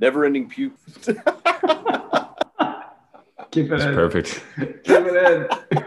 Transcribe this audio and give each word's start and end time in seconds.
Never 0.00 0.24
ending 0.24 0.48
puke. 0.48 0.72
Keep 3.50 3.66
it 3.66 3.72
It's 3.74 3.84
in. 3.84 3.94
perfect. 3.94 4.42
Keep 4.58 4.84
it 4.86 5.48
in. 5.72 5.84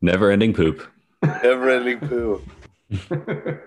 Never 0.00 0.30
ending 0.30 0.52
poop. 0.54 0.86
Never 1.22 1.68
ending 1.70 1.98
poop. 2.00 2.42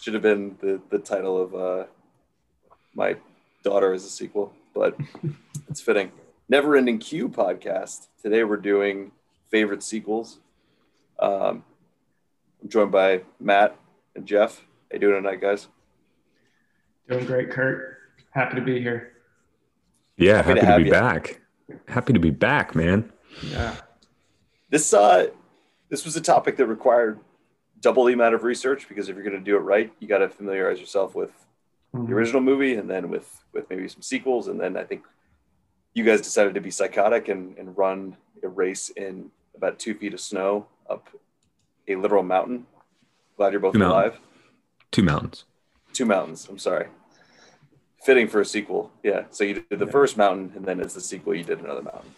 Should 0.00 0.14
have 0.14 0.22
been 0.22 0.56
the, 0.60 0.80
the 0.90 0.98
title 0.98 1.40
of 1.40 1.54
uh, 1.54 1.84
my 2.94 3.16
daughter 3.62 3.92
as 3.92 4.04
a 4.04 4.08
sequel, 4.08 4.52
but 4.74 4.96
it's 5.68 5.80
fitting. 5.80 6.10
Never 6.48 6.76
Ending 6.76 6.98
Queue 6.98 7.28
podcast. 7.28 8.06
Today 8.22 8.42
we're 8.42 8.56
doing 8.56 9.12
favorite 9.50 9.82
sequels. 9.82 10.38
Um, 11.18 11.62
I'm 12.62 12.68
joined 12.68 12.90
by 12.92 13.22
Matt 13.38 13.76
and 14.16 14.24
Jeff. 14.26 14.60
How 14.90 14.94
you 14.94 14.98
doing 15.00 15.22
tonight, 15.22 15.40
guys? 15.42 15.68
Doing 17.08 17.26
great, 17.26 17.50
Curt. 17.50 17.97
Happy 18.38 18.54
to 18.54 18.62
be 18.62 18.80
here. 18.80 19.14
Yeah, 20.16 20.36
Happy 20.42 20.48
happy, 20.48 20.60
to 20.60 20.66
to, 20.66 20.78
be 20.78 20.84
you. 20.84 20.90
back. 20.92 21.40
Happy 21.88 22.12
to 22.12 22.20
be 22.20 22.30
back, 22.30 22.74
man. 22.76 23.10
Yeah. 23.42 23.74
This 24.70 24.94
uh, 24.94 25.26
this 25.88 26.04
was 26.04 26.14
a 26.16 26.20
topic 26.20 26.56
that 26.58 26.66
required 26.66 27.18
double 27.80 28.04
the 28.04 28.12
amount 28.12 28.36
of 28.36 28.44
research 28.44 28.88
because 28.88 29.08
if 29.08 29.16
you're 29.16 29.24
going 29.24 29.36
to 29.36 29.42
do 29.44 29.56
it 29.56 29.60
right, 29.60 29.92
you 29.98 30.06
got 30.06 30.18
to 30.18 30.28
familiarize 30.28 30.78
yourself 30.78 31.14
with 31.16 31.30
the 31.94 32.12
original 32.12 32.40
movie 32.40 32.74
and 32.76 32.88
then 32.88 33.08
with 33.10 33.42
with 33.52 33.68
maybe 33.70 33.88
some 33.88 34.02
sequels 34.02 34.46
and 34.48 34.60
then 34.60 34.76
i 34.76 34.84
think 34.84 35.02
you 35.94 36.04
guys 36.04 36.20
decided 36.20 36.52
to 36.54 36.60
be 36.60 36.70
psychotic 36.70 37.28
and, 37.28 37.56
and 37.56 37.76
run 37.78 38.14
a 38.42 38.48
race 38.48 38.90
in 38.90 39.30
about 39.56 39.78
two 39.78 39.94
feet 39.94 40.12
of 40.12 40.20
snow 40.20 40.66
up 40.90 41.08
a 41.88 41.96
literal 41.96 42.22
mountain 42.22 42.66
glad 43.38 43.52
you're 43.52 43.60
both 43.60 43.72
Two 43.72 43.78
mountain. 43.78 43.98
alive 43.98 44.20
Two 44.90 45.02
mountains. 45.02 45.44
two 45.94 46.04
mountains 46.04 46.46
i'm 46.50 46.58
sorry 46.58 46.88
fitting 48.04 48.28
for 48.28 48.40
a 48.40 48.44
sequel 48.44 48.90
yeah 49.02 49.24
so 49.30 49.44
you 49.44 49.54
did 49.54 49.78
the 49.78 49.84
Yeah. 49.86 49.90
first 49.92 50.16
mountain 50.16 50.52
and 50.56 50.64
then 50.64 50.80
as 50.80 50.94
the 50.94 51.00
sequel 51.00 51.34
you 51.34 51.44
did 51.44 51.60
another 51.60 51.82
mountain 51.82 52.10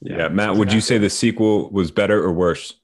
Yeah, 0.00 0.28
Matt, 0.28 0.56
would 0.56 0.72
you 0.72 0.80
say 0.80 0.98
the 0.98 1.08
sequel 1.10 1.70
was 1.70 1.90
better 1.90 2.22
or 2.22 2.30
worse? 2.32 2.74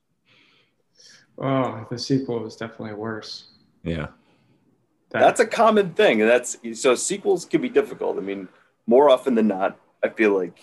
Oh, 1.39 1.87
the 1.91 1.99
sequel 1.99 2.41
was 2.41 2.57
definitely 2.57 2.95
worse. 2.95 3.51
Yeah. 3.85 4.07
That- 5.11 5.21
that's 5.21 5.41
a 5.41 5.47
common 5.47 5.93
thing 5.93 6.21
and 6.23 6.31
that's 6.31 6.57
so 6.81 6.95
sequels 6.95 7.45
can 7.45 7.61
be 7.61 7.69
difficult 7.69 8.17
i 8.17 8.21
mean 8.21 8.49
more 8.87 9.11
often 9.11 9.35
than 9.35 9.47
not 9.47 9.79
i 10.03 10.09
feel 10.09 10.35
like 10.35 10.59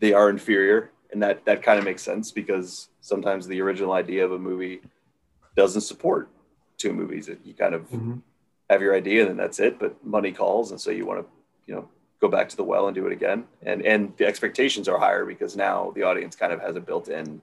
they 0.00 0.12
are 0.12 0.28
inferior 0.28 0.90
and 1.12 1.22
that 1.22 1.44
that 1.44 1.62
kind 1.62 1.78
of 1.78 1.84
makes 1.84 2.02
sense 2.02 2.32
because 2.32 2.88
sometimes 3.00 3.46
the 3.46 3.60
original 3.60 3.92
idea 3.92 4.24
of 4.24 4.32
a 4.32 4.38
movie 4.38 4.80
doesn't 5.56 5.82
support 5.82 6.28
two 6.78 6.92
movies 6.92 7.26
that 7.26 7.38
you 7.46 7.54
kind 7.54 7.74
of 7.76 7.88
Mhm. 7.90 8.22
Have 8.70 8.82
your 8.82 8.94
idea 8.94 9.20
and 9.22 9.30
then 9.30 9.36
that's 9.36 9.60
it 9.60 9.78
but 9.78 10.04
money 10.04 10.32
calls 10.32 10.70
and 10.70 10.80
so 10.80 10.90
you 10.90 11.06
want 11.06 11.20
to 11.20 11.26
you 11.66 11.74
know 11.74 11.88
go 12.20 12.28
back 12.28 12.48
to 12.48 12.56
the 12.56 12.64
well 12.64 12.86
and 12.88 12.94
do 12.94 13.06
it 13.06 13.12
again 13.12 13.44
and 13.62 13.82
and 13.82 14.12
the 14.16 14.26
expectations 14.26 14.88
are 14.88 14.98
higher 14.98 15.24
because 15.24 15.56
now 15.56 15.92
the 15.94 16.02
audience 16.02 16.34
kind 16.34 16.52
of 16.52 16.60
has 16.60 16.74
a 16.76 16.80
built-in 16.80 17.40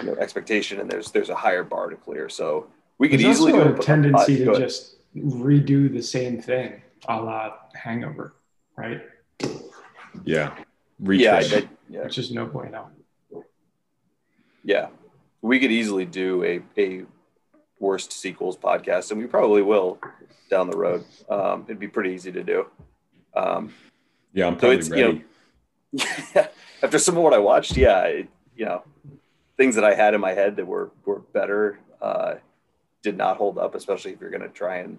you 0.00 0.06
know 0.06 0.14
expectation 0.14 0.80
and 0.80 0.90
there's 0.90 1.10
there's 1.12 1.28
a 1.28 1.34
higher 1.34 1.62
bar 1.64 1.90
to 1.90 1.96
clear 1.96 2.28
so 2.28 2.66
we 2.98 3.08
could 3.08 3.20
There's 3.20 3.36
easily 3.36 3.52
also 3.52 3.64
go 3.64 3.74
a 3.74 3.78
uh, 3.78 3.82
tendency 3.82 4.38
go 4.38 4.44
to 4.46 4.50
ahead. 4.52 4.62
just 4.68 4.96
redo 5.16 5.92
the 5.92 6.02
same 6.02 6.42
thing, 6.42 6.82
a 7.08 7.20
la 7.20 7.54
Hangover, 7.74 8.34
right? 8.76 9.02
Yeah. 9.40 9.46
yeah, 10.24 11.34
I- 11.34 11.38
Retread. 11.38 11.64
I- 11.64 11.68
yeah 11.88 12.02
Which 12.04 12.18
is 12.18 12.32
no 12.32 12.46
bueno. 12.46 12.90
Yeah, 14.64 14.88
we 15.42 15.60
could 15.60 15.70
easily 15.70 16.04
do 16.04 16.42
a 16.44 16.60
a 16.76 17.04
worst 17.80 18.12
sequels 18.12 18.56
podcast, 18.56 19.10
and 19.10 19.20
we 19.20 19.26
probably 19.26 19.62
will 19.62 19.98
down 20.50 20.70
the 20.70 20.76
road. 20.76 21.04
Um, 21.28 21.64
it'd 21.66 21.78
be 21.78 21.88
pretty 21.88 22.10
easy 22.10 22.32
to 22.32 22.42
do. 22.42 22.66
Um, 23.34 23.72
yeah, 24.32 24.46
I'm 24.46 24.54
so 24.54 24.60
probably 24.60 24.78
it's 24.78 24.90
ready. 24.90 25.24
you 25.92 26.04
know, 26.34 26.46
after 26.82 26.98
some 26.98 27.16
of 27.16 27.22
what 27.22 27.34
I 27.34 27.38
watched, 27.38 27.76
yeah, 27.76 28.02
it, 28.04 28.28
you 28.56 28.64
know, 28.64 28.82
things 29.56 29.74
that 29.74 29.84
I 29.84 29.94
had 29.94 30.14
in 30.14 30.20
my 30.20 30.32
head 30.32 30.56
that 30.56 30.66
were 30.66 30.90
were 31.04 31.20
better 31.20 31.78
uh, 32.00 32.34
did 33.02 33.16
not 33.16 33.36
hold 33.36 33.58
up, 33.58 33.74
especially 33.74 34.12
if 34.12 34.20
you're 34.20 34.30
going 34.30 34.42
to 34.42 34.48
try 34.48 34.78
and 34.78 34.98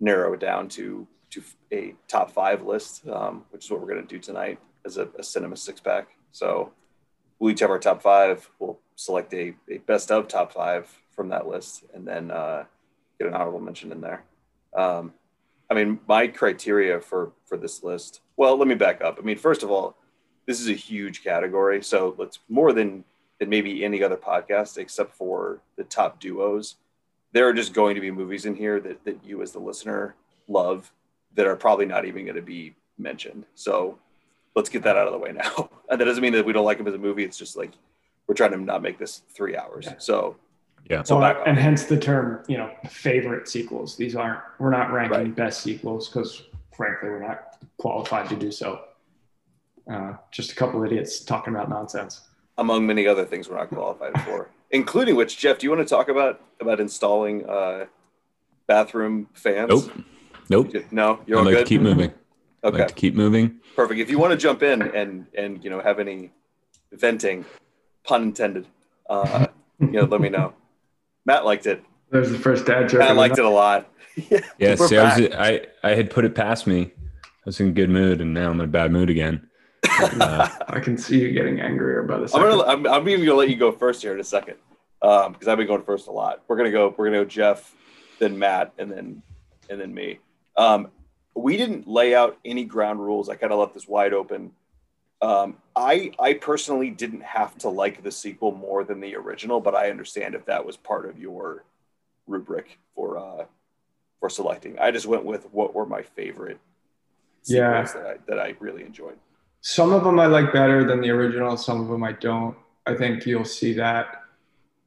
narrow 0.00 0.32
it 0.34 0.40
down 0.40 0.68
to 0.68 1.06
to 1.30 1.42
a 1.72 1.94
top 2.08 2.30
five 2.30 2.62
list, 2.62 3.08
um, 3.08 3.44
which 3.50 3.64
is 3.64 3.70
what 3.70 3.80
we're 3.80 3.88
going 3.88 4.06
to 4.06 4.08
do 4.08 4.18
tonight 4.18 4.58
as 4.84 4.98
a, 4.98 5.08
a 5.18 5.22
cinema 5.22 5.56
six 5.56 5.80
pack. 5.80 6.08
So 6.30 6.72
we'll 7.38 7.52
each 7.52 7.60
have 7.60 7.70
our 7.70 7.78
top 7.78 8.02
five. 8.02 8.48
We'll 8.58 8.78
select 8.96 9.32
a, 9.34 9.54
a 9.70 9.78
best 9.78 10.10
of 10.12 10.28
top 10.28 10.52
five 10.52 11.01
from 11.14 11.28
that 11.28 11.46
list, 11.46 11.84
and 11.94 12.06
then 12.06 12.30
uh, 12.30 12.64
get 13.18 13.28
an 13.28 13.34
honorable 13.34 13.60
mention 13.60 13.92
in 13.92 14.00
there. 14.00 14.24
Um, 14.76 15.12
I 15.70 15.74
mean, 15.74 16.00
my 16.06 16.26
criteria 16.26 17.00
for 17.00 17.32
for 17.44 17.56
this 17.56 17.82
list. 17.82 18.20
Well, 18.36 18.56
let 18.56 18.68
me 18.68 18.74
back 18.74 19.02
up. 19.02 19.18
I 19.18 19.22
mean, 19.22 19.38
first 19.38 19.62
of 19.62 19.70
all, 19.70 19.96
this 20.46 20.60
is 20.60 20.68
a 20.68 20.74
huge 20.74 21.22
category, 21.22 21.82
so 21.82 22.14
it's 22.20 22.40
more 22.48 22.72
than 22.72 23.04
than 23.38 23.48
maybe 23.48 23.84
any 23.84 24.02
other 24.02 24.16
podcast, 24.16 24.78
except 24.78 25.14
for 25.14 25.60
the 25.76 25.84
top 25.84 26.20
duos. 26.20 26.76
There 27.32 27.48
are 27.48 27.54
just 27.54 27.72
going 27.72 27.94
to 27.94 28.00
be 28.00 28.10
movies 28.10 28.44
in 28.44 28.54
here 28.54 28.80
that 28.80 29.04
that 29.04 29.24
you, 29.24 29.42
as 29.42 29.52
the 29.52 29.60
listener, 29.60 30.14
love 30.48 30.92
that 31.34 31.46
are 31.46 31.56
probably 31.56 31.86
not 31.86 32.04
even 32.04 32.24
going 32.24 32.36
to 32.36 32.42
be 32.42 32.74
mentioned. 32.98 33.44
So 33.54 33.98
let's 34.54 34.68
get 34.68 34.82
that 34.82 34.96
out 34.96 35.06
of 35.06 35.12
the 35.12 35.18
way 35.18 35.32
now. 35.32 35.70
And 35.90 36.00
that 36.00 36.06
doesn't 36.06 36.22
mean 36.22 36.32
that 36.32 36.46
we 36.46 36.54
don't 36.54 36.64
like 36.64 36.78
them 36.78 36.88
as 36.88 36.94
a 36.94 36.98
movie. 36.98 37.22
It's 37.22 37.36
just 37.36 37.54
like 37.54 37.72
we're 38.26 38.34
trying 38.34 38.52
to 38.52 38.56
not 38.56 38.80
make 38.80 38.98
this 38.98 39.20
three 39.34 39.58
hours. 39.58 39.84
Yeah. 39.84 39.96
So 39.98 40.36
Yeah. 40.90 41.02
So 41.02 41.18
Well, 41.18 41.32
back 41.34 41.42
and 41.46 41.58
hence 41.58 41.84
the 41.84 41.98
term, 41.98 42.42
you 42.48 42.58
know, 42.58 42.70
favorite 42.88 43.48
sequels. 43.48 43.96
These 43.96 44.16
aren't, 44.16 44.40
we're 44.58 44.70
not 44.70 44.92
ranking 44.92 45.18
Right. 45.18 45.34
best 45.34 45.62
sequels 45.62 46.08
because 46.08 46.42
frankly, 46.76 47.08
we're 47.08 47.20
not 47.26 47.56
qualified 47.78 48.28
to 48.30 48.36
do 48.36 48.50
so. 48.50 48.80
Uh, 49.90 50.14
just 50.30 50.52
a 50.52 50.54
couple 50.54 50.82
idiots 50.84 51.20
talking 51.20 51.54
about 51.54 51.68
nonsense. 51.68 52.28
among 52.58 52.86
many 52.86 53.06
other 53.06 53.24
things 53.24 53.48
we're 53.48 53.56
not 53.56 53.68
qualified 53.70 54.12
for, 54.22 54.48
including 54.70 55.16
which, 55.16 55.38
Jeff, 55.38 55.58
do 55.58 55.66
you 55.66 55.70
want 55.70 55.86
to 55.86 55.88
talk 55.94 56.08
about 56.08 56.40
about 56.60 56.78
installing 56.80 57.48
uh, 57.48 57.86
bathroom 58.66 59.28
fans? 59.34 59.68
Nope. 59.70 60.04
Nope. 60.50 60.84
No, 60.90 61.20
you're 61.26 61.38
I'd 61.38 61.46
like 61.46 61.54
good. 61.54 61.64
to 61.64 61.68
keep 61.68 61.80
moving. 61.80 62.12
I'd 62.62 62.68
okay, 62.68 62.78
like 62.80 62.88
to 62.88 62.94
keep 62.94 63.14
moving. 63.14 63.58
perfect. 63.74 63.98
If 64.00 64.10
you 64.10 64.18
want 64.18 64.32
to 64.32 64.36
jump 64.36 64.62
in 64.62 64.82
and 64.82 65.26
and 65.36 65.62
you 65.64 65.70
know 65.70 65.80
have 65.80 65.98
any 65.98 66.30
venting, 66.92 67.44
pun 68.04 68.22
intended, 68.22 68.66
uh, 69.08 69.46
you 69.80 69.88
know, 69.92 70.04
let 70.04 70.20
me 70.20 70.28
know. 70.28 70.52
Matt 71.24 71.44
liked 71.44 71.66
it. 71.66 71.82
That 72.10 72.20
was 72.20 72.30
the 72.32 72.38
first 72.38 72.66
dad 72.66 72.88
joke. 72.88 73.00
Matt 73.00 73.16
liked 73.16 73.38
it 73.38 73.44
a 73.44 73.48
lot. 73.48 73.88
Yeah, 74.58 74.74
We're 74.78 74.88
see, 74.88 74.98
I, 74.98 75.18
was. 75.18 75.28
I, 75.34 75.66
I 75.82 75.94
had 75.94 76.10
put 76.10 76.26
it 76.26 76.34
past 76.34 76.66
me. 76.66 76.92
I 76.92 77.28
was 77.46 77.58
in 77.60 77.68
a 77.68 77.72
good 77.72 77.88
mood, 77.88 78.20
and 78.20 78.34
now 78.34 78.50
I'm 78.50 78.60
in 78.60 78.64
a 78.66 78.68
bad 78.68 78.92
mood 78.92 79.08
again. 79.08 79.48
Uh, 80.20 80.48
I 80.68 80.80
can 80.80 80.98
see 80.98 81.18
you 81.20 81.32
getting 81.32 81.60
angrier 81.60 82.02
by 82.02 82.16
the 82.18 82.22
I'm 82.24 82.28
second. 82.28 82.48
gonna. 82.50 82.62
I'm, 82.64 82.86
I'm 82.86 83.08
even 83.08 83.24
gonna 83.24 83.38
let 83.38 83.48
you 83.48 83.56
go 83.56 83.72
first 83.72 84.02
here 84.02 84.12
in 84.12 84.20
a 84.20 84.24
second, 84.24 84.56
um, 85.00 85.32
because 85.32 85.48
I've 85.48 85.56
been 85.56 85.66
going 85.66 85.82
first 85.82 86.08
a 86.08 86.10
lot. 86.10 86.42
We're 86.46 86.56
gonna 86.56 86.70
go. 86.70 86.94
We're 86.96 87.06
gonna 87.06 87.18
go 87.18 87.24
Jeff, 87.24 87.74
then 88.18 88.38
Matt, 88.38 88.72
and 88.78 88.90
then 88.90 89.22
and 89.70 89.80
then 89.80 89.92
me. 89.94 90.18
Um, 90.56 90.88
we 91.34 91.56
didn't 91.56 91.88
lay 91.88 92.14
out 92.14 92.38
any 92.44 92.64
ground 92.64 93.00
rules. 93.00 93.28
I 93.30 93.36
kind 93.36 93.52
of 93.52 93.58
left 93.58 93.72
this 93.74 93.88
wide 93.88 94.12
open. 94.12 94.52
Um, 95.22 95.56
I 95.76 96.10
I 96.18 96.34
personally 96.34 96.90
didn't 96.90 97.22
have 97.22 97.56
to 97.58 97.68
like 97.68 98.02
the 98.02 98.10
sequel 98.10 98.52
more 98.52 98.82
than 98.84 99.00
the 99.00 99.14
original, 99.14 99.60
but 99.60 99.74
I 99.74 99.88
understand 99.90 100.34
if 100.34 100.44
that 100.46 100.66
was 100.66 100.76
part 100.76 101.08
of 101.08 101.18
your 101.18 101.64
rubric 102.26 102.78
for 102.94 103.16
uh, 103.18 103.44
for 104.20 104.28
selecting. 104.28 104.78
I 104.80 104.90
just 104.90 105.06
went 105.06 105.24
with 105.24 105.46
what 105.52 105.74
were 105.74 105.86
my 105.86 106.02
favorite 106.02 106.58
Yeah. 107.46 107.82
that 107.84 108.06
I 108.06 108.16
that 108.26 108.38
I 108.40 108.56
really 108.58 108.82
enjoyed. 108.84 109.18
Some 109.60 109.92
of 109.92 110.02
them 110.02 110.18
I 110.18 110.26
like 110.26 110.52
better 110.52 110.84
than 110.84 111.00
the 111.00 111.10
original. 111.10 111.56
Some 111.56 111.80
of 111.80 111.88
them 111.88 112.02
I 112.02 112.12
don't. 112.12 112.56
I 112.84 112.94
think 112.96 113.24
you'll 113.24 113.44
see 113.44 113.74
that, 113.74 114.22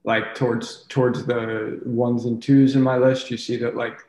like 0.03 0.35
towards 0.35 0.85
towards 0.89 1.25
the 1.25 1.79
ones 1.85 2.25
and 2.25 2.43
twos 2.43 2.75
in 2.75 2.81
my 2.81 2.97
list. 2.97 3.31
You 3.31 3.37
see 3.37 3.55
that 3.57 3.75
like 3.77 3.99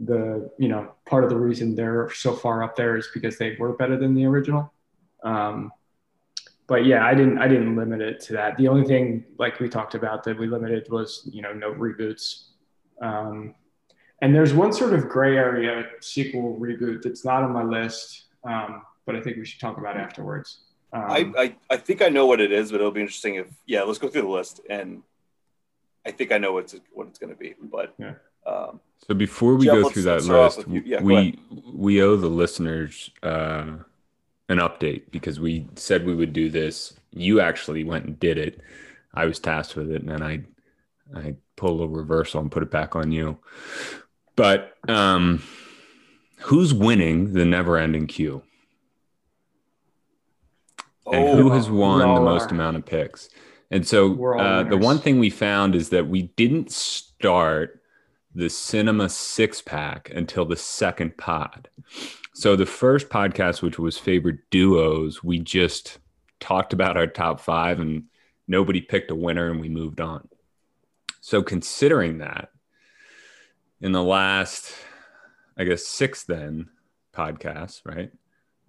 the 0.00 0.50
you 0.58 0.68
know 0.68 0.92
part 1.06 1.22
of 1.22 1.30
the 1.30 1.36
reason 1.36 1.76
they're 1.76 2.10
so 2.10 2.34
far 2.34 2.64
up 2.64 2.74
there 2.74 2.96
is 2.96 3.08
because 3.14 3.38
they 3.38 3.54
were 3.56 3.72
better 3.74 3.96
than 3.96 4.14
the 4.14 4.24
original. 4.26 4.72
Um, 5.22 5.72
but 6.66 6.86
yeah, 6.86 7.04
I 7.04 7.14
didn't 7.14 7.38
I 7.38 7.48
didn't 7.48 7.74
limit 7.76 8.00
it 8.00 8.20
to 8.20 8.32
that. 8.34 8.56
The 8.56 8.68
only 8.68 8.86
thing 8.86 9.24
like 9.38 9.58
we 9.58 9.68
talked 9.68 9.94
about 9.94 10.22
that 10.24 10.38
we 10.38 10.46
limited 10.46 10.88
was 10.90 11.28
you 11.32 11.42
know 11.42 11.52
no 11.52 11.72
reboots. 11.72 12.44
Um, 13.02 13.54
and 14.22 14.34
there's 14.34 14.52
one 14.52 14.72
sort 14.72 14.92
of 14.92 15.08
gray 15.08 15.36
area 15.36 15.84
sequel 16.00 16.58
reboot 16.60 17.02
that's 17.02 17.24
not 17.24 17.42
on 17.42 17.52
my 17.52 17.62
list. 17.64 18.26
Um, 18.44 18.82
but 19.06 19.16
I 19.16 19.20
think 19.20 19.38
we 19.38 19.44
should 19.44 19.60
talk 19.60 19.78
about 19.78 19.96
afterwards. 19.96 20.60
Um, 20.92 21.04
I, 21.08 21.32
I, 21.36 21.56
I 21.70 21.76
think 21.76 22.02
I 22.02 22.08
know 22.08 22.26
what 22.26 22.40
it 22.40 22.52
is, 22.52 22.70
but 22.70 22.80
it'll 22.80 22.92
be 22.92 23.00
interesting 23.00 23.36
if 23.36 23.46
yeah, 23.66 23.82
let's 23.82 23.98
go 23.98 24.08
through 24.08 24.22
the 24.22 24.28
list 24.28 24.60
and 24.68 25.02
I 26.06 26.10
think 26.10 26.32
I 26.32 26.38
know 26.38 26.52
what's 26.52 26.74
what 26.92 27.08
it's 27.08 27.18
going 27.18 27.32
to 27.32 27.38
be, 27.38 27.54
but 27.60 27.94
Yeah. 27.98 28.14
um, 28.46 28.80
so 29.06 29.14
before 29.14 29.54
we 29.54 29.66
Jeff, 29.66 29.74
go 29.74 29.90
through 29.90 30.02
that 30.02 30.12
let's 30.12 30.24
start 30.24 30.40
off 30.40 30.56
list, 30.58 30.68
you. 30.68 30.82
Yeah, 30.84 31.02
we 31.02 31.38
we 31.72 32.02
owe 32.02 32.16
the 32.16 32.28
listeners 32.28 33.10
uh, 33.22 33.78
an 34.50 34.58
update 34.58 35.10
because 35.12 35.38
we 35.38 35.66
said 35.76 36.04
we 36.04 36.14
would 36.14 36.32
do 36.32 36.50
this. 36.50 36.92
You 37.12 37.40
actually 37.40 37.84
went 37.84 38.04
and 38.04 38.20
did 38.20 38.36
it. 38.36 38.60
I 39.14 39.24
was 39.24 39.38
tasked 39.38 39.76
with 39.76 39.90
it, 39.90 40.02
and 40.02 40.10
then 40.10 40.22
I 40.22 40.42
I 41.14 41.36
pulled 41.56 41.80
a 41.80 41.86
reversal 41.88 42.40
and 42.40 42.50
put 42.50 42.62
it 42.62 42.70
back 42.70 42.94
on 42.96 43.12
you. 43.12 43.38
But 44.36 44.74
um, 44.88 45.42
who's 46.40 46.74
winning 46.74 47.32
the 47.32 47.44
never 47.44 47.78
ending 47.78 48.06
queue? 48.06 48.42
And 51.06 51.28
Oh, 51.28 51.36
who 51.36 51.50
has 51.50 51.70
won 51.70 52.08
we 52.08 52.14
the 52.14 52.20
most 52.20 52.50
amount 52.50 52.76
of 52.76 52.84
picks? 52.84 53.28
And 53.70 53.86
so 53.86 54.34
uh, 54.34 54.64
the 54.64 54.76
one 54.76 54.98
thing 54.98 55.20
we 55.20 55.30
found 55.30 55.76
is 55.76 55.90
that 55.90 56.08
we 56.08 56.22
didn't 56.36 56.72
start 56.72 57.80
the 58.34 58.50
cinema 58.50 59.08
six 59.08 59.60
pack 59.62 60.10
until 60.14 60.44
the 60.44 60.56
second 60.56 61.16
pod. 61.16 61.68
So 62.32 62.56
the 62.56 62.66
first 62.66 63.08
podcast, 63.08 63.60
which 63.60 63.78
was 63.78 63.98
favorite 63.98 64.38
duos, 64.50 65.22
we 65.22 65.40
just 65.40 65.98
talked 66.38 66.72
about 66.72 66.96
our 66.96 67.06
top 67.06 67.40
five 67.40 67.80
and 67.80 68.04
nobody 68.46 68.80
picked 68.80 69.10
a 69.10 69.14
winner 69.14 69.50
and 69.50 69.60
we 69.60 69.68
moved 69.68 70.00
on. 70.00 70.28
So 71.20 71.42
considering 71.42 72.18
that, 72.18 72.50
in 73.80 73.92
the 73.92 74.02
last, 74.02 74.72
I 75.56 75.64
guess, 75.64 75.86
six 75.86 76.24
then 76.24 76.68
podcasts, 77.12 77.80
right? 77.84 78.12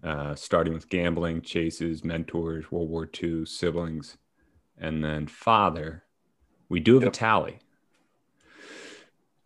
Uh, 0.03 0.33
starting 0.33 0.73
with 0.73 0.89
gambling, 0.89 1.41
chases, 1.41 2.03
mentors, 2.03 2.71
World 2.71 2.89
War 2.89 3.07
II, 3.21 3.45
siblings, 3.45 4.17
and 4.77 5.03
then 5.03 5.27
father, 5.27 6.03
we 6.67 6.79
do 6.79 6.95
have 6.95 7.03
Yep. 7.03 7.13
a 7.13 7.15
tally. 7.15 7.59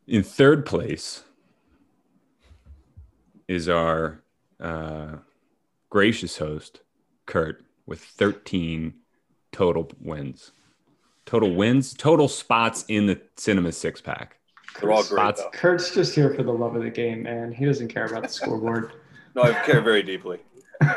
In 0.08 0.24
third 0.24 0.66
place 0.66 1.25
is 3.47 3.69
our 3.69 4.21
uh, 4.59 5.18
gracious 5.89 6.38
host, 6.38 6.81
Curt, 7.25 7.63
with 7.86 8.00
13 8.01 8.94
total 9.51 9.92
wins. 10.01 10.51
Total 11.25 11.53
wins, 11.53 11.94
total 11.94 12.27
spots 12.27 12.86
in 12.88 13.07
the 13.07 13.19
cinema 13.36 13.71
six 13.71 14.01
pack. 14.01 14.38
They're 14.80 14.92
all 14.92 15.03
great 15.03 15.09
Spots- 15.19 15.42
though. 15.42 15.50
Curt's 15.51 15.94
just 15.94 16.13
here 16.15 16.33
for 16.33 16.44
the 16.44 16.51
love 16.51 16.75
of 16.75 16.83
the 16.83 16.89
game, 16.89 17.24
man. 17.24 17.51
He 17.51 17.65
doesn't 17.65 17.88
care 17.88 18.06
about 18.06 18.24
the 18.24 18.30
scoreboard. 18.39 18.92
No, 19.36 19.44
I 19.44 19.53
care 19.65 19.81
very 19.81 20.03
deeply. 20.03 20.39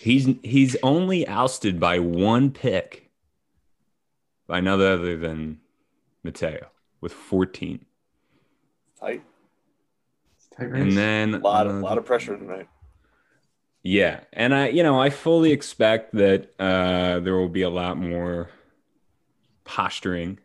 He's 0.00 0.28
he's 0.42 0.76
only 0.82 1.26
ousted 1.28 1.78
by 1.78 2.00
one 2.00 2.50
pick 2.50 3.10
by 4.48 4.60
none 4.60 4.80
other 4.80 5.16
than 5.16 5.60
Mateo 6.24 6.66
with 7.00 7.12
14. 7.12 7.84
Tight. 8.98 9.22
Tight 10.58 10.70
race. 10.70 10.82
And 10.82 10.92
then 10.92 11.34
A 11.34 11.38
lot, 11.38 11.66
uh, 11.66 11.70
of, 11.70 11.82
lot 11.82 11.98
of 11.98 12.04
pressure 12.04 12.36
tonight. 12.36 12.68
Yeah, 13.82 14.20
and 14.32 14.54
I, 14.54 14.68
you 14.68 14.82
know, 14.82 15.00
I 15.00 15.08
fully 15.08 15.52
expect 15.52 16.12
that 16.14 16.52
uh, 16.58 17.20
there 17.20 17.36
will 17.36 17.48
be 17.48 17.62
a 17.62 17.70
lot 17.70 17.96
more 17.96 18.50
posturing 19.64 20.38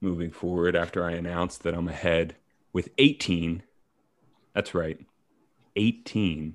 moving 0.00 0.30
forward 0.30 0.76
after 0.76 1.04
I 1.04 1.12
announce 1.12 1.58
that 1.58 1.74
I'm 1.74 1.88
ahead 1.88 2.36
with 2.72 2.88
18. 2.98 3.62
That's 4.54 4.74
right, 4.74 4.98
18 5.74 6.54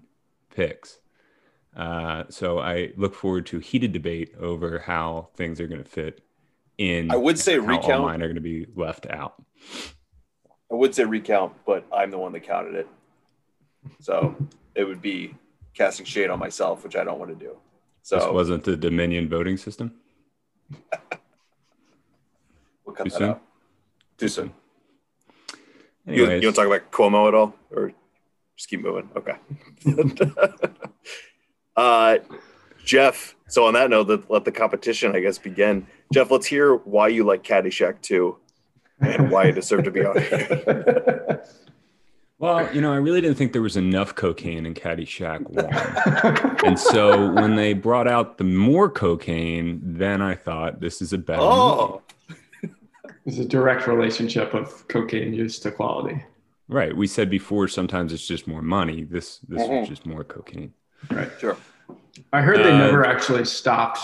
picks. 0.50 1.00
Uh, 1.76 2.24
so 2.30 2.60
I 2.60 2.94
look 2.98 3.14
forward 3.14 3.46
to 3.48 3.60
heated 3.60 3.92
debate 3.92 4.34
over 4.40 4.80
how 4.80 5.30
things 5.36 5.60
are 5.60 5.68
going 5.68 5.84
to 5.84 5.90
fit 5.90 6.24
in. 6.78 7.12
I 7.12 7.16
would 7.16 7.38
say 7.38 7.56
and 7.56 7.66
how 7.66 7.74
all 7.76 7.82
recount. 7.82 8.04
mine 8.04 8.22
are 8.22 8.28
going 8.28 8.36
to 8.36 8.42
be 8.42 8.66
left 8.76 9.08
out. 9.10 9.36
I 10.72 10.76
would 10.76 10.96
say 10.96 11.04
recount, 11.04 11.54
but 11.66 11.86
I'm 11.92 12.12
the 12.12 12.18
one 12.18 12.32
that 12.32 12.42
counted 12.42 12.76
it. 12.76 12.88
So 14.00 14.36
it 14.74 14.86
would 14.86 15.02
be 15.02 15.36
casting 15.74 16.06
shade 16.06 16.30
on 16.30 16.40
myself, 16.40 16.84
which 16.84 16.96
I 16.96 17.04
don't 17.04 17.20
want 17.20 17.32
to 17.32 17.36
do. 17.36 17.58
this 18.10 18.24
So 18.24 18.32
wasn't 18.32 18.64
the 18.64 18.78
Dominion 18.78 19.28
voting 19.28 19.58
system. 19.58 19.94
we'll 22.86 22.96
cut 22.96 23.04
Too 23.04 23.10
that 23.10 23.18
soon? 23.18 23.30
out. 23.30 23.42
Too 24.18 24.28
soon. 24.30 24.54
You, 26.06 26.14
you 26.14 26.24
Anyways, 26.24 26.44
want 26.46 26.56
to 26.56 26.62
talk 26.62 26.68
about 26.68 26.92
Cuomo 26.92 27.28
at 27.28 27.36
all, 27.36 27.54
or 27.72 27.92
just 28.56 28.70
keep 28.70 28.82
moving? 28.82 29.10
Okay. 29.16 29.36
uh, 31.76 32.18
Jeff. 32.86 33.36
So 33.48 33.66
on 33.66 33.74
that 33.74 33.90
note, 33.90 34.08
let, 34.08 34.32
let 34.32 34.46
the 34.46 34.52
competition, 34.52 35.16
I 35.16 35.20
guess, 35.20 35.38
begin. 35.38 35.86
Jeff, 36.14 36.32
let's 36.32 36.46
hear 36.46 36.76
why 36.76 37.10
you 37.10 37.26
like 37.26 37.44
Caddyshack 37.44 38.02
2 38.02 38.38
and 39.02 39.32
why 39.32 39.46
you 39.46 39.52
deserve 39.52 39.84
to 39.86 39.92
be 39.92 40.06
on 40.06 40.20
here. 40.22 41.44
Well, 42.38 42.74
you 42.74 42.82
know, 42.82 42.92
I 42.92 42.96
really 42.96 43.22
didn't 43.22 43.38
think 43.38 43.54
there 43.54 43.62
was 43.62 43.78
enough 43.78 44.16
cocaine 44.16 44.66
in 44.66 44.74
Caddyshack 44.74 45.48
1. 45.48 46.58
and 46.66 46.80
so 46.80 47.32
when 47.34 47.56
they 47.56 47.74
brought 47.74 48.08
out 48.08 48.40
the 48.40 48.44
more 48.44 48.90
cocaine, 48.90 49.80
then 49.84 50.24
I 50.24 50.34
thought 50.34 50.80
this 50.80 51.04
is 51.04 51.14
a 51.14 51.20
better 51.20 51.40
movie. 51.40 51.52
Oh, 51.54 52.02
There's 53.28 53.38
a 53.38 53.46
direct 53.46 53.86
relationship 53.86 54.56
of 54.56 54.88
cocaine 54.88 55.36
use 55.36 55.60
to 55.60 55.70
quality. 55.72 56.26
Right. 56.68 56.98
We 56.98 57.06
said 57.06 57.30
before 57.30 57.68
sometimes 57.68 58.12
it's 58.12 58.26
just 58.26 58.48
more 58.48 58.64
money. 58.64 59.04
This 59.04 59.38
this 59.48 59.62
Mhm. 59.62 59.82
was 59.82 59.90
just 59.90 60.08
more 60.08 60.24
cocaine. 60.24 60.74
Right. 61.12 61.30
sure. 61.40 61.58
I 62.34 62.42
heard 62.42 62.58
they 62.58 62.72
Uh, 62.72 62.78
never 62.80 63.06
actually 63.06 63.46
stopped. 63.46 64.00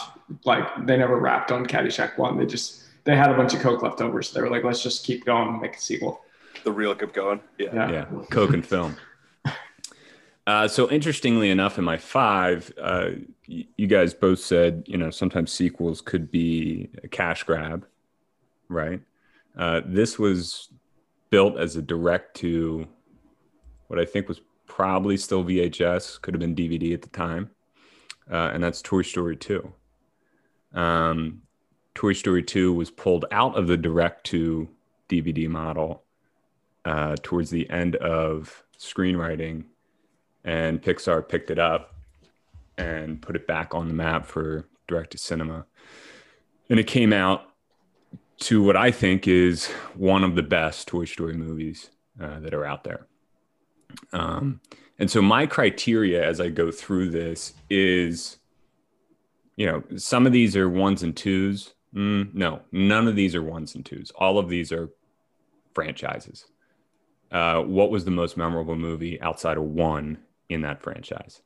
Like 0.46 0.86
they 0.86 0.96
never 0.96 1.18
wrapped 1.20 1.52
on 1.52 1.66
Caddyshack 1.66 2.20
One. 2.20 2.38
They 2.38 2.46
just 2.46 2.84
they 3.08 3.16
had 3.16 3.32
a 3.32 3.38
bunch 3.38 3.54
of 3.54 3.62
coke 3.62 3.82
left 3.82 4.02
over, 4.02 4.22
so 4.22 4.34
they 4.38 4.42
were 4.44 4.50
like, 4.54 4.66
let's 4.66 4.84
just 4.84 5.06
keep 5.06 5.26
going, 5.26 5.62
make 5.62 5.78
a 5.78 5.80
sequel. 5.80 6.22
The 6.66 6.72
reel 6.72 6.94
kept 6.94 7.14
going. 7.14 7.40
Yeah. 7.58 7.70
Yeah. 7.74 7.92
Yeah. 7.92 8.06
Coke 8.30 8.54
and 8.54 8.66
film. 8.66 8.96
Uh, 10.46 10.66
so 10.66 10.90
interestingly 10.90 11.50
enough, 11.50 11.78
in 11.78 11.84
my 11.84 11.98
five, 11.98 12.72
uh, 12.82 13.10
y- 13.50 13.68
you 13.76 13.86
guys 13.86 14.14
both 14.14 14.40
said, 14.40 14.82
you 14.88 14.98
know, 14.98 15.12
sometimes 15.12 15.52
sequels 15.52 16.00
could 16.00 16.32
be 16.32 16.90
a 17.04 17.08
cash 17.10 17.44
grab, 17.44 17.86
right? 18.70 19.02
Uh, 19.58 19.82
this 19.86 20.18
was 20.18 20.70
built 21.32 21.58
as 21.58 21.76
a 21.76 21.82
direct 21.82 22.38
to 22.38 22.88
what 23.88 24.00
I 24.00 24.06
think 24.06 24.30
was 24.30 24.40
probably 24.68 25.18
still 25.18 25.44
VHS, 25.44 26.22
could 26.22 26.34
have 26.34 26.40
been 26.40 26.56
DVD 26.56 26.94
at 26.94 27.02
the 27.02 27.10
time, 27.10 27.50
uh, 28.32 28.52
and 28.54 28.64
that's 28.64 28.82
Toy 28.82 29.02
Story 29.02 29.36
2. 29.36 29.70
Um, 30.74 31.42
Toy 31.98 32.14
Story 32.14 32.44
2 32.44 32.74
was 32.74 32.92
pulled 32.92 33.26
out 33.32 33.58
of 33.58 33.66
the 33.66 33.76
direct 33.76 34.24
to 34.28 34.70
DVD 35.10 35.50
model 35.50 36.04
uh, 36.86 37.16
towards 37.24 37.50
the 37.50 37.68
end 37.72 37.96
of 37.96 38.64
screenwriting, 38.78 39.64
and 40.44 40.80
Pixar 40.80 41.28
picked 41.28 41.50
it 41.50 41.58
up 41.58 41.96
and 42.78 43.20
put 43.20 43.36
it 43.36 43.48
back 43.48 43.74
on 43.74 43.88
the 43.88 43.96
map 43.96 44.28
for 44.28 44.68
direct 44.88 45.10
to 45.14 45.18
cinema. 45.18 45.66
And 46.70 46.80
it 46.80 46.86
came 46.86 47.12
out 47.12 47.50
to 48.42 48.62
what 48.62 48.78
I 48.78 48.92
think 48.92 49.28
is 49.28 49.66
one 49.96 50.24
of 50.24 50.36
the 50.36 50.44
best 50.44 50.88
Toy 50.88 51.06
Story 51.06 51.34
movies 51.34 51.90
uh, 52.22 52.40
that 52.42 52.54
are 52.54 52.64
out 52.64 52.84
there. 52.84 53.08
Um, 54.14 54.62
and 55.00 55.10
so 55.10 55.20
my 55.24 55.48
criteria 55.48 56.24
as 56.24 56.40
I 56.40 56.50
go 56.50 56.70
through 56.70 57.10
this 57.10 57.56
is, 57.72 58.38
you 59.56 59.66
know, 59.66 59.82
some 59.96 60.28
of 60.28 60.32
these 60.32 60.56
are 60.56 60.70
ones 60.70 61.02
and 61.02 61.18
twos. 61.18 61.74
Mm, 61.96 62.34
no, 62.34 62.62
none 62.72 63.08
of 63.08 63.16
these 63.16 63.34
are 63.36 63.42
ones 63.42 63.76
and 63.76 63.86
twos. 63.86 64.12
All 64.16 64.38
of 64.38 64.50
these 64.50 64.72
are 64.72 64.90
franchises. 65.74 66.46
Uh, 67.32 67.62
what 67.62 67.92
was 67.92 68.06
the 68.06 68.12
most 68.12 68.38
memorable 68.38 68.76
movie 68.76 69.20
outside 69.22 69.58
of 69.58 69.64
one 69.64 70.18
in 70.50 70.62
that 70.62 70.82
franchise? 70.82 71.42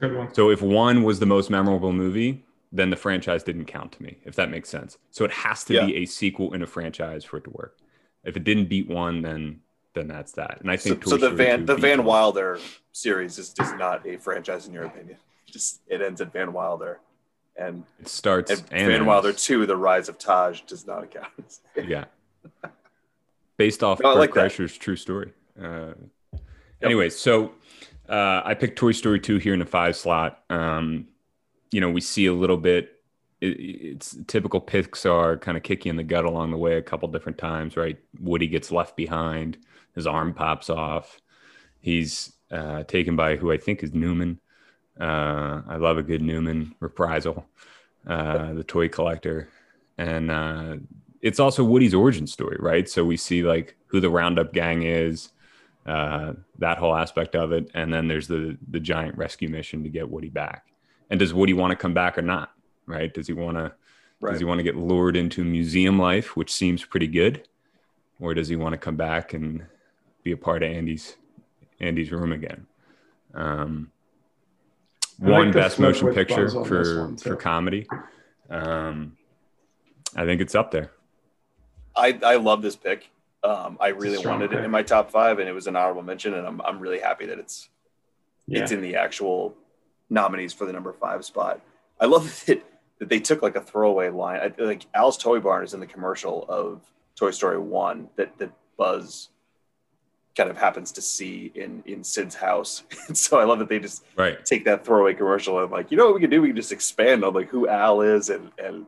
Good 0.00 0.16
one. 0.16 0.34
So 0.34 0.50
if 0.50 0.60
one 0.62 1.02
was 1.04 1.20
the 1.20 1.26
most 1.26 1.50
memorable 1.50 1.92
movie, 1.92 2.44
then 2.72 2.90
the 2.90 2.96
franchise 2.96 3.42
didn't 3.42 3.66
count 3.66 3.92
to 3.92 4.02
me, 4.02 4.18
if 4.24 4.34
that 4.36 4.50
makes 4.50 4.68
sense. 4.68 4.98
So 5.10 5.24
it 5.24 5.30
has 5.30 5.62
to 5.64 5.74
Yeah. 5.74 5.86
be 5.86 5.96
a 5.96 6.06
sequel 6.06 6.54
in 6.54 6.62
a 6.62 6.66
franchise 6.66 7.24
for 7.24 7.36
it 7.36 7.44
to 7.44 7.50
work. 7.50 7.78
If 8.24 8.36
it 8.36 8.44
didn't 8.44 8.66
beat 8.68 8.88
one, 8.88 9.22
then 9.22 9.60
then 9.94 10.08
that's 10.08 10.32
that. 10.32 10.58
And 10.62 10.70
I 10.70 10.78
think 10.78 11.04
so 11.04 11.18
Toy 11.18 11.28
the 11.28 11.30
Van 11.36 11.66
the 11.66 11.74
beat 11.74 11.82
Van 11.82 11.98
one. 11.98 12.06
Wilder 12.06 12.58
series 12.92 13.38
is 13.38 13.52
just 13.52 13.76
not 13.76 14.06
a 14.06 14.16
franchise 14.16 14.66
in 14.66 14.72
your 14.72 14.84
opinion. 14.84 15.18
Just 15.46 15.82
it 15.86 16.00
ends 16.00 16.22
at 16.22 16.32
Van 16.32 16.54
Wilder, 16.54 17.00
and, 17.56 17.84
It 18.00 18.08
starts 18.08 18.50
and 18.50 18.62
and 18.70 18.88
Van. 18.88 19.06
Wilder 19.06 19.32
Two: 19.32 19.66
The 19.66 19.76
Rise 19.76 20.08
of 20.08 20.18
Taj 20.18 20.62
does 20.62 20.86
not 20.86 21.10
count. 21.10 21.58
yeah. 21.88 22.04
Based 23.56 23.82
off 23.82 24.00
No, 24.00 24.14
Bert 24.14 24.18
like. 24.18 24.30
Kreischer's 24.30 24.76
true 24.76 24.96
story. 24.96 25.32
Uh, 25.60 25.92
Anyways, 26.82 27.16
so 27.18 27.52
uh, 28.08 28.42
I 28.44 28.54
picked 28.54 28.78
Toy 28.78 28.92
Story 28.92 29.20
2 29.20 29.38
here 29.38 29.52
in 29.52 29.60
the 29.60 29.66
five 29.66 29.96
slot. 29.96 30.42
Um, 30.50 31.08
you 31.70 31.80
know, 31.80 31.90
we 31.90 32.00
see 32.00 32.26
a 32.26 32.32
little 32.32 32.56
bit, 32.56 33.00
it, 33.40 33.46
it's 33.58 34.16
typical 34.26 34.60
Pixar 34.60 35.40
kind 35.40 35.56
of 35.56 35.62
kick 35.62 35.84
you 35.84 35.90
in 35.90 35.96
the 35.96 36.02
gut 36.02 36.24
along 36.24 36.50
the 36.50 36.56
way 36.56 36.76
a 36.76 36.82
couple 36.82 37.08
different 37.08 37.38
times, 37.38 37.76
right? 37.76 37.98
Woody 38.20 38.48
gets 38.48 38.70
left 38.70 38.96
behind, 38.96 39.58
his 39.94 40.06
arm 40.06 40.34
pops 40.34 40.68
off. 40.70 41.20
He's 41.80 42.32
uh, 42.50 42.84
taken 42.84 43.16
by 43.16 43.36
who 43.36 43.52
I 43.52 43.56
think 43.56 43.82
is 43.82 43.94
Newman. 43.94 44.40
Uh, 45.00 45.62
I 45.66 45.76
love 45.76 45.98
a 45.98 46.02
good 46.02 46.22
Newman 46.22 46.74
reprisal, 46.80 47.46
uh, 48.06 48.52
the 48.52 48.64
toy 48.64 48.88
collector. 48.88 49.48
And 49.98 50.30
uh, 50.30 50.76
it's 51.20 51.40
also 51.40 51.64
Woody's 51.64 51.94
origin 51.94 52.26
story, 52.26 52.56
right? 52.60 52.88
So 52.88 53.04
we 53.04 53.16
see 53.16 53.42
like 53.42 53.76
who 53.86 54.00
the 54.00 54.10
Roundup 54.10 54.52
gang 54.52 54.82
is, 54.82 55.30
uh, 55.86 56.34
that 56.58 56.78
whole 56.78 56.94
aspect 56.94 57.34
of 57.34 57.52
it, 57.52 57.70
and 57.74 57.92
then 57.92 58.06
there's 58.06 58.28
the 58.28 58.56
the 58.70 58.78
giant 58.78 59.18
rescue 59.18 59.48
mission 59.48 59.82
to 59.82 59.88
get 59.88 60.08
Woody 60.08 60.28
back. 60.28 60.66
And 61.10 61.18
does 61.18 61.34
Woody 61.34 61.54
want 61.54 61.72
to 61.72 61.76
come 61.76 61.92
back 61.92 62.16
or 62.16 62.22
not? 62.22 62.52
Right? 62.86 63.12
Does 63.12 63.26
he 63.26 63.32
want 63.32 63.56
to? 63.56 63.72
Right. 64.20 64.30
Does 64.30 64.38
he 64.38 64.44
want 64.44 64.60
to 64.60 64.64
get 64.64 64.76
lured 64.76 65.16
into 65.16 65.42
museum 65.42 65.98
life, 65.98 66.36
which 66.36 66.52
seems 66.52 66.84
pretty 66.84 67.08
good, 67.08 67.48
or 68.20 68.32
does 68.32 68.46
he 68.46 68.54
want 68.54 68.74
to 68.74 68.78
come 68.78 68.94
back 68.94 69.34
and 69.34 69.66
be 70.22 70.32
a 70.32 70.36
part 70.36 70.62
of 70.62 70.70
Andy's 70.70 71.16
Andy's 71.80 72.12
room 72.12 72.32
again. 72.32 72.66
Um, 73.34 73.90
I 75.20 75.26
like 75.26 75.38
one 75.38 75.52
best 75.52 75.78
motion 75.78 76.12
picture 76.14 76.44
Buzz 76.44 76.54
on 76.56 76.62
this 76.62 76.68
for 76.68 77.16
for 77.18 77.36
comedy. 77.36 77.86
Um, 78.50 79.16
I 80.14 80.24
think 80.24 80.40
it's 80.40 80.54
up 80.54 80.70
there. 80.70 80.90
I, 81.96 82.18
I 82.24 82.36
love 82.36 82.62
this 82.62 82.76
pick. 82.76 83.10
Um, 83.44 83.76
I 83.80 83.88
really 83.88 84.18
strong 84.18 84.40
wanted 84.40 84.56
it 84.56 84.64
in 84.64 84.70
my 84.70 84.82
top 84.82 85.10
five, 85.10 85.38
and 85.38 85.48
it 85.48 85.52
was 85.52 85.66
an 85.66 85.76
honorable 85.76 86.02
mention, 86.02 86.34
and 86.34 86.46
I'm, 86.46 86.60
I'm 86.62 86.78
really 86.78 87.00
happy 87.00 87.26
that 87.26 87.38
it's 87.38 87.68
Yeah. 88.46 88.62
it's 88.62 88.72
in 88.72 88.80
the 88.80 88.96
actual 88.96 89.54
nominees 90.10 90.52
for 90.52 90.64
the 90.64 90.72
number 90.72 90.92
five 90.92 91.24
spot. 91.24 91.60
I 92.00 92.06
love 92.06 92.44
that, 92.46 92.62
that 92.98 93.08
they 93.08 93.20
took 93.20 93.42
like 93.42 93.56
a 93.56 93.60
throwaway 93.60 94.10
line. 94.10 94.40
I, 94.40 94.62
like 94.62 94.86
Al's 94.94 95.18
Toy 95.18 95.40
Barn 95.40 95.64
is 95.64 95.74
in 95.74 95.80
the 95.80 95.86
commercial 95.86 96.44
of 96.48 96.82
Toy 97.16 97.30
Story 97.30 97.58
One 97.58 98.08
that 98.16 98.36
that 98.38 98.52
Buzz 98.76 99.28
kind 100.36 100.48
of 100.50 100.56
happens 100.56 100.92
to 100.92 101.02
see 101.02 101.52
in 101.54 101.82
in 101.86 102.02
Sid's 102.04 102.34
house. 102.34 102.82
And 103.08 103.16
so 103.16 103.38
I 103.38 103.44
love 103.44 103.58
that 103.58 103.68
they 103.68 103.78
just 103.78 104.04
Right. 104.16 104.44
take 104.44 104.64
that 104.64 104.84
throwaway 104.84 105.14
commercial 105.14 105.58
and 105.60 105.70
like, 105.70 105.90
you 105.90 105.96
know 105.96 106.06
what 106.06 106.14
we 106.14 106.20
can 106.20 106.30
do? 106.30 106.40
We 106.40 106.48
can 106.48 106.56
just 106.56 106.72
expand 106.72 107.24
on 107.24 107.34
like 107.34 107.48
who 107.48 107.68
Al 107.68 108.00
is 108.00 108.30
and 108.30 108.50
and 108.58 108.86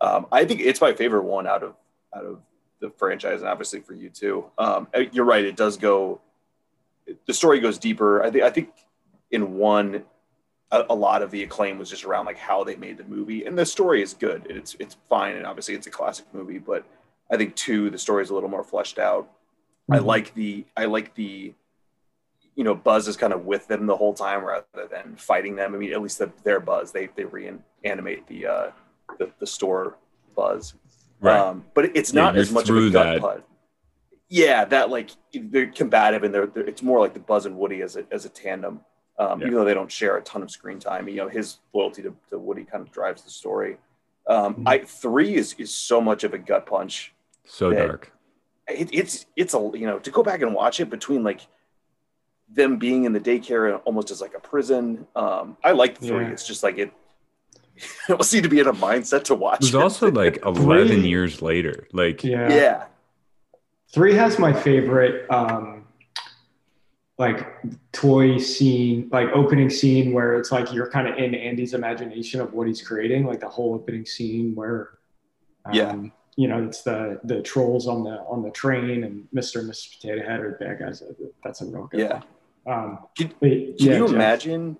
um, 0.00 0.26
I 0.32 0.44
think 0.44 0.60
it's 0.60 0.80
my 0.80 0.92
favorite 0.92 1.22
one 1.24 1.46
out 1.46 1.62
of 1.62 1.74
out 2.14 2.24
of 2.24 2.40
the 2.80 2.90
franchise 2.90 3.40
and 3.40 3.48
obviously 3.48 3.80
for 3.80 3.94
you 3.94 4.10
too. 4.10 4.44
Um, 4.58 4.88
you're 5.12 5.24
right, 5.24 5.44
it 5.44 5.56
does 5.56 5.76
go. 5.76 6.20
The 7.26 7.32
story 7.34 7.60
goes 7.60 7.78
deeper. 7.78 8.22
I 8.22 8.30
think 8.30 8.44
I 8.44 8.50
think 8.50 8.70
in 9.30 9.54
one, 9.56 10.04
a, 10.70 10.84
a 10.90 10.94
lot 10.94 11.22
of 11.22 11.30
the 11.30 11.42
acclaim 11.42 11.78
was 11.78 11.88
just 11.88 12.04
around 12.04 12.26
like 12.26 12.38
how 12.38 12.64
they 12.64 12.76
made 12.76 12.98
the 12.98 13.04
movie, 13.04 13.44
and 13.44 13.56
the 13.56 13.64
story 13.66 14.02
is 14.02 14.12
good. 14.14 14.46
It's 14.50 14.76
it's 14.78 14.96
fine, 15.08 15.36
and 15.36 15.46
obviously 15.46 15.74
it's 15.74 15.86
a 15.86 15.90
classic 15.90 16.26
movie. 16.32 16.58
But 16.58 16.84
I 17.30 17.36
think 17.36 17.54
two, 17.56 17.88
the 17.90 17.98
story 17.98 18.22
is 18.24 18.30
a 18.30 18.34
little 18.34 18.48
more 18.50 18.64
fleshed 18.64 18.98
out. 18.98 19.30
I 19.90 19.98
Mhm. 19.98 20.04
like 20.04 20.34
the 20.34 20.64
I 20.76 20.84
like 20.86 21.14
the 21.14 21.54
you 22.54 22.64
know 22.64 22.74
Buzz 22.74 23.08
is 23.08 23.16
kind 23.16 23.32
of 23.32 23.44
with 23.46 23.66
them 23.68 23.86
the 23.86 23.96
whole 23.96 24.14
time 24.14 24.44
rather 24.44 24.66
than 24.90 25.16
fighting 25.16 25.56
them. 25.56 25.74
I 25.74 25.78
mean, 25.78 25.92
at 25.92 26.02
least 26.02 26.18
the, 26.18 26.30
their 26.44 26.60
Buzz 26.60 26.92
they 26.92 27.08
they 27.16 27.24
reanimate 27.24 28.26
the 28.26 28.46
uh 28.46 28.70
the, 29.18 29.30
the 29.38 29.46
store 29.46 29.96
Buzz. 30.36 30.74
Right. 31.20 31.38
Um, 31.38 31.64
but 31.74 31.96
it's 31.96 32.12
not 32.12 32.34
you're 32.34 32.42
as 32.42 32.52
much 32.52 32.68
of 32.68 32.76
a 32.76 32.90
gut 32.90 33.20
punch. 33.20 33.44
Yeah, 34.28 34.64
that 34.66 34.90
like 34.90 35.10
they're 35.32 35.66
combative 35.70 36.24
and 36.24 36.34
they're, 36.34 36.46
they're 36.46 36.64
it's 36.66 36.82
more 36.82 37.00
like 37.00 37.14
the 37.14 37.20
Buzz 37.20 37.46
and 37.46 37.56
Woody 37.56 37.82
as 37.82 37.96
a 37.96 38.04
as 38.10 38.24
a 38.24 38.28
tandem. 38.28 38.80
Um, 39.18 39.40
Yeah. 39.40 39.46
Even 39.48 39.58
though 39.58 39.64
they 39.64 39.74
don't 39.74 39.92
share 39.92 40.16
a 40.16 40.22
ton 40.22 40.42
of 40.42 40.50
screen 40.50 40.78
time, 40.78 41.08
you 41.08 41.16
know 41.16 41.28
his 41.28 41.58
loyalty 41.72 42.02
to, 42.02 42.14
to 42.30 42.38
Woody 42.38 42.64
kind 42.64 42.86
of 42.86 42.90
drives 42.92 43.22
the 43.22 43.30
story. 43.30 43.76
Um, 44.26 44.54
Mhm. 44.56 44.62
I 44.66 44.78
three 44.84 45.34
is 45.34 45.54
is 45.58 45.74
so 45.76 46.00
much 46.00 46.24
of 46.24 46.32
a 46.34 46.38
gut 46.38 46.66
punch 46.66 47.14
so 47.44 47.72
dark. 47.72 48.11
It, 48.68 48.90
it's 48.92 49.26
it's 49.36 49.54
a 49.54 49.70
you 49.74 49.86
know 49.86 49.98
to 50.00 50.10
go 50.10 50.22
back 50.22 50.42
and 50.42 50.54
watch 50.54 50.80
it 50.80 50.90
between 50.90 51.22
like 51.22 51.46
them 52.48 52.76
being 52.78 53.04
in 53.04 53.12
the 53.12 53.20
daycare 53.20 53.80
almost 53.84 54.10
as 54.10 54.20
like 54.20 54.34
a 54.34 54.40
prison. 54.40 55.06
Um, 55.16 55.56
I 55.64 55.72
like 55.72 55.98
the 55.98 56.08
three. 56.08 56.24
Yeah. 56.24 56.30
It's 56.30 56.46
just 56.46 56.62
like 56.62 56.78
it. 56.78 56.92
It 58.08 58.18
was 58.18 58.32
need 58.32 58.42
to 58.42 58.48
be 58.48 58.60
in 58.60 58.66
a 58.66 58.72
mindset 58.72 59.24
to 59.24 59.34
watch. 59.34 59.60
It 59.60 59.66
was 59.66 59.74
it. 59.74 59.82
also 59.82 60.10
like 60.10 60.40
11 60.44 61.04
years 61.04 61.40
later. 61.40 61.88
Like, 61.92 62.22
yeah. 62.22 62.52
yeah, 62.52 62.84
Three 63.92 64.14
has 64.14 64.38
my 64.38 64.52
favorite 64.52 65.30
um 65.30 65.84
like 67.18 67.46
toy 67.92 68.38
scene, 68.38 69.08
like 69.12 69.28
opening 69.28 69.70
scene 69.70 70.12
where 70.12 70.34
it's 70.38 70.50
like 70.50 70.72
you're 70.72 70.90
kind 70.90 71.06
of 71.06 71.16
in 71.18 71.34
Andy's 71.34 71.74
imagination 71.74 72.40
of 72.40 72.52
what 72.52 72.66
he's 72.66 72.82
creating, 72.82 73.26
like 73.26 73.40
the 73.40 73.48
whole 73.48 73.74
opening 73.74 74.04
scene 74.06 74.54
where 74.54 74.90
um, 75.64 75.74
Yeah. 75.74 75.96
You 76.36 76.48
know, 76.48 76.64
it's 76.64 76.82
the 76.82 77.20
the 77.24 77.42
trolls 77.42 77.86
on 77.86 78.04
the 78.04 78.20
on 78.28 78.42
the 78.42 78.50
train 78.50 79.04
and 79.04 79.26
Mr. 79.34 79.60
and 79.60 79.70
Mrs. 79.70 79.94
Potato 80.00 80.26
Head 80.26 80.40
are 80.40 80.52
bad 80.52 80.78
guys. 80.78 81.02
That's 81.44 81.60
a 81.60 81.66
real 81.66 81.86
good 81.88 82.00
Yeah. 82.00 82.20
one. 82.64 82.74
Um 82.74 82.98
Can- 83.16 83.34
but 83.40 83.50
Can 83.50 83.74
yeah, 83.78 83.96
you 83.98 84.06
Jeff. 84.06 84.14
imagine 84.14 84.76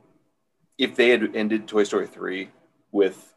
if 0.79 0.97
they 0.97 1.11
had 1.11 1.35
ended 1.37 1.69
Toy 1.69 1.85
Story 1.85 2.07
three 2.07 2.49
with 2.91 3.35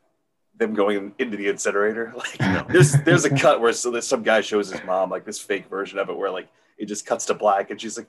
them 0.58 0.74
going 0.74 1.14
into 1.20 1.36
the 1.36 1.48
incinerator? 1.50 2.14
Like, 2.18 2.40
No. 2.40 2.66
there's 2.70 2.94
there's 3.04 3.26
a 3.26 3.36
cut 3.36 3.60
where 3.60 3.74
so 3.74 4.00
some 4.00 4.24
guy 4.24 4.42
shows 4.42 4.70
his 4.72 4.84
mom 4.86 5.10
like 5.10 5.26
this 5.26 5.40
fake 5.40 5.68
version 5.70 6.00
of 6.00 6.10
it 6.10 6.16
where 6.18 6.32
like 6.32 6.48
it 6.78 6.86
just 6.86 7.06
cuts 7.06 7.26
to 7.26 7.34
black 7.34 7.70
and 7.72 7.80
she's 7.82 7.98
like, 7.98 8.08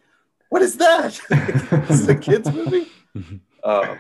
"What 0.51 0.63
is 0.63 0.77
that? 0.77 1.19
this 1.89 2.01
is 2.01 2.09
a 2.09 2.15
kids 2.15 2.51
movie." 2.53 2.87
Um, 3.65 3.99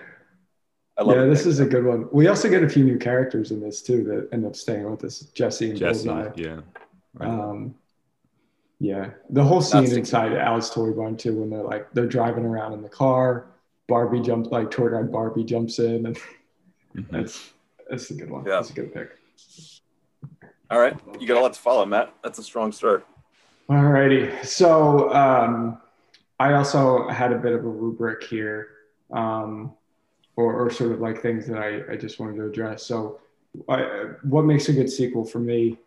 I 0.98 1.02
love 1.02 1.16
yeah, 1.16 1.24
this 1.26 1.44
is 1.46 1.60
a 1.60 1.66
good 1.66 1.84
one. 1.84 2.08
We 2.10 2.28
also 2.28 2.48
get 2.48 2.62
a 2.62 2.68
few 2.68 2.82
new 2.84 2.98
characters 2.98 3.50
in 3.50 3.60
this 3.60 3.82
too 3.82 4.02
that 4.04 4.28
end 4.32 4.46
up 4.46 4.56
staying 4.56 4.90
with 4.90 5.04
us. 5.04 5.20
Jesse 5.34 5.70
and 5.70 5.78
Jesse, 5.78 6.08
Bullseye. 6.08 6.30
yeah. 6.36 6.60
Right. 7.14 7.28
Um, 7.28 7.74
yeah, 8.78 9.10
the 9.30 9.42
whole 9.42 9.60
scene 9.62 9.82
sticking. 9.86 10.00
inside 10.00 10.32
Al's 10.34 10.70
Toy 10.70 10.90
Barn 10.92 11.16
too, 11.16 11.34
when 11.40 11.50
they're 11.50 11.62
like 11.62 11.90
they're 11.92 12.06
driving 12.06 12.44
around 12.44 12.72
in 12.74 12.82
the 12.82 12.88
car, 12.88 13.46
Barbie 13.88 14.20
jumps 14.20 14.50
like 14.50 14.70
tour 14.70 14.90
guide 14.90 15.10
Barbie 15.12 15.44
jumps 15.44 15.78
in, 15.78 16.06
and 16.06 16.16
Mhm. 16.96 17.10
that's 17.10 17.52
that's 17.90 18.10
a 18.10 18.14
good 18.14 18.30
one. 18.30 18.44
Yeah. 18.44 18.52
That's 18.56 18.70
a 18.70 18.72
good 18.74 18.92
pick. 18.94 19.10
All 20.70 20.78
right, 20.80 20.98
you 21.20 21.26
got 21.28 21.36
a 21.36 21.40
lot 21.40 21.52
to 21.52 21.60
follow, 21.60 21.84
Matt. 21.86 22.12
That's 22.24 22.38
a 22.38 22.42
strong 22.42 22.72
start. 22.72 23.06
Alrighty, 23.70 24.44
so 24.44 25.12
um, 25.14 25.78
I 26.40 26.54
also 26.54 27.06
had 27.08 27.32
a 27.32 27.38
bit 27.38 27.52
of 27.52 27.64
a 27.64 27.68
rubric 27.68 28.24
here, 28.24 28.68
um, 29.12 29.72
or, 30.36 30.54
or 30.54 30.70
sort 30.70 30.92
of 30.92 31.00
like 31.00 31.20
things 31.20 31.46
that 31.46 31.58
I, 31.58 31.92
I 31.92 31.96
just 31.96 32.20
wanted 32.20 32.36
to 32.36 32.46
address. 32.46 32.84
So, 32.84 33.20
I, 33.68 34.10
what 34.22 34.44
makes 34.44 34.68
a 34.68 34.72
good 34.72 34.90
sequel 34.90 35.24
for 35.24 35.38
me? 35.38 35.78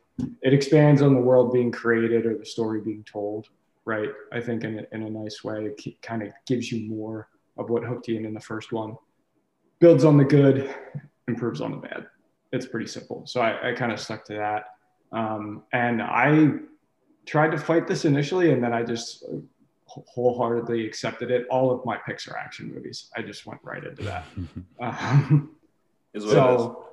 It 0.41 0.53
expands 0.53 1.01
on 1.01 1.13
the 1.13 1.21
world 1.21 1.53
being 1.53 1.71
created 1.71 2.25
or 2.25 2.37
the 2.37 2.45
story 2.45 2.81
being 2.81 3.03
told, 3.03 3.47
right? 3.85 4.09
I 4.31 4.41
think 4.41 4.63
in 4.63 4.79
a, 4.79 4.95
in 4.95 5.03
a 5.03 5.09
nice 5.09 5.43
way, 5.43 5.65
it 5.65 6.01
kind 6.01 6.23
of 6.23 6.29
gives 6.47 6.71
you 6.71 6.89
more 6.89 7.29
of 7.57 7.69
what 7.69 7.83
hooked 7.83 8.07
you 8.07 8.17
in 8.17 8.25
in 8.25 8.33
the 8.33 8.39
first 8.39 8.71
one. 8.71 8.97
Builds 9.79 10.03
on 10.03 10.17
the 10.17 10.25
good, 10.25 10.73
improves 11.27 11.61
on 11.61 11.71
the 11.71 11.77
bad. 11.77 12.07
It's 12.51 12.65
pretty 12.65 12.87
simple. 12.87 13.25
So 13.27 13.39
I, 13.39 13.69
I 13.69 13.73
kind 13.73 13.91
of 13.91 13.99
stuck 13.99 14.25
to 14.25 14.33
that. 14.33 14.65
Um, 15.11 15.63
and 15.71 16.01
I 16.01 16.53
tried 17.25 17.51
to 17.51 17.57
fight 17.57 17.87
this 17.87 18.05
initially, 18.05 18.51
and 18.51 18.63
then 18.63 18.73
I 18.73 18.83
just 18.83 19.23
wholeheartedly 19.89 20.85
accepted 20.85 21.31
it. 21.31 21.47
All 21.49 21.71
of 21.71 21.83
my 21.85 21.97
picks 21.97 22.27
are 22.27 22.37
action 22.37 22.71
movies. 22.73 23.09
I 23.15 23.21
just 23.21 23.45
went 23.45 23.59
right 23.63 23.83
into 23.83 24.03
that. 24.03 24.25
Um, 24.79 25.51
Is 26.13 26.25
what 26.25 26.31
it 26.31 26.37
is. 26.55 26.61
so, 26.61 26.85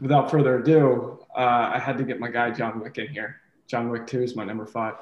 without 0.00 0.30
further 0.30 0.58
ado, 0.58 1.18
uh, 1.36 1.70
I 1.74 1.78
had 1.78 1.96
to 1.98 2.04
get 2.04 2.18
my 2.20 2.30
guy 2.30 2.50
John 2.50 2.80
Wick 2.80 2.98
in 2.98 3.08
here. 3.08 3.36
John 3.66 3.88
Wick 3.90 4.06
Two 4.06 4.22
is 4.22 4.34
my 4.36 4.44
number 4.44 4.66
five. 4.66 4.94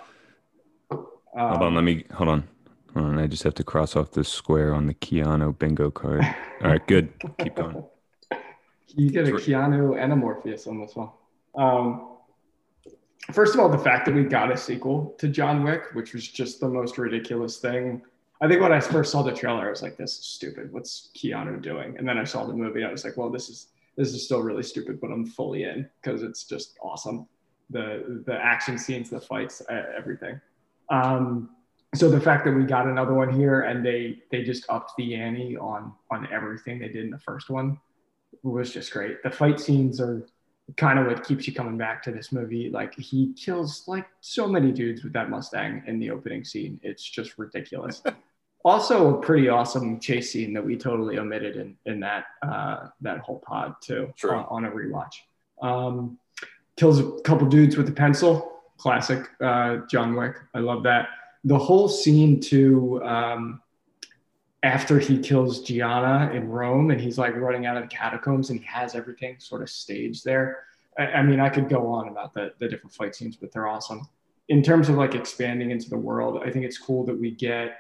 hold 0.91 1.07
Um, 1.37 1.63
on, 1.63 1.75
let 1.75 1.85
me 1.85 2.05
hold 2.13 2.29
on. 2.29 2.49
Hold 2.95 3.07
on. 3.07 3.19
I 3.19 3.27
just 3.27 3.43
have 3.43 3.55
to 3.55 3.65
cross 3.65 3.95
off 3.97 4.11
this 4.13 4.29
square 4.29 4.75
on 4.75 4.87
the 4.87 4.95
Keanu 4.95 5.59
bingo 5.59 5.91
card. 5.91 6.23
All 6.63 6.71
right, 6.71 6.87
good. 6.87 7.13
Keep 7.39 7.57
going. 7.57 7.85
You 8.89 9.11
get 9.11 9.25
a 9.29 9.31
Three. 9.31 9.43
Keanu 9.55 9.99
and 10.03 10.13
a 10.13 10.17
Morpheus 10.17 10.67
on 10.67 10.81
this 10.81 10.95
one. 10.97 11.11
Um, 11.55 12.16
first 13.33 13.55
of 13.55 13.61
all, 13.61 13.69
the 13.69 13.79
fact 13.79 14.07
that 14.07 14.15
we 14.15 14.25
got 14.25 14.53
a 14.53 14.57
sequel 14.57 15.15
to 15.19 15.29
John 15.29 15.63
Wick, 15.63 15.95
which 15.95 16.13
was 16.13 16.27
just 16.29 16.61
the 16.61 16.69
most 16.69 16.99
ridiculous 16.99 17.59
thing. 17.59 18.03
I 18.41 18.49
think 18.49 18.61
when 18.61 18.73
I 18.73 18.81
first 18.81 19.13
saw 19.13 19.23
the 19.23 19.33
trailer, 19.33 19.67
I 19.67 19.71
was 19.71 19.83
like, 19.83 19.97
"This 19.97 20.19
is 20.19 20.25
stupid. 20.25 20.73
What's 20.73 21.11
Keanu 21.17 21.61
doing?" 21.63 21.97
And 21.99 22.09
then 22.09 22.19
I 22.19 22.25
saw 22.25 22.45
the 22.45 22.53
movie, 22.53 22.81
and 22.81 22.89
I 22.89 22.93
was 22.93 23.05
like, 23.05 23.17
"Well, 23.17 23.31
this 23.31 23.49
is 23.49 23.69
this 23.97 24.13
is 24.13 24.25
still 24.25 24.43
really 24.43 24.63
stupid, 24.63 25.01
but 25.01 25.11
I'm 25.11 25.25
fully 25.25 25.65
in 25.65 25.89
because 26.03 26.23
it's 26.23 26.45
just 26.45 26.79
awesome. 26.83 27.27
The 27.71 28.23
the 28.27 28.35
action 28.35 28.79
scenes, 28.79 29.11
the 29.11 29.21
fights, 29.21 29.63
everything." 29.71 30.41
Um, 30.91 31.51
so 31.95 32.11
the 32.11 32.21
fact 32.21 32.45
that 32.45 32.53
we 32.53 32.65
got 32.65 32.87
another 32.87 33.15
one 33.15 33.33
here 33.33 33.63
and 33.63 33.85
they 33.85 34.19
they 34.31 34.43
just 34.43 34.67
upped 34.69 34.93
the 34.97 35.15
ante 35.15 35.57
on 35.57 35.93
on 36.11 36.29
everything 36.31 36.79
they 36.79 36.89
did 36.89 37.05
in 37.05 37.11
the 37.11 37.19
first 37.19 37.49
one 37.49 37.79
was 38.43 38.73
just 38.73 38.93
great. 38.93 39.23
The 39.23 39.31
fight 39.31 39.59
scenes 39.59 40.01
are 40.01 40.27
kind 40.77 40.99
of 40.99 41.07
what 41.07 41.25
keeps 41.25 41.47
you 41.47 41.55
coming 41.55 41.79
back 41.79 42.03
to 42.03 42.11
this 42.11 42.33
movie. 42.33 42.71
Like 42.71 42.95
he 42.95 43.33
kills 43.35 43.85
like 43.87 44.07
so 44.21 44.49
many 44.49 44.73
dudes 44.73 45.05
with 45.05 45.13
that 45.13 45.31
Mustang 45.31 45.83
in 45.87 45.99
the 45.99 46.11
opening 46.11 46.45
scene. 46.45 46.81
It's 46.83 47.03
just 47.03 47.39
ridiculous. 47.39 48.03
also 48.65 49.17
a 49.17 49.21
pretty 49.21 49.49
awesome 49.49 50.01
chase 50.01 50.33
scene 50.33 50.53
that 50.53 50.65
we 50.65 50.77
totally 50.77 51.19
omitted 51.19 51.57
in 51.57 51.77
in 51.87 52.01
that 52.01 52.25
uh, 52.43 52.89
that 53.01 53.21
whole 53.21 53.39
pod 53.47 53.77
too 53.81 54.13
uh, 54.25 54.45
on 54.49 54.65
a 54.65 54.71
rewatch. 54.71 55.15
Um, 55.63 56.19
kills 56.77 56.99
a 56.99 57.11
couple 57.21 57.47
dudes 57.47 57.77
with 57.77 57.89
a 57.89 57.93
pencil. 57.93 58.53
Classic 58.77 59.27
uh, 59.41 59.79
John 59.89 60.15
Wick. 60.17 60.35
I 60.53 60.59
love 60.59 60.83
that. 60.83 61.09
The 61.45 61.57
whole 61.57 61.89
scene 61.89 62.41
too. 62.41 63.01
Um, 63.05 63.63
after 64.63 64.99
he 64.99 65.19
kills 65.19 65.63
Gianna 65.63 66.33
in 66.33 66.49
Rome 66.49 66.91
and 66.91 67.01
he's 67.01 67.19
like 67.19 67.37
running 67.37 67.67
out 67.67 67.77
of 67.77 67.83
the 67.83 67.89
catacombs 67.89 68.51
and 68.51 68.59
he 68.59 68.67
has 68.67 68.95
everything 68.95 69.37
sort 69.39 69.63
of 69.63 69.71
staged 69.71 70.25
there. 70.25 70.65
I, 70.99 71.07
I 71.07 71.23
mean, 71.23 71.41
I 71.41 71.49
could 71.49 71.69
go 71.69 71.87
on 71.87 72.09
about 72.09 72.35
the, 72.35 72.53
the 72.59 72.69
different 72.69 72.95
fight 72.95 73.15
scenes, 73.15 73.37
but 73.37 73.53
they're 73.53 73.69
awesome. 73.69 74.09
In 74.49 74.63
terms 74.63 74.89
of 74.89 74.97
like 74.97 75.15
expanding 75.15 75.71
into 75.71 75.91
the 75.91 75.99
world, 75.99 76.43
I 76.45 76.51
think 76.51 76.65
it's 76.65 76.79
cool 76.79 77.05
that 77.07 77.19
we 77.19 77.31
get 77.33 77.77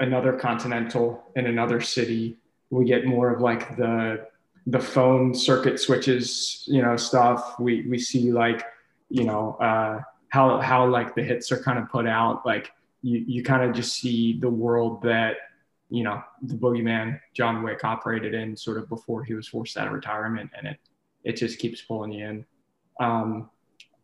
another 0.00 0.32
continental 0.32 1.24
in 1.36 1.46
another 1.46 1.80
city. 1.80 2.38
We 2.70 2.84
get 2.84 3.06
more 3.06 3.32
of 3.32 3.40
like 3.40 3.76
the 3.76 4.26
the 4.66 4.80
phone 4.80 5.34
circuit 5.34 5.78
switches, 5.78 6.64
you 6.66 6.80
know, 6.82 6.96
stuff. 6.96 7.58
We 7.60 7.82
we 7.82 7.98
see 7.98 8.32
like, 8.32 8.64
you 9.10 9.24
know, 9.24 9.56
uh, 9.60 10.00
how 10.28 10.60
how 10.60 10.86
like 10.88 11.14
the 11.14 11.22
hits 11.22 11.52
are 11.52 11.62
kind 11.62 11.78
of 11.78 11.88
put 11.90 12.06
out. 12.06 12.46
Like 12.46 12.72
you 13.02 13.24
you 13.26 13.42
kind 13.42 13.62
of 13.62 13.74
just 13.74 13.94
see 13.96 14.38
the 14.40 14.48
world 14.48 15.02
that 15.02 15.36
you 15.90 16.02
know 16.02 16.22
the 16.42 16.54
boogeyman 16.54 17.20
John 17.34 17.62
Wick 17.62 17.84
operated 17.84 18.34
in 18.34 18.56
sort 18.56 18.78
of 18.78 18.88
before 18.88 19.22
he 19.24 19.34
was 19.34 19.48
forced 19.48 19.76
out 19.76 19.86
of 19.86 19.92
retirement, 19.92 20.50
and 20.56 20.66
it 20.66 20.78
it 21.24 21.36
just 21.36 21.58
keeps 21.58 21.82
pulling 21.82 22.12
you 22.12 22.26
in. 22.26 22.46
Um, 23.00 23.50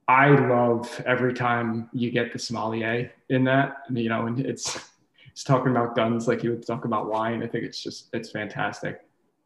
I 0.09 0.29
love 0.31 1.03
every 1.07 1.33
time 1.35 1.89
you 1.93 2.11
get 2.11 2.33
the 2.33 2.39
sommelier 2.39 3.13
in 3.29 3.45
that, 3.45 3.77
you 3.91 4.09
know, 4.09 4.27
and 4.27 4.41
it's 4.41 4.77
it's 5.31 5.45
talking 5.45 5.71
about 5.71 5.95
guns 5.95 6.27
like 6.27 6.43
you 6.43 6.51
would 6.51 6.67
talk 6.67 6.85
about 6.85 7.09
wine. 7.09 7.43
I 7.43 7.47
think 7.47 7.65
it's 7.65 7.81
just 7.81 8.09
it's 8.13 8.31
fantastic. 8.31 9.03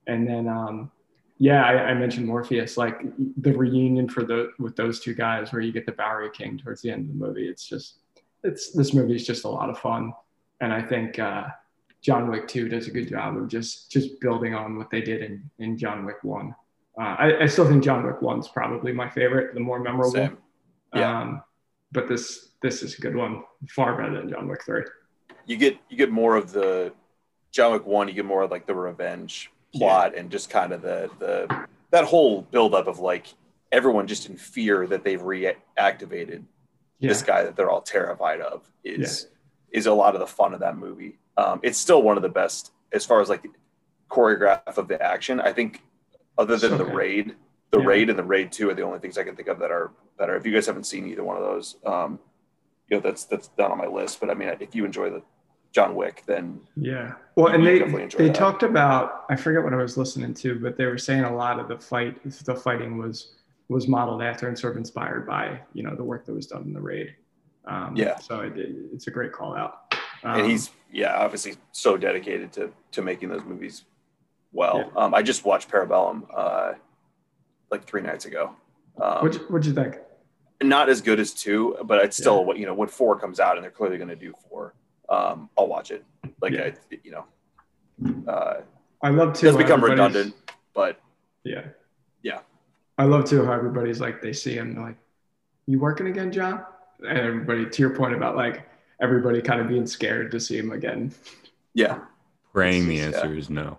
And 0.07 0.27
then 0.27 0.49
um, 0.49 0.91
yeah, 1.39 1.65
I, 1.65 1.91
I, 1.91 1.95
mentioned 1.95 2.27
Morpheus, 2.27 2.77
like 2.77 3.01
the 3.37 3.53
reunion 3.53 4.09
for 4.09 4.25
the 4.25 4.53
with 4.59 4.77
those 4.77 5.01
two 5.01 5.15
guys, 5.15 5.53
where 5.53 5.61
you 5.61 5.73
get 5.73 5.85
the 5.85 5.93
Bowery 5.93 6.31
King 6.31 6.59
towards 6.59 6.81
the 6.81 6.91
end 6.91 7.11
of 7.11 7.19
the 7.19 7.27
movie. 7.27 7.49
It's 7.49 7.67
just 7.67 7.99
it's 8.43 8.71
this 8.73 8.95
movie 8.95 9.17
is 9.17 9.27
just 9.27 9.45
a 9.45 9.49
lot 9.49 9.69
of 9.69 9.79
fun, 9.79 10.13
and 10.61 10.73
I 10.73 10.81
think 10.81 11.19
uh, 11.19 11.49
John 12.05 12.31
Wick 12.31 12.47
Two 12.47 12.69
does 12.69 12.87
a 12.87 12.91
good 12.91 13.09
job 13.09 13.37
of 13.37 13.49
just 13.49 13.91
just 13.91 14.21
building 14.21 14.55
on 14.55 14.77
what 14.77 14.91
they 14.91 15.01
did 15.01 15.23
in 15.23 15.51
in 15.59 15.79
John 15.79 16.05
Wick 16.05 16.23
One. 16.23 16.55
Uh, 17.01 17.17
I, 17.19 17.43
I, 17.43 17.47
still 17.47 17.67
think 17.67 17.83
John 17.83 18.07
Wick 18.07 18.23
One's 18.23 18.47
probably 18.47 18.93
my 18.93 19.11
favorite, 19.11 19.53
the 19.55 19.59
more 19.59 19.81
memorable. 19.81 20.13
Same. 20.13 20.39
Yeah. 20.95 21.23
Um, 21.23 21.43
but 21.91 22.07
this 22.07 22.51
this 22.63 22.83
is 22.83 22.97
a 22.99 23.01
good 23.01 23.17
one, 23.17 23.43
far 23.69 23.97
better 23.97 24.21
than 24.21 24.29
John 24.29 24.47
Wick 24.47 24.65
Three. 24.65 24.83
You 25.47 25.57
get 25.57 25.79
you 25.89 25.97
get 25.97 26.13
more 26.13 26.37
of 26.37 26.53
the 26.53 26.93
John 27.51 27.73
Wick 27.73 27.87
One. 27.87 28.07
You 28.07 28.15
get 28.15 28.27
more 28.27 28.43
of 28.43 28.51
like 28.51 28.67
the 28.67 28.75
revenge 28.75 29.51
plot 29.75 30.13
yeah. 30.13 30.21
and 30.21 30.31
just 30.31 30.51
kind 30.51 30.73
of 30.73 30.83
the 30.83 31.11
the 31.19 31.67
that 31.91 32.05
whole 32.05 32.43
buildup 32.43 32.87
of 32.87 32.99
like 32.99 33.29
everyone 33.73 34.07
just 34.07 34.29
in 34.29 34.37
fear 34.37 34.87
that 34.87 35.05
they've 35.05 35.23
reactivated 35.23 36.45
yeah. 36.99 37.09
this 37.09 37.23
guy 37.23 37.43
that 37.43 37.57
they're 37.57 37.71
all 37.71 37.81
terrified 37.81 38.41
of 38.41 38.71
is 38.85 39.27
yeah. 39.73 39.79
is 39.79 39.87
a 39.87 39.93
lot 39.93 40.15
of 40.15 40.21
the 40.21 40.27
fun 40.27 40.53
of 40.53 40.61
that 40.61 40.77
movie. 40.77 41.19
Um, 41.37 41.61
it's 41.63 41.79
still 41.79 42.03
one 42.03 42.17
of 42.17 42.23
the 42.23 42.29
best 42.29 42.73
as 42.93 43.05
far 43.05 43.21
as 43.21 43.29
like 43.29 43.47
choreograph 44.11 44.77
of 44.79 44.89
the 44.89 45.01
action. 45.03 45.41
I 45.41 45.53
think 45.53 45.83
other 46.39 46.57
than 46.57 46.79
the 46.79 46.85
raid, 46.85 47.35
the 47.71 47.81
yeah. 47.81 47.87
raid 47.87 48.11
and 48.11 48.19
the 48.19 48.25
raid 48.25 48.53
two 48.53 48.71
are 48.71 48.75
the 48.75 48.83
only 48.83 48.99
things 48.99 49.19
I 49.19 49.25
can 49.25 49.37
think 49.37 49.49
of 49.49 49.59
that 49.59 49.71
are 49.71 49.93
better. 50.19 50.37
If 50.37 50.47
you 50.47 50.53
guys 50.53 50.67
haven't 50.67 50.85
seen 50.85 51.09
either 51.09 51.25
one 51.25 51.37
of 51.37 51.43
those, 51.43 51.77
um, 51.85 52.19
you 52.89 52.97
know 52.97 53.01
that's 53.01 53.25
that's 53.25 53.49
down 53.49 53.73
on 53.73 53.79
my 53.79 53.87
list. 53.87 54.21
But 54.21 54.31
I 54.31 54.35
mean, 54.35 54.49
if 54.61 54.75
you 54.75 54.85
enjoy 54.85 55.11
the 55.11 55.23
John 55.73 55.97
Wick, 55.97 56.23
then 56.27 56.61
yeah. 56.77 57.15
Well, 57.35 57.49
and 57.49 57.67
they 57.67 57.81
they 57.81 58.29
that. 58.29 58.35
talked 58.35 58.63
about 58.63 59.25
I 59.29 59.37
forget 59.37 59.65
what 59.65 59.73
I 59.73 59.77
was 59.77 59.97
listening 59.97 60.35
to, 60.35 60.59
but 60.59 60.77
they 60.77 60.87
were 60.87 60.99
saying 60.99 61.25
a 61.25 61.35
lot 61.35 61.59
of 61.59 61.69
the 61.69 61.79
fight 61.79 62.17
the 62.45 62.55
fighting 62.55 62.99
was 62.99 63.33
was 63.69 63.89
modeled 63.89 64.23
after 64.23 64.47
and 64.47 64.59
sort 64.59 64.75
of 64.75 64.77
inspired 64.77 65.27
by 65.27 65.61
you 65.73 65.83
know 65.83 65.95
the 65.97 66.05
work 66.05 66.27
that 66.27 66.33
was 66.33 66.47
done 66.47 66.63
in 66.63 66.73
the 66.73 66.81
raid. 66.81 67.15
Um, 67.67 67.97
yeah. 67.97 68.19
So 68.19 68.41
it, 68.41 68.53
it's 68.57 69.07
a 69.07 69.11
great 69.11 69.33
call 69.33 69.57
out. 69.57 69.84
Um, 70.25 70.41
and 70.41 70.51
he's 70.51 70.71
yeah 70.93 71.15
obviously 71.17 71.57
so 71.73 71.97
dedicated 71.97 72.53
to 72.55 72.73
to 72.93 73.03
making 73.03 73.29
those 73.29 73.45
movies 73.45 73.85
well. 74.53 74.79
Yeah. 74.79 75.03
Um, 75.03 75.15
I 75.15 75.23
just 75.23 75.45
watched 75.45 75.71
Parabellum 75.71 76.27
uh, 76.35 76.73
like 77.71 77.85
three 77.85 78.03
nights 78.03 78.25
ago. 78.25 78.57
Um, 79.01 79.23
what'd, 79.23 79.41
you, 79.41 79.47
what'd 79.49 79.67
you 79.67 79.75
think? 79.75 79.99
Not 80.63 80.89
as 80.89 81.01
good 81.01 81.21
as 81.21 81.33
two, 81.33 81.77
but 81.85 82.03
it's 82.05 82.17
still 82.17 82.45
what 82.45 82.57
yeah. 82.57 82.61
you 82.61 82.67
know 82.67 82.75
when 82.75 82.89
four 82.89 83.19
comes 83.19 83.41
out 83.41 83.57
and 83.57 83.65
they're 83.65 83.71
clearly 83.71 83.99
going 83.99 84.09
to 84.09 84.17
do 84.17 84.33
four 84.49 84.75
um, 85.09 85.51
I'll 85.57 85.67
watch 85.67 85.91
it. 85.91 86.05
Like 86.41 86.53
yeah. 86.53 86.71
I, 86.93 86.99
you 87.03 87.11
know, 87.11 88.33
uh, 88.33 88.61
I 89.03 89.11
love 89.11 89.35
to. 89.35 89.49
It 89.49 89.53
does 89.53 89.57
become 89.57 89.83
redundant, 89.83 90.35
but 90.75 91.01
yeah, 91.45 91.67
yeah. 92.23 92.41
I 92.97 93.05
love 93.05 93.25
too 93.25 93.45
how 93.45 93.53
everybody's 93.53 94.01
like 94.01 94.23
they 94.23 94.33
see 94.33 94.55
him 94.55 94.81
like, 94.81 94.97
"You 95.67 95.79
working 95.79 96.07
again, 96.07 96.33
John?" 96.33 96.65
And 97.07 97.19
everybody, 97.19 97.67
to 97.67 97.83
your 97.83 97.95
point 97.95 98.15
about 98.15 98.37
like 98.37 98.69
everybody 99.01 99.41
kind 99.43 99.61
of 99.61 99.69
being 99.69 99.87
scared 99.87 100.31
to 100.33 100.41
see 100.41 100.59
him 100.59 100.73
again. 100.73 101.13
Yeah. 101.75 102.01
Praying 102.53 102.89
the 102.89 103.01
answer 103.01 103.33
yeah. 103.33 103.39
is 103.39 103.51
no. 103.51 103.79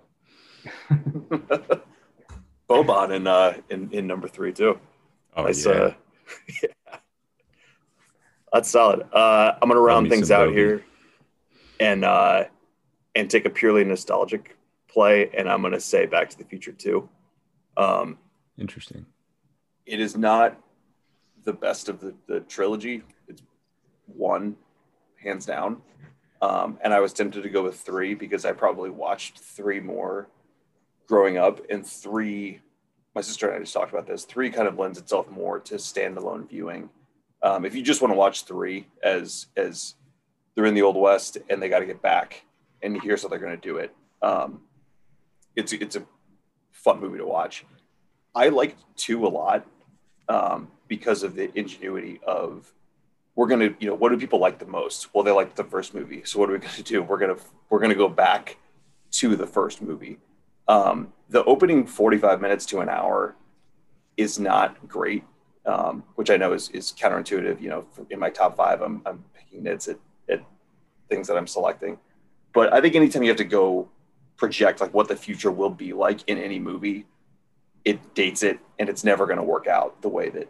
Boban 2.69 3.15
in 3.15 3.27
uh 3.27 3.53
in, 3.69 3.91
in 3.91 4.07
number 4.07 4.27
three 4.27 4.51
Two. 4.51 4.79
Oh 5.35 5.43
nice, 5.43 5.65
yeah. 5.65 5.71
Uh, 5.71 5.93
yeah. 6.63 6.97
That's 8.51 8.69
solid. 8.69 9.03
Uh, 9.13 9.53
I'm 9.61 9.69
gonna 9.69 9.79
round 9.79 10.09
things 10.09 10.31
out 10.31 10.47
Bobby. 10.47 10.57
here 10.57 10.83
and 11.79 12.05
uh, 12.05 12.45
and 13.15 13.29
take 13.29 13.45
a 13.45 13.49
purely 13.49 13.83
nostalgic 13.83 14.57
play, 14.87 15.29
and 15.37 15.49
I'm 15.49 15.61
going 15.61 15.73
to 15.73 15.79
say 15.79 16.05
Back 16.05 16.29
to 16.29 16.37
the 16.37 16.45
Future 16.45 16.71
too. 16.71 17.09
Um, 17.77 18.17
Interesting. 18.57 19.05
It 19.85 19.99
is 19.99 20.15
not 20.17 20.59
the 21.43 21.53
best 21.53 21.89
of 21.89 21.99
the, 21.99 22.15
the 22.27 22.39
trilogy. 22.41 23.03
It's 23.27 23.43
one, 24.07 24.55
hands 25.25 25.45
down. 25.45 25.81
Um, 26.41 26.77
and 26.83 26.93
I 26.93 26.99
was 26.99 27.13
tempted 27.13 27.43
to 27.43 27.49
go 27.49 27.63
with 27.63 27.79
three 27.79 28.13
because 28.13 28.45
I 28.45 28.51
probably 28.51 28.89
watched 28.89 29.39
three 29.39 29.79
more 29.79 30.27
growing 31.07 31.37
up, 31.37 31.61
and 31.69 31.85
three. 31.85 32.61
My 33.13 33.21
sister 33.21 33.47
and 33.47 33.55
I 33.55 33.59
just 33.59 33.73
talked 33.73 33.93
about 33.93 34.07
this. 34.07 34.25
Three 34.25 34.49
kind 34.49 34.67
of 34.67 34.77
lends 34.77 34.97
itself 34.97 35.29
more 35.29 35.59
to 35.61 35.75
standalone 35.75 36.49
viewing. 36.49 36.89
Um, 37.41 37.63
if 37.63 37.75
you 37.75 37.81
just 37.81 38.01
want 38.01 38.11
to 38.11 38.17
watch 38.17 38.43
three 38.43 38.87
as 39.03 39.47
as 39.55 39.95
they're 40.55 40.65
in 40.65 40.73
the 40.73 40.81
old 40.81 40.95
west 40.95 41.37
and 41.49 41.61
they 41.61 41.69
got 41.69 41.79
to 41.79 41.85
get 41.85 42.01
back 42.01 42.45
and 42.81 43.01
here's 43.01 43.21
how 43.21 43.27
they're 43.27 43.39
going 43.39 43.59
to 43.59 43.67
do 43.67 43.77
it 43.77 43.93
um, 44.21 44.61
it's 45.55 45.73
it's 45.73 45.95
a 45.95 46.03
fun 46.71 46.99
movie 46.99 47.17
to 47.17 47.25
watch 47.25 47.65
i 48.33 48.49
liked 48.49 48.81
two 48.95 49.25
a 49.25 49.29
lot 49.29 49.65
um, 50.29 50.69
because 50.87 51.23
of 51.23 51.35
the 51.35 51.51
ingenuity 51.57 52.19
of 52.25 52.73
we're 53.35 53.47
going 53.47 53.59
to 53.59 53.75
you 53.79 53.87
know 53.87 53.95
what 53.95 54.09
do 54.09 54.17
people 54.17 54.39
like 54.39 54.59
the 54.59 54.65
most? 54.65 55.13
Well 55.13 55.23
they 55.23 55.31
liked 55.31 55.55
the 55.55 55.63
first 55.63 55.93
movie. 55.93 56.23
So 56.25 56.39
what 56.39 56.49
are 56.49 56.53
we 56.53 56.59
going 56.59 56.73
to 56.73 56.83
do? 56.83 57.03
We're 57.03 57.17
going 57.17 57.35
to 57.35 57.41
we're 57.69 57.79
going 57.79 57.89
to 57.89 57.95
go 57.95 58.09
back 58.09 58.57
to 59.11 59.35
the 59.35 59.47
first 59.47 59.81
movie. 59.81 60.17
Um, 60.67 61.13
the 61.29 61.43
opening 61.43 61.85
45 61.85 62.41
minutes 62.41 62.65
to 62.67 62.79
an 62.79 62.89
hour 62.89 63.35
is 64.17 64.39
not 64.39 64.87
great 64.87 65.23
um, 65.65 66.03
which 66.15 66.29
i 66.29 66.37
know 66.37 66.53
is, 66.53 66.69
is 66.69 66.93
counterintuitive 66.97 67.61
you 67.61 67.69
know 67.69 67.85
in 68.09 68.17
my 68.17 68.29
top 68.29 68.55
five 68.55 68.81
i'm, 68.81 69.01
I'm 69.05 69.23
picking 69.35 69.63
nits 69.63 69.87
at 69.87 69.97
at 70.29 70.41
things 71.09 71.27
that 71.27 71.37
I'm 71.37 71.47
selecting. 71.47 71.97
But 72.53 72.73
I 72.73 72.81
think 72.81 72.95
anytime 72.95 73.23
you 73.23 73.29
have 73.29 73.37
to 73.37 73.43
go 73.43 73.89
project 74.37 74.81
like 74.81 74.93
what 74.93 75.07
the 75.07 75.15
future 75.15 75.51
will 75.51 75.69
be 75.69 75.93
like 75.93 76.21
in 76.27 76.37
any 76.37 76.59
movie, 76.59 77.05
it 77.83 78.15
dates 78.15 78.43
it 78.43 78.59
and 78.79 78.89
it's 78.89 79.03
never 79.03 79.25
going 79.25 79.37
to 79.37 79.43
work 79.43 79.67
out 79.67 80.01
the 80.01 80.09
way 80.09 80.29
that 80.29 80.49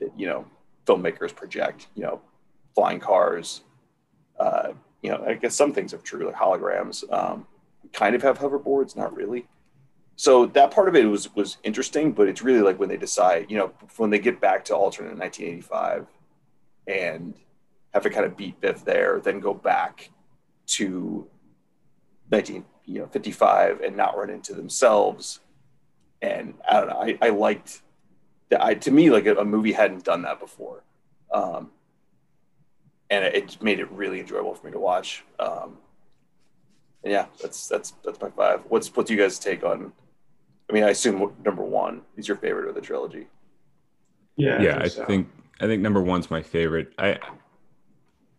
that 0.00 0.10
you 0.16 0.26
know 0.26 0.46
filmmakers 0.86 1.34
project. 1.34 1.88
You 1.94 2.04
know, 2.04 2.20
flying 2.74 3.00
cars. 3.00 3.62
Uh, 4.38 4.72
you 5.02 5.10
know, 5.10 5.24
I 5.26 5.34
guess 5.34 5.54
some 5.54 5.72
things 5.72 5.92
are 5.92 5.98
true, 5.98 6.26
like 6.26 6.36
holograms. 6.36 7.04
Um, 7.12 7.46
kind 7.92 8.14
of 8.14 8.22
have 8.22 8.38
hoverboards, 8.38 8.96
not 8.96 9.14
really. 9.14 9.46
So 10.16 10.46
that 10.46 10.70
part 10.70 10.88
of 10.88 10.94
it 10.94 11.04
was 11.06 11.34
was 11.34 11.58
interesting, 11.62 12.12
but 12.12 12.28
it's 12.28 12.42
really 12.42 12.60
like 12.60 12.78
when 12.78 12.88
they 12.88 12.96
decide, 12.96 13.50
you 13.50 13.56
know, 13.56 13.72
when 13.96 14.10
they 14.10 14.18
get 14.18 14.40
back 14.40 14.64
to 14.66 14.76
alternate 14.76 15.16
1985, 15.16 16.06
and 16.86 17.34
have 17.92 18.02
to 18.02 18.10
kind 18.10 18.24
of 18.24 18.36
beat 18.36 18.60
Biff 18.60 18.84
there, 18.84 19.20
then 19.20 19.40
go 19.40 19.54
back 19.54 20.10
to 20.66 21.26
1955 22.28 23.80
and 23.80 23.96
not 23.96 24.16
run 24.16 24.30
into 24.30 24.54
themselves. 24.54 25.40
And 26.22 26.54
I 26.68 26.80
don't 26.80 26.88
know, 26.88 27.00
I, 27.00 27.18
I 27.20 27.28
liked 27.30 27.82
that. 28.52 28.62
I, 28.62 28.74
to 28.74 28.90
me, 28.90 29.10
like 29.10 29.26
a, 29.26 29.34
a 29.36 29.44
movie 29.44 29.72
hadn't 29.72 30.04
done 30.04 30.22
that 30.22 30.40
before. 30.40 30.82
Um, 31.32 31.70
and 33.10 33.24
it, 33.24 33.34
it, 33.34 33.62
made 33.62 33.80
it 33.80 33.90
really 33.90 34.20
enjoyable 34.20 34.54
for 34.54 34.66
me 34.66 34.72
to 34.72 34.78
watch. 34.78 35.24
Um, 35.38 35.78
and 37.02 37.12
yeah, 37.12 37.26
that's, 37.40 37.68
that's, 37.68 37.94
that's 38.04 38.20
my 38.20 38.30
five. 38.30 38.60
What's, 38.68 38.94
what's 38.94 39.10
you 39.10 39.16
guys 39.16 39.38
take 39.38 39.64
on, 39.64 39.92
I 40.70 40.72
mean, 40.72 40.84
I 40.84 40.90
assume 40.90 41.32
number 41.44 41.64
one 41.64 42.02
is 42.16 42.28
your 42.28 42.36
favorite 42.36 42.68
of 42.68 42.74
the 42.74 42.80
trilogy. 42.80 43.26
Yeah. 44.36 44.62
Yeah. 44.62 44.76
I 44.76 44.82
think, 44.82 44.92
so. 44.92 45.02
I 45.02 45.06
think, 45.06 45.28
I 45.60 45.66
think 45.66 45.82
number 45.82 46.00
one's 46.00 46.30
my 46.30 46.42
favorite. 46.42 46.92
I, 46.98 47.18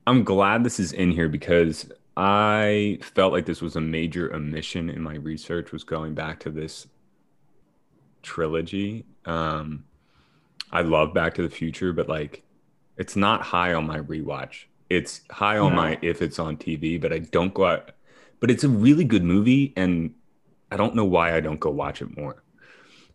I'm 0.07 0.23
glad 0.23 0.63
this 0.63 0.79
is 0.79 0.93
in 0.93 1.11
here 1.11 1.29
because 1.29 1.91
I 2.17 2.99
felt 3.01 3.33
like 3.33 3.45
this 3.45 3.61
was 3.61 3.75
a 3.75 3.81
major 3.81 4.33
omission 4.33 4.89
in 4.89 5.01
my 5.01 5.15
research 5.15 5.71
was 5.71 5.83
going 5.83 6.13
back 6.13 6.39
to 6.41 6.49
this 6.49 6.87
trilogy. 8.21 9.05
Um, 9.25 9.85
I 10.73 10.81
love 10.81 11.13
Back 11.13 11.35
to 11.35 11.43
the 11.43 11.49
Future, 11.49 11.93
but 11.93 12.09
like 12.09 12.43
it's 12.97 13.15
not 13.15 13.43
high 13.43 13.73
on 13.73 13.85
my 13.85 13.99
rewatch. 13.99 14.65
It's 14.89 15.21
high 15.29 15.59
on 15.59 15.75
my 15.75 15.97
if 16.01 16.21
it's 16.21 16.39
on 16.39 16.57
TV, 16.57 16.99
but 16.99 17.13
I 17.13 17.19
don't 17.19 17.53
go 17.53 17.65
out. 17.65 17.91
But 18.39 18.51
it's 18.51 18.63
a 18.63 18.69
really 18.69 19.05
good 19.05 19.23
movie, 19.23 19.71
and 19.77 20.13
I 20.71 20.77
don't 20.77 20.95
know 20.95 21.05
why 21.05 21.35
I 21.35 21.39
don't 21.39 21.59
go 21.59 21.69
watch 21.69 22.01
it 22.01 22.17
more. 22.17 22.43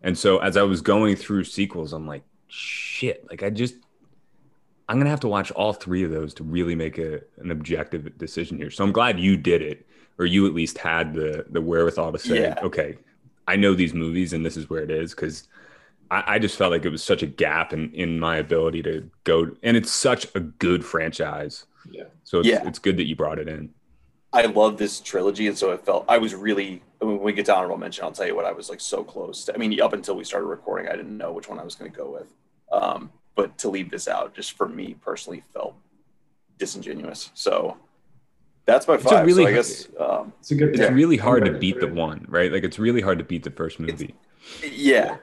And 0.02 0.16
so 0.16 0.38
as 0.38 0.56
I 0.56 0.62
was 0.62 0.80
going 0.80 1.16
through 1.16 1.44
sequels, 1.44 1.92
I'm 1.92 2.06
like, 2.06 2.22
shit, 2.46 3.26
like 3.28 3.42
I 3.42 3.50
just 3.50 3.74
I'm 4.88 4.98
gonna 4.98 5.10
have 5.10 5.20
to 5.20 5.28
watch 5.28 5.50
all 5.50 5.72
three 5.72 6.04
of 6.04 6.12
those 6.12 6.34
to 6.34 6.44
really 6.44 6.76
make 6.76 6.96
a, 6.98 7.20
an 7.38 7.50
objective 7.50 8.16
decision 8.18 8.56
here. 8.56 8.70
So 8.70 8.84
I'm 8.84 8.92
glad 8.92 9.18
you 9.18 9.36
did 9.36 9.62
it, 9.62 9.84
or 10.16 10.26
you 10.26 10.46
at 10.46 10.54
least 10.54 10.78
had 10.78 11.12
the 11.12 11.44
the 11.50 11.60
wherewithal 11.60 12.12
to 12.12 12.18
say, 12.20 12.42
yeah. 12.42 12.58
okay, 12.62 12.98
I 13.48 13.56
know 13.56 13.74
these 13.74 13.94
movies 13.94 14.32
and 14.32 14.46
this 14.46 14.56
is 14.56 14.70
where 14.70 14.82
it 14.82 14.92
is. 14.92 15.12
Because 15.12 15.48
I, 16.10 16.24
I 16.34 16.38
just 16.38 16.56
felt 16.56 16.70
like 16.72 16.84
it 16.84 16.90
was 16.90 17.02
such 17.02 17.22
a 17.22 17.26
gap 17.26 17.72
in 17.72 17.92
in 17.92 18.18
my 18.20 18.36
ability 18.36 18.82
to 18.84 19.10
go, 19.24 19.50
and 19.62 19.76
it's 19.76 19.90
such 19.90 20.26
a 20.34 20.40
good 20.40 20.84
franchise. 20.84 21.66
Yeah. 21.90 22.04
So 22.24 22.40
it's, 22.40 22.48
Yeah. 22.48 22.66
it's 22.66 22.78
good 22.78 22.96
that 22.98 23.06
you 23.06 23.16
brought 23.16 23.38
it 23.38 23.48
in. 23.48 23.70
I 24.32 24.42
love 24.42 24.76
this 24.76 25.00
trilogy, 25.00 25.46
and 25.46 25.56
so 25.56 25.70
it 25.72 25.84
felt 25.84 26.04
I 26.08 26.18
was 26.18 26.34
really. 26.34 26.82
I 27.00 27.04
mean, 27.04 27.14
when 27.16 27.22
we 27.24 27.32
get 27.32 27.46
to 27.46 27.54
honorable 27.54 27.76
mention, 27.78 28.04
I'll 28.04 28.12
tell 28.12 28.26
you 28.26 28.34
what 28.36 28.44
I 28.44 28.52
was 28.52 28.68
like 28.68 28.80
so 28.80 29.04
close. 29.04 29.44
To, 29.46 29.54
I 29.54 29.56
mean, 29.58 29.80
up 29.80 29.92
until 29.92 30.16
we 30.16 30.24
started 30.24 30.46
recording, 30.46 30.88
I 30.88 30.96
didn't 30.96 31.16
know 31.16 31.32
which 31.32 31.48
one 31.48 31.58
I 31.58 31.64
was 31.64 31.74
going 31.76 31.90
to 31.90 31.96
go 31.96 32.10
with. 32.10 32.34
Um, 32.72 33.10
but 33.36 33.56
to 33.58 33.70
leave 33.70 33.90
this 33.90 34.08
out, 34.08 34.34
just 34.34 34.52
for 34.52 34.68
me 34.68 34.96
personally, 35.00 35.44
felt 35.54 35.76
disingenuous. 36.58 37.30
So 37.34 37.76
that's 38.66 38.86
my 38.88 38.96
a 38.96 38.98
five. 38.98 39.26
really- 39.26 39.44
so 39.44 39.48
I 39.48 39.52
guess, 39.52 39.88
um, 39.98 40.32
It's 40.40 40.50
a 40.50 40.54
good. 40.56 40.70
It's 40.70 40.80
pick. 40.80 40.90
really 40.90 41.16
hard 41.16 41.44
to 41.44 41.52
beat 41.52 41.80
the 41.80 41.86
one, 41.88 42.26
right? 42.28 42.52
Like 42.52 42.64
it's 42.64 42.78
really 42.78 43.00
hard 43.00 43.18
to 43.18 43.24
beat 43.24 43.44
the 43.44 43.50
first 43.50 43.78
movie. 43.80 44.14
yeah, 44.70 45.18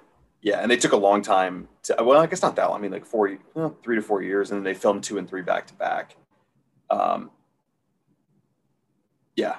yeah, 0.45 0.59
and 0.59 0.69
they 0.69 0.77
took 0.77 0.91
a 0.91 0.97
long 0.97 1.23
time 1.23 1.67
to. 1.83 1.95
Well, 2.01 2.21
I 2.21 2.27
guess 2.27 2.43
not 2.43 2.55
that 2.55 2.69
long. 2.69 2.77
I 2.77 2.81
mean, 2.81 2.91
like 2.91 3.03
four, 3.03 3.35
well, 3.55 3.75
three 3.83 3.95
to 3.95 4.01
four 4.03 4.21
years, 4.21 4.51
and 4.51 4.59
then 4.59 4.63
they 4.63 4.75
filmed 4.75 5.03
two 5.03 5.17
and 5.17 5.27
three 5.27 5.41
back 5.41 5.65
to 5.67 5.73
back. 5.73 6.15
Um, 6.91 7.31
yeah, 9.35 9.55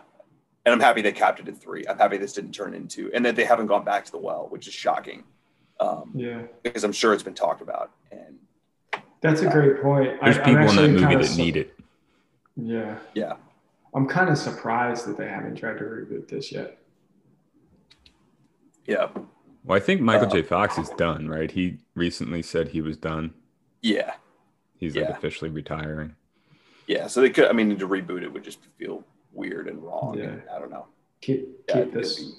and 0.65 0.73
I'm 0.73 0.79
happy 0.79 1.03
they 1.03 1.11
capped 1.11 1.41
it 1.41 1.49
at 1.49 1.57
three. 1.61 1.85
I'm 1.89 1.99
happy 1.99 2.19
this 2.19 2.33
didn't 2.33 2.53
turn 2.53 2.73
into, 2.73 3.11
and 3.13 3.27
that 3.27 3.35
they 3.35 3.45
haven't 3.45 3.67
gone 3.67 3.85
back 3.85 4.05
to 4.05 4.13
the 4.13 4.19
well, 4.19 4.47
which 4.49 4.69
is 4.69 4.75
shocking, 4.75 5.25
um, 5.81 6.13
Yeah, 6.15 6.43
because 6.63 6.85
I'm 6.85 6.93
sure 6.93 7.13
it's 7.13 7.25
been 7.25 7.35
talked 7.35 7.63
about. 7.63 7.91
And 8.13 8.39
that's 9.23 9.41
a 9.41 9.51
great 9.51 9.83
point. 9.83 10.21
There's 10.23 10.39
I, 10.39 10.45
people 10.45 10.71
in 10.71 10.77
that 10.77 11.01
movie 11.01 11.17
that 11.17 11.25
su- 11.25 11.43
need 11.43 11.57
it. 11.57 11.77
Yeah, 12.57 12.97
yeah, 13.13 13.33
I'm 13.93 14.07
kind 14.07 14.31
of 14.31 14.39
surprised 14.39 15.05
that 15.09 15.19
they 15.19 15.27
haven't 15.27 15.57
tried 15.57 15.79
to 15.79 15.85
reboot 15.85 16.29
this 16.29 16.53
yet. 16.53 16.79
yeah, 18.87 19.09
Well, 19.67 19.77
I 19.77 19.81
think 19.81 20.01
Michael 20.01 20.29
Uh, 20.29 20.31
J. 20.31 20.43
Fox 20.43 20.79
is 20.79 20.89
done, 20.91 21.29
right? 21.29 21.51
He 21.51 21.79
recently 21.95 22.41
said 22.43 22.69
he 22.69 22.81
was 22.81 22.97
done. 22.97 23.35
yeah, 23.83 24.15
He's 24.79 24.95
like 24.97 25.09
officially 25.09 25.51
retiring. 25.51 26.15
yeah. 26.87 27.07
So 27.09 27.21
they 27.21 27.31
could. 27.31 27.47
I 27.47 27.53
mean, 27.53 27.77
to 27.79 27.89
reboot 27.89 28.23
it 28.23 28.33
would 28.33 28.45
just 28.45 28.59
feel 28.79 29.03
weird 29.33 29.69
and 29.69 29.83
wrong. 29.83 30.17
Yeah. 30.19 30.25
and 30.25 30.43
I 30.55 30.59
don't 30.59 30.71
know. 30.71 30.87
Keep 31.21 31.49
Yeah, 31.69 31.75
keep 31.85 31.93
this 31.93 32.19
be. 32.23 32.33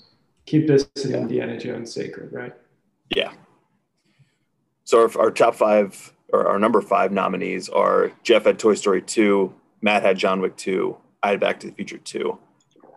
keep 0.45 0.67
this 0.67 0.87
in 1.03 1.11
Yeah. 1.11 1.17
Indiana 1.17 1.57
Jones 1.59 1.91
sacred, 1.93 2.31
right? 2.31 2.53
Yeah. 3.13 3.33
So 4.85 5.01
our, 5.01 5.19
our 5.19 5.31
top 5.31 5.55
five 5.55 6.13
or 6.31 6.47
our 6.47 6.59
number 6.59 6.81
five 6.81 7.11
nominees 7.11 7.67
are 7.69 8.11
Jeff 8.23 8.45
had 8.45 8.57
Toy 8.59 8.75
Story 8.75 9.01
2, 9.01 9.53
Matt 9.81 10.03
had 10.03 10.17
John 10.17 10.39
Wick 10.41 10.55
2, 10.57 10.95
I 11.23 11.29
had 11.31 11.39
Back 11.39 11.59
to 11.61 11.67
the 11.67 11.73
Future 11.73 11.97
2. 11.97 12.37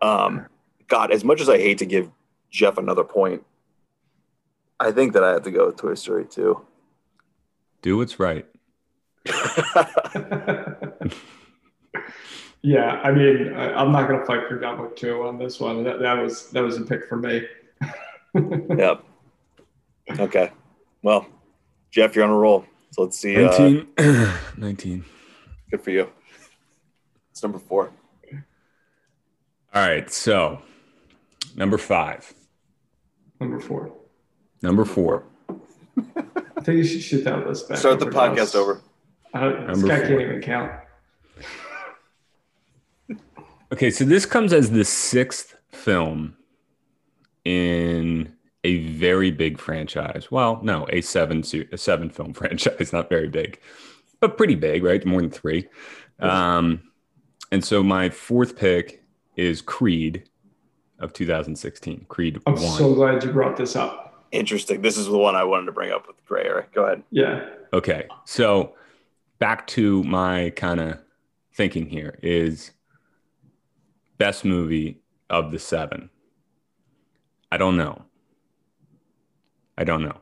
Um, 0.02 0.46
God, 0.88 1.10
as 1.12 1.24
much 1.24 1.40
as 1.40 1.48
I 1.48 1.58
hate 1.58 1.78
to 1.78 1.86
give 1.86 2.10
Jeff 2.50 2.76
another 2.78 3.04
point, 3.04 3.44
I 4.80 4.90
think 4.92 5.12
that 5.12 5.22
I 5.22 5.32
have 5.32 5.42
to 5.42 5.50
go 5.50 5.66
with 5.66 5.76
Toy 5.76 5.92
Story 5.94 6.24
2. 6.24 6.58
Do 7.82 7.98
what's 7.98 8.18
right. 8.18 8.46
yeah, 12.62 13.00
I 13.04 13.12
mean, 13.12 13.52
I, 13.52 13.74
I'm 13.74 13.92
not 13.92 14.08
gonna 14.08 14.24
fight 14.24 14.48
for 14.48 14.58
John 14.58 14.80
Wick 14.80 14.96
2 14.96 15.22
on 15.22 15.38
this 15.38 15.60
one. 15.60 15.84
That, 15.84 16.00
that 16.00 16.14
was 16.14 16.48
that 16.50 16.62
was 16.62 16.78
a 16.78 16.82
pick 16.82 17.06
for 17.06 17.16
me. 17.16 17.46
yep. 18.34 19.04
Okay. 20.18 20.50
Well, 21.02 21.26
Jeff, 21.90 22.16
you're 22.16 22.24
on 22.24 22.30
a 22.30 22.34
roll. 22.34 22.64
So 22.92 23.02
let's 23.02 23.18
see. 23.18 23.36
Uh, 23.36 23.50
19. 23.50 23.88
19. 24.56 25.04
good 25.70 25.82
for 25.82 25.90
you. 25.90 26.10
It's 27.30 27.42
number 27.42 27.58
four. 27.58 27.92
All 29.72 29.86
right. 29.86 30.10
So, 30.10 30.62
number 31.54 31.78
five. 31.78 32.34
Number 33.38 33.60
four. 33.60 33.99
Number 34.62 34.84
four. 34.84 35.24
I 36.16 36.62
think 36.62 36.78
you 36.78 36.84
should 36.84 37.02
shoot 37.02 37.24
that 37.24 37.46
list 37.46 37.68
back. 37.68 37.78
Start 37.78 37.98
the 38.00 38.06
podcast 38.06 38.40
us. 38.40 38.54
over. 38.54 38.80
I 39.32 39.40
don't- 39.40 39.66
this 39.68 39.82
guy 39.82 39.98
four. 39.98 40.06
can't 40.08 40.20
even 40.20 40.40
count. 40.42 40.72
Okay. 43.72 43.90
So, 43.90 44.04
this 44.04 44.26
comes 44.26 44.52
as 44.52 44.70
the 44.70 44.84
sixth 44.84 45.56
film 45.70 46.36
in 47.44 48.34
a 48.64 48.78
very 48.88 49.30
big 49.30 49.58
franchise. 49.58 50.30
Well, 50.30 50.60
no, 50.62 50.86
a 50.90 51.00
seven, 51.00 51.42
se- 51.42 51.68
a 51.72 51.78
seven 51.78 52.10
film 52.10 52.32
franchise, 52.34 52.92
not 52.92 53.08
very 53.08 53.28
big, 53.28 53.60
but 54.20 54.36
pretty 54.36 54.54
big, 54.56 54.82
right? 54.84 55.04
More 55.06 55.20
than 55.20 55.30
three. 55.30 55.68
Um, 56.18 56.82
and 57.52 57.64
so, 57.64 57.82
my 57.82 58.10
fourth 58.10 58.56
pick 58.56 59.02
is 59.36 59.62
Creed 59.62 60.24
of 60.98 61.12
2016. 61.14 62.04
Creed 62.08 62.38
I'm 62.46 62.54
1. 62.54 62.62
so 62.62 62.94
glad 62.94 63.24
you 63.24 63.32
brought 63.32 63.56
this 63.56 63.74
up. 63.76 64.09
Interesting. 64.32 64.80
This 64.82 64.96
is 64.96 65.06
the 65.06 65.16
one 65.18 65.34
I 65.34 65.44
wanted 65.44 65.66
to 65.66 65.72
bring 65.72 65.90
up 65.92 66.06
with 66.06 66.24
Gray 66.24 66.44
area. 66.44 66.66
Go 66.72 66.84
ahead. 66.84 67.02
Yeah. 67.10 67.48
Okay. 67.72 68.06
So 68.24 68.74
back 69.38 69.66
to 69.68 70.04
my 70.04 70.50
kind 70.50 70.80
of 70.80 70.98
thinking 71.54 71.88
here 71.88 72.18
is 72.22 72.70
best 74.18 74.44
movie 74.44 75.00
of 75.28 75.50
the 75.50 75.58
seven. 75.58 76.10
I 77.50 77.56
don't 77.56 77.76
know. 77.76 78.02
I 79.76 79.84
don't 79.84 80.02
know. 80.02 80.20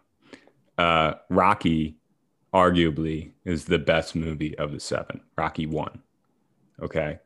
Uh, 0.79 1.15
Rocky 1.29 1.99
arguably 2.55 3.33
is 3.45 3.67
the 3.67 3.79
best 3.79 4.15
movie 4.15 4.57
of 4.57 4.73
the 4.73 4.81
seven. 4.81 5.21
Rocky 5.37 5.67
one. 5.67 6.01
Okay. 6.81 7.19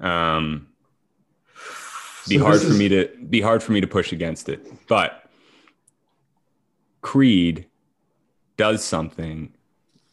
Um, 0.00 0.66
be 2.28 2.36
So 2.36 2.44
hard 2.44 2.56
this 2.56 2.64
for 2.64 2.70
is- 2.72 2.78
me 2.78 2.88
to 2.90 3.08
be 3.30 3.40
hard 3.40 3.62
for 3.62 3.72
me 3.72 3.80
to 3.80 3.86
push 3.86 4.12
against 4.12 4.48
it. 4.50 4.66
But 4.88 5.25
Creed 7.06 7.66
does 8.56 8.82
something 8.82 9.54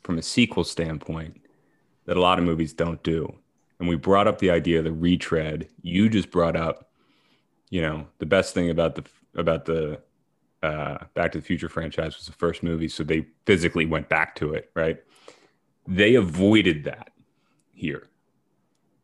from 0.03 0.19
a 0.19 0.21
sequel 0.21 0.63
standpoint 0.63 1.41
that 2.06 2.17
a 2.17 2.21
lot 2.21 2.38
of 2.38 2.45
movies 2.45 2.71
don't 2.71 3.01
do. 3.01 3.34
And 3.79 3.89
we 3.89 3.95
brought 3.95 4.27
up 4.27 4.38
the 4.38 4.51
idea 4.51 4.77
of 4.77 4.84
the 4.84 4.91
retread. 4.91 5.67
You 5.82 6.08
just 6.08 6.29
brought 6.29 6.56
up, 6.56 6.91
you 7.71 7.82
know, 7.82 8.06
the 8.19 8.27
best 8.27 8.53
thing 8.53 8.69
about 8.69 8.93
the 8.93 9.06
about 9.36 9.65
the 9.65 10.01
uh, 10.62 10.99
Back 11.15 11.32
to 11.32 11.39
the 11.39 11.43
Future 11.43 11.67
franchise 11.67 12.15
was 12.15 12.27
the 12.27 12.34
first 12.34 12.62
movie, 12.62 12.88
so 12.88 13.03
they 13.03 13.25
physically 13.47 13.88
went 13.88 14.08
back 14.08 14.36
to 14.36 14.53
it, 14.53 14.69
right? 14.75 15.01
They 15.88 16.13
avoided 16.13 16.84
that 16.84 17.10
here. 17.73 18.08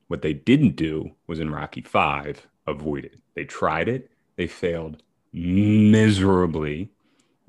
What 0.10 0.22
they 0.22 0.34
didn't 0.34 0.76
do 0.76 1.16
was 1.26 1.40
in 1.40 1.50
Rocky 1.50 1.82
Five 1.82 2.46
avoid 2.68 3.06
it. 3.06 3.18
They 3.34 3.46
tried 3.46 3.90
it, 3.90 4.12
they 4.36 4.46
failed 4.46 5.02
miserably. 5.34 6.92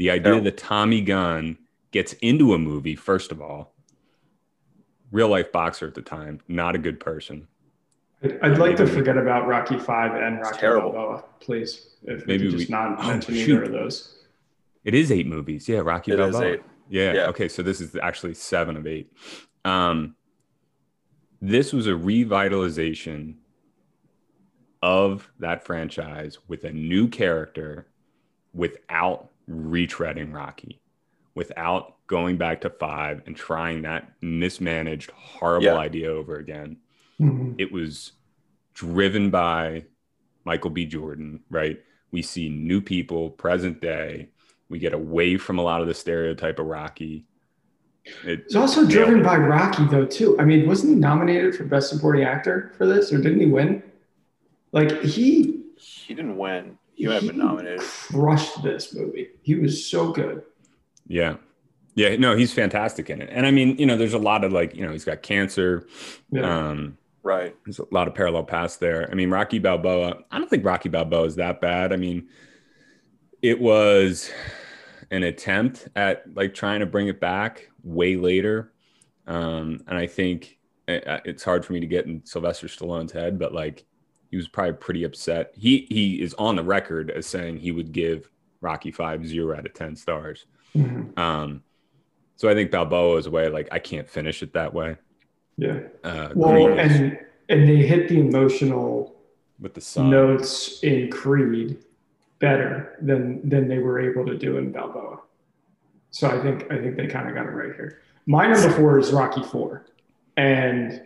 The 0.01 0.09
idea 0.09 0.23
Terrible. 0.33 0.45
that 0.45 0.57
Tommy 0.57 1.03
Gunn 1.03 1.59
gets 1.91 2.15
into 2.23 2.55
a 2.55 2.59
movie, 2.59 2.97
first 2.97 3.31
of 3.31 3.43
all, 3.43 3.75
real 5.13 5.29
life 5.29 5.53
boxer 5.53 5.87
at 5.87 5.95
the 5.95 6.01
time, 6.01 6.41
not 6.49 6.75
a 6.75 6.79
good 6.79 6.99
person. 7.01 7.47
I'd, 8.25 8.41
I'd 8.41 8.59
like 8.59 8.77
to 8.77 8.85
Maybe- 8.87 8.97
forget 8.97 9.19
about 9.19 9.47
Rocky 9.47 9.77
Five 9.79 10.15
and 10.15 10.41
Rocky 10.41 10.59
terrible. 10.59 10.93
Balboa, 10.93 11.25
please. 11.41 11.87
If 12.05 12.27
Maybe 12.27 12.47
we 12.47 12.51
just 12.53 12.71
we- 12.71 12.73
not 12.75 12.99
oh, 12.99 13.09
mention 13.09 13.35
shoot. 13.35 13.51
either 13.57 13.65
of 13.65 13.73
those. 13.73 14.25
It 14.85 14.95
is 14.95 15.13
eight 15.13 15.27
movies. 15.27 15.69
Yeah, 15.69 15.81
Rocky 15.81 16.13
It 16.13 16.19
is 16.21 16.33
Balboa. 16.33 16.53
eight. 16.55 16.63
Yeah. 16.89 17.13
Yeah. 17.13 17.27
Okay. 17.27 17.49
So 17.49 17.63
this 17.63 17.83
is 17.83 17.95
actually 18.03 18.33
seven 18.33 18.79
of 18.79 18.87
eight. 18.87 19.13
Um, 19.67 20.17
this 21.43 21.75
was 21.75 21.87
a 21.87 21.91
revitalization 21.91 23.35
of 24.83 25.31
that 25.41 25.63
franchise 25.67 26.39
with 26.49 26.65
a 26.65 26.73
new 26.73 27.07
character 27.07 27.87
without 28.55 29.30
retreading 29.51 30.33
Rocky, 30.33 30.81
without 31.35 31.97
going 32.07 32.37
back 32.37 32.61
to 32.63 32.71
five 32.71 33.23
and 33.27 33.37
trying 33.37 33.83
that 33.83 34.13
mismanaged, 34.23 35.11
horrible 35.13 35.65
Yeah. 35.67 35.77
idea 35.79 36.11
over 36.11 36.37
again. 36.37 36.77
Mhm. 37.21 37.55
It 37.59 37.71
was 37.73 38.13
driven 38.75 39.31
by 39.31 39.85
Michael 40.45 40.71
B. 40.71 40.87
Jordan, 40.87 41.41
right? 41.51 41.81
We 42.11 42.23
see 42.23 42.49
new 42.49 42.81
people, 42.81 43.31
present 43.31 43.81
day. 43.81 44.29
We 44.69 44.79
get 44.79 44.93
away 44.93 45.37
from 45.37 45.59
a 45.59 45.63
lot 45.63 45.81
of 45.81 45.87
the 45.87 45.95
stereotype 45.95 46.59
of 46.59 46.67
Rocky. 46.67 47.27
It, 48.25 48.41
It's 48.41 48.55
also 48.57 48.81
nailed 48.81 48.93
driven 48.93 49.21
it. 49.21 49.25
by 49.25 49.37
Rocky, 49.37 49.85
though, 49.87 50.07
too. 50.07 50.39
I 50.41 50.45
mean, 50.45 50.67
wasn't 50.67 50.95
he 50.95 50.99
nominated 50.99 51.55
for 51.55 51.65
Best 51.65 51.91
Supporting 51.91 52.25
Actor 52.25 52.73
for 52.77 52.87
this, 52.87 53.13
or 53.13 53.19
didn't 53.19 53.41
he 53.41 53.47
win? 53.47 53.83
Like 54.73 55.03
he 55.03 55.59
He 55.77 56.15
didn't 56.15 56.37
win. 56.37 56.79
He 57.01 57.07
might 57.07 57.15
have 57.15 57.23
been 57.27 57.37
he 57.37 57.41
nominated. 57.41 57.81
Crushed 57.81 58.63
this 58.63 58.95
movie. 58.95 59.29
He 59.41 59.55
was 59.55 59.87
so 59.87 60.13
good. 60.13 60.43
Yeah. 61.07 61.37
Yeah. 61.95 62.15
No, 62.17 62.37
he's 62.37 62.53
fantastic 62.53 63.09
in 63.09 63.23
it. 63.23 63.31
And 63.33 63.47
I 63.47 63.51
mean, 63.51 63.79
you 63.79 63.87
know, 63.87 63.97
there's 63.97 64.13
a 64.13 64.19
lot 64.19 64.45
of 64.45 64.53
like, 64.53 64.75
you 64.77 64.85
know, 64.85 64.93
he's 64.93 65.05
got 65.07 65.23
cancer. 65.23 65.87
Yeah. 66.31 66.69
Um, 66.69 66.99
Right. 67.23 67.55
there's 67.65 67.79
a 67.79 67.85
lot 67.91 68.07
of 68.09 68.15
parallel 68.15 68.45
paths 68.45 68.77
there. 68.77 69.11
I 69.11 69.15
mean, 69.15 69.31
Rocky 69.31 69.59
Balboa, 69.59 70.25
I 70.31 70.39
don't 70.39 70.49
think 70.49 70.65
Rocky 70.65 70.89
Balboa 70.91 71.25
is 71.25 71.37
that 71.37 71.61
bad. 71.63 71.93
I 71.93 71.97
mean, 71.97 72.29
it 73.43 73.59
was 73.61 74.31
an 75.11 75.23
attempt 75.23 75.89
at 75.97 76.25
like 76.35 76.53
trying 76.55 76.81
to 76.81 76.87
bring 76.87 77.09
it 77.09 77.19
back 77.21 77.69
way 77.83 78.17
later. 78.17 78.73
Um, 79.27 79.83
and 79.87 79.97
I 79.99 80.07
think 80.07 80.59
it- 80.87 81.05
it's 81.25 81.45
hard 81.45 81.65
for 81.65 81.73
me 81.73 81.81
to 81.81 81.87
get 81.87 82.05
in 82.07 82.23
Sylvester 82.27 82.67
Stallone's 82.69 83.13
head, 83.13 83.39
but 83.39 83.55
like 83.55 83.85
he 84.31 84.37
was 84.37 84.49
probably 84.49 84.75
pretty 84.75 85.05
upset. 85.05 85.53
He 85.57 85.87
he 85.91 86.21
is 86.23 86.35
on 86.35 86.57
the 86.57 86.63
record 86.63 87.11
as 87.11 87.27
saying 87.27 87.59
he 87.59 87.73
would 87.73 87.93
give 87.93 88.31
Rocky 88.61 88.91
Five 88.91 89.27
zero 89.27 89.57
out 89.57 89.67
of 89.67 89.75
ten 89.75 89.97
stars. 89.97 90.47
Mhm. 90.75 91.19
Um, 91.19 91.63
so 92.37 92.49
I 92.49 92.55
think 92.55 92.71
Balboa 92.71 93.17
is 93.19 93.27
a 93.27 93.31
way 93.31 93.49
like 93.49 93.69
I 93.73 93.79
can't 93.79 94.09
finish 94.09 94.43
it 94.43 94.53
that 94.53 94.73
way. 94.73 94.97
Yeah. 95.57 95.81
Uh, 96.05 96.31
Well, 96.35 96.53
Creed 96.67 96.79
is 96.79 96.97
and 97.01 97.19
and 97.49 97.69
they 97.69 97.77
hit 97.87 98.09
the 98.09 98.21
emotional 98.21 99.17
with 99.61 99.75
the 99.75 99.81
sun. 99.81 100.11
notes 100.11 100.83
in 100.83 101.11
Creed 101.11 101.79
better 102.39 102.97
than 103.03 103.47
than 103.49 103.69
they 103.69 103.79
were 103.79 103.99
able 104.01 104.25
to 104.27 104.37
do 104.39 104.57
in 104.59 104.71
Balboa. 104.73 105.19
So 106.11 106.29
I 106.29 106.41
think 106.41 106.71
I 106.73 106.79
think 106.79 106.97
they 106.97 107.07
kind 107.09 107.29
of 107.29 107.35
got 107.35 107.47
it 107.47 107.51
right 107.51 107.75
here. 107.75 107.99
My 108.27 108.47
number 108.47 108.71
four 108.71 108.99
is 108.99 109.13
Rocky 109.13 109.43
Four, 109.43 109.87
and 110.37 111.03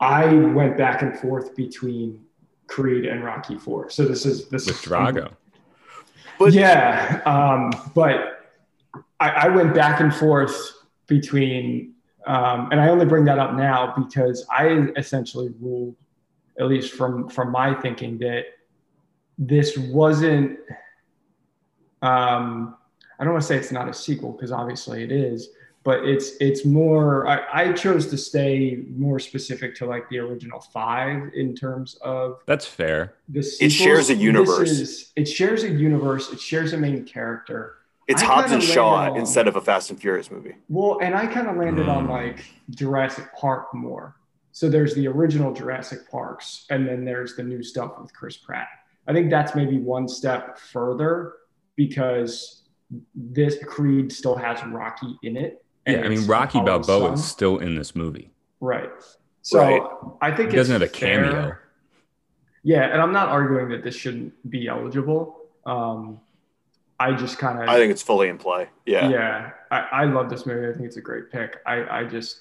I 0.00 0.26
went 0.34 0.76
back 0.76 1.02
and 1.02 1.16
forth 1.16 1.54
between 1.54 2.23
Creed 2.66 3.04
and 3.04 3.24
Rocky 3.24 3.58
Four. 3.58 3.90
So 3.90 4.04
this 4.04 4.26
is 4.26 4.48
this 4.48 4.66
with 4.66 4.76
is 4.76 4.82
Drago. 4.82 5.32
But- 6.38 6.52
yeah, 6.52 7.20
um, 7.26 7.70
but 7.94 8.52
I, 9.20 9.30
I 9.30 9.48
went 9.48 9.74
back 9.74 10.00
and 10.00 10.14
forth 10.14 10.54
between, 11.06 11.94
um, 12.26 12.68
and 12.72 12.80
I 12.80 12.88
only 12.88 13.06
bring 13.06 13.24
that 13.26 13.38
up 13.38 13.54
now 13.54 13.94
because 13.96 14.44
I 14.50 14.88
essentially 14.96 15.52
ruled, 15.60 15.94
at 16.58 16.66
least 16.66 16.94
from 16.94 17.28
from 17.28 17.52
my 17.52 17.74
thinking, 17.74 18.18
that 18.18 18.44
this 19.38 19.76
wasn't. 19.78 20.58
Um, 22.02 22.76
I 23.18 23.24
don't 23.24 23.32
want 23.32 23.42
to 23.42 23.48
say 23.48 23.56
it's 23.56 23.70
not 23.72 23.88
a 23.88 23.94
sequel 23.94 24.32
because 24.32 24.50
obviously 24.50 25.04
it 25.04 25.12
is, 25.12 25.50
but 25.84 26.04
it's 26.04 26.32
it's 26.40 26.64
more. 26.64 27.26
I, 27.28 27.68
I 27.68 27.72
chose 27.72 28.06
to 28.08 28.16
stay 28.16 28.82
more 28.96 29.18
specific 29.18 29.74
to 29.76 29.86
like 29.86 30.08
the 30.08 30.18
original 30.18 30.60
five 30.60 31.30
in 31.34 31.54
terms 31.54 31.96
of 32.00 32.38
That's 32.46 32.66
fair. 32.66 33.14
the 33.28 33.40
It 33.60 33.70
shares 33.70 34.10
a 34.10 34.14
universe. 34.16 34.70
is- 34.70 35.12
it 35.14 35.28
shares 35.28 35.62
a 35.62 35.68
universe. 35.70 36.32
It 36.32 36.40
shares 36.40 36.72
a 36.72 36.78
main 36.78 37.04
character. 37.04 37.76
It's 38.08 38.22
I 38.22 38.26
Hobbs 38.26 38.52
and 38.52 38.62
Shaw 38.62 39.10
on- 39.12 39.16
instead 39.16 39.46
of 39.46 39.56
a 39.56 39.60
Fast 39.60 39.90
and 39.90 40.00
Furious 40.00 40.30
movie. 40.30 40.54
Well, 40.68 40.98
and 41.00 41.14
I 41.14 41.26
kind 41.26 41.48
of 41.48 41.56
landed 41.56 41.88
on 41.88 42.06
Mm. 42.06 42.10
like 42.10 42.44
Jurassic 42.70 43.26
Park 43.38 43.72
more. 43.74 44.16
So 44.52 44.68
there's 44.68 44.94
the 44.94 45.06
original 45.08 45.52
Jurassic 45.52 46.08
Parks, 46.10 46.64
and 46.70 46.86
then 46.86 47.04
there's 47.04 47.34
the 47.36 47.42
new 47.42 47.62
stuff 47.62 47.98
with 48.00 48.12
Chris 48.14 48.36
Pratt. 48.36 48.68
I 49.06 49.12
think 49.12 49.28
that's 49.30 49.54
maybe 49.54 49.78
one 49.78 50.06
step 50.08 50.58
further 50.58 51.32
because 51.76 52.62
this 53.14 53.56
Creed 53.64 54.12
still 54.12 54.36
has 54.36 54.62
Rocky 54.66 55.18
in 55.22 55.36
it. 55.36 55.63
And 55.86 56.00
Yeah, 56.00 56.04
I 56.04 56.08
mean 56.08 56.26
Rocky 56.26 56.60
Apollo's 56.60 56.86
Balboa 56.86 57.08
son. 57.08 57.14
is 57.14 57.24
still 57.24 57.58
in 57.58 57.74
this 57.76 57.94
movie. 57.94 58.32
Right. 58.60 58.90
So 59.42 59.58
Right. 59.58 59.82
I 60.20 60.34
think 60.34 60.50
He 60.50 60.56
doesn't 60.56 60.72
have 60.72 60.82
a 60.82 60.88
cameo. 60.88 61.30
fair. 61.32 61.60
Yeah, 62.62 62.84
and 62.92 63.00
I'm 63.00 63.12
not 63.12 63.28
arguing 63.28 63.68
that 63.70 63.82
this 63.82 63.94
shouldn't 63.94 64.32
be 64.50 64.68
eligible. 64.68 65.38
Um, 65.66 66.20
I 66.98 67.12
just 67.12 67.38
kind 67.38 67.62
of 67.62 67.68
I 67.68 67.76
think 67.76 67.90
it's 67.90 68.02
fully 68.02 68.28
in 68.28 68.38
play. 68.38 68.68
Yeah. 68.86 69.08
yeah, 69.08 69.50
I, 69.70 69.78
I 69.92 70.04
love 70.04 70.30
this 70.30 70.46
movie. 70.46 70.68
I 70.68 70.72
think 70.72 70.86
it's 70.86 70.96
a 70.96 71.00
great 71.02 71.30
pick. 71.30 71.58
I, 71.66 72.00
I 72.00 72.04
just 72.04 72.40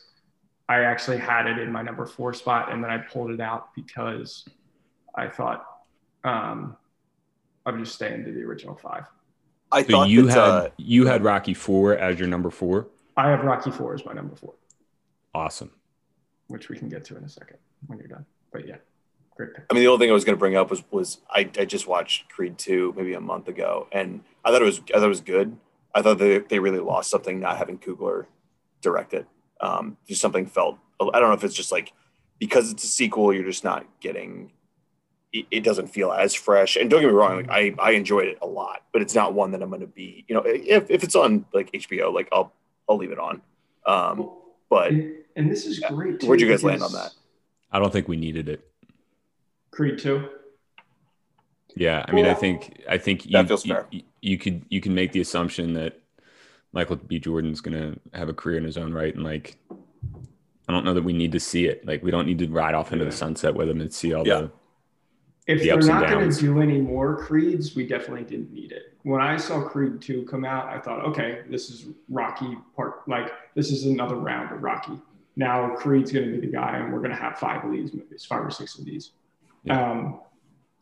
I 0.69 0.82
actually 0.82 1.17
had 1.17 1.47
it 1.47 1.58
in 1.60 1.71
my 1.71 1.82
number 1.82 2.06
four 2.06 2.34
spot 2.34 2.71
and 2.71 2.84
then 2.84 2.91
I 2.91 2.99
pulled 2.99 3.32
it 3.32 3.41
out 3.41 3.73
because 3.75 4.47
I 5.15 5.27
thought 5.27 5.65
um 6.23 6.77
I'm 7.65 7.84
just 7.84 7.95
staying 7.95 8.25
to 8.25 8.32
the 8.32 8.41
original 8.43 8.75
five. 8.75 9.06
I 9.71 9.84
So 9.84 9.89
thought 9.91 10.10
you 10.10 10.27
that, 10.27 10.32
had 10.32 10.38
uh, 10.38 10.69
you 10.77 11.08
had 11.08 11.23
Rocky 11.23 11.53
Four 11.53 11.97
as 11.97 12.19
your 12.19 12.27
number 12.27 12.49
four. 12.49 12.88
I 13.17 13.30
have 13.30 13.43
Rocky 13.43 13.71
Four 13.71 13.93
as 13.93 14.06
my 14.06 14.13
number 14.13 14.36
four, 14.36 14.54
Awesome. 15.34 15.71
which 16.47 16.69
we 16.69 16.78
can 16.78 16.89
get 16.89 17.04
to 17.06 17.17
in 17.17 17.23
a 17.23 17.30
second 17.30 17.58
when 17.88 17.99
you're 17.99 18.08
done. 18.08 18.26
But 18.52 18.67
yeah, 18.67 18.78
great 19.36 19.54
pick. 19.54 19.65
I 19.69 19.73
mean, 19.73 19.84
the 19.84 19.88
only 19.89 20.04
thing 20.06 20.10
I 20.12 20.13
was 20.13 20.23
going 20.26 20.36
to 20.36 20.39
bring 20.39 20.56
up 20.56 20.69
was 20.69 20.84
was 20.91 21.19
I, 21.30 21.49
I 21.60 21.65
just 21.65 21.88
watched 21.88 22.30
Creed 22.30 22.58
two 22.58 22.93
maybe 22.97 23.13
a 23.13 23.21
month 23.21 23.47
ago, 23.47 23.88
and 23.91 24.21
I 24.43 24.52
thought 24.52 24.62
it 24.62 24.65
was 24.65 24.80
I 24.93 24.97
thought 24.99 25.06
it 25.06 25.10
was 25.10 25.21
good. 25.21 25.58
I 25.95 26.02
thought 26.02 26.17
they 26.17 26.39
they 26.39 26.60
really 26.60 26.80
lost 26.80 27.10
something 27.10 27.39
not 27.39 27.58
having 27.58 27.78
Coogler 27.78 28.26
direct 28.82 29.13
it. 29.13 29.28
Um, 29.62 29.97
just 30.08 30.21
something 30.21 30.45
felt 30.45 30.78
I 30.99 31.19
don't 31.19 31.30
know 31.30 31.34
if 31.34 31.43
it's 31.43 31.56
just 31.56 31.71
like 31.71 31.93
because 32.39 32.71
it's 32.71 32.84
a 32.84 32.88
sequel, 32.88 33.34
you're 33.34 33.43
just 33.45 33.63
not 33.63 33.86
getting. 33.99 34.52
It, 35.32 35.47
it 35.49 35.63
doesn't 35.63 35.88
feel 35.88 36.12
as 36.12 36.36
fresh. 36.36 36.76
And 36.76 36.89
don't 36.91 37.02
get 37.02 37.08
me 37.08 37.13
wrong, 37.13 37.38
like 37.38 37.49
I 37.49 37.73
I 37.80 37.91
enjoyed 37.91 38.28
it 38.28 38.38
a 38.41 38.45
lot, 38.47 38.84
but 38.91 39.02
it's 39.02 39.15
not 39.15 39.34
one 39.34 39.52
that 39.52 39.62
I'm 39.63 39.69
going 39.69 39.82
to 39.82 39.88
be. 39.88 40.26
You 40.28 40.36
know, 40.36 40.41
if 40.45 40.89
if 40.91 41.04
it's 41.04 41.15
on 41.15 41.45
like 41.54 41.71
HBO, 41.71 42.13
like 42.13 42.28
I'll 42.32 42.54
I'll 42.89 42.97
leave 42.97 43.11
it 43.11 43.19
on. 43.19 43.41
Um, 43.85 44.31
but 44.69 44.91
And, 44.91 45.13
and 45.35 45.51
this 45.51 45.65
is 45.65 45.79
great. 45.79 46.19
Too 46.19 46.27
Where'd 46.27 46.41
you 46.41 46.49
guys 46.49 46.63
land 46.63 46.81
on 46.83 46.91
that? 46.93 47.11
I 47.71 47.79
don't 47.79 47.91
think 47.91 48.07
we 48.07 48.17
needed 48.17 48.49
it. 48.49 48.67
Creed 49.71 49.99
two. 49.99 50.29
Yeah, 51.75 52.05
I 52.07 52.11
mean, 52.11 52.25
I 52.27 52.33
think 52.35 52.83
I 52.87 52.97
think 52.99 53.25
you, 53.25 53.31
that 53.31 53.47
feels 53.47 53.65
you- 53.65 53.73
fair. 53.73 53.87
You, 53.91 54.01
you 54.21 54.37
could 54.37 54.63
you 54.69 54.79
can 54.79 54.93
make 54.93 55.11
the 55.11 55.21
assumption 55.21 55.73
that 55.73 55.99
Michael 56.71 56.97
B. 56.97 57.19
Jordan's 57.19 57.61
gonna 57.61 57.95
have 58.13 58.29
a 58.29 58.33
career 58.33 58.57
in 58.57 58.63
his 58.63 58.77
own 58.77 58.93
right, 58.93 59.13
and 59.13 59.23
like 59.23 59.57
I 59.71 60.71
don't 60.71 60.85
know 60.85 60.93
that 60.93 61.03
we 61.03 61.13
need 61.13 61.31
to 61.31 61.39
see 61.39 61.65
it. 61.65 61.85
Like 61.85 62.03
we 62.03 62.11
don't 62.11 62.27
need 62.27 62.37
to 62.39 62.47
ride 62.47 62.75
off 62.75 62.93
into 62.93 63.05
the 63.05 63.11
sunset 63.11 63.55
with 63.55 63.67
him 63.69 63.81
and 63.81 63.91
see 63.91 64.13
all 64.13 64.25
Yeah. 64.27 64.41
the 64.41 64.51
If 65.45 65.60
the 65.60 65.69
they're 65.69 65.82
not 65.82 66.10
going 66.10 66.29
to 66.29 66.39
do 66.39 66.62
any 66.62 66.79
more 66.79 67.17
Creeds, 67.17 67.75
we 67.75 67.86
definitely 67.86 68.23
didn't 68.23 68.53
need 68.53 68.71
it. 68.71 68.93
When 69.03 69.19
I 69.19 69.36
saw 69.36 69.62
Creed 69.62 70.01
2 70.01 70.23
come 70.23 70.45
out, 70.45 70.67
I 70.67 70.79
thought, 70.79 71.03
okay, 71.06 71.41
this 71.49 71.69
is 71.69 71.88
Rocky 72.08 72.58
part, 72.75 73.08
like, 73.08 73.34
this 73.53 73.69
is 73.69 73.86
another 73.86 74.15
round 74.15 74.53
of 74.56 74.63
Rocky. 74.63 74.93
Now 75.36 75.75
Creed's 75.75 76.12
going 76.12 76.25
to 76.25 76.32
be 76.39 76.47
the 76.47 76.51
guy, 76.51 76.77
and 76.77 76.93
we're 76.93 76.99
going 76.99 77.12
to 77.12 77.17
have 77.17 77.38
five 77.38 77.65
of 77.65 77.71
these 77.71 77.93
movies, 77.93 78.23
five 78.23 78.45
or 78.45 78.51
six 78.51 78.77
of 78.77 78.86
these. 78.86 79.12
Yeah. 79.65 79.91
Um, 79.91 80.19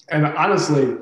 and 0.10 0.26
honestly, 0.26 0.98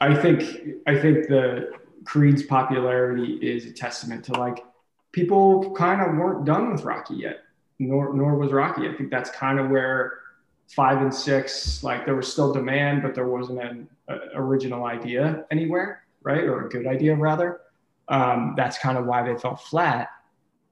I 0.00 0.14
think 0.14 0.42
I 0.86 0.98
think 0.98 1.28
the 1.28 1.72
Creed's 2.04 2.42
popularity 2.42 3.34
is 3.34 3.66
a 3.66 3.72
testament 3.72 4.24
to 4.26 4.32
like 4.32 4.64
people 5.12 5.70
kind 5.72 6.00
of 6.00 6.16
weren't 6.16 6.44
done 6.44 6.72
with 6.72 6.82
Rocky 6.82 7.14
yet, 7.14 7.44
nor 7.78 8.12
nor 8.12 8.36
was 8.36 8.52
Rocky. 8.52 8.88
I 8.88 8.94
think 8.94 9.10
that's 9.10 9.30
kind 9.30 9.58
of 9.58 9.70
where 9.70 10.18
five 10.68 11.02
and 11.02 11.14
six, 11.14 11.82
like 11.82 12.06
there 12.06 12.14
was 12.14 12.30
still 12.30 12.52
demand, 12.52 13.02
but 13.02 13.14
there 13.14 13.26
wasn't 13.26 13.60
an 13.60 13.88
a, 14.08 14.18
original 14.34 14.84
idea 14.84 15.44
anywhere, 15.50 16.04
right? 16.22 16.44
Or 16.44 16.66
a 16.66 16.68
good 16.68 16.86
idea 16.86 17.14
rather. 17.14 17.60
Um, 18.08 18.54
that's 18.56 18.78
kind 18.78 18.98
of 18.98 19.06
why 19.06 19.22
they 19.22 19.38
fell 19.38 19.56
flat. 19.56 20.08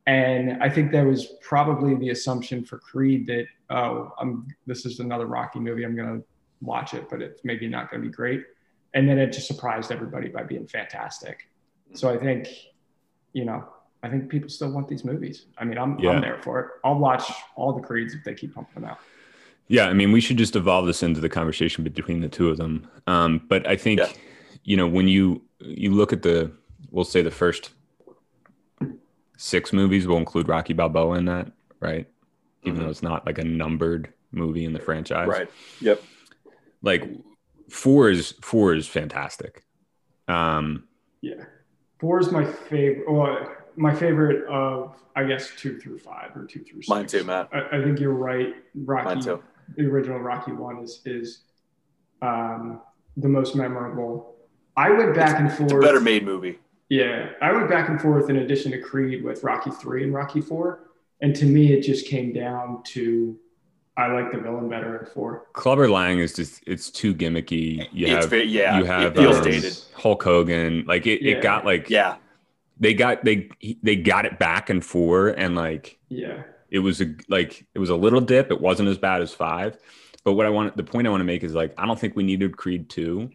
And 0.06 0.62
I 0.62 0.68
think 0.68 0.92
that 0.92 1.04
was 1.04 1.34
probably 1.42 1.94
the 1.94 2.10
assumption 2.10 2.64
for 2.64 2.78
Creed 2.78 3.26
that 3.26 3.46
oh, 3.70 4.12
I'm 4.18 4.48
this 4.66 4.84
is 4.86 5.00
another 5.00 5.26
Rocky 5.26 5.60
movie. 5.60 5.84
I'm 5.84 5.96
gonna 5.96 6.22
watch 6.60 6.94
it, 6.94 7.08
but 7.08 7.22
it's 7.22 7.44
maybe 7.44 7.68
not 7.68 7.90
gonna 7.90 8.02
be 8.02 8.08
great. 8.08 8.44
And 8.94 9.08
then 9.08 9.18
it 9.18 9.32
just 9.32 9.46
surprised 9.46 9.92
everybody 9.92 10.28
by 10.28 10.42
being 10.42 10.66
fantastic. 10.66 11.48
So 11.94 12.08
I 12.10 12.16
think, 12.16 12.48
you 13.32 13.44
know, 13.44 13.68
I 14.02 14.08
think 14.08 14.28
people 14.28 14.48
still 14.48 14.72
want 14.72 14.88
these 14.88 15.04
movies. 15.04 15.46
I 15.58 15.64
mean, 15.64 15.78
I'm, 15.78 15.98
Yeah. 15.98 16.10
I'm 16.10 16.20
there 16.20 16.38
for 16.42 16.60
it. 16.60 16.66
I'll 16.84 16.98
watch 16.98 17.30
all 17.54 17.72
the 17.72 17.82
Creeds 17.82 18.14
if 18.14 18.24
they 18.24 18.34
keep 18.34 18.54
pumping 18.54 18.82
them 18.82 18.90
out. 18.90 18.98
Yeah, 19.70 19.86
I 19.86 19.92
mean, 19.92 20.10
we 20.10 20.20
should 20.20 20.36
just 20.36 20.56
evolve 20.56 20.86
this 20.86 21.00
into 21.00 21.20
the 21.20 21.28
conversation 21.28 21.84
between 21.84 22.20
the 22.20 22.28
two 22.28 22.48
of 22.48 22.56
them. 22.56 22.88
Um, 23.06 23.40
but 23.48 23.68
I 23.68 23.76
think, 23.76 24.00
Yeah. 24.00 24.08
you 24.64 24.76
know, 24.76 24.86
when 24.88 25.06
you 25.08 25.42
you 25.60 25.92
look 25.92 26.12
at 26.12 26.22
the, 26.22 26.50
we'll 26.90 27.04
say 27.04 27.20
the 27.22 27.30
first 27.30 27.70
six 29.36 29.72
movies, 29.72 30.06
we'll 30.08 30.16
include 30.16 30.48
Rocky 30.48 30.72
Balboa 30.72 31.18
in 31.18 31.26
that, 31.26 31.52
right? 31.80 32.08
Even 32.64 32.80
Mhm. 32.80 32.82
though 32.84 32.90
it's 32.90 33.02
not 33.02 33.26
like 33.26 33.38
a 33.38 33.44
numbered 33.44 34.12
movie 34.32 34.64
in 34.64 34.72
the 34.72 34.78
franchise, 34.80 35.28
right. 35.28 35.50
Yep. 35.80 36.02
Like 36.82 37.04
four 37.68 38.10
is 38.10 38.32
four 38.42 38.74
is 38.74 38.88
fantastic. 38.88 39.62
Um, 40.28 40.84
Yeah. 41.20 41.44
Four 42.00 42.18
is 42.20 42.32
my 42.32 42.44
favorite. 42.44 43.08
Well, 43.10 43.54
my 43.76 43.94
favorite 43.94 44.46
of, 44.48 44.96
I 45.14 45.24
guess, 45.24 45.52
two 45.58 45.78
through 45.78 45.98
five 45.98 46.34
or 46.34 46.46
two 46.46 46.60
through 46.60 46.80
six. 46.82 46.88
Mine 46.88 47.06
too, 47.06 47.22
Matt. 47.24 47.50
I, 47.52 47.78
I 47.78 47.82
think 47.84 48.00
you're 48.00 48.14
right. 48.14 48.54
Rocky, 48.74 49.04
Mine 49.04 49.20
too. 49.20 49.42
The 49.76 49.86
original 49.86 50.18
Rocky 50.18 50.52
one 50.52 50.78
is 50.78 51.00
is 51.04 51.42
um, 52.22 52.80
the 53.16 53.28
most 53.28 53.54
memorable. 53.56 54.36
I 54.76 54.90
went 54.90 55.14
back 55.14 55.38
and 55.40 55.50
forth. 55.50 55.72
It's 55.72 55.72
a 55.72 55.78
better 55.80 56.00
made 56.00 56.24
movie. 56.24 56.58
Yeah, 56.88 57.30
I 57.40 57.52
went 57.52 57.68
back 57.70 57.88
and 57.88 58.00
forth 58.00 58.30
in 58.30 58.36
addition 58.36 58.72
to 58.72 58.80
Creed 58.80 59.22
with 59.24 59.44
Rocky 59.44 59.70
three 59.70 60.02
and 60.04 60.12
Rocky 60.12 60.40
four, 60.40 60.90
and 61.20 61.34
to 61.36 61.44
me, 61.46 61.72
it 61.72 61.82
just 61.82 62.06
came 62.06 62.32
down 62.32 62.82
to 62.86 63.38
I 63.96 64.06
like 64.12 64.32
the 64.32 64.38
villain 64.38 64.68
better 64.68 64.96
in 64.98 65.06
four. 65.06 65.46
Clubber 65.52 65.88
Lang 65.88 66.18
is 66.18 66.32
just 66.34 66.62
it's 66.66 66.90
too 66.90 67.14
gimmicky. 67.14 67.86
You 67.92 68.06
it's 68.06 68.24
have 68.24 68.30
very, 68.30 68.44
yeah. 68.46 68.78
you 68.78 68.84
have 68.84 69.12
it 69.12 69.16
feels 69.16 69.36
um, 69.36 69.44
dated. 69.44 69.76
Hulk 69.94 70.22
Hogan. 70.22 70.84
Like 70.86 71.06
it, 71.06 71.22
Yeah. 71.22 71.36
it 71.36 71.42
got 71.42 71.64
like 71.64 71.90
Yeah. 71.90 72.16
they 72.78 72.94
got 72.94 73.24
they 73.24 73.50
they 73.82 73.96
got 73.96 74.24
it 74.24 74.38
back 74.38 74.70
in 74.70 74.80
four 74.80 75.28
and 75.28 75.54
like 75.54 75.98
Yeah, 76.08 76.42
it 76.70 76.78
was 76.78 77.00
a 77.00 77.14
like 77.28 77.66
it 77.74 77.78
was 77.78 77.90
a 77.90 77.96
little 77.96 78.20
dip. 78.20 78.50
It 78.50 78.60
wasn't 78.60 78.88
as 78.88 78.98
bad 78.98 79.22
as 79.22 79.32
five. 79.32 79.78
But 80.24 80.34
what 80.34 80.46
I 80.46 80.50
want 80.50 80.76
the 80.76 80.84
point 80.84 81.06
I 81.06 81.10
want 81.10 81.20
to 81.20 81.26
make 81.26 81.42
is 81.42 81.54
like 81.54 81.74
I 81.78 81.86
don't 81.86 81.98
think 81.98 82.16
we 82.16 82.22
needed 82.22 82.56
Creed 82.56 82.88
two. 82.88 83.30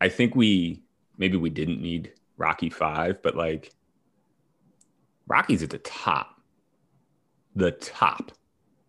I 0.00 0.08
think 0.08 0.34
we 0.34 0.82
maybe 1.18 1.36
we 1.36 1.50
didn't 1.50 1.80
need 1.80 2.12
Rocky 2.36 2.70
five, 2.70 3.22
but 3.22 3.36
like 3.36 3.72
Rocky's 5.26 5.62
at 5.62 5.70
the 5.70 5.78
top, 5.78 6.40
the 7.54 7.70
top 7.70 8.32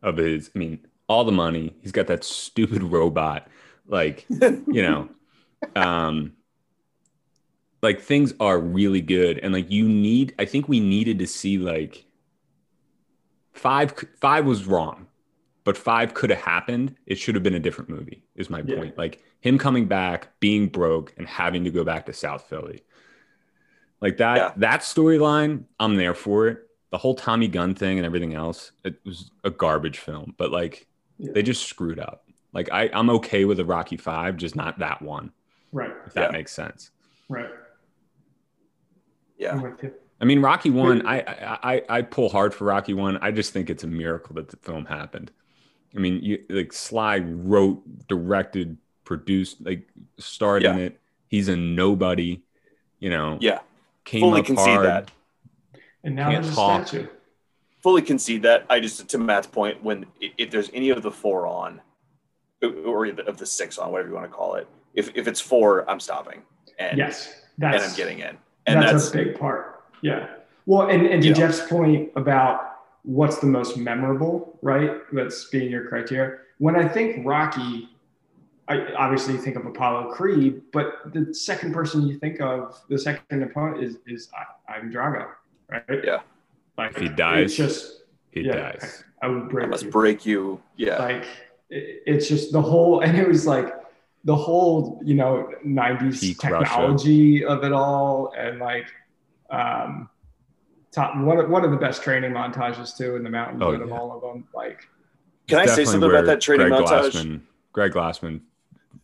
of 0.01 0.17
his. 0.17 0.49
I 0.56 0.60
mean, 0.60 0.88
all 1.08 1.23
the 1.23 1.32
money. 1.32 1.75
He's 1.82 1.91
got 1.91 2.08
that 2.08 2.23
stupid 2.23 2.84
robot. 2.84 3.47
Like 3.88 4.25
you 4.29 4.82
know, 4.82 5.10
um, 5.75 6.34
like 7.84 7.99
things 7.99 8.34
are 8.39 8.58
really 8.58 9.01
good 9.01 9.38
and 9.39 9.53
like 9.53 9.69
you 9.69 9.88
need 9.88 10.34
i 10.39 10.45
think 10.45 10.67
we 10.67 10.79
needed 10.79 11.19
to 11.19 11.27
see 11.27 11.58
like 11.58 12.06
five 13.54 13.94
five 14.20 14.46
was 14.46 14.66
wrong 14.66 15.08
but 15.63 15.78
five 15.78 16.13
could 16.13 16.30
have 16.30 16.42
happened 16.42 16.96
it 17.06 17.16
should 17.16 17.36
have 17.36 17.44
been 17.44 17.54
a 17.54 17.60
different 17.60 17.89
movie 17.89 18.24
is 18.36 18.50
my 18.50 18.62
Yeah. 18.66 18.76
point 18.78 18.98
like 18.98 19.24
him 19.42 19.58
coming 19.58 19.86
back 19.88 20.28
being 20.39 20.68
broke 20.68 21.13
and 21.18 21.28
having 21.28 21.63
to 21.63 21.70
go 21.70 21.84
back 21.84 22.06
to 22.08 22.13
south 22.13 22.44
philly 22.50 22.82
like 24.02 24.18
that 24.18 24.36
Yeah. 24.38 24.52
that 24.58 24.82
storyline 24.82 25.63
i'm 25.80 25.96
there 25.96 26.13
for 26.16 26.48
it 26.48 26.68
the 26.89 26.98
whole 26.98 27.16
tommy 27.16 27.48
gunn 27.48 27.74
thing 27.76 27.98
and 28.00 28.06
everything 28.06 28.34
else 28.34 28.72
it 28.84 28.96
was 29.06 29.32
a 29.44 29.50
garbage 29.50 30.00
film 30.00 30.34
but 30.38 30.52
like 30.52 30.88
Yeah. 31.20 31.32
they 31.34 31.44
just 31.44 31.68
screwed 31.68 32.00
up 32.00 32.26
like 32.54 32.70
I, 32.72 32.89
i'm 32.94 33.10
okay 33.12 33.46
with 33.46 33.60
a 33.60 33.66
rocky 33.66 33.98
five 33.98 34.36
just 34.38 34.56
not 34.56 34.80
that 34.80 35.02
one 35.02 35.32
Right. 35.72 35.92
if 36.08 36.13
that 36.13 36.32
Yeah. 36.32 36.38
makes 36.38 36.52
sense 36.52 36.89
Right. 37.30 37.50
Yeah. 39.38 39.60
I'm 40.24 40.28
with 40.28 40.40
you. 40.40 40.40
I 40.40 40.40
mean, 40.40 40.42
Rocky 40.42 40.70
one, 40.70 41.06
I, 41.06 41.20
I 41.22 41.74
I 41.74 41.82
I 41.90 42.02
pull 42.02 42.30
hard 42.30 42.54
for 42.54 42.66
Rocky 42.66 42.94
one. 42.94 43.18
I 43.18 43.32
just 43.32 43.54
think 43.54 43.70
it's 43.70 43.84
a 43.84 43.88
miracle 43.88 44.36
that 44.36 44.50
the 44.50 44.58
film 44.58 44.86
happened. 44.86 45.32
I 45.96 46.00
mean, 46.00 46.22
you 46.24 46.44
like 46.50 46.74
Sly 46.74 47.20
wrote, 47.20 47.84
directed, 48.08 48.78
produced, 49.04 49.66
like 49.66 49.88
starred 50.18 50.64
in 50.64 50.80
it. 50.80 51.00
He's 51.28 51.48
a 51.48 51.56
nobody, 51.56 52.42
you 53.00 53.10
know. 53.10 53.38
Yeah. 53.42 53.60
came 54.06 54.22
Fully 54.22 54.40
up 54.40 54.46
concede 54.46 54.68
hard. 54.68 54.86
that. 54.86 55.12
And 56.04 56.16
now 56.16 56.32
there's 56.32 56.56
talk. 56.56 56.84
a 56.84 56.88
statue. 56.88 57.08
fully 57.82 58.02
concede 58.02 58.42
that. 58.44 58.66
I 58.70 58.80
just 58.80 59.10
to 59.10 59.18
Matt's 59.18 59.48
point, 59.48 59.84
when 59.84 60.06
if 60.20 60.52
there's 60.52 60.70
any 60.74 60.90
of 60.90 61.02
the 61.02 61.12
four 61.12 61.48
on, 61.48 61.82
or 62.62 63.06
of 63.06 63.38
the 63.38 63.46
six 63.46 63.78
on, 63.78 63.92
whatever 63.92 64.10
you 64.10 64.16
want 64.16 64.30
to 64.30 64.36
call 64.36 64.56
it, 64.56 64.68
if 64.94 65.16
if 65.16 65.28
it's 65.28 65.42
four, 65.42 65.90
I'm 65.90 66.00
stopping 66.00 66.42
and 66.80 66.98
Yes. 66.98 67.34
and 67.62 67.76
I'm 67.76 67.96
getting 67.96 68.20
in, 68.20 68.38
and 68.66 68.82
that's, 68.82 68.92
that's, 68.92 69.10
a 69.10 69.14
big 69.14 69.40
part. 69.40 69.73
Yeah. 70.04 70.28
Well, 70.66 70.89
and, 70.89 71.06
and 71.08 71.22
to 71.24 71.30
Yeah. 71.30 71.34
Jeff's 71.34 71.62
point 71.68 72.12
about 72.16 72.78
what's 73.04 73.38
the 73.39 73.48
most 73.48 73.78
memorable, 73.78 74.58
right? 74.62 74.92
That's 75.12 75.46
being 75.46 75.72
your 75.72 75.88
criteria. 75.88 76.38
When 76.60 76.76
I 76.76 76.88
think 76.88 77.26
Rocky, 77.26 77.89
I 78.68 78.94
obviously 78.94 79.36
think 79.38 79.56
of 79.58 79.66
Apollo 79.66 80.12
Creed, 80.13 80.62
but 80.72 81.12
the 81.13 81.34
second 81.34 81.74
person 81.74 82.08
you 82.08 82.18
think 82.20 82.39
of, 82.39 82.80
the 82.89 82.98
second 82.98 83.44
opponent 83.44 83.84
is 83.84 83.98
is 84.08 84.30
Ivan 84.70 84.92
Drago, 84.94 85.26
right? 85.70 85.84
Yeah. 86.04 86.20
Like 86.78 86.92
If 86.92 86.98
he 87.02 87.10
dies, 87.10 87.46
it's 87.48 87.56
just 87.58 88.04
He 88.32 88.42
yeah, 88.42 88.72
dies. 88.72 89.04
I 89.22 89.28
would 89.28 89.44
I 89.44 89.48
break 89.48 89.70
must 89.70 89.84
you. 89.86 89.92
break 89.92 90.26
you. 90.26 90.62
Yeah, 90.78 90.98
like 90.98 91.26
it, 91.70 92.04
it's 92.06 92.28
just 92.30 92.52
the 92.54 92.62
whole 92.62 93.02
and 93.02 93.18
it 93.18 93.28
was 93.28 93.46
like 93.46 93.68
the 94.24 94.36
whole 94.36 95.02
you 95.04 95.16
know 95.16 95.50
90s 95.66 96.22
Peak 96.22 96.42
Russia. 96.44 96.63
technology 96.63 97.44
of 97.46 97.63
it 97.66 97.74
all 97.74 98.34
and 98.38 98.60
like 98.60 98.88
um 99.54 100.10
top 100.92 101.16
one 101.18 101.39
of, 101.39 101.50
one 101.50 101.63
of 101.63 101.72
the 101.72 101.78
best 101.78 102.04
training 102.04 102.32
montages 102.32 102.96
too 102.96 103.16
in 103.16 103.24
the 103.24 103.30
mountains 103.30 103.62
Oh, 103.63 103.74
out 103.74 103.82
of 103.82 103.92
all 103.92 104.12
of 104.12 104.22
them 104.22 104.48
like 104.54 104.88
can 105.48 105.60
I 105.60 105.66
say 105.66 105.86
something 105.86 106.10
about 106.10 106.26
that 106.26 106.42
training 106.42 106.70
Greg 106.70 106.86
montage? 106.86 107.12
Glassman, 107.12 107.42
Greg 107.74 107.92
Glassman, 107.92 108.42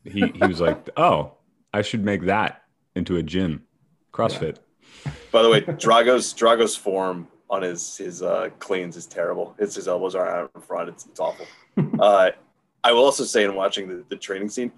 he 0.04 0.28
he 0.28 0.48
was 0.48 0.62
like, 0.62 0.90
oh, 0.98 1.34
I 1.74 1.82
should 1.82 2.04
make 2.04 2.24
that 2.24 2.64
into 2.96 3.18
a 3.18 3.24
gym, 3.24 3.64
CrossFit. 4.14 4.58
By 5.32 5.42
the 5.42 5.50
way, 5.50 5.62
Drago's 5.62 6.34
Drago's 6.34 6.76
form 6.76 7.28
on 7.50 7.62
his 7.62 7.98
his 7.98 8.22
uh, 8.22 8.50
cleans 8.60 8.96
is 8.96 9.06
terrible. 9.06 9.56
It's 9.58 9.76
his 9.76 9.88
elbows 9.88 10.16
aren't 10.16 10.32
out 10.32 10.52
in 10.56 10.62
front. 10.62 10.90
It's, 10.90 11.06
it's 11.06 11.20
awful. 11.20 11.46
uh, 12.00 12.32
I 12.84 12.92
will 12.92 13.04
also 13.04 13.24
say 13.24 13.44
in 13.44 13.56
watching 13.56 13.88
the, 13.90 14.06
the 14.10 14.16
training 14.16 14.50
scene, 14.50 14.72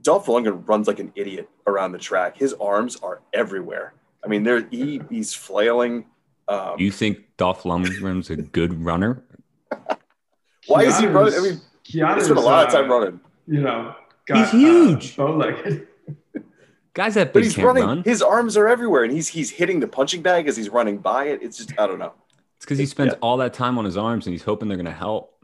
Dolph 0.00 0.26
Lundgren 0.26 0.66
runs 0.66 0.86
like 0.88 0.98
an 0.98 1.12
idiot 1.14 1.48
around 1.66 1.92
the 1.92 1.98
track. 1.98 2.36
His 2.36 2.54
arms 2.54 2.96
are 2.96 3.20
everywhere. 3.32 3.94
I 4.24 4.28
mean, 4.28 4.42
there 4.42 4.62
he 4.70 5.00
he's 5.10 5.34
flailing. 5.34 6.06
Um, 6.48 6.76
You 6.78 6.90
think 6.90 7.18
Dolph 7.36 7.62
Lundgren's 7.64 8.30
a 8.30 8.36
good 8.36 8.72
runner? 8.84 9.22
why 10.66 10.84
is 10.84 10.98
he 10.98 11.06
running? 11.06 11.34
I 11.34 11.40
mean, 11.40 11.60
he 11.82 11.98
Keanu's, 12.00 12.24
spent 12.24 12.38
a 12.38 12.42
lot 12.42 12.66
of 12.68 12.74
uh, 12.74 12.78
time 12.80 12.90
running, 12.90 13.20
you 13.46 13.60
know 13.60 13.94
He's 14.32 14.50
huge. 14.50 15.18
uh, 15.18 15.26
bow-legged 15.26 15.86
Guys 16.94 17.14
that 17.14 17.32
but 17.32 17.42
he's 17.42 17.54
can't 17.56 17.66
running. 17.66 17.84
run. 17.84 18.02
His 18.04 18.22
arms 18.22 18.56
are 18.56 18.68
everywhere, 18.68 19.02
and 19.04 19.12
he's 19.12 19.28
he's 19.28 19.50
hitting 19.50 19.80
the 19.80 19.88
punching 19.88 20.22
bag 20.22 20.46
as 20.48 20.56
he's 20.56 20.68
running 20.70 20.98
by 20.98 21.24
it. 21.24 21.42
It's 21.42 21.56
just 21.58 21.72
I 21.78 21.86
don't 21.88 21.98
know. 21.98 22.12
It's 22.56 22.64
because 22.64 22.78
he 22.78 22.86
spends 22.86 23.12
Yeah. 23.14 23.18
all 23.20 23.36
that 23.38 23.52
time 23.52 23.78
on 23.78 23.84
his 23.84 23.96
arms 23.96 24.26
and 24.26 24.32
he's 24.32 24.44
hoping 24.44 24.68
they're 24.68 24.76
going 24.78 24.86
to 24.86 24.92
help. 24.92 25.34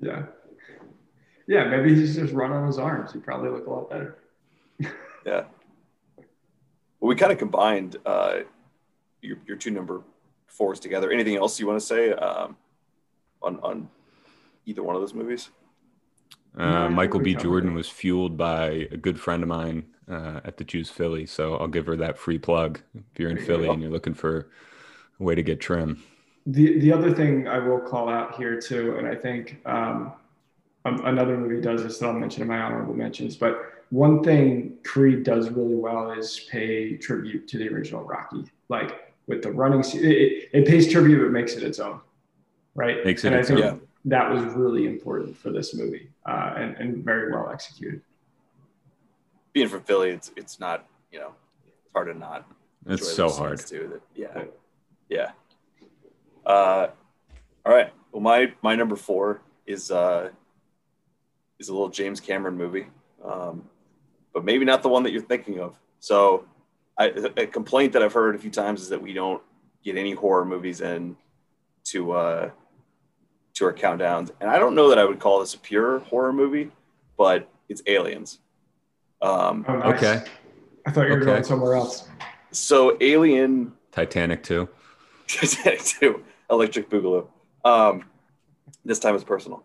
yeah 0.00 0.24
yeah 1.48 1.64
maybe 1.64 1.94
he's 1.94 2.14
just 2.14 2.32
run 2.34 2.52
on 2.52 2.66
his 2.66 2.78
arms 2.78 3.12
he'd 3.12 3.24
probably 3.24 3.48
look 3.50 3.66
a 3.66 3.70
lot 3.70 3.88
better 3.90 4.18
Yeah. 5.26 5.44
Well, 7.00 7.08
we 7.08 7.16
kind 7.16 7.32
of 7.32 7.38
combined 7.38 7.96
uh, 8.04 8.40
your, 9.22 9.36
your 9.46 9.56
two 9.56 9.70
number 9.70 10.02
fours 10.46 10.80
together. 10.80 11.10
Anything 11.10 11.36
else 11.36 11.60
you 11.60 11.66
want 11.66 11.80
to 11.80 11.86
say 11.86 12.12
um, 12.12 12.56
on 13.42 13.60
on 13.60 13.88
either 14.66 14.82
one 14.82 14.96
of 14.96 15.02
those 15.02 15.14
movies? 15.14 15.50
Uh, 16.56 16.64
No, 16.64 16.76
I 16.76 16.82
think 16.86 16.94
Michael 16.96 17.20
B. 17.20 17.34
Jordan 17.34 17.74
was 17.74 17.88
fueled 17.88 18.36
by 18.36 18.88
a 18.90 18.96
good 18.96 19.20
friend 19.20 19.42
of 19.42 19.48
mine 19.48 19.86
uh, 20.10 20.40
at 20.44 20.56
the 20.56 20.64
Juice 20.64 20.90
Philly. 20.90 21.26
So 21.26 21.56
I'll 21.56 21.68
give 21.68 21.86
her 21.86 21.96
that 21.96 22.18
free 22.18 22.38
plug 22.38 22.80
if 22.94 23.18
you're 23.18 23.30
in 23.30 23.36
you 23.36 23.44
Philly 23.44 23.66
go. 23.66 23.72
and 23.72 23.82
you're 23.82 23.90
looking 23.90 24.14
for 24.14 24.48
a 25.20 25.22
way 25.22 25.34
to 25.34 25.42
get 25.42 25.60
trim. 25.60 26.02
The 26.46 26.78
the 26.78 26.92
other 26.92 27.12
thing 27.12 27.46
I 27.46 27.58
will 27.58 27.80
call 27.80 28.08
out 28.08 28.36
here 28.36 28.58
too, 28.60 28.96
and 28.96 29.06
I 29.06 29.14
think 29.14 29.60
um, 29.66 30.12
um, 30.84 31.04
another 31.04 31.36
movie 31.36 31.60
does 31.60 31.82
this 31.82 31.98
that 31.98 32.06
I'll 32.06 32.12
mention 32.14 32.42
in 32.42 32.48
my 32.48 32.58
honorable 32.58 32.94
mentions. 32.94 33.36
But 33.36 33.77
one 33.90 34.22
thing 34.22 34.78
Creed 34.84 35.24
does 35.24 35.50
really 35.50 35.74
well 35.74 36.10
is 36.12 36.46
pay 36.50 36.96
tribute 36.96 37.48
to 37.48 37.58
the 37.58 37.68
original 37.68 38.02
Rocky, 38.02 38.44
like 38.68 39.14
with 39.26 39.42
the 39.42 39.50
running. 39.50 39.80
It, 39.80 39.94
it, 39.94 40.48
it 40.52 40.66
pays 40.66 40.90
tribute, 40.90 41.22
but 41.22 41.30
makes 41.30 41.54
it 41.54 41.62
its 41.62 41.78
own, 41.78 42.00
right? 42.74 43.04
Makes 43.04 43.24
it 43.24 43.28
and 43.28 43.36
I 43.36 43.42
think 43.42 43.60
own. 43.60 43.80
that 44.06 44.30
was 44.30 44.42
really 44.54 44.86
important 44.86 45.36
for 45.36 45.50
this 45.50 45.74
movie 45.74 46.10
uh, 46.26 46.54
and, 46.56 46.76
and 46.76 47.04
very 47.04 47.32
well 47.32 47.50
executed. 47.50 48.02
Being 49.52 49.68
from 49.68 49.82
Philly, 49.82 50.10
it's 50.10 50.30
it's 50.36 50.60
not 50.60 50.86
you 51.10 51.18
know 51.18 51.32
it's 51.66 51.92
hard 51.92 52.08
to 52.08 52.18
not. 52.18 52.46
It's 52.86 53.10
so 53.14 53.30
hard. 53.30 53.58
scenes 53.58 53.70
Too, 53.70 53.88
that, 53.92 54.02
yeah, 54.14 54.44
yeah. 55.08 55.30
Uh, 56.44 56.88
all 57.64 57.74
right. 57.74 57.92
Well, 58.12 58.22
my 58.22 58.52
my 58.62 58.74
number 58.74 58.96
four 58.96 59.42
is 59.66 59.90
uh, 59.90 60.30
is 61.58 61.68
a 61.68 61.72
little 61.72 61.88
James 61.88 62.20
Cameron 62.20 62.56
movie, 62.56 62.86
um, 63.24 63.68
but 64.32 64.44
maybe 64.44 64.64
not 64.64 64.82
the 64.82 64.88
one 64.88 65.02
that 65.04 65.12
you're 65.12 65.22
thinking 65.22 65.60
of. 65.60 65.78
So, 66.00 66.44
I, 66.98 67.06
a 67.36 67.46
complaint 67.46 67.92
that 67.92 68.02
I've 68.02 68.12
heard 68.12 68.34
a 68.34 68.38
few 68.38 68.50
times 68.50 68.80
is 68.82 68.88
that 68.88 69.00
we 69.00 69.12
don't 69.12 69.42
get 69.84 69.96
any 69.96 70.12
horror 70.12 70.44
movies 70.44 70.80
in 70.80 71.16
to 71.84 72.12
uh, 72.12 72.50
to 73.54 73.64
our 73.64 73.72
countdowns, 73.72 74.30
and 74.40 74.50
I 74.50 74.58
don't 74.58 74.74
know 74.74 74.88
that 74.88 74.98
I 74.98 75.04
would 75.04 75.18
call 75.20 75.40
this 75.40 75.54
a 75.54 75.58
pure 75.58 76.00
horror 76.00 76.32
movie, 76.32 76.70
but 77.16 77.48
it's 77.68 77.82
Aliens. 77.86 78.38
Um, 79.22 79.64
Oh, 79.68 79.76
nice. 79.78 79.96
Okay. 80.02 80.24
I 80.86 80.90
thought 80.90 81.02
you 81.06 81.10
were 81.14 81.16
Okay. 81.18 81.24
going 81.26 81.44
somewhere 81.44 81.74
else. 81.74 82.08
so 82.52 82.96
Alien 83.00 83.72
Titanic 83.92 84.42
too. 84.42 84.68
Titanic 85.28 85.82
2, 85.82 86.24
Electric 86.50 86.88
Boogaloo. 86.88 87.26
Um, 87.64 88.04
this 88.84 88.98
time 88.98 89.14
it's 89.14 89.24
personal. 89.24 89.62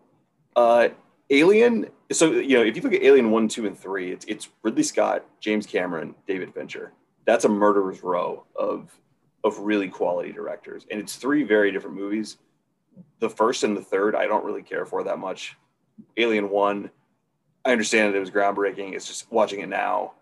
Uh, 0.56 0.88
Alien. 1.30 1.86
So 2.12 2.32
you 2.32 2.56
know, 2.56 2.62
if 2.62 2.76
you 2.76 2.82
look 2.82 2.92
at 2.92 3.02
Alien 3.02 3.30
one, 3.30 3.48
two, 3.48 3.66
and 3.66 3.78
three, 3.78 4.12
it's 4.12 4.24
it's 4.26 4.48
Ridley 4.62 4.82
Scott, 4.82 5.24
James 5.40 5.66
Cameron, 5.66 6.14
David 6.26 6.52
Fincher. 6.54 6.92
That's 7.24 7.44
a 7.44 7.48
murderer's 7.48 8.02
row 8.02 8.44
of 8.56 8.90
of 9.42 9.58
really 9.58 9.88
quality 9.88 10.32
directors, 10.32 10.86
and 10.90 11.00
it's 11.00 11.16
three 11.16 11.42
very 11.42 11.72
different 11.72 11.96
movies. 11.96 12.38
The 13.18 13.30
first 13.30 13.64
and 13.64 13.76
the 13.76 13.82
third, 13.82 14.14
I 14.14 14.26
don't 14.26 14.44
really 14.44 14.62
care 14.62 14.86
for 14.86 15.02
that 15.04 15.18
much. 15.18 15.56
Alien 16.16 16.48
one, 16.50 16.90
I 17.64 17.72
understand 17.72 18.12
that 18.12 18.16
it 18.16 18.20
was 18.20 18.30
groundbreaking. 18.30 18.94
It's 18.94 19.06
just 19.06 19.30
watching 19.32 19.60
it 19.60 19.68
now, 19.68 20.12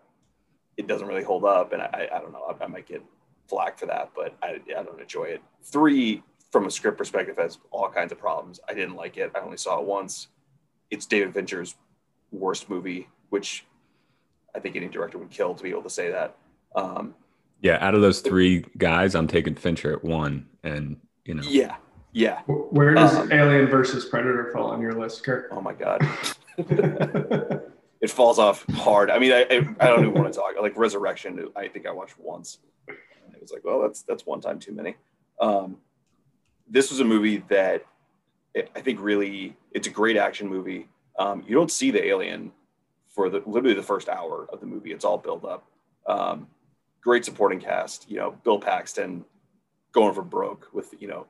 it 0.77 0.87
doesn't 0.87 1.07
really 1.07 1.23
hold 1.23 1.45
up, 1.45 1.73
and 1.73 1.81
I, 1.81 2.07
I 2.13 2.19
don't 2.19 2.31
know. 2.31 2.55
I, 2.59 2.63
I 2.63 2.67
might 2.67 2.87
get 2.87 3.03
flack 3.47 3.77
for 3.77 3.85
that, 3.87 4.11
but 4.15 4.35
I, 4.41 4.59
I 4.77 4.83
don't 4.83 4.99
enjoy 4.99 5.25
it. 5.25 5.41
Three, 5.63 6.23
from 6.51 6.65
a 6.65 6.71
script 6.71 6.97
perspective, 6.97 7.37
has 7.37 7.59
all 7.71 7.89
kinds 7.89 8.11
of 8.11 8.19
problems. 8.19 8.59
I 8.67 8.73
didn't 8.73 8.95
like 8.95 9.17
it. 9.17 9.31
I 9.35 9.39
only 9.39 9.57
saw 9.57 9.79
it 9.79 9.85
once. 9.85 10.29
It's 10.93 11.07
David 11.07 11.33
Fincher's 11.33 11.75
worst 12.31 12.69
movie, 12.69 13.09
which 13.29 13.65
I 14.55 14.59
think 14.59 14.75
any 14.75 14.87
director 14.87 15.17
would 15.17 15.31
kill 15.31 15.55
to 15.55 15.63
be 15.63 15.71
able 15.71 15.81
to 15.81 15.89
say 15.89 16.11
that. 16.11 16.35
Um, 16.75 17.15
Yeah, 17.61 17.77
out 17.81 17.95
of 17.95 18.01
those 18.01 18.21
three 18.21 18.63
guys, 18.77 19.15
I'm 19.15 19.27
taking 19.27 19.55
Fincher 19.55 19.91
at 19.93 20.03
one, 20.03 20.47
and 20.63 20.97
you 21.25 21.33
know, 21.33 21.43
yeah, 21.43 21.77
yeah. 22.11 22.41
Where 22.45 22.93
does 22.93 23.15
Um, 23.15 23.31
Alien 23.31 23.67
versus 23.67 24.05
Predator 24.05 24.51
fall 24.53 24.69
on 24.69 24.81
your 24.81 24.93
list, 24.93 25.23
Curt? 25.23 25.49
Oh 25.51 25.61
my 25.61 25.73
god, 25.73 26.01
it 26.57 28.09
falls 28.09 28.37
off 28.37 28.65
hard. 28.73 29.09
I 29.09 29.17
mean, 29.17 29.31
I, 29.31 29.41
I, 29.49 29.65
I 29.79 29.87
don't 29.87 30.01
even 30.05 30.13
want 30.13 30.31
to 30.31 30.39
talk 30.39 30.53
like 30.61 30.77
Resurrection. 30.77 31.47
I 31.55 31.67
think 31.67 31.87
I 31.87 31.91
watched 31.91 32.19
once. 32.19 32.59
And 32.87 33.33
it 33.35 33.41
was 33.41 33.51
like, 33.51 33.63
well, 33.63 33.81
that's 33.81 34.03
that's 34.03 34.25
one 34.27 34.41
time 34.41 34.59
too 34.59 34.73
many. 34.73 34.95
Um, 35.41 35.77
this 36.69 36.91
was 36.91 36.99
a 36.99 37.05
movie 37.05 37.37
that 37.49 37.83
I- 38.55 38.67
I 38.75 38.81
think 38.81 38.99
really 39.01 39.55
it's 39.71 39.87
a 39.87 39.91
great 39.91 40.17
action 40.17 40.47
movie. 40.47 40.87
Um, 41.19 41.43
you 41.47 41.55
don't 41.55 41.71
see 41.71 41.91
the 41.91 42.05
alien 42.05 42.51
for 43.09 43.29
the 43.29 43.41
literally 43.45 43.75
the 43.75 43.83
first 43.83 44.09
hour 44.09 44.47
of 44.51 44.59
the 44.59 44.65
movie. 44.65 44.91
It's 44.91 45.05
all 45.05 45.17
built 45.17 45.45
up. 45.45 45.65
Um, 46.07 46.47
great 47.01 47.23
supporting 47.25 47.59
cast. 47.59 48.09
You 48.09 48.17
know, 48.17 48.31
Bill 48.43 48.59
Paxton 48.59 49.25
going 49.91 50.13
for 50.13 50.23
broke 50.23 50.69
with 50.73 50.93
you 50.99 51.07
know 51.07 51.27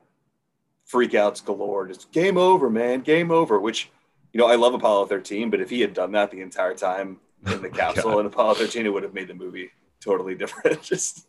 freakouts 0.90 1.44
galore, 1.44 1.86
just 1.86 2.10
game 2.12 2.36
over, 2.38 2.68
man, 2.70 3.00
game 3.00 3.30
over. 3.30 3.60
Which 3.60 3.90
you 4.32 4.38
know 4.40 4.46
I 4.46 4.56
love 4.56 4.74
Apollo 4.74 5.06
13, 5.06 5.50
but 5.50 5.60
if 5.60 5.70
he 5.70 5.80
had 5.80 5.94
done 5.94 6.12
that 6.12 6.30
the 6.30 6.40
entire 6.40 6.74
time 6.74 7.18
in 7.46 7.62
the 7.62 7.68
capsule 7.80 8.18
in 8.20 8.26
Apollo 8.26 8.54
13, 8.54 8.86
it 8.86 8.92
would 8.92 9.02
have 9.02 9.14
made 9.14 9.28
the 9.28 9.34
movie 9.34 9.70
totally 10.00 10.34
different. 10.40 10.82
just 10.94 11.26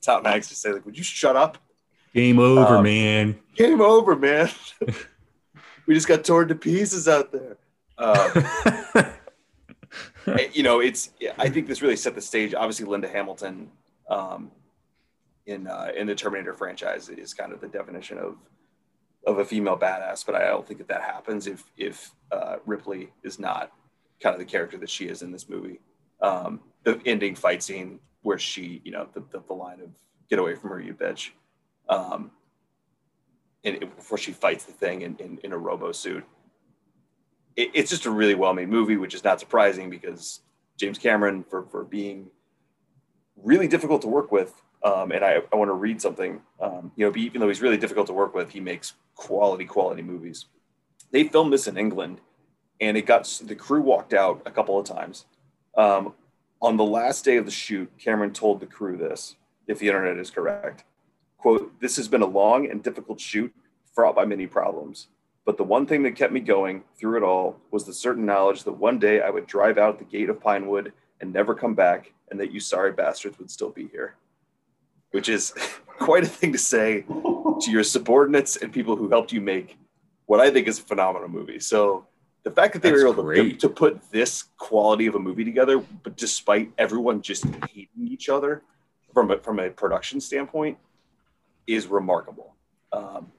Tom 0.00 0.24
Hanks 0.24 0.48
just 0.48 0.62
say 0.62 0.72
like, 0.72 0.86
"Would 0.86 0.96
you 0.98 1.04
shut 1.04 1.36
up?" 1.36 1.58
Game 2.14 2.38
over, 2.40 2.76
um, 2.78 2.82
man. 2.84 3.38
Game 3.54 3.80
over, 3.80 4.16
man. 4.16 4.50
We 5.90 5.94
just 5.94 6.06
got 6.06 6.22
torn 6.22 6.46
to 6.46 6.54
pieces 6.54 7.08
out 7.08 7.32
there. 7.32 7.56
Um, 7.98 8.30
you 10.52 10.62
know, 10.62 10.78
it's. 10.78 11.10
I 11.36 11.48
think 11.48 11.66
this 11.66 11.82
really 11.82 11.96
set 11.96 12.14
the 12.14 12.20
stage. 12.20 12.54
Obviously, 12.54 12.86
Linda 12.86 13.08
Hamilton 13.08 13.68
um, 14.08 14.52
in 15.46 15.66
uh, 15.66 15.90
in 15.96 16.06
the 16.06 16.14
Terminator 16.14 16.54
franchise 16.54 17.08
is 17.08 17.34
kind 17.34 17.52
of 17.52 17.60
the 17.60 17.66
definition 17.66 18.18
of 18.18 18.36
of 19.26 19.38
a 19.38 19.44
female 19.44 19.76
badass. 19.76 20.24
But 20.24 20.36
I 20.36 20.46
don't 20.46 20.64
think 20.64 20.78
that 20.78 20.86
that 20.86 21.02
happens 21.02 21.48
if 21.48 21.64
if 21.76 22.12
uh, 22.30 22.58
Ripley 22.66 23.10
is 23.24 23.40
not 23.40 23.72
kind 24.22 24.32
of 24.32 24.38
the 24.38 24.46
character 24.46 24.78
that 24.78 24.90
she 24.90 25.08
is 25.08 25.22
in 25.22 25.32
this 25.32 25.48
movie. 25.48 25.80
Um, 26.22 26.60
the 26.84 27.00
ending 27.04 27.34
fight 27.34 27.64
scene 27.64 27.98
where 28.22 28.38
she, 28.38 28.80
you 28.84 28.92
know, 28.92 29.08
the, 29.12 29.24
the, 29.32 29.42
the 29.44 29.54
line 29.54 29.80
of 29.80 29.88
"Get 30.28 30.38
away 30.38 30.54
from 30.54 30.70
her, 30.70 30.80
you 30.80 30.94
bitch," 30.94 31.30
um, 31.88 32.30
and 33.64 33.76
it, 33.76 33.96
before 33.96 34.18
she 34.18 34.32
fights 34.32 34.64
the 34.64 34.72
thing 34.72 35.02
in, 35.02 35.16
in, 35.16 35.38
in 35.44 35.52
a 35.52 35.58
robo 35.58 35.92
suit 35.92 36.24
it, 37.56 37.70
it's 37.74 37.90
just 37.90 38.06
a 38.06 38.10
really 38.10 38.34
well 38.34 38.54
made 38.54 38.68
movie, 38.68 38.96
which 38.96 39.14
is 39.14 39.24
not 39.24 39.40
surprising 39.40 39.90
because 39.90 40.40
James 40.76 40.98
Cameron, 40.98 41.44
for, 41.48 41.64
for 41.64 41.84
being 41.84 42.30
really 43.36 43.68
difficult 43.68 44.02
to 44.02 44.08
work 44.08 44.32
with, 44.32 44.60
um, 44.82 45.12
and 45.12 45.24
I, 45.24 45.42
I 45.52 45.56
want 45.56 45.68
to 45.68 45.74
read 45.74 46.00
something, 46.00 46.40
um, 46.60 46.90
you 46.96 47.06
know, 47.06 47.14
even 47.16 47.40
though 47.40 47.48
he's 47.48 47.60
really 47.60 47.76
difficult 47.76 48.06
to 48.06 48.14
work 48.14 48.34
with, 48.34 48.50
he 48.50 48.60
makes 48.60 48.94
quality, 49.14 49.66
quality 49.66 50.02
movies. 50.02 50.46
They 51.10 51.24
filmed 51.24 51.52
this 51.52 51.66
in 51.66 51.76
England 51.76 52.20
and 52.80 52.96
it 52.96 53.02
got 53.02 53.24
the 53.44 53.54
crew 53.54 53.82
walked 53.82 54.14
out 54.14 54.40
a 54.46 54.50
couple 54.50 54.78
of 54.78 54.86
times. 54.86 55.26
Um, 55.76 56.14
on 56.62 56.78
the 56.78 56.84
last 56.84 57.26
day 57.26 57.36
of 57.36 57.44
the 57.44 57.50
shoot, 57.50 57.90
Cameron 57.98 58.32
told 58.32 58.60
the 58.60 58.66
crew 58.66 58.96
this, 58.96 59.36
if 59.66 59.78
the 59.78 59.88
internet 59.88 60.16
is 60.16 60.30
correct 60.30 60.84
quote, 61.40 61.78
This 61.80 61.96
has 61.96 62.08
been 62.08 62.22
a 62.22 62.26
long 62.26 62.70
and 62.70 62.82
difficult 62.82 63.20
shoot, 63.20 63.52
fraught 63.94 64.14
by 64.14 64.24
many 64.24 64.46
problems. 64.46 65.08
But 65.44 65.56
the 65.56 65.64
one 65.64 65.86
thing 65.86 66.02
that 66.04 66.16
kept 66.16 66.32
me 66.32 66.40
going 66.40 66.84
through 66.98 67.16
it 67.16 67.22
all 67.22 67.56
was 67.70 67.84
the 67.84 67.94
certain 67.94 68.26
knowledge 68.26 68.64
that 68.64 68.72
one 68.72 68.98
day 68.98 69.20
I 69.20 69.30
would 69.30 69.46
drive 69.46 69.78
out 69.78 69.98
the 69.98 70.04
gate 70.04 70.28
of 70.28 70.40
Pinewood 70.40 70.92
and 71.20 71.32
never 71.32 71.54
come 71.54 71.74
back, 71.74 72.12
and 72.30 72.38
that 72.38 72.52
you 72.52 72.60
sorry 72.60 72.92
bastards 72.92 73.38
would 73.38 73.50
still 73.50 73.70
be 73.70 73.88
here. 73.88 74.14
Which 75.10 75.28
is 75.28 75.52
quite 75.98 76.24
a 76.24 76.28
thing 76.28 76.52
to 76.52 76.58
say 76.58 77.02
to 77.02 77.70
your 77.70 77.82
subordinates 77.82 78.56
and 78.56 78.72
people 78.72 78.96
who 78.96 79.08
helped 79.08 79.32
you 79.32 79.40
make 79.40 79.76
what 80.26 80.40
I 80.40 80.50
think 80.50 80.68
is 80.68 80.78
a 80.78 80.82
phenomenal 80.82 81.28
movie. 81.28 81.58
So 81.58 82.06
the 82.44 82.50
fact 82.50 82.74
that 82.74 82.82
they 82.82 82.90
That's 82.90 83.02
were 83.02 83.34
able 83.34 83.50
to, 83.50 83.56
to, 83.56 83.68
put 83.68 84.00
this 84.10 84.44
quality 84.56 85.06
of 85.06 85.14
a 85.14 85.18
movie 85.18 85.44
together, 85.44 85.82
but 86.04 86.16
despite 86.16 86.70
everyone 86.78 87.20
just 87.20 87.44
hating 87.68 88.06
each 88.06 88.28
other 88.28 88.62
from 89.12 89.32
a, 89.32 89.38
from 89.38 89.58
a 89.58 89.70
production 89.70 90.20
standpoint, 90.20 90.78
is 91.74 91.86
remarkable. 91.86 92.54
Um, 92.92 93.32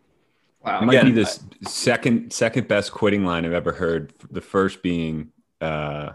Wow. 0.64 0.82
It 0.82 0.86
might 0.86 0.94
Again, 0.94 1.16
be 1.16 1.24
the 1.24 1.40
second 1.68 2.32
second 2.32 2.68
best 2.68 2.92
quitting 2.92 3.26
line 3.26 3.46
I've 3.46 3.54
ever 3.54 3.72
heard. 3.72 4.14
The 4.30 4.42
first 4.42 4.84
being, 4.84 5.32
uh, 5.60 6.12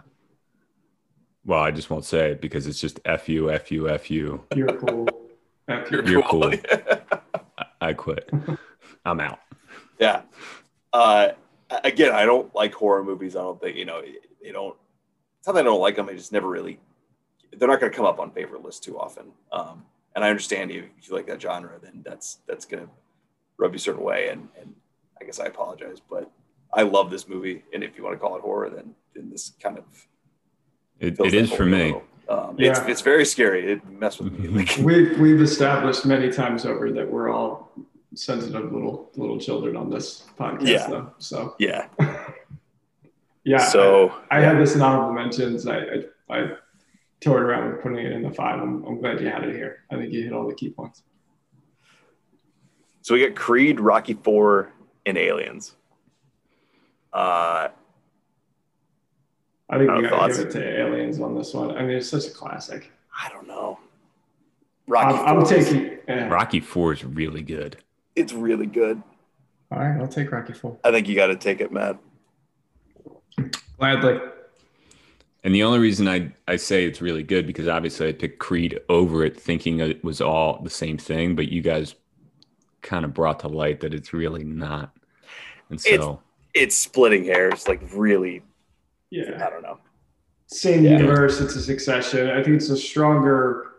well, 1.45 1.59
I 1.59 1.71
just 1.71 1.89
won't 1.89 2.05
say 2.05 2.31
it 2.31 2.41
because 2.41 2.65
it's 2.65 2.79
just 2.79 2.99
f 3.03 3.27
you, 3.27 3.51
f 3.51 3.71
you, 3.71 3.89
f 3.89 4.09
you. 4.09 4.45
You're 4.55 4.77
cool. 4.77 5.09
F 5.67 5.91
you. 5.91 6.01
You're 6.05 6.23
cool. 6.23 6.53
I, 7.57 7.65
I 7.81 7.93
quit. 7.93 8.29
I'm 9.03 9.19
out. 9.19 9.39
Yeah. 9.99 10.21
Uh, 10.93 11.29
again, 11.83 12.13
I 12.13 12.25
don't 12.25 12.53
like 12.55 12.73
horror 12.73 13.03
movies. 13.03 13.35
I 13.35 13.41
don't 13.41 13.59
think 13.59 13.75
you 13.75 13.83
know 13.83 14.01
they 14.41 14.51
don't. 14.53 14.75
It's 15.39 15.47
not 15.47 15.55
that 15.55 15.61
I 15.61 15.63
don't 15.63 15.81
like 15.81 15.97
them. 15.97 16.07
I 16.07 16.13
just 16.13 16.31
never 16.31 16.47
really. 16.47 16.79
They're 17.51 17.67
not 17.67 17.81
going 17.81 17.91
to 17.91 17.95
come 17.95 18.05
up 18.05 18.19
on 18.19 18.31
favorite 18.31 18.63
lists 18.63 18.79
too 18.85 18.97
often. 18.97 19.25
Um, 19.51 19.83
and 20.17 20.25
I 20.25 20.31
understand 20.31 20.71
if 20.71 20.83
you 21.07 21.15
like 21.15 21.27
that 21.27 21.39
genre, 21.39 21.77
then 21.79 22.01
that's 22.03 22.39
that's 22.47 22.65
going 22.65 22.83
to 22.83 22.89
rub 23.59 23.73
you 23.73 23.75
a 23.75 23.79
certain 23.79 24.03
way. 24.03 24.29
And, 24.29 24.49
and 24.59 24.73
I 25.21 25.25
guess 25.25 25.39
I 25.39 25.45
apologize, 25.45 26.01
but 26.09 26.31
I 26.73 26.81
love 26.81 27.11
this 27.11 27.27
movie. 27.27 27.63
And 27.71 27.83
if 27.83 27.95
you 27.95 28.03
want 28.03 28.15
to 28.15 28.19
call 28.19 28.35
it 28.35 28.41
horror, 28.41 28.71
then, 28.71 28.95
then 29.13 29.29
this 29.29 29.53
kind 29.61 29.77
of 29.77 29.83
it, 30.99 31.19
it 31.19 31.35
is 31.35 31.53
for 31.53 31.67
me. 31.67 31.93
Um, 32.29 32.55
yeah. 32.57 32.71
it's, 32.71 32.79
it's 32.79 33.01
very 33.01 33.25
scary. 33.25 33.71
It 33.71 33.87
messes 33.87 34.21
with 34.21 34.39
me. 34.39 34.47
Like, 34.47 34.75
we've, 34.79 35.19
we've 35.19 35.39
established 35.39 36.03
many 36.03 36.31
times 36.31 36.65
over 36.65 36.91
that 36.93 37.07
we're 37.07 37.29
all 37.29 37.71
sensitive 38.15 38.73
little, 38.73 39.11
little 39.17 39.39
children 39.39 39.77
on 39.77 39.91
this 39.91 40.25
podcast 40.35 40.67
yeah. 40.67 40.87
though. 40.87 41.13
So 41.19 41.53
yeah. 41.59 41.89
yeah. 43.43 43.69
So 43.69 44.15
I, 44.31 44.37
I 44.37 44.39
yeah. 44.39 44.49
had 44.49 44.59
this 44.59 44.73
in 44.73 44.81
honorable 44.81 45.13
mentions. 45.13 45.67
I, 45.67 45.77
I, 45.77 46.03
I 46.31 46.51
toured 47.19 47.43
around 47.43 47.71
with 47.71 47.81
putting 47.81 47.99
it 47.99 48.11
in 48.11 48.21
the 48.21 48.31
five. 48.31 48.61
I'm, 48.61 48.83
I'm 48.85 48.99
glad 48.99 49.19
you 49.21 49.27
had 49.27 49.43
it 49.43 49.55
here. 49.55 49.83
I 49.91 49.95
think 49.95 50.13
you 50.13 50.23
hit 50.23 50.33
all 50.33 50.47
the 50.47 50.55
key 50.55 50.69
points. 50.69 51.03
So 53.01 53.13
we 53.13 53.25
got 53.25 53.35
Creed, 53.35 53.79
Rocky 53.79 54.13
Four, 54.13 54.71
and 55.05 55.17
Aliens. 55.17 55.75
Uh, 57.13 57.69
I 59.69 59.77
think 59.77 59.91
we 59.91 60.07
gotta 60.07 60.33
give 60.33 60.47
it 60.47 60.51
to 60.51 60.79
Aliens 60.81 61.19
on 61.19 61.35
this 61.35 61.53
one. 61.53 61.71
I 61.71 61.81
mean, 61.81 61.97
it's 61.97 62.09
such 62.09 62.27
a 62.27 62.31
classic. 62.31 62.91
I 63.17 63.29
don't 63.29 63.47
know. 63.47 63.79
Rocky. 64.87 65.17
I'm, 65.17 65.39
I'm 65.39 65.45
taking 65.45 65.97
yeah. 66.07 66.27
Rocky 66.27 66.59
Four 66.59 66.93
is 66.93 67.03
really 67.03 67.41
good. 67.41 67.77
It's 68.15 68.33
really 68.33 68.65
good. 68.65 69.01
All 69.71 69.79
right, 69.79 69.99
I'll 69.99 70.07
take 70.07 70.31
Rocky 70.31 70.53
Four. 70.53 70.77
I 70.83 70.91
think 70.91 71.07
you 71.07 71.15
got 71.15 71.27
to 71.27 71.35
take 71.35 71.59
it, 71.59 71.71
Matt. 71.71 71.97
Gladly. 73.77 74.19
And 75.43 75.53
the 75.53 75.63
only 75.63 75.79
reason 75.79 76.07
I, 76.07 76.33
I 76.47 76.55
say 76.55 76.85
it's 76.85 77.01
really 77.01 77.23
good 77.23 77.47
because 77.47 77.67
obviously 77.67 78.09
I 78.09 78.11
picked 78.11 78.39
Creed 78.39 78.79
over 78.89 79.23
it, 79.23 79.39
thinking 79.39 79.79
it 79.79 80.03
was 80.03 80.19
all 80.19 80.61
the 80.61 80.69
same 80.69 80.97
thing. 80.97 81.35
But 81.35 81.49
you 81.49 81.61
guys 81.61 81.95
kind 82.81 83.05
of 83.05 83.13
brought 83.13 83.39
to 83.41 83.47
light 83.47 83.81
that 83.81 83.93
it's 83.93 84.13
really 84.13 84.43
not. 84.43 84.95
And 85.69 85.79
so 85.79 86.21
it's, 86.53 86.65
it's 86.65 86.77
splitting 86.77 87.25
hairs, 87.25 87.67
like 87.67 87.81
really. 87.93 88.41
Yeah. 89.09 89.45
I 89.45 89.49
don't 89.49 89.61
know. 89.61 89.79
Same 90.47 90.83
yeah. 90.83 90.97
universe. 90.97 91.39
It's 91.39 91.55
a 91.55 91.61
succession. 91.61 92.29
I 92.29 92.41
think 92.41 92.55
it's 92.55 92.69
a 92.69 92.77
stronger 92.77 93.71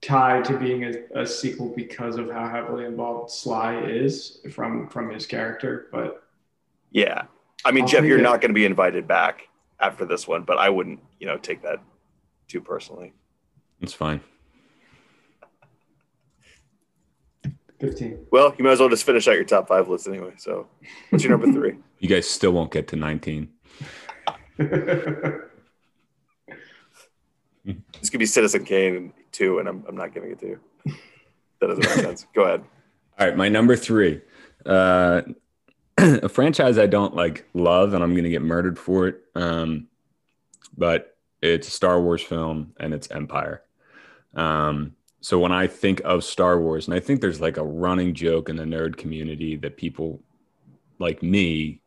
tie 0.00 0.40
to 0.42 0.56
being 0.56 0.84
a, 0.84 1.20
a, 1.20 1.26
sequel 1.26 1.72
because 1.76 2.16
of 2.16 2.30
how 2.30 2.48
heavily 2.48 2.86
involved 2.86 3.30
Sly 3.30 3.82
is 3.82 4.40
from 4.52 4.88
from 4.88 5.10
his 5.10 5.26
character. 5.26 5.88
But 5.92 6.22
yeah, 6.90 7.24
I 7.64 7.72
mean, 7.72 7.84
I'll 7.84 7.88
Jeff, 7.88 8.04
you're 8.04 8.18
it. 8.18 8.22
not 8.22 8.40
going 8.40 8.50
to 8.50 8.54
be 8.54 8.64
invited 8.64 9.06
back 9.06 9.48
after 9.80 10.04
this 10.04 10.28
one, 10.28 10.42
but 10.42 10.58
I 10.58 10.68
wouldn't, 10.68 11.00
you 11.18 11.26
know, 11.26 11.38
take 11.38 11.62
that 11.62 11.82
too 12.48 12.60
personally. 12.60 13.12
It's 13.80 13.94
fine. 13.94 14.20
15. 17.80 18.26
Well, 18.30 18.54
you 18.58 18.64
might 18.64 18.72
as 18.72 18.80
well 18.80 18.90
just 18.90 19.04
finish 19.04 19.26
out 19.26 19.36
your 19.36 19.44
top 19.44 19.66
five 19.66 19.88
list 19.88 20.06
anyway. 20.06 20.32
So, 20.36 20.68
what's 21.08 21.24
your 21.24 21.36
number 21.36 21.50
three? 21.58 21.76
You 21.98 22.08
guys 22.08 22.28
still 22.28 22.52
won't 22.52 22.70
get 22.70 22.88
to 22.88 22.96
19. 22.96 23.48
this 24.58 25.40
could 28.10 28.18
be 28.18 28.26
Citizen 28.26 28.64
Kane 28.64 29.14
two, 29.32 29.58
and 29.58 29.68
I'm, 29.68 29.84
I'm 29.88 29.96
not 29.96 30.12
giving 30.12 30.30
it 30.30 30.38
to 30.40 30.46
you. 30.46 30.60
That 31.60 31.68
doesn't 31.68 31.84
make 31.84 32.04
sense. 32.04 32.26
Go 32.34 32.42
ahead. 32.42 32.62
All 33.18 33.26
right, 33.26 33.36
my 33.36 33.48
number 33.48 33.76
three, 33.76 34.20
uh, 34.66 35.22
a 36.22 36.28
franchise 36.28 36.78
I 36.78 36.86
don't 36.86 37.14
like 37.14 37.46
love, 37.52 37.94
and 37.94 38.02
I'm 38.02 38.12
going 38.12 38.24
to 38.24 38.30
get 38.30 38.42
murdered 38.42 38.78
for 38.78 39.08
it. 39.08 39.20
Um, 39.34 39.88
but 40.76 41.16
it's 41.42 41.68
a 41.68 41.70
Star 41.70 42.00
Wars 42.00 42.22
film, 42.22 42.72
and 42.78 42.94
it's 42.94 43.10
Empire. 43.10 43.62
Um, 44.34 44.94
so 45.20 45.38
when 45.38 45.52
I 45.52 45.66
think 45.66 46.00
of 46.04 46.24
Star 46.24 46.58
Wars, 46.60 46.86
and 46.86 46.94
I 46.94 47.00
think 47.00 47.20
there's 47.20 47.40
like 47.40 47.58
a 47.58 47.64
running 47.64 48.14
joke 48.14 48.48
in 48.48 48.56
the 48.56 48.64
nerd 48.64 48.96
community 48.96 49.56
that 49.56 49.76
people 49.76 50.22
like 50.98 51.22
me 51.22 51.80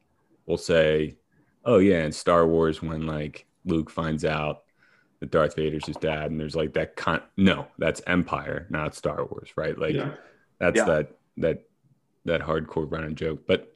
will 0.46 0.58
say, 0.58 1.18
"Oh 1.66 1.80
yeah, 1.80 2.04
in 2.04 2.12
Star 2.12 2.46
Wars 2.46 2.82
when 2.82 3.08
like 3.08 3.48
Luke 3.66 3.90
finds 3.90 4.26
out 4.26 4.64
that 5.20 5.32
Darth 5.32 5.56
Vader's 5.56 5.88
his 5.88 5.96
dad, 5.96 6.30
and 6.30 6.40
there's 6.40 6.56
like 6.56 6.74
that 6.74 6.96
con 6.96 7.22
no, 7.38 7.68
that's 7.80 8.02
Empire, 8.06 8.68
not 8.70 8.94
Star 8.94 9.26
Wars, 9.26 9.50
right? 9.56 9.78
Like 9.78 9.96
yeah. 9.96 10.12
that's 10.60 10.78
yeah. 10.78 10.86
that 10.86 11.12
that 11.38 11.64
that 12.26 12.42
hardcore 12.42 12.92
running 12.92 13.16
joke. 13.16 13.48
But 13.48 13.73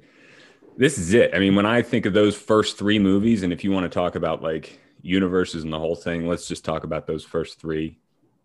this 0.78 0.97
is 0.97 1.13
it. 1.13 1.32
I 1.34 1.39
mean, 1.39 1.55
when 1.55 1.65
I 1.65 1.82
think 1.82 2.05
of 2.05 2.13
those 2.13 2.36
first 2.36 2.78
three 2.78 2.99
movies, 2.99 3.43
and 3.43 3.51
if 3.51 3.63
you 3.63 3.71
want 3.71 3.84
to 3.84 3.89
talk 3.89 4.15
about 4.15 4.41
like 4.41 4.80
universes 5.01 5.63
and 5.63 5.73
the 5.73 5.80
whole 5.80 5.95
thing, 5.95 6.28
let's 6.28 6.47
just 6.47 6.63
talk 6.63 6.84
about 6.84 7.07
those 7.07 7.23
first 7.23 7.59
3 7.59 7.97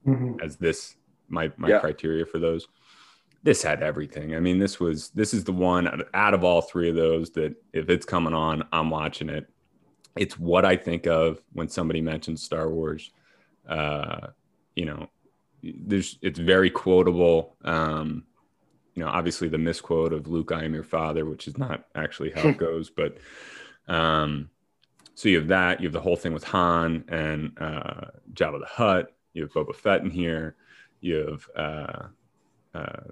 mm-hmm. 0.07 0.41
as 0.43 0.57
this 0.57 0.97
my 1.28 1.51
my 1.57 1.68
yeah. 1.68 1.80
criteria 1.80 2.24
for 2.24 2.39
those. 2.39 2.68
This 3.43 3.62
had 3.62 3.83
everything. 3.83 4.37
I 4.37 4.41
mean, 4.41 4.59
this 4.59 4.78
was 4.78 5.11
this 5.11 5.35
is 5.35 5.45
the 5.45 5.53
one 5.53 6.03
out 6.14 6.35
of 6.35 6.45
all 6.45 6.61
three 6.61 6.89
of 6.89 6.95
those 6.95 7.30
that 7.30 7.55
if 7.72 7.91
it's 7.91 8.07
coming 8.07 8.35
on, 8.35 8.62
I'm 8.72 8.91
watching 8.91 9.28
it. 9.28 9.49
It's 10.16 10.39
what 10.39 10.64
I 10.64 10.76
think 10.76 11.07
of 11.07 11.43
when 11.53 11.68
somebody 11.68 12.01
mentions 12.01 12.43
Star 12.43 12.70
Wars. 12.70 13.11
Uh, 13.68 14.28
you 14.76 14.85
know, 14.85 15.09
there's 15.62 16.18
it's 16.22 16.39
very 16.39 16.70
quotable. 16.70 17.57
Um, 17.64 18.24
you 18.95 19.03
know, 19.03 19.09
obviously 19.09 19.49
the 19.49 19.59
misquote 19.59 20.12
of 20.12 20.28
Luke, 20.28 20.53
I 20.53 20.64
am 20.64 20.74
your 20.74 20.82
father, 20.82 21.24
which 21.24 21.49
is 21.49 21.57
not 21.57 21.86
actually 21.95 22.30
how 22.30 22.49
it 22.49 22.57
goes, 22.59 22.90
but 22.90 23.18
um, 23.88 24.51
so 25.14 25.28
you 25.28 25.38
have 25.38 25.49
that. 25.49 25.80
You 25.80 25.86
have 25.86 25.93
the 25.93 26.01
whole 26.01 26.16
thing 26.16 26.32
with 26.32 26.45
Han 26.45 27.05
and 27.09 27.53
uh, 27.61 28.07
Jabba 28.32 28.61
the 28.61 28.66
Hutt. 28.66 29.12
You 29.34 29.43
have 29.43 29.53
Boba 29.53 29.74
Fett 29.74 30.03
in 30.03 30.11
here. 30.11 30.57
You 31.01 31.26
have 31.26 31.49
uh, 31.57 32.78
uh, 32.78 33.03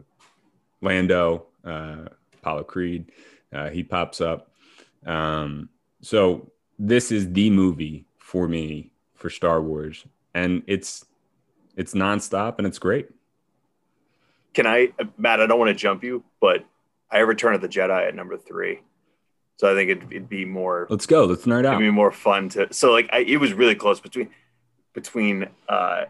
Lando, 0.80 1.46
uh, 1.64 2.06
Apollo 2.34 2.64
Creed. 2.64 3.12
Uh, 3.52 3.70
he 3.70 3.82
pops 3.82 4.20
up. 4.20 4.52
Um, 5.06 5.68
so 6.02 6.50
this 6.78 7.10
is 7.12 7.32
the 7.32 7.50
movie 7.50 8.06
for 8.18 8.48
me 8.48 8.92
for 9.14 9.28
Star 9.28 9.60
Wars, 9.60 10.04
and 10.34 10.62
it's 10.66 11.04
it's 11.76 11.94
nonstop 11.94 12.56
and 12.58 12.66
it's 12.66 12.78
great. 12.78 13.08
Can 14.54 14.66
I, 14.66 14.88
Matt? 15.16 15.40
I 15.40 15.46
don't 15.46 15.58
want 15.58 15.68
to 15.68 15.74
jump 15.74 16.02
you, 16.02 16.24
but 16.40 16.64
I 17.10 17.18
have 17.18 17.28
Return 17.28 17.54
of 17.54 17.60
the 17.60 17.68
Jedi 17.68 18.08
at 18.08 18.14
number 18.14 18.36
three. 18.36 18.80
So 19.56 19.70
I 19.70 19.74
think 19.74 19.90
it'd, 19.90 20.10
it'd 20.10 20.28
be 20.28 20.44
more. 20.44 20.86
Let's 20.88 21.06
go. 21.06 21.24
Let's 21.24 21.44
nerd 21.44 21.66
out. 21.66 21.74
It'd 21.74 21.80
be 21.80 21.90
more 21.90 22.12
fun 22.12 22.48
to. 22.50 22.72
So 22.72 22.92
like, 22.92 23.10
I, 23.12 23.18
it 23.18 23.36
was 23.36 23.52
really 23.52 23.74
close 23.74 24.00
between 24.00 24.30
between. 24.94 25.48
uh 25.68 26.06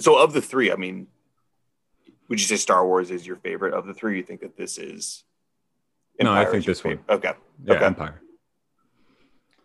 So 0.00 0.16
of 0.16 0.32
the 0.32 0.40
three, 0.40 0.70
I 0.70 0.76
mean, 0.76 1.08
would 2.28 2.38
you 2.38 2.46
say 2.46 2.56
Star 2.56 2.86
Wars 2.86 3.10
is 3.10 3.26
your 3.26 3.36
favorite 3.36 3.74
of 3.74 3.86
the 3.86 3.94
three? 3.94 4.16
You 4.18 4.22
think 4.22 4.40
that 4.42 4.56
this 4.56 4.78
is? 4.78 5.24
no, 6.20 6.32
I 6.32 6.44
think 6.44 6.58
is 6.58 6.66
your 6.66 6.74
this 6.74 6.84
one. 6.84 7.00
Okay. 7.08 7.32
Yeah, 7.64 7.74
okay. 7.74 7.84
Empire. 7.84 8.22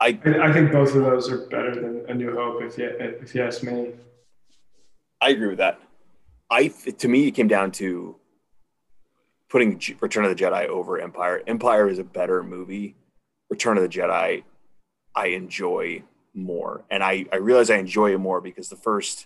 I 0.02 0.20
I, 0.26 0.50
I 0.50 0.54
think 0.54 0.72
both 0.72 0.96
of 0.96 1.04
those 1.04 1.32
are 1.32 1.46
better 1.48 1.76
than 1.76 2.06
A 2.10 2.14
New 2.14 2.36
Hope, 2.36 2.62
if 2.64 2.78
you 2.78 2.90
if 3.00 3.36
you 3.36 3.44
ask 3.44 3.64
me. 3.64 3.92
I 5.22 5.30
agree 5.30 5.48
with 5.48 5.60
that. 5.60 5.80
I 6.54 6.68
to 6.68 7.08
me 7.08 7.28
it 7.28 7.32
came 7.32 7.48
down 7.48 7.72
to 7.74 8.16
putting 9.50 9.82
Return 10.00 10.24
of 10.24 10.36
the 10.36 10.44
Jedi 10.44 10.68
over 10.68 11.00
Empire. 11.00 11.42
Empire 11.48 11.88
is 11.90 12.00
a 12.00 12.04
better 12.04 12.44
movie. 12.44 12.96
Return 13.50 13.78
of 13.78 13.84
the 13.84 13.90
Jedi, 13.90 14.44
I 15.16 15.28
enjoy 15.28 16.04
more, 16.36 16.86
and 16.92 17.04
I 17.04 17.26
I 17.32 17.38
realize 17.38 17.70
I 17.72 17.78
enjoy 17.78 18.14
it 18.14 18.20
more 18.20 18.40
because 18.40 18.70
the 18.70 18.76
first 18.76 19.26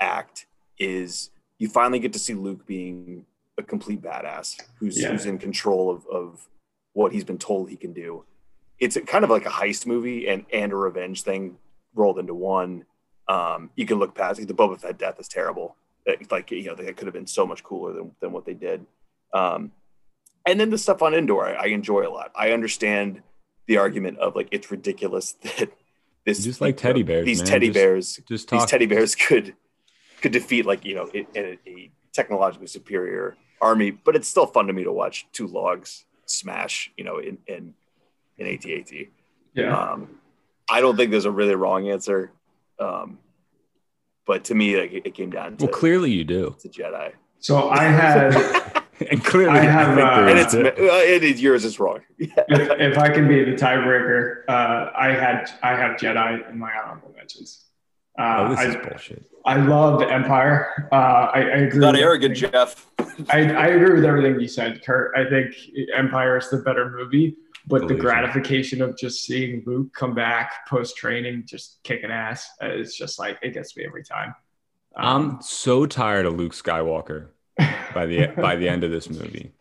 act 0.00 0.46
is 0.78 1.30
you 1.58 1.68
finally 1.68 1.98
get 1.98 2.12
to 2.12 2.18
see 2.20 2.34
Luke 2.34 2.66
being 2.66 3.26
a 3.58 3.62
complete 3.64 4.00
badass 4.00 4.60
who's 4.78 5.00
Yeah. 5.00 5.10
who's 5.10 5.26
in 5.26 5.38
control 5.38 5.90
of 5.90 6.06
of 6.06 6.48
what 6.92 7.12
he's 7.12 7.24
been 7.24 7.38
told 7.38 7.68
he 7.68 7.76
can 7.76 7.92
do. 7.92 8.24
It's 8.78 8.94
a, 8.94 9.00
kind 9.00 9.24
of 9.24 9.30
like 9.30 9.44
a 9.44 9.50
heist 9.50 9.86
movie 9.86 10.28
and 10.28 10.44
and 10.52 10.72
a 10.72 10.76
revenge 10.76 11.22
thing 11.22 11.58
rolled 11.94 12.20
into 12.20 12.34
one. 12.34 12.84
Um, 13.28 13.70
you 13.74 13.86
can 13.86 13.98
look 13.98 14.14
past 14.14 14.46
the 14.46 14.54
Boba 14.54 14.80
Fett 14.80 14.98
death 14.98 15.18
is 15.18 15.28
terrible. 15.28 15.76
It- 16.08 16.30
like 16.32 16.50
you 16.50 16.64
know, 16.64 16.74
that 16.74 16.96
could 16.96 17.06
have 17.06 17.14
been 17.14 17.26
so 17.26 17.46
much 17.46 17.62
cooler 17.62 17.92
than, 17.92 18.10
than 18.20 18.32
what 18.32 18.44
they 18.46 18.54
did. 18.54 18.84
Um, 19.32 19.72
and 20.46 20.58
then 20.58 20.70
the 20.70 20.78
stuff 20.78 21.02
on 21.02 21.14
Endor 21.14 21.44
I, 21.44 21.52
I 21.52 21.66
enjoy 21.66 22.06
a 22.08 22.10
lot. 22.10 22.32
I 22.34 22.52
understand 22.52 23.22
the 23.66 23.76
argument 23.76 24.18
of 24.18 24.34
like 24.34 24.48
it's 24.50 24.70
ridiculous 24.70 25.32
that 25.42 25.70
this 26.24 26.42
Just 26.44 26.60
like 26.60 26.76
teddy 26.76 27.02
bears, 27.02 27.24
these 27.26 27.38
man. 27.40 27.46
teddy 27.46 27.66
Just- 27.68 27.74
bears, 27.74 28.20
Just 28.28 28.50
these 28.50 28.64
teddy 28.64 28.86
bears 28.86 29.14
could 29.14 29.54
could 30.22 30.32
defeat 30.32 30.66
like 30.66 30.84
you 30.84 30.94
know 30.94 31.08
a, 31.14 31.26
a, 31.36 31.58
a 31.66 31.90
technologically 32.12 32.66
superior 32.66 33.36
army, 33.60 33.90
but 33.90 34.16
it's 34.16 34.28
still 34.28 34.46
fun 34.46 34.66
to 34.66 34.72
me 34.72 34.84
to 34.84 34.92
watch 34.92 35.26
two 35.32 35.46
logs 35.46 36.04
smash, 36.26 36.90
you 36.96 37.04
know, 37.04 37.18
in 37.18 37.38
in 37.46 37.74
in 38.38 38.46
AT-AT. 38.46 38.92
Yeah. 39.54 39.76
Um, 39.76 40.20
I 40.70 40.80
don't 40.80 40.96
think 40.96 41.10
there's 41.10 41.24
a 41.24 41.30
really 41.30 41.54
wrong 41.54 41.88
answer. 41.90 42.30
Um, 42.78 43.18
but 44.28 44.44
to 44.44 44.54
me, 44.54 44.78
like, 44.78 44.92
it, 44.92 45.02
it 45.06 45.14
came 45.14 45.30
down 45.30 45.56
to, 45.56 45.64
Well, 45.64 45.74
clearly 45.74 46.12
you 46.12 46.22
do, 46.22 46.54
It's 46.62 46.66
a 46.66 46.68
Jedi. 46.68 47.12
So 47.40 47.70
I 47.70 47.84
had, 47.84 48.34
and 49.10 49.24
clearly 49.24 49.58
I 49.58 49.62
have, 49.62 49.86
think 49.86 49.96
there 49.96 50.06
uh, 50.06 50.28
And 50.28 50.38
it's 50.38 50.52
too. 50.52 50.66
uh, 50.66 50.72
it 51.14 51.24
is 51.24 51.40
yours 51.42 51.64
is 51.64 51.80
wrong. 51.80 52.00
If, 52.18 52.30
if 52.48 52.98
I 52.98 53.08
can 53.08 53.26
be 53.26 53.42
the 53.42 53.52
tiebreaker, 53.56 54.42
uh, 54.48 54.90
I 54.94 55.08
had 55.08 55.50
I 55.62 55.70
have 55.76 55.96
Jedi 55.98 56.48
in 56.50 56.58
my 56.58 56.72
honorable 56.84 57.12
mentions. 57.16 57.64
Uh, 58.18 58.34
Oh, 58.38 58.48
this 58.50 58.58
I, 58.58 58.64
is 58.66 58.76
bullshit. 58.76 59.24
I 59.46 59.56
loved 59.56 60.02
Empire. 60.02 60.88
Uh, 60.92 60.96
I, 61.32 61.40
I 61.40 61.58
agree. 61.66 61.78
Not 61.80 61.96
arrogant, 61.96 62.36
everything- 62.42 62.52
Jeff. 62.52 62.86
I, 63.30 63.38
I 63.54 63.66
agree 63.68 63.94
with 63.94 64.04
everything 64.04 64.38
you 64.40 64.48
said, 64.48 64.84
Curt. 64.84 65.12
I 65.16 65.24
think 65.30 65.54
Empire 65.94 66.36
is 66.36 66.50
the 66.50 66.58
better 66.58 66.90
movie, 66.90 67.36
but 67.68 67.88
the 67.88 67.94
gratification 67.94 68.80
of 68.82 68.96
just 68.96 69.24
seeing 69.24 69.62
Luke 69.66 69.92
come 69.94 70.14
back 70.14 70.66
post 70.68 70.96
training, 70.96 71.44
just 71.46 71.78
kicking 71.82 72.10
ass, 72.10 72.48
it's 72.60 72.96
just 72.96 73.18
like 73.18 73.38
it 73.42 73.54
gets 73.54 73.76
me 73.76 73.84
every 73.84 74.02
time. 74.04 74.34
Um, 74.96 75.32
I'm 75.34 75.42
so 75.42 75.86
tired 75.86 76.26
of 76.26 76.34
Luke 76.34 76.52
Skywalker 76.52 77.28
by 77.94 78.06
the 78.06 78.28
by 78.36 78.56
the 78.56 78.68
end 78.68 78.84
of 78.84 78.90
this 78.90 79.08
movie. 79.10 79.52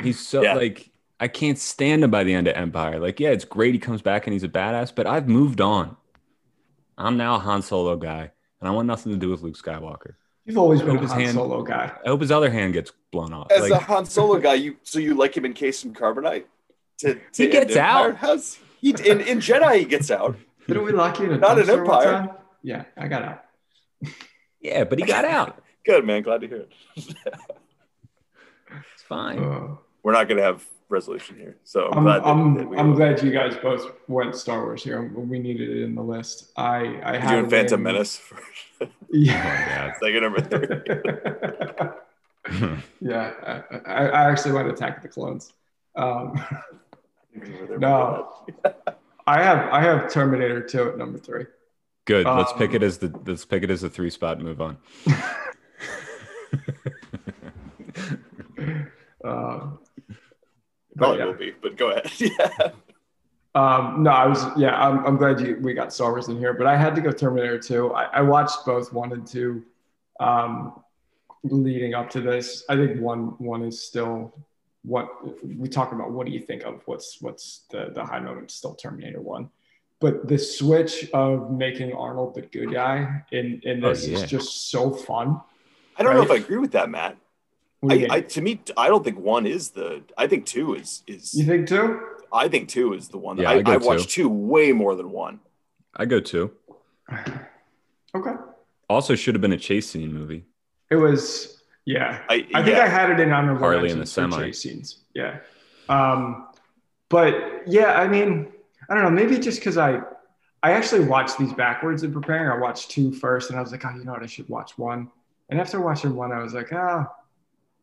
He's 0.00 0.24
so 0.24 0.42
Yeah. 0.42 0.54
like 0.54 0.90
I 1.20 1.26
can't 1.26 1.58
stand 1.58 2.04
him 2.04 2.10
by 2.12 2.22
the 2.22 2.32
end 2.32 2.46
of 2.46 2.54
Empire. 2.54 3.00
Like, 3.00 3.18
yeah, 3.18 3.30
it's 3.30 3.44
great 3.44 3.74
he 3.74 3.80
comes 3.80 4.02
back 4.02 4.26
and 4.28 4.32
he's 4.32 4.44
a 4.44 4.48
badass, 4.48 4.94
but 4.94 5.06
I've 5.08 5.28
moved 5.28 5.60
on. 5.60 5.96
I'm 6.96 7.16
now 7.16 7.34
a 7.36 7.38
Han 7.40 7.62
Solo 7.62 7.96
guy, 7.96 8.30
and 8.60 8.68
I 8.68 8.70
want 8.70 8.86
nothing 8.86 9.12
to 9.12 9.18
do 9.18 9.28
with 9.30 9.42
Luke 9.42 9.56
Skywalker. 9.56 10.14
You've 10.44 10.58
always 10.58 10.80
been 10.80 10.96
a 10.96 11.06
Han 11.08 11.20
hand- 11.20 11.34
Solo 11.34 11.62
guy. 11.62 11.92
I 12.04 12.08
hope 12.08 12.20
his 12.20 12.30
other 12.30 12.50
hand 12.50 12.72
gets 12.72 12.92
blown 13.10 13.32
off. 13.32 13.50
As 13.50 13.62
Like, 13.68 13.80
a 13.82 13.84
Han 13.84 14.04
Solo 14.06 14.38
guy, 14.38 14.54
you 14.54 14.76
so 14.84 14.98
you 15.00 15.14
like 15.14 15.36
him 15.36 15.44
encased 15.44 15.84
in 15.84 15.92
carbonite? 15.92 16.44
To, 16.98 17.14
to 17.14 17.20
He 17.44 17.48
gets 17.48 17.76
Empire? 17.76 18.10
out. 18.10 18.16
How's 18.16 18.58
he 18.80 18.90
in, 18.90 19.20
in 19.20 19.38
Jedi? 19.38 19.80
He 19.80 19.84
gets 19.84 20.10
out. 20.10 20.36
Didn't 20.66 20.84
we 20.84 20.92
lock 20.92 21.18
you 21.18 21.26
in 21.26 21.32
a 21.32 21.38
Not 21.38 21.58
an 21.58 21.70
Empire. 21.70 22.28
Yeah, 22.62 22.84
I 22.96 23.08
got 23.08 23.22
out. 23.22 23.44
yeah, 24.60 24.84
but 24.84 24.98
he 24.98 25.04
got 25.04 25.24
out. 25.24 25.62
Good 25.86 26.04
man, 26.04 26.22
glad 26.22 26.40
to 26.42 26.48
hear 26.48 26.66
it. 26.66 26.72
It's 26.96 27.14
fine. 29.08 29.38
Uh, 29.38 29.76
We're 30.02 30.12
not 30.12 30.28
gonna 30.28 30.42
have 30.42 30.64
resolution 30.90 31.36
here, 31.36 31.56
so 31.64 31.88
I'm, 31.92 31.98
I'm, 31.98 32.04
glad. 32.04 32.18
That, 32.22 32.26
I'm, 32.26 32.54
that 32.56 32.68
we 32.68 32.76
I'm 32.76 32.94
glad 32.94 33.22
you 33.22 33.30
guys 33.30 33.56
both 33.62 33.90
went 34.08 34.34
Star 34.36 34.62
Wars 34.64 34.82
here. 34.82 35.02
We 35.02 35.38
needed 35.38 35.70
it 35.70 35.82
in 35.82 35.94
the 35.94 36.02
list. 36.02 36.50
I 36.56 36.98
I 37.02 37.12
You're 37.12 37.20
had 37.20 37.30
doing 37.30 37.44
it 37.46 37.50
Phantom 37.50 37.80
in- 37.80 37.84
Menace 37.84 38.16
for 38.16 38.38
Yeah. 39.10 39.92
second 40.00 40.22
number 40.22 40.40
three. 40.42 40.66
yeah, 43.00 43.62
I, 43.70 43.76
I 43.90 44.06
I 44.08 44.30
actually 44.30 44.52
went 44.52 44.68
Attack 44.68 44.98
of 44.98 45.02
the 45.02 45.08
Clones. 45.08 45.52
Um, 45.96 46.40
No. 47.78 48.32
I 49.26 49.42
have 49.42 49.68
I 49.72 49.80
have 49.82 50.10
Terminator 50.10 50.62
2 50.62 50.88
at 50.90 50.98
number 50.98 51.18
three. 51.18 51.44
Good. 52.06 52.26
Let's 52.26 52.52
Um, 52.52 52.58
pick 52.58 52.72
it 52.74 52.82
as 52.82 52.98
the 52.98 53.12
let's 53.26 53.44
pick 53.44 53.62
it 53.62 53.70
as 53.70 53.82
a 53.82 53.90
three 53.90 54.10
spot. 54.10 54.40
Move 54.40 54.60
on. 54.60 54.78
Um, 59.24 59.80
Probably 60.96 61.18
yeah. 61.18 61.24
will 61.26 61.34
be, 61.34 61.52
but 61.60 61.76
go 61.76 61.90
ahead. 61.90 62.10
yeah. 62.18 62.70
Um, 63.54 64.02
no, 64.02 64.10
I 64.10 64.26
was 64.26 64.44
yeah. 64.56 64.74
I'm, 64.80 65.04
I'm 65.04 65.16
glad 65.16 65.40
you 65.40 65.58
we 65.60 65.74
got 65.74 65.92
Star 65.92 66.10
Wars 66.10 66.28
in 66.28 66.38
here, 66.38 66.52
but 66.54 66.66
I 66.66 66.76
had 66.76 66.94
to 66.94 67.00
go 67.00 67.10
Terminator 67.10 67.58
2. 67.58 67.92
I, 67.94 68.04
I 68.04 68.20
watched 68.22 68.64
both 68.64 68.92
one 68.92 69.12
and 69.12 69.26
two, 69.26 69.64
um, 70.20 70.82
leading 71.44 71.94
up 71.94 72.10
to 72.10 72.20
this. 72.20 72.64
I 72.68 72.76
think 72.76 73.00
one 73.00 73.34
one 73.38 73.62
is 73.64 73.82
still 73.82 74.32
what 74.88 75.08
we 75.44 75.68
talk 75.68 75.92
about. 75.92 76.10
What 76.10 76.26
do 76.26 76.32
you 76.32 76.40
think 76.40 76.64
of 76.64 76.82
what's 76.86 77.20
what's 77.20 77.64
the 77.70 77.90
the 77.94 78.04
high 78.04 78.20
moment? 78.20 78.50
Still 78.50 78.74
Terminator 78.74 79.20
one, 79.20 79.50
but 80.00 80.26
the 80.26 80.38
switch 80.38 81.10
of 81.12 81.50
making 81.50 81.92
Arnold 81.92 82.34
the 82.34 82.42
good 82.42 82.72
guy 82.72 83.22
in 83.30 83.60
in 83.64 83.84
Oh, 83.84 83.90
this 83.90 84.06
yeah. 84.06 84.18
is 84.18 84.30
just 84.30 84.70
so 84.70 84.90
fun. 84.90 85.40
I 85.96 86.02
don't 86.02 86.14
know 86.14 86.22
if 86.22 86.30
I 86.30 86.36
agree 86.36 86.58
with 86.58 86.72
that, 86.72 86.88
Matt. 86.88 87.16
What 87.80 87.94
do 87.94 88.00
you 88.00 88.06
I, 88.10 88.16
I 88.16 88.20
to 88.22 88.40
me, 88.40 88.60
I 88.76 88.88
don't 88.88 89.04
think 89.04 89.18
one 89.18 89.46
is 89.46 89.70
the. 89.70 90.02
I 90.16 90.26
think 90.26 90.46
two 90.46 90.74
is 90.74 91.02
is. 91.06 91.34
you 91.34 91.44
think 91.44 91.68
two 91.68 92.00
I 92.32 92.48
think 92.48 92.68
two 92.68 92.94
is 92.94 93.08
the 93.08 93.18
one. 93.18 93.36
That 93.36 93.42
Yeah, 93.42 93.50
I, 93.50 93.72
I 93.72 93.74
I 93.74 93.76
watched 93.76 94.10
two 94.10 94.28
way 94.28 94.72
more 94.72 94.94
than 94.94 95.10
one. 95.10 95.40
I 95.94 96.06
go 96.06 96.20
two. 96.20 96.52
Okay. 98.14 98.32
Also, 98.88 99.14
should 99.14 99.34
have 99.34 99.42
been 99.42 99.52
a 99.52 99.58
chase 99.58 99.90
scene 99.90 100.14
movie. 100.14 100.46
It 100.90 100.96
was 100.96 101.57
yeah. 101.88 102.20
I, 102.28 102.46
I 102.52 102.62
think 102.62 102.76
yeah. 102.76 102.84
I 102.84 102.88
had 102.88 103.08
it 103.08 103.18
in 103.18 103.32
honorable 103.32 103.60
Harley 103.60 103.90
in 103.90 103.98
the 103.98 104.04
semi 104.04 104.50
scenes. 104.50 104.98
Yeah. 105.14 105.38
Um, 105.88 106.48
but 107.08 107.62
yeah, 107.66 107.94
I 107.94 108.06
mean, 108.06 108.52
I 108.90 108.94
don't 108.94 109.04
know. 109.04 109.10
Maybe 109.10 109.38
just 109.38 109.58
because 109.58 109.78
I, 109.78 110.00
I 110.62 110.72
actually 110.72 111.06
watched 111.06 111.38
these 111.38 111.54
backwards 111.54 112.02
in 112.02 112.12
preparing. 112.12 112.50
I 112.50 112.60
watched 112.60 112.90
two 112.90 113.10
first, 113.10 113.48
and 113.48 113.58
I 113.58 113.62
was 113.62 113.72
like, 113.72 113.86
oh, 113.86 113.90
you 113.96 114.04
know 114.04 114.12
what? 114.12 114.22
I 114.22 114.26
should 114.26 114.50
watch 114.50 114.76
one. 114.76 115.10
And 115.48 115.58
after 115.58 115.80
watching 115.80 116.14
one, 116.14 116.30
I 116.30 116.42
was 116.42 116.52
like, 116.52 116.70
ah, 116.74 117.10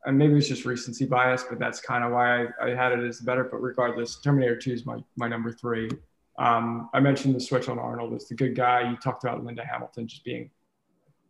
and 0.06 0.16
maybe 0.16 0.36
it's 0.36 0.48
just 0.48 0.66
recency 0.66 1.06
bias, 1.06 1.44
but 1.50 1.58
that's 1.58 1.82
kind 1.82 2.04
of 2.04 2.12
why 2.12 2.44
I, 2.44 2.48
I 2.62 2.76
had 2.76 2.92
it 2.92 3.04
as 3.04 3.22
better. 3.22 3.44
But 3.44 3.58
regardless, 3.58 4.18
Terminator 4.18 4.56
2 4.56 4.72
is 4.72 4.86
my, 4.86 5.04
my 5.18 5.28
number 5.28 5.52
three. 5.52 5.90
Um, 6.38 6.92
I 6.94 7.00
mentioned 7.00 7.34
the 7.34 7.40
switch 7.40 7.70
on 7.70 7.80
Arnold 7.80 8.14
as 8.14 8.28
the 8.28 8.36
good 8.36 8.56
guy. 8.56 8.88
You 8.88 8.98
talked 8.98 9.24
about 9.24 9.44
Linda 9.44 9.66
Hamilton 9.66 10.06
just 10.06 10.24
being 10.24 10.52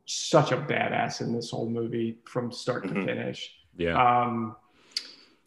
such 0.06 0.52
a 0.52 0.58
badass 0.58 1.22
in 1.22 1.34
this 1.34 1.50
whole 1.50 1.70
movie 1.70 2.20
from 2.26 2.52
start 2.52 2.84
to 2.84 2.94
Mhm. 2.94 3.06
finish. 3.06 3.56
Yeah. 3.78 4.22
Um, 4.22 4.56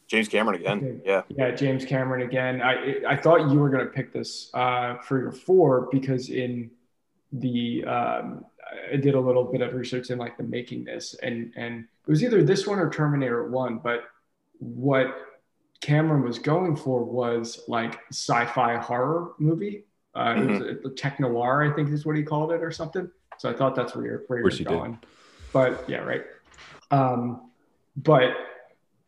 James 0.09 0.29
Cameron 0.29 0.61
again. 0.61 0.79
Okay. 0.79 1.01
Yeah. 1.05 1.23
yeah, 1.29 1.51
James 1.51 1.85
Cameron 1.85 2.23
again. 2.23 2.63
I 2.63 3.03
I 3.07 3.17
thought 3.17 3.51
you 3.51 3.59
were 3.59 3.69
going 3.69 3.85
to 3.85 3.93
pick 3.93 4.13
this 4.13 4.51
uh, 4.55 4.97
for 4.99 5.21
your 5.21 5.33
four 5.33 5.89
because 5.93 6.31
in 6.31 6.71
the 7.31 7.85
um, 7.85 8.45
I 8.93 8.97
did 8.97 9.15
a 9.15 9.21
little 9.21 9.45
bit 9.45 9.61
of 9.61 9.75
research 9.75 10.11
in 10.11 10.19
like 10.19 10.37
the 10.39 10.45
making 10.45 10.85
this, 10.85 11.15
and 11.23 11.53
and 11.57 11.85
it 11.85 12.11
was 12.11 12.25
either 12.25 12.43
this 12.43 12.67
one 12.67 12.79
or 12.79 12.91
Terminator 12.91 13.51
One. 13.51 13.79
But 13.79 14.05
what 14.59 15.15
Cameron 15.81 16.23
was 16.23 16.39
going 16.39 16.75
for 16.75 17.05
was 17.05 17.63
like 17.69 18.01
sci-fi 18.11 18.77
horror 18.77 19.33
movie. 19.39 19.85
Uh, 20.15 20.35
mm-hmm. 20.35 20.51
It 20.63 20.83
was 20.83 20.93
a, 20.93 20.95
tech 20.95 21.21
noir, 21.21 21.63
I 21.63 21.75
think 21.75 21.91
is 21.91 22.05
what 22.07 22.17
he 22.17 22.23
called 22.23 22.51
it, 22.53 22.63
or 22.63 22.71
something. 22.73 23.11
So 23.39 23.51
I 23.51 23.53
thought 23.53 23.75
that's 23.75 23.95
where 23.95 24.05
you're 24.05 24.23
where 24.27 24.41
you're 24.41 24.65
going. 24.65 24.93
Did. 24.93 25.07
But 25.53 25.89
yeah, 25.89 25.99
right. 25.99 26.25
Um, 26.91 27.51
but 27.97 28.33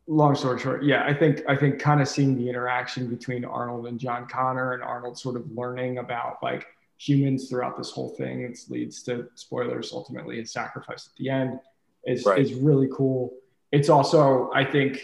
long 0.06 0.34
story 0.34 0.58
short, 0.58 0.82
yeah, 0.84 1.04
I 1.04 1.14
think 1.14 1.42
I 1.48 1.56
think 1.56 1.78
kind 1.78 2.00
of 2.00 2.08
seeing 2.08 2.36
the 2.36 2.48
interaction 2.48 3.08
between 3.08 3.44
Arnold 3.44 3.86
and 3.86 3.98
John 3.98 4.26
Connor, 4.26 4.72
and 4.72 4.82
Arnold 4.82 5.18
sort 5.18 5.36
of 5.36 5.50
learning 5.52 5.98
about 5.98 6.42
like 6.42 6.66
humans 6.98 7.48
throughout 7.48 7.78
this 7.78 7.90
whole 7.90 8.10
thing, 8.10 8.42
it 8.42 8.58
leads 8.68 9.02
to 9.04 9.28
spoilers 9.34 9.92
ultimately 9.92 10.40
a 10.40 10.46
sacrifice 10.46 11.08
at 11.08 11.16
the 11.16 11.30
end 11.30 11.60
is 12.04 12.24
right. 12.24 12.38
is 12.38 12.54
really 12.54 12.88
cool. 12.92 13.32
It's 13.72 13.88
also 13.88 14.50
I 14.54 14.64
think 14.64 15.00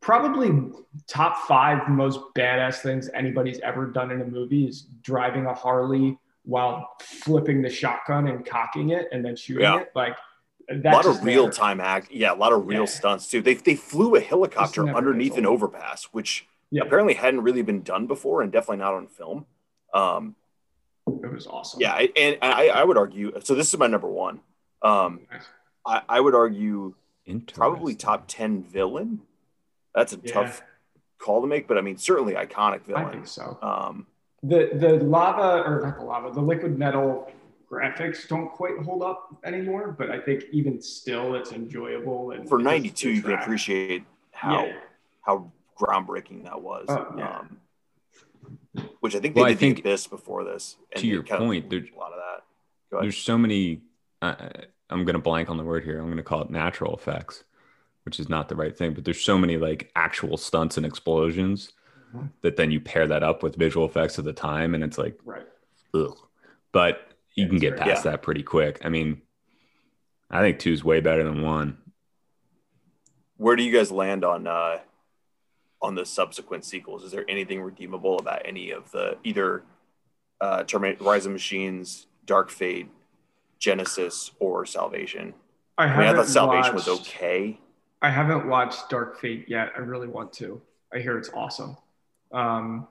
probably 0.00 0.70
top 1.06 1.46
five 1.48 1.88
most 1.88 2.20
badass 2.36 2.76
things 2.76 3.10
anybody's 3.14 3.58
ever 3.60 3.86
done 3.86 4.10
in 4.10 4.20
a 4.20 4.24
movie 4.24 4.66
is 4.66 4.82
driving 5.02 5.46
a 5.46 5.54
Harley 5.54 6.18
while 6.46 6.88
flipping 7.00 7.60
the 7.60 7.68
shotgun 7.68 8.28
and 8.28 8.46
cocking 8.46 8.90
it 8.90 9.08
and 9.12 9.24
then 9.24 9.36
shooting 9.36 9.64
yeah. 9.64 9.80
it 9.80 9.90
like 9.94 10.16
a 10.70 10.76
lot 10.76 11.04
of 11.04 11.22
real 11.24 11.50
time 11.50 11.80
act. 11.80 12.10
Yeah, 12.10 12.32
a 12.32 12.36
lot 12.36 12.52
of 12.52 12.66
real 12.66 12.80
yeah. 12.80 12.86
stunts 12.86 13.28
too. 13.28 13.42
They 13.42 13.54
they 13.54 13.74
flew 13.74 14.14
a 14.14 14.20
helicopter 14.20 14.88
underneath 14.88 15.36
an 15.36 15.46
overpass, 15.46 16.04
which 16.12 16.46
yeah. 16.70 16.82
apparently 16.82 17.14
hadn't 17.14 17.42
really 17.42 17.62
been 17.62 17.82
done 17.82 18.06
before, 18.06 18.42
and 18.42 18.50
definitely 18.50 18.78
not 18.78 18.94
on 18.94 19.06
film. 19.06 19.46
Um, 19.92 20.36
it 21.06 21.32
was 21.32 21.46
awesome. 21.46 21.80
Yeah, 21.80 22.06
and 22.16 22.38
I, 22.42 22.68
I 22.68 22.84
would 22.84 22.96
argue. 22.96 23.32
So 23.44 23.54
this 23.54 23.72
is 23.72 23.78
my 23.78 23.86
number 23.86 24.08
one. 24.08 24.40
Um, 24.82 25.20
nice. 25.30 25.42
I, 25.84 26.02
I 26.08 26.20
would 26.20 26.34
argue 26.34 26.94
probably 27.54 27.94
top 27.94 28.24
ten 28.26 28.62
villain. 28.62 29.20
That's 29.94 30.12
a 30.12 30.20
yeah. 30.22 30.32
tough 30.32 30.62
call 31.18 31.40
to 31.40 31.46
make, 31.46 31.68
but 31.68 31.78
I 31.78 31.80
mean 31.80 31.96
certainly 31.96 32.34
iconic 32.34 32.84
villain. 32.84 33.04
I 33.04 33.10
think 33.10 33.26
so. 33.26 33.58
Um, 33.62 34.06
the 34.42 34.70
the 34.74 35.04
lava 35.04 35.62
or 35.62 35.82
not 35.82 35.98
the 35.98 36.04
lava, 36.04 36.30
the 36.32 36.40
liquid 36.40 36.78
metal 36.78 37.30
graphics 37.70 38.28
don't 38.28 38.48
quite 38.48 38.78
hold 38.78 39.02
up 39.02 39.36
anymore, 39.44 39.94
but 39.98 40.10
I 40.10 40.20
think 40.20 40.44
even 40.52 40.80
still 40.80 41.34
it's 41.34 41.52
enjoyable. 41.52 42.30
And 42.30 42.48
for 42.48 42.58
92, 42.58 43.10
you 43.10 43.22
can 43.22 43.32
appreciate 43.32 44.04
how 44.32 44.66
yeah. 44.66 44.72
how 45.22 45.50
groundbreaking 45.78 46.44
that 46.44 46.60
was. 46.60 46.86
Oh, 46.88 47.14
yeah. 47.16 47.38
um, 47.38 47.58
which 49.00 49.14
I 49.14 49.20
think 49.20 49.34
they 49.34 49.40
well, 49.40 49.48
did 49.48 49.56
I 49.56 49.60
think 49.60 49.82
this 49.82 50.06
before 50.06 50.44
this. 50.44 50.76
to 50.96 51.06
your 51.06 51.22
point, 51.22 51.70
there's 51.70 51.88
a 51.94 51.98
lot 51.98 52.12
of 52.12 52.18
that. 52.18 53.00
There's 53.02 53.16
so 53.16 53.36
many. 53.36 53.80
Uh, 54.22 54.34
I'm 54.88 55.04
going 55.04 55.14
to 55.14 55.20
blank 55.20 55.50
on 55.50 55.56
the 55.56 55.64
word 55.64 55.84
here. 55.84 55.98
I'm 55.98 56.06
going 56.06 56.16
to 56.18 56.22
call 56.22 56.42
it 56.42 56.50
natural 56.50 56.94
effects, 56.94 57.44
which 58.04 58.20
is 58.20 58.28
not 58.28 58.48
the 58.48 58.56
right 58.56 58.76
thing. 58.76 58.94
But 58.94 59.04
there's 59.04 59.20
so 59.20 59.36
many 59.38 59.56
like 59.56 59.90
actual 59.96 60.36
stunts 60.36 60.76
and 60.76 60.86
explosions. 60.86 61.72
That 62.42 62.56
then 62.56 62.70
you 62.70 62.80
pair 62.80 63.06
that 63.06 63.22
up 63.22 63.42
with 63.42 63.56
visual 63.56 63.86
effects 63.86 64.18
of 64.18 64.24
the 64.24 64.32
time, 64.32 64.74
and 64.74 64.82
it's 64.82 64.98
like, 64.98 65.18
right. 65.24 65.46
Ugh. 65.94 66.16
But 66.72 67.12
you 67.34 67.48
can 67.48 67.58
get 67.58 67.76
past 67.76 68.04
yeah. 68.04 68.12
that 68.12 68.22
pretty 68.22 68.42
quick. 68.42 68.80
I 68.84 68.88
mean, 68.88 69.22
I 70.30 70.40
think 70.40 70.58
two 70.58 70.72
is 70.72 70.84
way 70.84 71.00
better 71.00 71.22
than 71.22 71.42
one. 71.42 71.78
Where 73.36 73.56
do 73.56 73.62
you 73.62 73.72
guys 73.72 73.90
land 73.90 74.24
on 74.24 74.46
uh, 74.46 74.78
on 75.82 75.94
the 75.94 76.06
subsequent 76.06 76.64
sequels? 76.64 77.04
Is 77.04 77.12
there 77.12 77.24
anything 77.28 77.60
redeemable 77.60 78.18
about 78.18 78.42
any 78.44 78.70
of 78.70 78.90
the 78.90 79.18
either 79.24 79.62
uh, 80.40 80.64
Terminator, 80.64 81.04
Rise 81.04 81.26
of 81.26 81.32
Machines, 81.32 82.06
Dark 82.24 82.50
Fate, 82.50 82.88
Genisys 83.60 84.30
or 84.40 84.64
Salvation? 84.66 85.34
I, 85.78 85.84
I, 85.84 85.98
mean, 85.98 86.08
I 86.08 86.14
thought 86.14 86.26
Salvation 86.26 86.74
watched, 86.74 86.88
was 86.88 87.00
okay. 87.00 87.60
I 88.00 88.08
haven't 88.08 88.48
watched 88.48 88.88
Dark 88.88 89.20
Fate 89.20 89.44
yet. 89.48 89.72
I 89.76 89.80
really 89.80 90.08
want 90.08 90.32
to. 90.34 90.60
I 90.92 90.98
hear 90.98 91.18
it's 91.18 91.30
awesome. 91.34 91.76
Um, 92.32 92.88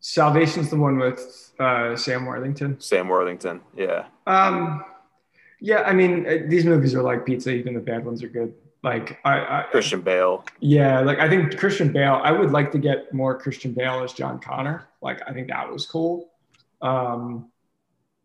Salvation's 0.00 0.70
the 0.70 0.76
one 0.76 0.98
with 0.98 1.52
uh, 1.58 1.94
Sam 1.94 2.24
Worthington. 2.24 2.80
Sam 2.80 3.08
Worthington, 3.08 3.60
yeah. 3.76 4.06
Um, 4.26 4.82
yeah, 5.60 5.82
I 5.82 5.92
mean, 5.92 6.26
uh, 6.26 6.38
these 6.48 6.64
movies 6.64 6.94
are 6.94 7.02
like 7.02 7.26
pizza. 7.26 7.50
Even 7.50 7.74
the 7.74 7.80
bad 7.80 8.04
ones 8.04 8.22
are 8.22 8.28
good. 8.28 8.54
Like 8.82 9.18
I, 9.26 9.40
I 9.40 9.64
Christian 9.70 10.00
Bale. 10.00 10.44
Yeah, 10.60 11.00
like 11.00 11.18
I 11.18 11.28
think 11.28 11.58
Christian 11.58 11.92
Bale. 11.92 12.18
I 12.24 12.32
would 12.32 12.50
like 12.50 12.72
to 12.72 12.78
get 12.78 13.12
more 13.12 13.38
Christian 13.38 13.72
Bale 13.72 14.02
as 14.02 14.14
John 14.14 14.40
Connor. 14.40 14.88
Like 15.02 15.20
I 15.28 15.34
think 15.34 15.48
that 15.48 15.70
was 15.70 15.86
cool. 15.86 16.30
Um, 16.80 17.50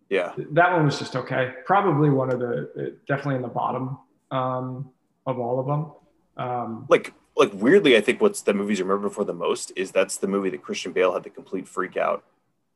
yeah, 0.10 0.32
that 0.52 0.72
one 0.72 0.86
was 0.86 0.98
just 0.98 1.18
okay. 1.18 1.56
Probably 1.66 2.10
one 2.10 2.32
of 2.32 2.40
the 2.40 2.72
uh, 2.78 2.96
definitely 3.06 3.36
in 3.36 3.42
the 3.42 3.50
bottom 3.50 3.98
um, 4.32 4.92
of 5.26 5.40
all 5.40 5.60
of 5.60 5.66
them. 5.68 5.92
Um, 6.38 6.86
like 6.88 7.14
like 7.36 7.52
weirdly, 7.54 7.98
I 7.98 8.02
think 8.02 8.22
what's 8.22 8.42
the 8.42 8.54
movies 8.54 8.80
you 8.80 8.86
remember 8.86 9.10
for 9.10 9.24
the 9.24 9.34
most 9.34 9.72
is 9.76 9.92
that's 9.92 10.18
the 10.18 10.28
movie 10.28 10.50
that 10.50 10.64
Christian 10.64 10.92
Bale 10.92 11.14
had 11.14 11.24
the 11.24 11.30
complete 11.30 11.68
freak 11.68 11.98
out 11.98 12.24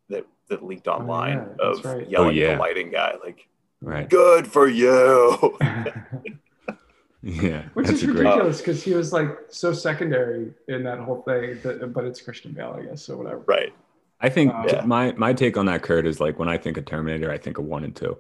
that 0.09 0.25
that 0.49 0.65
leaked 0.65 0.87
online 0.87 1.37
oh, 1.37 1.55
yeah, 1.57 1.69
of 1.71 1.85
right. 1.85 2.09
yelling 2.09 2.27
oh, 2.27 2.31
yeah. 2.31 2.47
at 2.47 2.53
the 2.55 2.59
lighting 2.59 2.89
guy, 2.89 3.15
like, 3.23 3.47
right. 3.81 4.09
good 4.09 4.47
for 4.47 4.67
you. 4.67 5.57
yeah, 7.21 7.63
which 7.73 7.89
is 7.89 8.05
ridiculous 8.05 8.57
because 8.57 8.83
he 8.83 8.93
was 8.93 9.13
like 9.13 9.29
so 9.49 9.71
secondary 9.71 10.53
in 10.67 10.83
that 10.83 10.99
whole 10.99 11.21
thing. 11.21 11.59
That, 11.63 11.93
but 11.93 12.05
it's 12.05 12.21
Christian 12.21 12.51
Bale, 12.51 12.77
I 12.79 12.85
guess, 12.85 13.03
so 13.03 13.17
whatever. 13.17 13.43
Right. 13.45 13.73
I 14.21 14.29
think 14.29 14.53
um, 14.53 14.65
yeah. 14.67 14.83
my 14.85 15.13
my 15.13 15.33
take 15.33 15.55
on 15.55 15.67
that, 15.67 15.83
Curt, 15.83 16.05
is 16.05 16.19
like 16.19 16.39
when 16.39 16.49
I 16.49 16.57
think 16.57 16.77
of 16.77 16.85
Terminator, 16.85 17.31
I 17.31 17.37
think 17.37 17.57
of 17.57 17.65
one 17.65 17.83
and 17.83 17.95
two. 17.95 18.17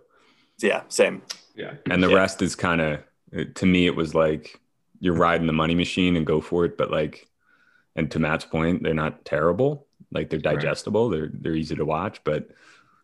Yeah, 0.59 0.83
same. 0.87 1.21
Yeah, 1.55 1.73
and 1.89 2.01
the 2.01 2.13
rest 2.13 2.41
is 2.41 2.55
kind 2.55 2.79
of 2.79 3.53
to 3.55 3.65
me, 3.65 3.85
it 3.85 3.95
was 3.95 4.15
like 4.15 4.61
you're 4.99 5.15
riding 5.15 5.47
the 5.47 5.53
money 5.53 5.75
machine 5.75 6.15
and 6.15 6.25
go 6.25 6.41
for 6.41 6.65
it. 6.65 6.77
But 6.77 6.91
like, 6.91 7.27
and 7.95 8.09
to 8.11 8.19
Matt's 8.19 8.45
point, 8.45 8.83
they're 8.83 8.93
not 8.93 9.25
terrible. 9.25 9.87
Like 10.11 10.29
they're 10.29 10.39
digestible. 10.39 11.09
Right. 11.09 11.19
They're 11.19 11.31
they're 11.33 11.55
easy 11.55 11.75
to 11.75 11.85
watch. 11.85 12.23
But 12.23 12.49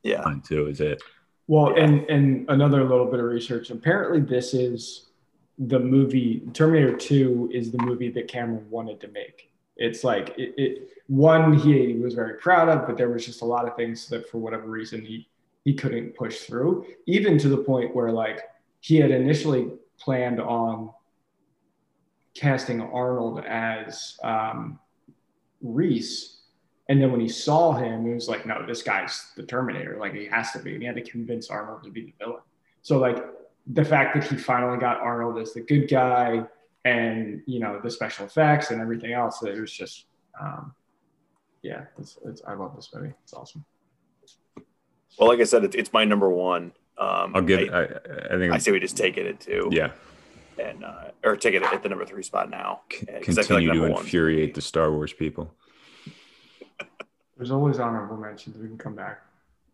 yeah, 0.03 0.23
one 0.23 0.41
two 0.41 0.67
is 0.67 0.81
it. 0.81 1.01
Well, 1.47 1.73
yeah. 1.75 1.83
and 1.83 2.09
and 2.09 2.49
another 2.49 2.83
little 2.83 3.05
bit 3.05 3.19
of 3.19 3.25
research. 3.25 3.69
Apparently, 3.69 4.19
this 4.19 4.53
is 4.53 5.07
the 5.57 5.79
movie 5.79 6.43
Terminator 6.53 6.95
Two 6.95 7.49
is 7.53 7.71
the 7.71 7.81
movie 7.83 8.09
that 8.11 8.27
Cameron 8.27 8.69
wanted 8.69 8.99
to 9.01 9.07
make. 9.09 9.51
It's 9.77 10.03
like 10.03 10.29
it, 10.37 10.53
it 10.57 10.89
one 11.07 11.53
he 11.53 11.93
was 11.93 12.13
very 12.13 12.35
proud 12.35 12.69
of, 12.69 12.87
but 12.87 12.97
there 12.97 13.09
was 13.09 13.25
just 13.25 13.41
a 13.41 13.45
lot 13.45 13.67
of 13.67 13.75
things 13.75 14.07
that 14.09 14.29
for 14.29 14.39
whatever 14.39 14.67
reason 14.67 15.05
he 15.05 15.27
he 15.63 15.73
couldn't 15.73 16.15
push 16.15 16.41
through, 16.41 16.85
even 17.05 17.37
to 17.39 17.49
the 17.49 17.57
point 17.57 17.95
where 17.95 18.11
like 18.11 18.41
he 18.79 18.97
had 18.97 19.11
initially 19.11 19.71
planned 19.99 20.39
on 20.39 20.91
casting 22.35 22.81
Arnold 22.81 23.43
as 23.45 24.17
um, 24.23 24.79
Reese. 25.61 26.41
And 26.87 27.01
then 27.01 27.11
when 27.11 27.21
he 27.21 27.29
saw 27.29 27.71
him, 27.73 28.05
he 28.05 28.13
was 28.13 28.29
like, 28.29 28.45
no, 28.45 28.63
this 28.65 28.83
guy's 28.83 29.31
the 29.35 29.43
Terminator. 29.43 29.97
Like, 29.99 30.13
he 30.13 30.25
has 30.25 30.51
to 30.51 30.59
be. 30.59 30.73
And 30.73 30.81
he 30.81 30.85
had 30.85 30.95
to 30.95 31.01
convince 31.01 31.49
Arnold 31.49 31.83
to 31.83 31.89
be 31.89 32.01
the 32.01 32.13
villain. 32.19 32.41
So, 32.83 32.99
like, 32.99 33.25
the 33.65 33.83
fact 33.83 34.13
that 34.13 34.25
he 34.25 34.37
finally 34.37 34.77
got 34.77 34.97
Arnold 34.97 35.39
as 35.39 35.53
the 35.53 35.61
good 35.61 35.89
guy 35.89 36.43
and, 36.83 37.41
you 37.47 37.59
know, 37.59 37.79
the 37.81 37.89
special 37.89 38.27
effects 38.27 38.69
and 38.69 38.79
everything 38.79 39.13
else, 39.13 39.41
it 39.41 39.59
was 39.59 39.71
just, 39.71 40.05
um, 40.39 40.75
yeah, 41.63 41.85
it's, 41.97 42.19
it's, 42.25 42.43
I 42.47 42.53
love 42.53 42.75
this 42.75 42.91
movie. 42.93 43.13
It's 43.23 43.33
awesome. 43.33 43.65
Well, 45.17 45.29
like 45.29 45.39
I 45.39 45.45
said, 45.45 45.63
it's, 45.63 45.75
it's 45.75 45.93
my 45.93 46.05
number 46.05 46.29
one. 46.29 46.73
Um, 46.97 47.35
I'll 47.35 47.41
give. 47.41 47.73
I, 47.73 47.79
I, 47.79 48.35
I 48.35 48.37
think 48.37 48.53
I 48.53 48.57
say 48.57 48.71
we 48.71 48.79
just 48.79 48.95
take 48.95 49.17
it 49.17 49.25
at 49.25 49.39
two. 49.39 49.69
Yeah, 49.71 49.91
and 50.59 50.83
uh, 50.83 51.11
or 51.23 51.35
take 51.35 51.53
it 51.53 51.63
at 51.63 51.83
the 51.83 51.89
number 51.89 52.05
three 52.05 52.23
spot 52.23 52.49
now. 52.49 52.81
Continue 53.21 53.81
like 53.81 53.95
to 53.95 53.99
infuriate 53.99 54.53
the 54.53 54.61
Star 54.61 54.91
Wars 54.91 55.13
people. 55.13 55.53
There's 57.37 57.51
always 57.51 57.79
honorable 57.79 58.17
mentions. 58.17 58.57
We 58.57 58.67
can 58.67 58.77
come 58.77 58.95
back. 58.95 59.21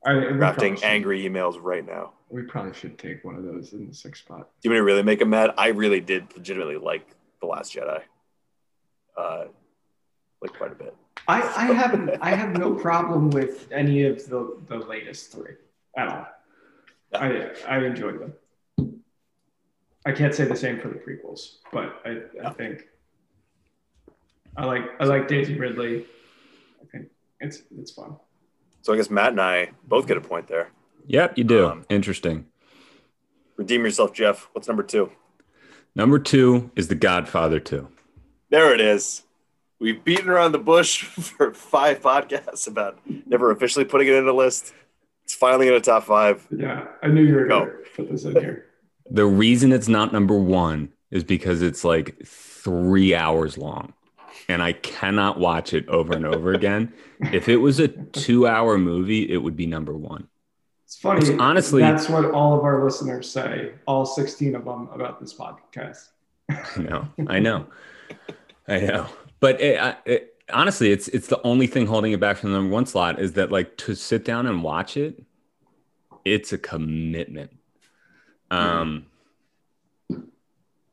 I, 0.04 0.14
Drafting 0.14 0.84
angry 0.84 1.24
emails 1.24 1.58
right 1.62 1.86
now. 1.86 2.14
We 2.30 2.42
probably 2.44 2.74
should 2.74 2.98
take 2.98 3.24
one 3.24 3.36
of 3.36 3.44
those 3.44 3.74
in 3.74 3.88
the 3.88 3.94
sixth 3.94 4.24
spot. 4.24 4.50
Do 4.62 4.70
you 4.70 4.72
want 4.72 4.80
to 4.80 4.84
really 4.84 5.04
make 5.04 5.22
him 5.22 5.30
mad? 5.30 5.52
I 5.58 5.68
really 5.68 6.00
did 6.00 6.36
legitimately 6.36 6.78
like 6.78 7.08
the 7.40 7.46
Last 7.46 7.76
Jedi. 7.76 8.02
Uh, 9.16 9.46
like 10.42 10.54
quite 10.58 10.72
a 10.72 10.76
bit. 10.76 10.96
I, 11.28 11.42
I 11.42 11.66
have 11.74 12.18
I 12.22 12.32
have 12.32 12.58
no 12.58 12.74
problem 12.74 13.30
with 13.30 13.68
any 13.72 14.06
of 14.06 14.28
the 14.28 14.58
the 14.68 14.78
latest 14.78 15.32
three 15.32 15.54
at 15.96 16.08
all. 16.08 16.28
Yeah. 17.12 17.54
I 17.68 17.76
I 17.76 17.86
enjoyed 17.86 18.20
them. 18.20 18.34
I 20.06 20.12
can't 20.12 20.34
say 20.34 20.46
the 20.46 20.56
same 20.56 20.80
for 20.80 20.88
the 20.88 20.96
prequels, 20.96 21.58
but 21.72 22.02
I, 22.06 22.22
I 22.44 22.52
think 22.54 22.84
I 24.58 24.66
like 24.66 24.84
I 25.00 25.06
like 25.06 25.28
Daisy 25.28 25.58
Ridley. 25.58 26.06
I 26.82 26.86
think 26.92 27.08
it's 27.40 27.64
it's 27.78 27.92
fun. 27.92 28.16
So 28.82 28.94
I 28.94 28.98
guess 28.98 29.10
Matt 29.10 29.30
and 29.32 29.42
I 29.42 29.72
both 29.88 30.08
get 30.08 30.18
a 30.18 30.22
point 30.22 30.48
there. 30.48 30.72
Yep, 31.08 31.38
you 31.38 31.44
do. 31.44 31.68
Um, 31.68 31.86
Interesting. 31.90 32.48
Redeem 33.58 33.84
yourself, 33.84 34.14
Jeff. 34.14 34.50
What's 34.54 34.68
number 34.68 34.84
two? 34.84 35.12
Number 35.96 36.20
two 36.20 36.72
is 36.76 36.88
The 36.88 36.96
Godfather 36.96 37.60
2. 37.60 37.88
There 38.50 38.74
it 38.74 38.80
is. 38.82 39.24
We've 39.80 40.04
beaten 40.04 40.30
around 40.30 40.54
the 40.54 40.60
bush 40.60 41.04
for 41.04 41.54
five 41.54 42.02
podcasts 42.02 42.68
about 42.68 43.00
never 43.26 43.52
officially 43.52 43.86
putting 43.86 44.08
it 44.08 44.14
in 44.16 44.28
a 44.28 44.34
list. 44.34 44.74
It's 45.26 45.36
finally 45.36 45.68
in 45.68 45.74
a 45.74 45.80
top 45.80 46.06
five. 46.06 46.48
Yeah, 46.50 46.88
I 47.04 47.08
knew 47.08 47.24
you 47.24 47.36
were 47.36 47.46
going 47.46 47.68
to 47.68 47.76
put 47.96 48.10
this 48.10 48.24
in 48.24 48.32
here. 48.32 48.68
The 49.10 49.26
reason 49.26 49.72
it's 49.72 49.88
not 49.88 50.14
number 50.14 50.38
one 50.38 50.90
is 51.10 51.24
because 51.24 51.62
it's 51.62 51.84
like 51.84 52.24
three 52.26 53.14
hours 53.14 53.58
long 53.58 53.94
and 54.48 54.62
I 54.62 54.74
cannot 54.74 55.40
watch 55.40 55.74
it 55.74 55.88
over 55.88 56.14
and 56.14 56.26
over 56.26 56.54
again. 56.54 56.94
If 57.32 57.50
it 57.50 57.58
was 57.58 57.80
a 57.80 57.88
two 57.88 58.48
hour 58.48 58.78
movie, 58.78 59.32
it 59.32 59.38
would 59.38 59.56
be 59.56 59.66
number 59.66 59.94
one. 59.94 60.28
It's 60.86 60.98
funny. 60.98 61.20
It's 61.22 61.40
honestly- 61.40 61.82
that's 61.82 62.10
what 62.10 62.32
all 62.32 62.58
of 62.58 62.64
our 62.64 62.84
listeners 62.84 63.30
say, 63.30 63.74
all 63.86 64.06
16 64.06 64.56
of 64.56 64.66
them, 64.66 64.90
about 64.94 65.20
this 65.20 65.34
podcast. 65.34 66.10
I 66.50 66.82
know, 66.82 67.08
I 67.28 67.40
know, 67.40 67.68
I 68.68 68.80
know. 68.80 69.08
But 69.40 69.62
it, 69.62 69.98
it, 70.06 70.36
honestly, 70.52 70.92
it's 70.92 71.08
it's 71.10 71.28
the 71.28 71.42
only 71.44 71.66
thing 71.66 71.88
holding 71.88 72.12
it 72.12 72.20
back 72.20 72.38
from 72.38 72.52
the 72.52 72.58
number 72.58 72.74
one 72.74 72.86
slot 72.86 73.20
is 73.20 73.34
that 73.34 73.52
like 73.52 73.78
to 73.78 73.96
sit 73.96 74.26
down 74.26 74.48
and 74.48 74.64
watch 74.64 74.98
it, 74.98 75.24
it's 76.26 76.52
a 76.52 76.58
commitment. 76.58 77.52
Um, 78.52 79.06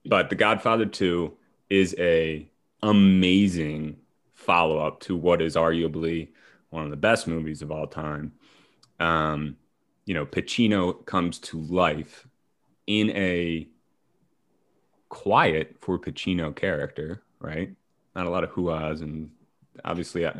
but 0.06 0.30
The 0.30 0.36
Godfather 0.36 0.86
Two 0.86 1.34
is 1.68 1.94
a 1.98 2.48
amazing 2.82 3.96
follow 4.34 4.78
up 4.78 5.00
to 5.00 5.16
what 5.16 5.42
is 5.42 5.56
arguably 5.56 6.28
one 6.70 6.84
of 6.84 6.90
the 6.90 6.96
best 6.96 7.26
movies 7.26 7.60
of 7.60 7.70
all 7.70 7.86
time. 7.86 8.32
Um, 9.00 9.56
you 10.06 10.14
know, 10.14 10.24
Pacino 10.24 11.04
comes 11.04 11.38
to 11.40 11.60
life 11.60 12.26
in 12.86 13.10
a 13.10 13.68
quiet 15.08 15.76
for 15.80 15.98
Pacino 15.98 16.54
character, 16.54 17.22
right? 17.40 17.70
Not 18.14 18.26
a 18.26 18.30
lot 18.30 18.44
of 18.44 18.50
hoo-ahs 18.50 19.00
and 19.00 19.30
obviously 19.84 20.24
uh, 20.24 20.32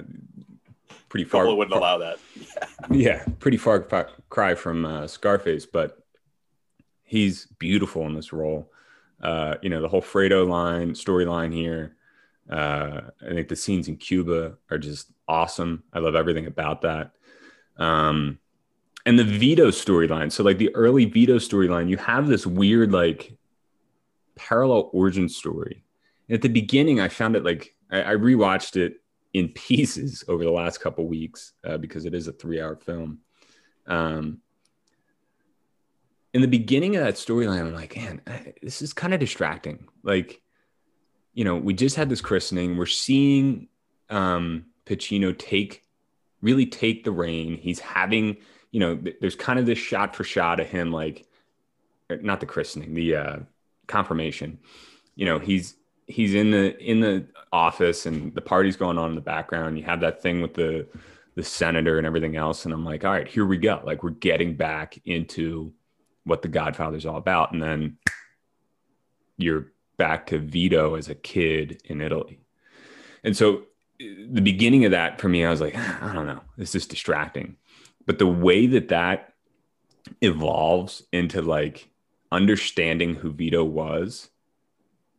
pretty 1.09 1.25
far. 1.25 1.47
Wouldn't 1.47 1.71
far- 1.71 1.79
allow 1.79 1.99
that. 1.99 2.19
yeah, 2.91 3.25
pretty 3.41 3.57
far 3.59 3.83
fa- 3.83 4.11
cry 4.31 4.55
from 4.55 4.85
uh, 4.85 5.07
Scarface, 5.07 5.67
but 5.67 6.07
he's 7.09 7.47
beautiful 7.59 8.07
in 8.07 8.15
this 8.15 8.33
role. 8.33 8.71
Uh, 9.21 9.57
you 9.63 9.71
know, 9.71 9.81
the 9.81 9.89
whole 9.89 10.03
Fredo 10.03 10.47
line 10.47 10.91
storyline 10.91 11.53
here. 11.53 11.97
Uh, 12.49 13.01
I 13.21 13.35
think 13.35 13.49
the 13.49 13.57
scenes 13.57 13.89
in 13.89 13.97
Cuba 13.97 14.57
are 14.71 14.79
just 14.79 15.11
awesome. 15.27 15.83
I 15.93 15.99
love 15.99 16.15
everything 16.15 16.47
about 16.47 16.83
that. 16.83 17.13
Um, 17.79 18.39
and 19.07 19.19
the 19.19 19.25
Vito 19.25 19.69
storyline. 19.69 20.31
So, 20.31 20.45
like 20.45 20.59
the 20.59 20.75
early 20.75 21.07
Vito 21.07 21.37
storyline, 21.37 21.89
you 21.89 21.97
have 21.97 22.29
this 22.29 22.47
weird, 22.47 22.93
like, 22.93 23.37
parallel 24.37 24.91
origin 24.93 25.29
story. 25.29 25.83
And 26.29 26.35
at 26.35 26.43
the 26.43 26.49
beginning, 26.49 27.01
I 27.01 27.09
found 27.09 27.37
it 27.37 27.45
like 27.45 27.75
I, 27.91 28.13
I 28.13 28.15
rewatched 28.17 28.77
it 28.77 29.01
in 29.33 29.49
pieces 29.49 30.25
over 30.29 30.45
the 30.45 30.51
last 30.51 30.79
couple 30.79 31.07
weeks 31.07 31.53
uh, 31.65 31.79
because 31.79 32.05
it 32.05 32.15
is 32.15 32.29
a 32.29 32.33
three-hour 32.33 32.77
film. 32.77 33.19
Um, 33.87 34.41
in 36.35 36.43
the 36.43 36.49
beginning 36.49 36.97
of 36.97 37.05
that 37.05 37.15
storyline, 37.15 37.61
I'm 37.61 37.75
like, 37.75 37.97
man, 37.97 38.21
this 38.63 38.83
is 38.83 38.93
kind 38.93 39.15
of 39.15 39.21
distracting. 39.21 39.89
Like, 40.03 40.43
you 41.33 41.45
know, 41.45 41.57
we 41.57 41.75
just 41.75 41.97
had 41.97 42.09
this 42.09 42.21
christening. 42.21 42.77
We're 42.77 42.87
seeing 42.87 43.69
um, 44.11 44.67
Pacino 44.87 45.37
take 45.37 45.85
really 46.41 46.67
take 46.67 47.05
the 47.05 47.11
reign. 47.11 47.57
He's 47.57 47.81
having, 47.81 48.37
you 48.71 48.81
know, 48.81 48.97
th- 48.97 49.17
there's 49.21 49.35
kind 49.35 49.59
of 49.59 49.67
this 49.67 49.79
shot 49.79 50.15
for 50.15 50.25
shot 50.25 50.61
of 50.61 50.69
him, 50.69 50.93
like, 50.93 51.27
er, 52.11 52.19
not 52.19 52.41
the 52.41 52.47
christening, 52.47 52.95
the 52.95 53.17
uh, 53.17 53.37
confirmation. 53.87 54.59
You 55.17 55.27
know, 55.27 55.39
he's 55.39 55.75
he's 56.07 56.35
in 56.35 56.51
the 56.51 56.79
in 56.79 57.01
the 57.01 57.27
office 57.53 58.07
and 58.07 58.35
the 58.35 58.41
party's 58.41 58.77
going 58.77 58.99
on 58.99 59.11
in 59.11 59.15
the 59.15 59.21
background. 59.21 59.79
You 59.79 59.85
have 59.85 60.01
that 60.01 60.23
thing 60.23 60.41
with 60.41 60.55
the 60.55 60.87
the 61.35 61.43
senator 61.43 61.99
and 61.99 62.07
everything 62.07 62.37
else, 62.37 62.65
and 62.65 62.75
I'm 62.75 62.85
like, 62.85 63.05
all 63.05 63.13
right, 63.13 63.29
here 63.29 63.47
we 63.47 63.59
go. 63.59 63.81
Like 63.85 64.03
we're 64.03 64.11
getting 64.11 64.57
back 64.57 65.01
into 65.05 65.73
what 66.29 66.43
the 66.43 66.49
Godfather's 66.49 67.07
all 67.07 67.17
about, 67.17 67.53
and 67.53 67.63
then 67.63 67.99
you're 69.37 69.73
back 69.97 70.27
to 70.27 70.39
Vito 70.39 70.95
as 70.95 71.09
a 71.09 71.15
kid 71.15 71.81
in 71.85 72.01
Italy, 72.01 72.41
and 73.25 73.37
so 73.37 73.63
the 73.99 74.41
beginning 74.41 74.85
of 74.85 74.93
that 74.93 75.21
for 75.21 75.29
me, 75.29 75.45
I 75.45 75.51
was 75.51 75.61
like, 75.61 75.77
I 76.03 76.13
don't 76.13 76.27
know, 76.27 76.43
this 76.57 76.75
is 76.75 76.87
distracting, 76.87 77.57
but 78.07 78.19
the 78.19 78.27
way 78.27 78.67
that 78.67 78.89
that 78.89 79.35
evolves 80.21 81.03
into 81.13 81.43
like 81.43 81.89
understanding 82.31 83.15
who 83.15 83.33
Vito 83.33 83.65
was, 83.65 84.31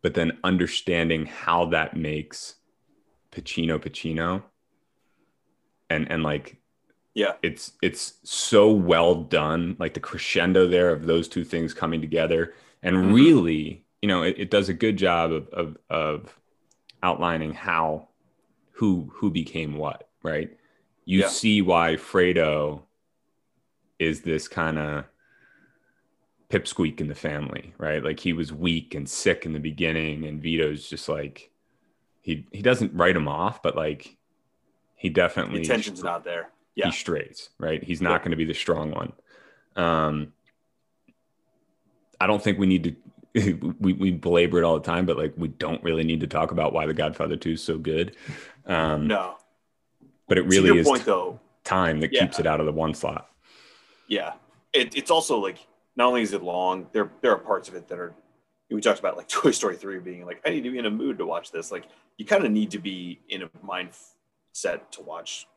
but 0.02 0.14
then 0.14 0.38
understanding 0.44 1.26
how 1.26 1.66
that 1.66 1.96
makes 1.96 2.56
Pacino 3.32 3.80
Pacino, 3.80 4.44
and 5.90 6.10
and 6.12 6.24
like 6.24 6.58
Yeah. 7.16 7.34
it's 7.44 7.74
it's 7.82 8.14
so 8.24 8.72
well 8.72 9.16
done 9.16 9.76
like 9.80 9.94
the 9.94 10.00
crescendo 10.00 10.68
there 10.68 10.92
of 10.92 11.06
those 11.06 11.28
two 11.28 11.44
things 11.44 11.74
coming 11.74 12.02
together 12.02 12.54
and 12.84 12.96
Mhm. 12.96 13.14
really 13.14 13.84
you 14.02 14.08
know 14.08 14.24
it, 14.24 14.36
it 14.38 14.50
does 14.52 14.70
a 14.70 14.74
good 14.74 14.96
job 14.98 15.32
of, 15.32 15.48
of 15.50 15.78
of 15.90 16.40
outlining 17.04 17.54
how 17.54 18.08
who 18.72 19.10
who 19.14 19.30
became 19.32 19.76
what 19.76 20.08
right 20.24 20.56
you 21.06 21.20
Yeah. 21.22 21.28
see 21.28 21.62
why 21.62 21.96
fredo 21.96 22.84
is 23.98 24.22
this 24.22 24.48
kind 24.48 24.78
of 24.78 25.06
pipsqueak 26.50 27.00
in 27.02 27.08
the 27.08 27.16
family 27.16 27.74
right 27.78 28.04
like 28.04 28.20
he 28.20 28.34
was 28.34 28.52
weak 28.54 28.96
and 28.96 29.08
sick 29.10 29.46
in 29.46 29.54
the 29.54 29.60
beginning 29.60 30.26
and 30.26 30.42
vito's 30.42 30.88
just 30.90 31.08
like 31.10 31.52
he 32.22 32.48
he 32.52 32.62
doesn't 32.62 32.94
write 32.94 33.16
him 33.16 33.28
off 33.28 33.62
but 33.62 33.76
like 33.76 34.16
he 34.96 35.10
definitely 35.10 35.60
The 35.60 35.66
attention's 35.66 36.04
not 36.04 36.24
there. 36.24 36.50
Yeah. 36.76 36.86
he 36.88 36.92
strays, 36.92 37.50
right? 37.60 37.84
He's 37.84 38.02
not 38.02 38.12
Yeah. 38.12 38.18
going 38.20 38.32
to 38.32 38.38
be 38.38 38.46
the 38.46 38.54
strong 38.54 38.92
one. 38.92 39.14
Um, 39.76 40.34
I 42.22 42.28
don't 42.28 42.42
think 42.44 42.58
we 42.60 42.68
need 42.68 42.84
to, 43.34 43.74
we, 43.80 43.94
we 43.94 44.12
belabor 44.12 44.60
it 44.60 44.64
all 44.64 44.76
the 44.80 44.86
time, 44.86 45.06
but 45.06 45.18
like 45.18 45.34
we 45.38 45.48
don't 45.50 45.84
really 45.84 46.04
need 46.04 46.20
to 46.22 46.28
talk 46.28 46.52
about 46.52 46.74
why 46.74 46.86
The 46.86 46.94
Godfather 46.94 47.36
2 47.38 47.52
is 47.52 47.64
so 47.64 47.78
good. 47.78 48.16
Um, 48.66 49.08
No. 49.08 49.36
But 50.28 50.38
it 50.38 50.46
really 50.46 50.78
is 50.78 50.88
point 50.88 51.06
though, 51.06 51.40
time 51.64 52.00
that 52.02 52.14
Yeah. 52.14 52.22
keeps 52.22 52.40
it 52.40 52.46
out 52.48 52.60
of 52.60 52.66
the 52.66 52.72
one 52.72 52.94
slot. 52.94 53.30
yeah. 54.08 54.34
It, 54.72 54.96
it's 54.96 55.10
also 55.10 55.40
like 55.40 55.58
not 55.96 56.10
only 56.10 56.22
is 56.22 56.32
it 56.34 56.44
long, 56.44 56.88
there 56.94 57.12
there 57.22 57.32
are 57.32 57.40
parts 57.40 57.68
of 57.70 57.74
it 57.76 57.88
that 57.88 57.98
are 57.98 58.14
we 58.70 58.80
talked 58.82 59.00
about 59.00 59.18
like 59.18 59.28
Toy 59.28 59.50
Story 59.50 59.76
3 59.76 59.98
being 60.00 60.26
like, 60.28 60.40
I 60.46 60.52
need 60.52 60.64
to 60.66 60.70
be 60.72 60.78
in 60.78 60.86
a 60.86 60.92
mood 60.92 61.18
to 61.18 61.26
watch 61.26 61.52
this. 61.52 61.72
Like 61.72 61.86
you 62.18 62.26
kind 62.26 62.46
of 62.46 62.52
need 62.52 62.70
to 62.72 62.78
be 62.80 63.20
in 63.30 63.42
a 63.42 63.50
mindset 63.66 64.92
to 64.92 65.02
watch 65.02 65.48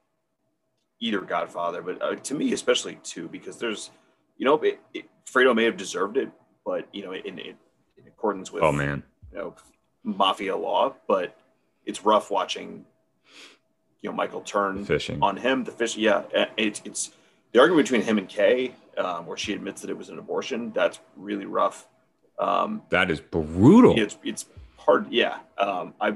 either 1.02 1.20
Godfather, 1.20 1.82
but 1.82 2.00
uh, 2.00 2.14
to 2.14 2.34
me 2.34 2.52
especially 2.52 2.98
two, 3.02 3.26
because 3.28 3.56
there's, 3.58 3.90
you 4.38 4.46
know, 4.46 4.54
it, 4.62 4.80
it, 4.94 5.04
Fredo 5.30 5.54
may 5.54 5.64
have 5.64 5.76
deserved 5.76 6.16
it, 6.16 6.30
but 6.64 6.86
you 6.92 7.02
know, 7.04 7.12
in, 7.12 7.38
in, 7.38 7.56
in 7.98 8.06
accordance 8.06 8.52
with 8.52 8.62
Oh, 8.62 8.72
man. 8.72 9.02
you 9.32 9.38
know 9.38 9.54
mafia 10.04 10.56
law, 10.56 10.94
but 11.08 11.36
it's 11.84 12.04
rough 12.04 12.30
watching, 12.30 12.84
you 14.00 14.10
know, 14.10 14.14
Michael 14.16 14.40
turn 14.42 14.84
Fishing. 14.84 15.18
on 15.22 15.36
him. 15.36 15.64
The 15.64 15.72
fish, 15.72 15.96
yeah, 15.96 16.22
it's 16.56 16.80
it's 16.84 17.10
the 17.52 17.60
argument 17.60 17.86
between 17.88 18.02
him 18.02 18.18
and 18.18 18.28
Kay, 18.28 18.74
um, 18.96 19.26
where 19.26 19.36
she 19.36 19.52
admits 19.52 19.80
that 19.82 19.90
it 19.90 19.98
was 19.98 20.08
an 20.08 20.18
abortion. 20.18 20.70
That's 20.74 21.00
really 21.16 21.46
rough. 21.46 21.86
Um, 22.38 22.82
That 22.90 23.10
is 23.10 23.20
brutal. 23.20 23.98
it's 23.98 24.16
it's 24.24 24.46
hard. 24.76 25.06
Yeah, 25.10 25.38
um, 25.58 25.94
I 26.00 26.06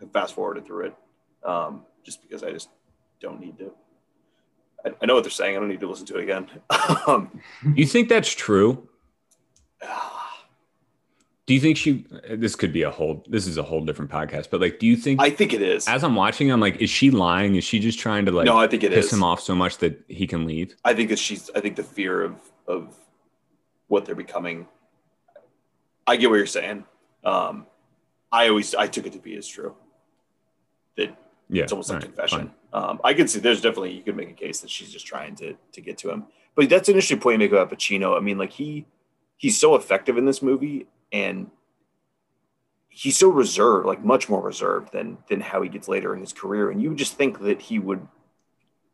have 0.00 0.10
fast 0.12 0.34
forwarded 0.34 0.66
through 0.66 0.86
it 0.86 0.94
um, 1.44 1.82
just 2.04 2.20
because 2.22 2.42
I 2.42 2.50
just 2.52 2.68
don't 3.20 3.40
need 3.40 3.58
to. 3.58 3.72
I, 4.84 4.90
I 5.02 5.06
know 5.06 5.14
what 5.14 5.24
they're 5.24 5.30
saying. 5.30 5.56
I 5.56 5.60
don't 5.60 5.68
need 5.68 5.80
to 5.80 5.88
listen 5.88 6.06
to 6.06 6.18
it 6.18 6.22
again. 6.22 6.48
um, 7.06 7.40
You 7.74 7.86
think 7.86 8.08
that's 8.08 8.30
true? 8.32 8.88
Do 11.46 11.52
you 11.52 11.60
think 11.60 11.76
she, 11.76 12.06
this 12.30 12.56
could 12.56 12.72
be 12.72 12.82
a 12.84 12.90
whole, 12.90 13.22
this 13.28 13.46
is 13.46 13.58
a 13.58 13.62
whole 13.62 13.84
different 13.84 14.10
podcast, 14.10 14.48
but 14.50 14.62
like, 14.62 14.78
do 14.78 14.86
you 14.86 14.96
think, 14.96 15.20
I 15.20 15.28
think 15.28 15.52
it 15.52 15.60
is. 15.60 15.86
as 15.86 16.02
I'm 16.02 16.14
watching, 16.14 16.50
I'm 16.50 16.58
like, 16.60 16.76
is 16.80 16.88
she 16.88 17.10
lying? 17.10 17.56
Is 17.56 17.64
she 17.64 17.80
just 17.80 17.98
trying 17.98 18.24
to 18.24 18.32
like 18.32 18.46
no, 18.46 18.56
I 18.56 18.66
think 18.66 18.82
it 18.82 18.92
piss 18.92 19.06
is. 19.06 19.12
him 19.12 19.22
off 19.22 19.40
so 19.42 19.54
much 19.54 19.76
that 19.78 20.02
he 20.08 20.26
can 20.26 20.46
leave? 20.46 20.74
I 20.86 20.94
think 20.94 21.10
that 21.10 21.18
she's. 21.18 21.50
I 21.54 21.60
think 21.60 21.76
the 21.76 21.82
fear 21.82 22.22
of 22.22 22.36
of 22.66 22.96
what 23.88 24.06
they're 24.06 24.14
becoming. 24.14 24.66
I 26.06 26.16
get 26.16 26.30
what 26.30 26.36
you're 26.36 26.46
saying. 26.46 26.84
Um, 27.24 27.66
I 28.32 28.48
always 28.48 28.74
I 28.74 28.86
took 28.86 29.04
it 29.04 29.12
to 29.12 29.18
be 29.18 29.36
as 29.36 29.46
true. 29.46 29.74
That 30.96 31.14
Yeah. 31.50 31.64
it's 31.64 31.72
almost 31.72 31.90
like 31.90 31.96
right, 31.98 32.06
confession. 32.06 32.38
fine. 32.38 32.50
Um, 32.74 33.00
I 33.04 33.14
can 33.14 33.28
see 33.28 33.38
there's 33.38 33.60
definitely 33.62 33.92
you 33.92 34.02
could 34.02 34.16
make 34.16 34.30
a 34.30 34.34
case 34.34 34.60
that 34.60 34.68
she's 34.70 34.90
just 34.92 35.06
trying 35.06 35.34
to 35.36 35.54
to 35.72 35.80
get 35.80 35.96
to 35.98 36.10
him. 36.10 36.24
But 36.56 36.68
that's 36.68 36.88
an 36.88 36.94
interesting 36.94 37.20
point 37.20 37.34
you 37.34 37.38
make 37.38 37.52
about 37.52 37.70
Pacino. 37.70 38.16
I 38.16 38.20
mean, 38.20 38.36
like 38.36 38.50
he 38.52 38.84
he's 39.36 39.58
so 39.58 39.74
effective 39.76 40.18
in 40.18 40.24
this 40.26 40.42
movie, 40.42 40.86
and 41.12 41.50
he's 42.88 43.16
so 43.16 43.28
reserved, 43.28 43.86
like 43.86 44.04
much 44.04 44.28
more 44.28 44.42
reserved 44.42 44.92
than 44.92 45.18
than 45.28 45.40
how 45.40 45.62
he 45.62 45.68
gets 45.68 45.88
later 45.88 46.14
in 46.14 46.20
his 46.20 46.32
career. 46.32 46.70
And 46.70 46.82
you 46.82 46.88
would 46.90 46.98
just 46.98 47.14
think 47.14 47.40
that 47.40 47.62
he 47.62 47.78
would 47.78 48.06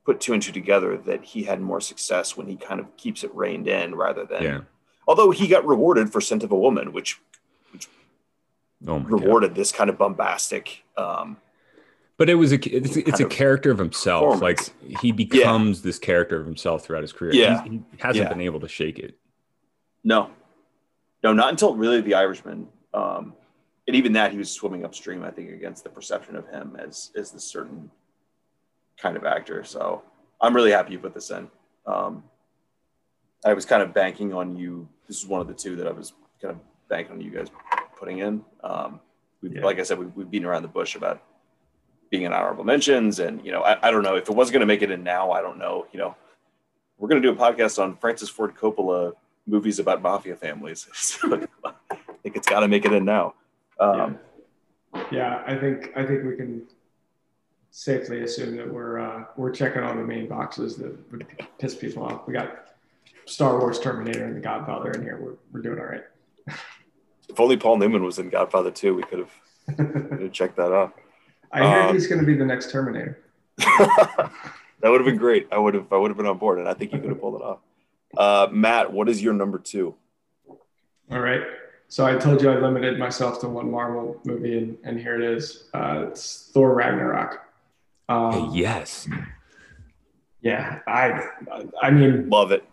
put 0.05 0.21
two 0.21 0.33
and 0.35 0.43
two 0.43 0.53
together 0.53 0.97
that 0.99 1.25
he 1.25 1.45
had 1.45 1.61
more 1.61 1.81
success 1.81 2.37
when 2.37 2.47
he 2.49 2.57
kind 2.57 2.81
of 2.81 2.97
keeps 2.97 3.23
it 3.25 3.35
reined 3.35 3.69
in 3.69 3.95
rather 3.95 4.25
than 4.25 4.43
Yeah. 4.43 4.61
although 5.07 5.31
he 5.31 5.47
got 5.47 5.67
rewarded 5.67 6.11
for 6.11 6.23
scent 6.23 6.43
of 6.43 6.51
a 6.53 6.57
woman 6.57 6.93
which 6.95 7.21
Oh 8.87 8.99
my 8.99 9.11
God. 9.11 9.21
rewarded 9.23 9.55
this 9.55 9.73
kind 9.73 9.91
of 9.91 9.99
bombastic 9.99 10.85
um 10.97 11.37
But 12.21 12.29
it 12.29 12.35
was 12.35 12.53
a 12.53 12.57
it's, 12.57 12.99
it's 12.99 13.19
a 13.21 13.25
character 13.25 13.71
of 13.71 13.79
himself. 13.79 14.43
Like 14.43 14.59
he 15.01 15.11
becomes 15.11 15.81
this 15.81 15.99
character 15.99 16.39
of 16.39 16.45
himself 16.45 16.85
throughout 16.85 17.01
his 17.01 17.15
career. 17.15 17.33
Yeah. 17.33 17.65
He, 17.65 17.71
he 17.71 17.83
hasn't 17.99 18.25
Yeah. 18.25 18.29
been 18.29 18.43
able 18.43 18.61
to 18.61 18.69
shake 18.69 18.99
it. 18.99 19.17
No, 20.05 20.29
no, 21.25 21.33
not 21.33 21.49
until 21.49 21.75
really 21.75 22.03
The 22.03 22.13
Irishman. 22.13 22.69
Um, 22.93 23.33
and 23.87 23.97
even 23.97 24.13
that, 24.13 24.33
he 24.33 24.37
was 24.37 24.51
swimming 24.51 24.85
upstream, 24.85 25.25
I 25.25 25.31
think, 25.31 25.49
against 25.51 25.83
the 25.83 25.89
perception 25.89 26.37
of 26.37 26.47
him 26.47 26.77
as 26.79 27.11
as 27.17 27.31
this 27.31 27.45
certain 27.45 27.91
kind 28.99 29.17
of 29.17 29.25
actor. 29.25 29.65
So 29.65 30.03
I'm 30.43 30.55
really 30.55 30.73
happy 30.73 30.93
you 30.93 30.99
put 30.99 31.15
this 31.15 31.31
in. 31.31 31.49
Um, 31.87 32.23
I 33.47 33.55
was 33.55 33.65
kind 33.65 33.83
of 33.83 33.95
banking 33.95 34.35
on 34.35 34.59
you. 34.59 34.87
This 35.09 35.17
is 35.17 35.27
one 35.27 35.41
of 35.41 35.49
the 35.49 35.55
two 35.55 35.75
that 35.77 35.87
I 35.87 35.93
was 35.93 36.13
kind 36.43 36.55
of 36.55 36.61
banking 36.91 37.15
on 37.15 37.23
you 37.23 37.31
guys 37.31 37.47
putting 37.99 38.19
in. 38.19 38.45
Um, 38.63 39.01
we, 39.41 39.53
Yeah. 39.55 39.65
Like 39.65 39.79
I 39.79 39.85
said, 39.85 39.99
we, 39.99 40.05
we've 40.05 40.31
been 40.31 40.45
around 40.45 40.61
the 40.61 40.69
bush 40.69 40.97
about 40.97 41.23
being 42.11 42.25
in 42.25 42.33
honorable 42.33 42.65
mentions, 42.65 43.19
and 43.21 43.45
you 43.45 43.53
know, 43.53 43.63
I, 43.63 43.89
I 43.89 43.91
don't 43.91 44.03
know 44.03 44.17
if 44.17 44.29
it 44.29 44.35
wasn't 44.35 44.55
going 44.55 44.61
to 44.61 44.67
make 44.67 44.83
it 44.83 44.91
in 44.91 45.03
now. 45.03 45.31
I 45.31 45.41
don't 45.41 45.59
know. 45.59 45.87
You 45.93 45.99
know, 45.99 46.17
we're 46.99 47.09
going 47.09 47.23
to 47.23 47.27
do 47.27 47.33
a 47.33 47.41
podcast 47.41 47.81
on 47.83 47.97
Francis 47.97 48.29
Ford 48.29 48.55
Coppola 48.55 49.13
movies 49.47 49.79
about 49.79 50.03
mafia 50.03 50.37
families. 50.37 50.87
So 50.95 51.47
I 52.21 52.23
think 52.23 52.37
it's 52.37 52.47
got 52.47 52.61
to 52.61 52.69
make 52.69 52.85
it 52.85 52.93
in 52.93 53.07
now. 53.07 53.35
Um, 53.79 54.19
Yeah, 55.11 55.43
I 55.47 55.57
think 55.57 55.93
I 55.97 56.05
think 56.05 56.25
we 56.25 56.37
can 56.37 56.67
safely 57.71 58.23
assume 58.23 58.57
that 58.57 58.71
we're 58.71 58.99
uh, 58.99 59.25
we're 59.37 59.53
checking 59.53 59.83
all 59.83 59.95
the 59.95 60.03
main 60.03 60.29
boxes 60.29 60.77
that 60.77 61.11
would 61.11 61.27
piss 61.59 61.75
people 61.75 62.05
off. 62.05 62.27
We 62.27 62.35
got 62.35 62.67
Star 63.25 63.59
Wars, 63.59 63.79
Terminator, 63.79 64.25
and 64.25 64.37
The 64.37 64.41
Godfather 64.41 64.91
in 64.91 65.03
here. 65.03 65.19
We're, 65.21 65.37
we're 65.53 65.63
doing 65.63 65.79
all 65.79 65.87
right. 65.87 66.03
If 67.29 67.39
only 67.39 67.57
Paul 67.57 67.79
Newman 67.79 68.03
was 68.03 68.19
in 68.19 68.29
Godfather 68.29 68.73
2, 68.73 68.93
we 68.93 69.05
could 69.05 69.21
have, 69.21 69.31
could 69.77 70.21
have 70.21 70.33
checked 70.33 70.57
that 70.57 70.73
out. 70.73 70.99
I 71.53 71.59
heard 71.59 71.89
Um, 71.89 71.95
he's 71.95 72.07
going 72.07 72.21
to 72.21 72.27
be 72.27 72.35
the 72.35 72.45
next 72.45 72.71
Terminator. 72.71 73.19
that 73.59 74.31
would 74.83 75.01
have 75.01 75.07
been 75.07 75.17
great. 75.17 75.49
I 75.53 75.59
would 75.59 75.75
have 75.75 75.93
I 75.93 75.97
would 75.97 76.11
have 76.11 76.17
been 76.17 76.27
on 76.27 76.39
board, 76.39 76.59
and 76.59 76.69
I 76.69 76.75
think 76.75 76.93
you 76.93 76.99
could 77.01 77.11
have 77.11 77.21
pulled 77.21 77.41
it 77.41 77.43
off. 77.45 77.59
Uh, 78.17 78.49
Matt, 78.53 78.93
what 78.93 79.09
is 79.09 79.23
your 79.23 79.35
number 79.35 79.59
two? 79.59 79.95
All 81.11 81.21
right. 81.21 81.43
So 81.89 82.07
I 82.07 82.15
told 82.17 82.41
you 82.41 82.51
I 82.51 82.57
limited 82.57 82.99
myself 82.99 83.41
to 83.41 83.49
one 83.49 83.71
Marvel 83.71 84.21
movie, 84.25 84.57
and, 84.59 84.79
and 84.85 84.99
here 84.99 85.17
it 85.21 85.23
is. 85.23 85.65
Uh, 85.75 86.07
it's 86.09 86.49
Thor 86.53 86.73
Ragnarok. 86.75 87.41
Um, 88.09 88.51
yes. 88.55 89.09
yeah, 90.41 90.79
I 90.87 91.21
I 91.83 91.91
mean, 91.91 92.29
Love 92.29 92.53
it. 92.53 92.65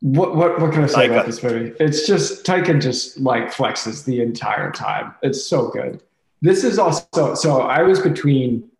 What 0.00 0.36
what 0.36 0.60
what 0.60 0.72
can 0.72 0.84
I 0.84 0.86
say 0.86 1.08
Taika. 1.08 1.10
about 1.10 1.26
this 1.26 1.42
movie? 1.42 1.74
It's 1.80 2.06
just 2.06 2.46
Taika 2.46 2.80
just 2.80 3.18
like 3.18 3.52
flexes 3.52 4.04
the 4.04 4.22
entire 4.22 4.70
time. 4.70 5.14
It's 5.22 5.44
so 5.44 5.68
good. 5.68 6.00
This 6.40 6.64
is 6.64 6.78
also 6.78 7.34
so 7.34 7.62
I 7.62 7.82
was 7.82 8.00
between 8.00 8.70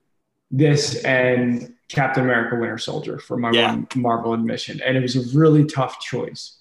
this 0.51 1.03
and 1.05 1.75
Captain 1.89 2.25
America 2.25 2.57
Winter 2.57 2.79
Soldier 2.79 3.19
for 3.19 3.37
my 3.37 3.51
Yeah. 3.51 3.81
Marvel 3.97 4.35
admission. 4.35 4.81
And 4.85 4.97
it 4.97 5.01
was 5.01 5.17
a 5.17 5.39
really 5.39 5.65
tough 5.65 6.01
choice. 6.01 6.57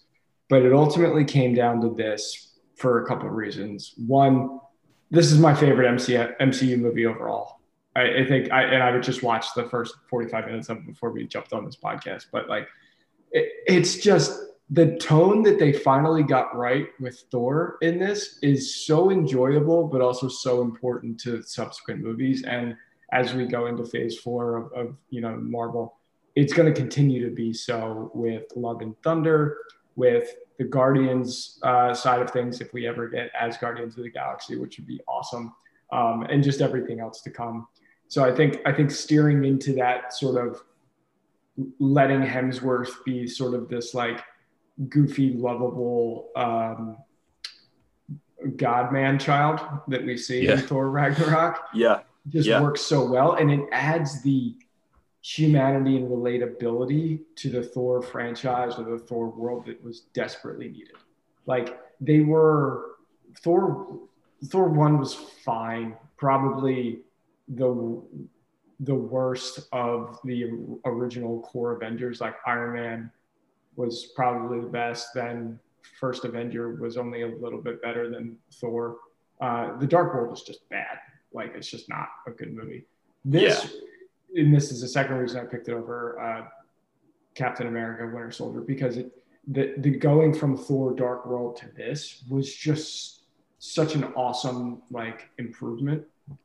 But 0.49 0.61
it 0.61 0.73
ultimately 0.73 1.25
came 1.25 1.53
down 1.53 1.81
to 1.81 1.89
this 1.93 2.53
for 2.75 3.03
a 3.03 3.05
couple 3.05 3.27
of 3.27 3.33
reasons. 3.33 3.93
One, 4.07 4.59
this 5.11 5.31
is 5.31 5.39
my 5.39 5.53
favorite 5.53 5.87
MCU, 5.87 6.37
MCU 6.37 6.79
movie 6.79 7.05
overall. 7.05 7.59
I, 7.95 8.19
I 8.19 8.25
think 8.25 8.51
I 8.51 8.63
and 8.63 8.81
I 8.81 8.91
would 8.91 9.03
just 9.03 9.23
watch 9.23 9.47
the 9.55 9.67
first 9.69 9.95
45 10.09 10.45
minutes 10.45 10.69
of 10.69 10.77
it 10.77 10.85
before 10.85 11.11
we 11.11 11.25
jumped 11.27 11.51
on 11.51 11.65
this 11.65 11.75
podcast. 11.75 12.27
But 12.31 12.47
like 12.47 12.67
it, 13.31 13.51
it's 13.67 13.97
just 13.97 14.39
the 14.69 14.97
tone 14.97 15.43
that 15.43 15.59
they 15.59 15.71
finally 15.71 16.23
got 16.23 16.55
right 16.55 16.87
with 16.99 17.23
Thor 17.31 17.77
in 17.81 17.99
this 17.99 18.37
is 18.41 18.85
so 18.85 19.11
enjoyable, 19.11 19.87
but 19.87 20.01
also 20.01 20.27
so 20.27 20.61
important 20.61 21.19
to 21.21 21.41
subsequent 21.41 22.03
movies. 22.03 22.43
And 22.43 22.75
as 23.13 23.33
we 23.33 23.45
go 23.45 23.67
into 23.67 23.85
phase 23.85 24.17
four 24.17 24.57
of, 24.57 24.73
of 24.73 24.95
you 25.09 25.21
know 25.21 25.37
Marvel, 25.37 25.97
it's 26.35 26.53
going 26.53 26.71
to 26.71 26.77
continue 26.77 27.27
to 27.27 27.33
be 27.33 27.53
so 27.53 28.11
with 28.13 28.43
Love 28.55 28.81
and 28.81 28.93
Thunder, 29.03 29.57
with 29.95 30.35
the 30.57 30.65
Guardians 30.65 31.59
uh, 31.63 31.93
side 31.93 32.21
of 32.21 32.31
things, 32.31 32.59
if 32.59 32.73
we 32.73 32.87
ever 32.87 33.07
get 33.07 33.31
as 33.39 33.57
Guardians 33.57 33.97
of 33.97 34.03
the 34.03 34.09
Galaxy, 34.09 34.57
which 34.57 34.77
would 34.77 34.87
be 34.87 34.99
awesome, 35.07 35.53
um, 35.93 36.23
and 36.23 36.43
just 36.43 36.59
everything 36.59 36.99
else 36.99 37.21
to 37.21 37.29
come. 37.29 37.67
So 38.09 38.25
I 38.25 38.35
think 38.35 38.59
I 38.65 38.73
think 38.73 38.91
steering 38.91 39.45
into 39.45 39.73
that 39.75 40.13
sort 40.13 40.45
of 40.45 40.61
letting 41.79 42.21
Hemsworth 42.21 43.03
be 43.05 43.27
sort 43.27 43.53
of 43.53 43.69
this 43.69 43.93
like 43.93 44.21
goofy, 44.89 45.33
lovable 45.33 46.29
um, 46.35 46.97
God 48.55 48.91
man 48.93 49.17
child 49.17 49.59
that 49.87 50.05
we 50.05 50.15
see 50.17 50.45
Yeah. 50.45 50.53
in 50.53 50.59
Thor 50.59 50.89
Ragnarok 50.89 51.59
Yeah, 51.73 52.01
just 52.29 52.47
Yeah. 52.47 52.61
works 52.61 52.81
so 52.81 53.09
well. 53.09 53.33
And 53.33 53.51
it 53.51 53.67
adds 53.71 54.21
the 54.21 54.55
humanity 55.21 55.97
and 55.97 56.07
relatability 56.09 57.21
to 57.35 57.49
the 57.49 57.63
Thor 57.63 58.01
franchise 58.01 58.77
or 58.77 58.83
the 58.83 58.99
Thor 58.99 59.29
world 59.29 59.65
that 59.65 59.83
was 59.83 60.01
desperately 60.13 60.69
needed. 60.69 60.95
Like 61.45 61.79
they 61.99 62.21
were 62.21 62.97
Thor 63.41 63.99
Thor 64.45 64.69
1 64.69 64.99
was 64.99 65.15
fine, 65.15 65.95
probably 66.17 67.01
the 67.47 68.01
the 68.81 68.93
worst 68.93 69.67
of 69.71 70.19
the 70.23 70.51
original 70.85 71.41
core 71.41 71.71
Avengers. 71.75 72.21
Like 72.21 72.35
Iron 72.45 72.73
Man 72.73 73.11
was 73.77 74.11
probably 74.15 74.59
the 74.59 74.67
best. 74.67 75.13
Then 75.13 75.59
First 75.99 76.25
Avenger 76.25 76.75
was 76.75 76.97
only 76.97 77.21
a 77.21 77.27
little 77.27 77.61
bit 77.61 77.81
better 77.81 78.09
than 78.09 78.35
Thor. 78.55 78.97
Uh, 79.39 79.77
the 79.77 79.87
Dark 79.87 80.13
World 80.13 80.29
was 80.29 80.43
just 80.43 80.67
bad. 80.69 80.99
Like 81.31 81.53
it's 81.55 81.69
just 81.69 81.87
not 81.87 82.09
a 82.27 82.31
good 82.31 82.53
movie. 82.53 82.85
This, 83.23 83.75
and 84.35 84.53
this 84.53 84.71
is 84.71 84.81
the 84.81 84.87
second 84.87 85.15
reason 85.15 85.39
I 85.39 85.45
picked 85.45 85.69
it 85.69 85.73
over 85.73 86.19
uh, 86.19 86.47
Captain 87.35 87.67
America: 87.67 88.05
Winter 88.05 88.31
Soldier 88.31 88.61
because 88.61 88.97
it 88.97 89.11
the 89.47 89.75
the 89.77 89.91
going 89.91 90.33
from 90.33 90.57
Thor: 90.57 90.93
Dark 90.93 91.25
World 91.25 91.55
to 91.57 91.67
this 91.75 92.23
was 92.29 92.53
just 92.53 93.23
such 93.59 93.95
an 93.95 94.05
awesome 94.15 94.81
like 94.91 95.29
improvement 95.37 96.03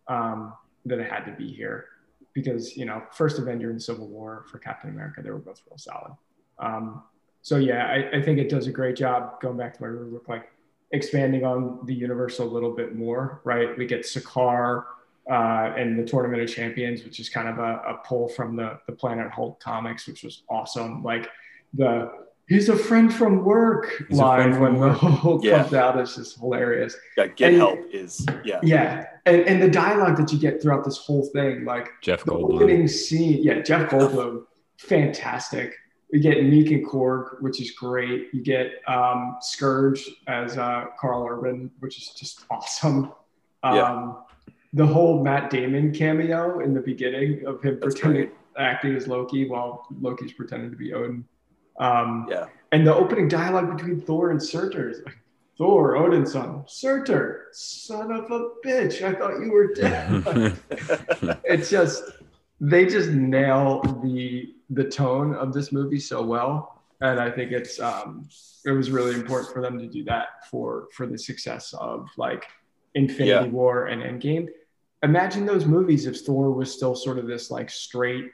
um, 0.08 0.54
that 0.84 0.98
it 0.98 1.10
had 1.10 1.24
to 1.24 1.32
be 1.32 1.52
here 1.52 1.86
because 2.32 2.76
you 2.76 2.84
know 2.84 3.02
First 3.12 3.38
Avenger 3.38 3.70
and 3.70 3.82
Civil 3.82 4.08
War 4.08 4.44
for 4.50 4.58
Captain 4.58 4.90
America 4.90 5.22
they 5.22 5.30
were 5.30 5.38
both 5.38 5.62
real 5.68 5.78
solid. 5.78 6.12
Um, 6.58 7.02
so 7.42 7.56
yeah, 7.56 7.86
I, 7.86 8.18
I 8.18 8.22
think 8.22 8.38
it 8.38 8.48
does 8.48 8.66
a 8.68 8.72
great 8.72 8.96
job 8.96 9.40
going 9.40 9.56
back 9.56 9.74
to 9.74 9.82
my 9.82 9.88
rubric, 9.88 10.28
like 10.28 10.50
expanding 10.92 11.44
on 11.44 11.80
the 11.86 11.94
universe 11.94 12.38
a 12.38 12.44
little 12.44 12.70
bit 12.74 12.94
more. 12.94 13.40
Right, 13.44 13.76
we 13.76 13.86
get 13.86 14.02
Sakaar 14.02 14.84
uh, 15.30 15.74
and 15.76 15.98
the 15.98 16.04
Tournament 16.04 16.42
of 16.42 16.48
Champions, 16.48 17.04
which 17.04 17.20
is 17.20 17.28
kind 17.28 17.48
of 17.48 17.58
a, 17.58 17.82
a 17.88 18.00
pull 18.06 18.28
from 18.28 18.56
the 18.56 18.78
the 18.86 18.92
Planet 18.92 19.30
Hulk 19.30 19.60
comics, 19.60 20.06
which 20.06 20.22
was 20.22 20.42
awesome. 20.48 21.02
Like 21.02 21.28
the 21.74 22.10
he's 22.48 22.68
a 22.68 22.76
friend 22.76 23.14
from 23.14 23.44
work 23.44 23.86
He's 24.08 24.18
line 24.18 24.52
friend 24.52 24.60
when 24.60 24.72
from 24.72 24.80
the 24.80 24.86
work. 24.88 24.98
Hulk 25.20 25.44
Yeah. 25.44 25.62
comes 25.62 25.74
out 25.74 25.98
is 26.00 26.16
just 26.16 26.38
hilarious. 26.38 26.94
yeah. 27.16 27.26
Get 27.28 27.48
And- 27.50 27.56
help 27.58 27.78
is 27.92 28.26
yeah. 28.44 28.58
Yeah, 28.62 29.06
and, 29.26 29.42
and 29.42 29.62
the 29.62 29.70
dialogue 29.70 30.16
that 30.18 30.32
you 30.32 30.38
get 30.38 30.60
throughout 30.60 30.84
this 30.84 30.98
whole 30.98 31.24
thing, 31.32 31.64
like 31.64 31.88
Jeff 32.02 32.24
the 32.24 32.32
Goldblum. 32.32 32.54
opening 32.56 32.88
scene, 32.88 33.42
yeah, 33.42 33.60
Jeff 33.62 33.90
Goldblum, 33.90 34.42
fantastic. 34.76 35.74
We 36.12 36.20
get 36.20 36.36
Miek 36.38 36.70
and 36.74 36.86
Korg, 36.86 37.40
which 37.40 37.60
is 37.60 37.70
great. 37.70 38.28
You 38.34 38.42
get 38.42 38.72
um, 38.86 39.38
Scourge 39.40 40.08
as 40.26 40.58
uh, 40.58 40.84
Karl 41.00 41.26
Urban, 41.28 41.70
which 41.80 41.96
is 41.98 42.08
just 42.10 42.44
awesome. 42.50 43.12
Um, 43.62 43.74
Yeah. 43.76 44.12
The 44.74 44.86
whole 44.86 45.22
Matt 45.22 45.50
Damon 45.50 45.92
cameo 45.92 46.60
in 46.60 46.72
the 46.72 46.80
beginning 46.80 47.44
of 47.46 47.62
him 47.62 47.78
That's 47.80 47.94
pretending 47.94 48.26
great. 48.28 48.34
acting 48.56 48.94
as 48.96 49.06
Loki 49.06 49.46
while 49.48 49.86
Loki's 50.00 50.32
pretending 50.32 50.70
to 50.70 50.76
be 50.76 50.92
Odin. 50.94 51.24
Um, 51.78 52.26
Yeah. 52.30 52.46
and 52.72 52.86
the 52.86 52.94
opening 52.94 53.28
dialogue 53.28 53.74
between 53.76 54.00
Thor 54.00 54.30
and 54.30 54.42
Surtur 54.42 54.88
is 54.90 55.00
like, 55.04 55.16
Thor, 55.58 55.96
Odin's 55.96 56.32
son, 56.32 56.64
Surtur, 56.66 57.48
son 57.52 58.10
of 58.12 58.30
a 58.30 58.48
bitch, 58.64 59.02
I 59.02 59.12
thought 59.12 59.40
you 59.40 59.52
were 59.52 59.72
dead. 59.74 60.56
it's 61.44 61.68
just 61.70 62.02
they 62.64 62.86
just 62.86 63.10
nail 63.10 63.82
the 64.04 64.54
the 64.70 64.84
tone 64.84 65.34
of 65.34 65.52
this 65.52 65.72
movie 65.72 65.98
so 65.98 66.22
well 66.22 66.80
and 67.00 67.18
i 67.18 67.28
think 67.28 67.50
it's 67.50 67.80
um 67.80 68.26
it 68.64 68.70
was 68.70 68.88
really 68.90 69.14
important 69.14 69.52
for 69.52 69.60
them 69.60 69.76
to 69.78 69.86
do 69.88 70.04
that 70.04 70.26
for 70.48 70.86
for 70.92 71.06
the 71.08 71.18
success 71.18 71.74
of 71.74 72.08
like 72.16 72.44
infinity 72.94 73.26
Yeah. 73.26 73.44
war 73.46 73.86
and 73.86 74.00
endgame 74.00 74.46
imagine 75.02 75.44
those 75.44 75.66
movies 75.66 76.06
if 76.06 76.20
thor 76.20 76.52
was 76.52 76.72
still 76.72 76.94
sort 76.94 77.18
of 77.18 77.26
this 77.26 77.50
like 77.50 77.68
straight 77.68 78.30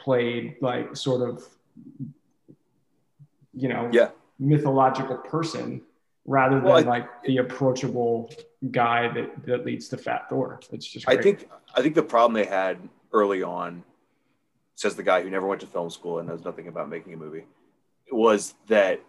played 0.00 0.56
like 0.60 0.96
sort 0.96 1.22
of 1.30 1.44
you 3.54 3.68
know 3.68 3.88
Yeah. 3.92 4.10
mythological 4.40 5.16
person 5.18 5.82
rather 6.26 6.56
than 6.56 6.64
Well, 6.64 6.76
I- 6.78 6.80
like 6.82 7.22
the 7.22 7.38
approachable 7.38 8.30
guy 8.72 9.06
that 9.14 9.46
that 9.46 9.64
leads 9.64 9.88
to 9.90 9.96
fat 9.96 10.28
thor 10.28 10.58
it's 10.72 10.86
just 10.86 11.08
I 11.08 11.16
think 11.16 11.48
I 11.76 11.82
think 11.82 11.94
the 11.94 12.02
problem 12.02 12.32
they 12.34 12.44
had 12.44 12.76
early 13.12 13.42
on, 13.42 13.82
says 14.74 14.94
the 14.94 15.02
guy 15.02 15.22
who 15.22 15.30
never 15.30 15.46
went 15.46 15.60
to 15.60 15.66
film 15.66 15.90
school 15.90 16.18
and 16.18 16.28
knows 16.28 16.44
nothing 16.44 16.68
about 16.68 16.88
making 16.88 17.12
a 17.14 17.16
movie, 17.16 17.44
was 18.12 18.54
that 18.68 19.00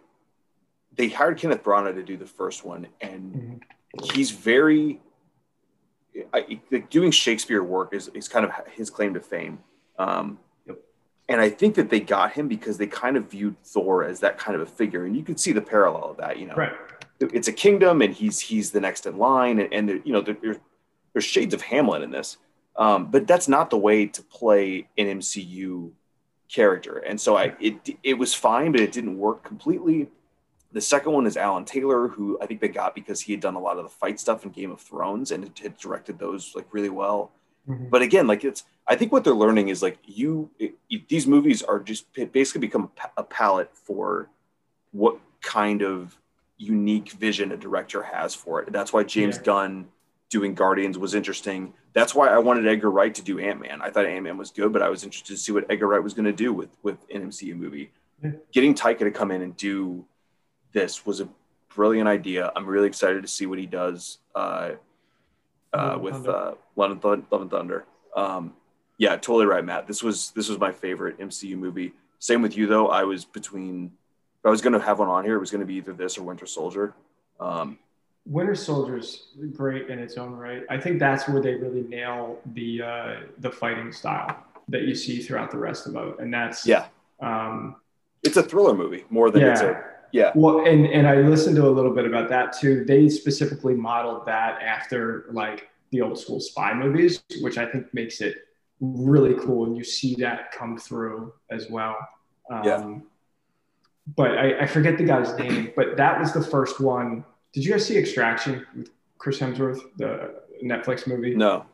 they 0.96 1.08
hired 1.10 1.38
Kenneth 1.38 1.64
Branagh 1.64 1.96
to 1.96 2.04
do 2.04 2.18
the 2.18 2.26
first 2.26 2.66
one, 2.66 2.88
and 3.02 3.62
Mhm. 3.96 4.14
he's 4.14 4.32
very 4.32 5.02
I, 6.34 6.60
like 6.72 6.90
doing 6.90 7.12
Shakespeare 7.12 7.64
work 7.64 7.94
is, 7.94 8.10
is 8.10 8.28
kind 8.28 8.44
of 8.44 8.52
his 8.74 8.90
claim 8.90 9.14
to 9.14 9.22
fame. 9.22 9.60
Um, 9.98 10.40
and 11.30 11.40
I 11.40 11.50
think 11.50 11.76
that 11.76 11.90
they 11.90 12.00
got 12.00 12.32
him 12.34 12.48
because 12.48 12.78
they 12.80 12.88
kind 12.88 13.16
of 13.16 13.30
viewed 13.30 13.56
Thor 13.64 14.04
as 14.04 14.20
that 14.22 14.38
kind 14.40 14.60
of 14.60 14.68
a 14.68 14.70
figure, 14.70 15.06
and 15.06 15.16
you 15.16 15.24
can 15.24 15.38
see 15.38 15.52
the 15.54 15.62
parallel 15.62 16.06
of 16.06 16.18
that. 16.18 16.38
You 16.40 16.48
know, 16.48 16.56
Right. 16.56 16.74
it's 17.20 17.48
a 17.48 17.54
kingdom, 17.54 18.02
and 18.02 18.14
he's 18.14 18.40
he's 18.40 18.72
the 18.72 18.82
next 18.82 19.06
in 19.06 19.18
line, 19.18 19.60
and, 19.60 19.72
and 19.72 19.88
there, 19.88 19.98
you 20.04 20.12
know 20.12 20.20
there, 20.22 20.36
there's 20.42 20.58
there's 21.14 21.24
shades 21.26 21.54
of 21.54 21.62
Hamlet 21.62 22.02
in 22.02 22.10
this, 22.10 22.38
um, 22.80 23.12
but 23.12 23.28
that's 23.28 23.48
not 23.48 23.70
the 23.70 23.78
way 23.78 24.08
to 24.08 24.24
play 24.24 24.88
an 24.98 25.06
MCU 25.20 25.92
character. 26.52 26.98
And 26.98 27.20
so 27.22 27.38
I 27.38 27.54
it 27.60 27.98
it 28.02 28.16
was 28.18 28.34
fine, 28.34 28.72
but 28.72 28.82
it 28.82 28.92
didn't 28.92 29.18
work 29.20 29.44
completely. 29.44 30.10
The 30.72 30.82
second 30.82 31.12
one 31.14 31.28
is 31.28 31.36
Alan 31.36 31.66
Taylor, 31.66 32.08
who 32.08 32.40
I 32.42 32.46
think 32.48 32.62
they 32.62 32.68
got 32.70 32.96
because 32.96 33.20
he 33.22 33.34
had 33.34 33.42
done 33.42 33.56
a 33.56 33.60
lot 33.60 33.78
of 33.78 33.84
the 33.84 33.90
fight 33.90 34.20
stuff 34.20 34.46
in 34.46 34.52
Game 34.52 34.72
of 34.72 34.80
Thrones 34.80 35.32
and 35.32 35.44
had 35.62 35.78
directed 35.78 36.18
those 36.18 36.54
like 36.56 36.68
really 36.74 36.90
well. 36.90 37.32
Mhm. 37.68 37.90
But 37.90 38.02
again, 38.02 38.26
like 38.28 38.44
it's 38.44 38.64
I 38.88 38.96
think 38.96 39.12
what 39.12 39.24
they're 39.24 39.34
learning 39.46 39.68
is 39.70 39.84
like 39.84 39.98
you 40.06 40.50
it, 40.58 40.76
it- 40.90 41.08
these 41.10 41.28
movies 41.28 41.62
are 41.62 41.80
just 41.80 42.06
basically 42.32 42.62
become 42.62 42.90
a 43.18 43.22
a 43.22 43.24
palette 43.24 43.72
for 43.76 44.30
what 44.92 45.20
kind 45.42 45.82
of 45.84 46.18
unique 46.58 47.12
vision 47.12 47.52
a 47.52 47.58
director 47.58 48.04
has 48.04 48.34
for 48.36 48.62
it. 48.62 48.72
That's 48.72 48.92
why 48.94 49.04
James 49.04 49.38
Yeah. 49.38 49.44
Gunn 49.44 49.88
doing 50.30 50.54
Guardians 50.56 50.98
was 50.98 51.14
interesting. 51.16 51.74
That's 51.94 52.14
why 52.14 52.30
I 52.30 52.38
wanted 52.38 52.68
Edgar 52.68 52.92
Wright 52.92 53.14
to 53.16 53.22
do 53.22 53.40
Ant 53.40 53.62
Man. 53.62 53.82
I 53.82 53.90
thought 53.90 54.06
Ant 54.06 54.24
Man 54.24 54.38
was 54.38 54.52
good, 54.52 54.72
but 54.72 54.82
I 54.82 54.90
was 54.90 55.04
interested 55.04 55.34
to 55.34 55.40
see 55.40 55.52
what 55.52 55.66
Edgar 55.70 55.88
Wright 55.88 56.04
was 56.04 56.14
going 56.14 56.26
to 56.26 56.34
do 56.34 56.54
with 56.54 56.70
with 56.84 56.98
an 57.14 57.30
MCU 57.30 57.56
movie. 57.56 57.92
Yeah. 58.24 58.32
Getting 58.52 58.76
Taika 58.76 59.00
to 59.00 59.12
come 59.12 59.32
in 59.32 59.42
and 59.42 59.56
do 59.58 60.06
this 60.72 61.06
was 61.06 61.20
a 61.20 61.30
brilliant 61.74 62.08
idea. 62.08 62.52
I'm 62.56 62.66
really 62.66 62.88
excited 62.88 63.22
to 63.22 63.28
see 63.28 63.46
what 63.46 63.58
he 63.58 63.66
does 63.66 64.20
uh, 64.36 64.72
uh, 65.74 65.78
Love 65.78 66.02
with 66.02 66.28
uh, 66.28 66.54
Love, 66.76 66.92
and 66.92 67.02
Thun- 67.02 67.26
Love 67.32 67.42
and 67.42 67.52
Thunder. 67.52 67.86
Um, 68.16 68.54
yeah, 68.98 69.16
totally 69.16 69.46
right, 69.46 69.64
Matt. 69.64 69.88
This 69.88 70.04
was 70.04 70.32
this 70.32 70.50
was 70.50 70.60
my 70.60 70.72
favorite 70.72 71.20
MCU 71.20 71.58
movie. 71.58 71.94
Same 72.20 72.42
with 72.42 72.58
you 72.58 72.68
though. 72.68 72.90
I 72.90 73.04
was 73.04 73.26
between. 73.26 73.92
If 74.40 74.46
I 74.46 74.50
was 74.50 74.62
going 74.62 74.74
to 74.74 74.80
have 74.80 75.00
one 75.00 75.10
on 75.10 75.26
here, 75.26 75.36
it 75.36 75.40
was 75.40 75.52
going 75.52 75.60
to 75.60 75.66
be 75.66 75.76
either 75.76 75.92
this 75.92 76.18
or 76.18 76.24
Winter 76.24 76.46
Soldier. 76.46 76.94
Um, 77.42 77.78
Winter 78.30 78.54
Soldier's 78.54 79.34
great 79.54 79.90
in 79.90 79.98
its 79.98 80.16
own 80.16 80.34
right. 80.34 80.64
I 80.70 80.78
think 80.78 81.00
that's 81.00 81.28
where 81.28 81.42
they 81.42 81.56
really 81.56 81.82
nail 81.82 82.40
the 82.54 82.82
uh, 82.84 83.16
the 83.40 83.50
fighting 83.50 83.92
style 83.92 84.46
that 84.68 84.84
you 84.84 84.94
see 84.94 85.20
throughout 85.20 85.50
the 85.50 85.58
rest 85.58 85.88
of 85.88 85.96
it, 85.96 86.20
and 86.20 86.32
that's 86.32 86.66
yeah, 86.66 86.86
Um, 87.20 87.76
it's 88.24 88.38
a 88.38 88.44
thriller 88.44 88.76
movie 88.76 89.04
more 89.10 89.32
than 89.32 89.44
it's 89.44 89.62
yeah. 89.62 89.70
a 89.70 89.84
yeah. 90.12 90.32
Well, 90.36 90.66
and 90.66 90.86
and 90.86 91.08
I 91.08 91.16
listened 91.16 91.56
to 91.56 91.68
a 91.68 91.74
little 91.74 91.94
bit 91.94 92.06
about 92.06 92.30
that 92.30 92.54
too. 92.54 92.86
They 92.86 93.10
specifically 93.10 93.74
modeled 93.74 94.28
that 94.28 94.62
after 94.62 95.26
like 95.32 95.70
the 95.92 96.02
old 96.02 96.20
school 96.20 96.40
spy 96.40 96.74
movies, 96.74 97.24
which 97.42 97.58
I 97.58 97.66
think 97.66 97.92
makes 97.96 98.22
it 98.22 98.36
really 98.80 99.34
cool, 99.44 99.66
and 99.66 99.76
you 99.76 99.84
see 99.84 100.14
that 100.16 100.52
come 100.52 100.78
through 100.78 101.34
as 101.50 101.68
well. 101.70 101.98
Um, 102.52 102.64
Yeah. 102.64 102.98
But 104.16 104.38
I, 104.38 104.62
I 104.62 104.66
forget 104.68 104.98
the 104.98 105.04
guy's 105.04 105.38
name, 105.38 105.72
but 105.76 105.98
that 105.98 106.20
was 106.20 106.32
the 106.34 106.44
first 106.44 106.80
one. 106.80 107.24
Did 107.54 107.66
you 107.66 107.72
guys 107.72 107.86
see 107.86 107.98
Extraction 107.98 108.66
with 108.76 108.90
Chris 109.18 109.40
Hemsworth, 109.40 109.82
the 109.98 110.42
Netflix 110.64 111.08
movie? 111.08 111.36
No, 111.36 111.66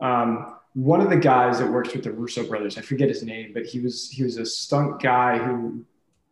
um, 0.00 0.56
one 0.74 1.00
of 1.00 1.08
the 1.08 1.16
guys 1.16 1.58
that 1.58 1.70
works 1.70 1.94
with 1.94 2.04
the 2.04 2.12
Russo 2.12 2.46
brothers, 2.46 2.76
I 2.76 2.82
forget 2.82 3.08
his 3.08 3.22
name, 3.22 3.52
but 3.54 3.64
he 3.64 3.80
was 3.80 4.10
he 4.10 4.22
was 4.22 4.36
a 4.36 4.44
stunt 4.44 5.00
guy 5.00 5.38
who 5.38 5.84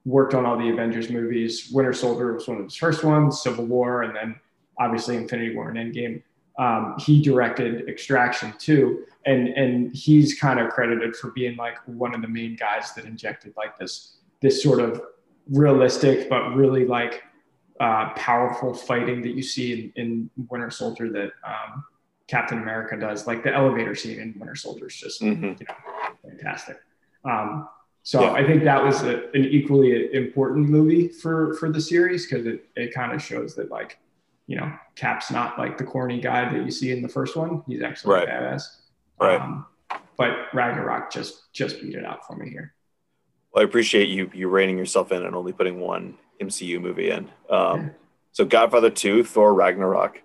worked 0.05 0.35
on 0.35 0.45
all 0.45 0.59
the 0.59 0.69
Avengers 0.69 1.09
movies. 1.09 1.71
Winter 1.73 1.95
Soldier 1.95 2.35
was 2.35 2.47
one 2.47 2.59
of 2.59 2.65
his 2.65 2.77
first 2.77 3.05
ones, 3.05 3.43
Civil 3.43 3.65
War, 3.65 4.03
and 4.03 4.15
then 4.15 4.39
obviously 4.79 5.17
Infinity 5.17 5.57
War 5.57 5.71
and 5.71 5.79
Endgame. 5.79 6.23
Um, 6.59 6.95
he 6.99 7.23
directed 7.23 7.89
Extraction 7.89 8.53
too, 8.59 9.05
and 9.25 9.49
and 9.49 9.95
he's 9.97 10.39
kind 10.39 10.61
of 10.61 10.71
credited 10.71 11.17
for 11.17 11.31
being 11.31 11.57
like 11.57 11.77
one 11.87 12.15
of 12.15 12.21
the 12.21 12.29
main 12.29 12.55
guys 12.55 12.93
that 12.95 13.07
injected 13.07 13.55
like 13.57 13.79
this 13.79 14.19
this 14.43 14.63
sort 14.63 14.81
of 14.81 15.01
realistic 15.51 16.29
but 16.29 16.55
really 16.55 16.87
like 16.87 17.23
uh, 17.81 18.11
powerful 18.15 18.73
fighting 18.75 19.21
that 19.23 19.31
you 19.35 19.43
see 19.43 19.93
in, 19.97 20.31
in 20.37 20.47
Winter 20.49 20.71
Soldier 20.71 21.11
that 21.11 21.33
um, 21.47 21.85
Captain 22.29 22.59
America 22.59 22.97
does. 22.97 23.27
Like 23.27 23.43
the 23.43 23.53
elevator 23.55 23.95
scene 23.95 24.21
in 24.21 24.35
Winter 24.39 24.55
Soldier 24.55 24.87
is 24.87 24.97
just 24.97 25.21
Mhm. 25.21 25.59
you 25.61 25.67
know 25.69 26.31
fantastic. 26.31 26.79
Um, 27.25 27.69
so 28.03 28.23
Yeah. 28.23 28.33
I 28.33 28.47
think 28.47 28.65
that 28.65 28.83
was 28.85 29.03
a, 29.03 29.29
an 29.33 29.45
equally 29.45 30.13
important 30.15 30.69
movie 30.69 31.09
for 31.09 31.55
for 31.55 31.71
the 31.71 31.81
series 31.81 32.27
because 32.27 32.47
it 32.47 32.67
it 32.77 32.95
kind 32.95 33.13
of 33.13 33.21
shows 33.23 33.55
that 33.57 33.71
like 33.71 33.99
you 34.47 34.57
know 34.57 34.73
Cap's 34.95 35.31
not 35.31 35.59
like 35.59 35.77
the 35.79 35.85
corny 35.85 36.21
guy 36.21 36.51
that 36.53 36.65
you 36.65 36.71
see 36.71 36.93
in 36.93 37.03
the 37.03 37.09
first 37.09 37.35
one. 37.37 37.63
He's 37.67 37.83
actually 37.83 38.15
Right. 38.15 38.29
badass. 38.29 38.63
Right. 39.21 39.41
Um, 39.41 39.67
but 40.17 40.47
Ragnarok 40.55 41.11
just 41.11 41.53
just 41.53 41.81
beat 41.81 41.95
it 41.95 42.05
out 42.05 42.25
for 42.27 42.37
me 42.37 42.51
here. 42.51 42.73
Well, 43.53 43.63
I 43.63 43.65
appreciate 43.65 44.09
you 44.09 44.31
you 44.35 44.49
reining 44.49 44.79
yourself 44.79 45.11
in 45.13 45.25
and 45.25 45.35
only 45.35 45.53
putting 45.53 45.81
one 45.81 46.17
MCU 46.41 46.81
movie 46.81 47.11
in. 47.11 47.31
Um, 47.51 47.93
So 48.33 48.45
Godfather 48.45 48.91
Two, 48.91 49.23
Thor 49.25 49.55
Ragnarok. 49.55 50.21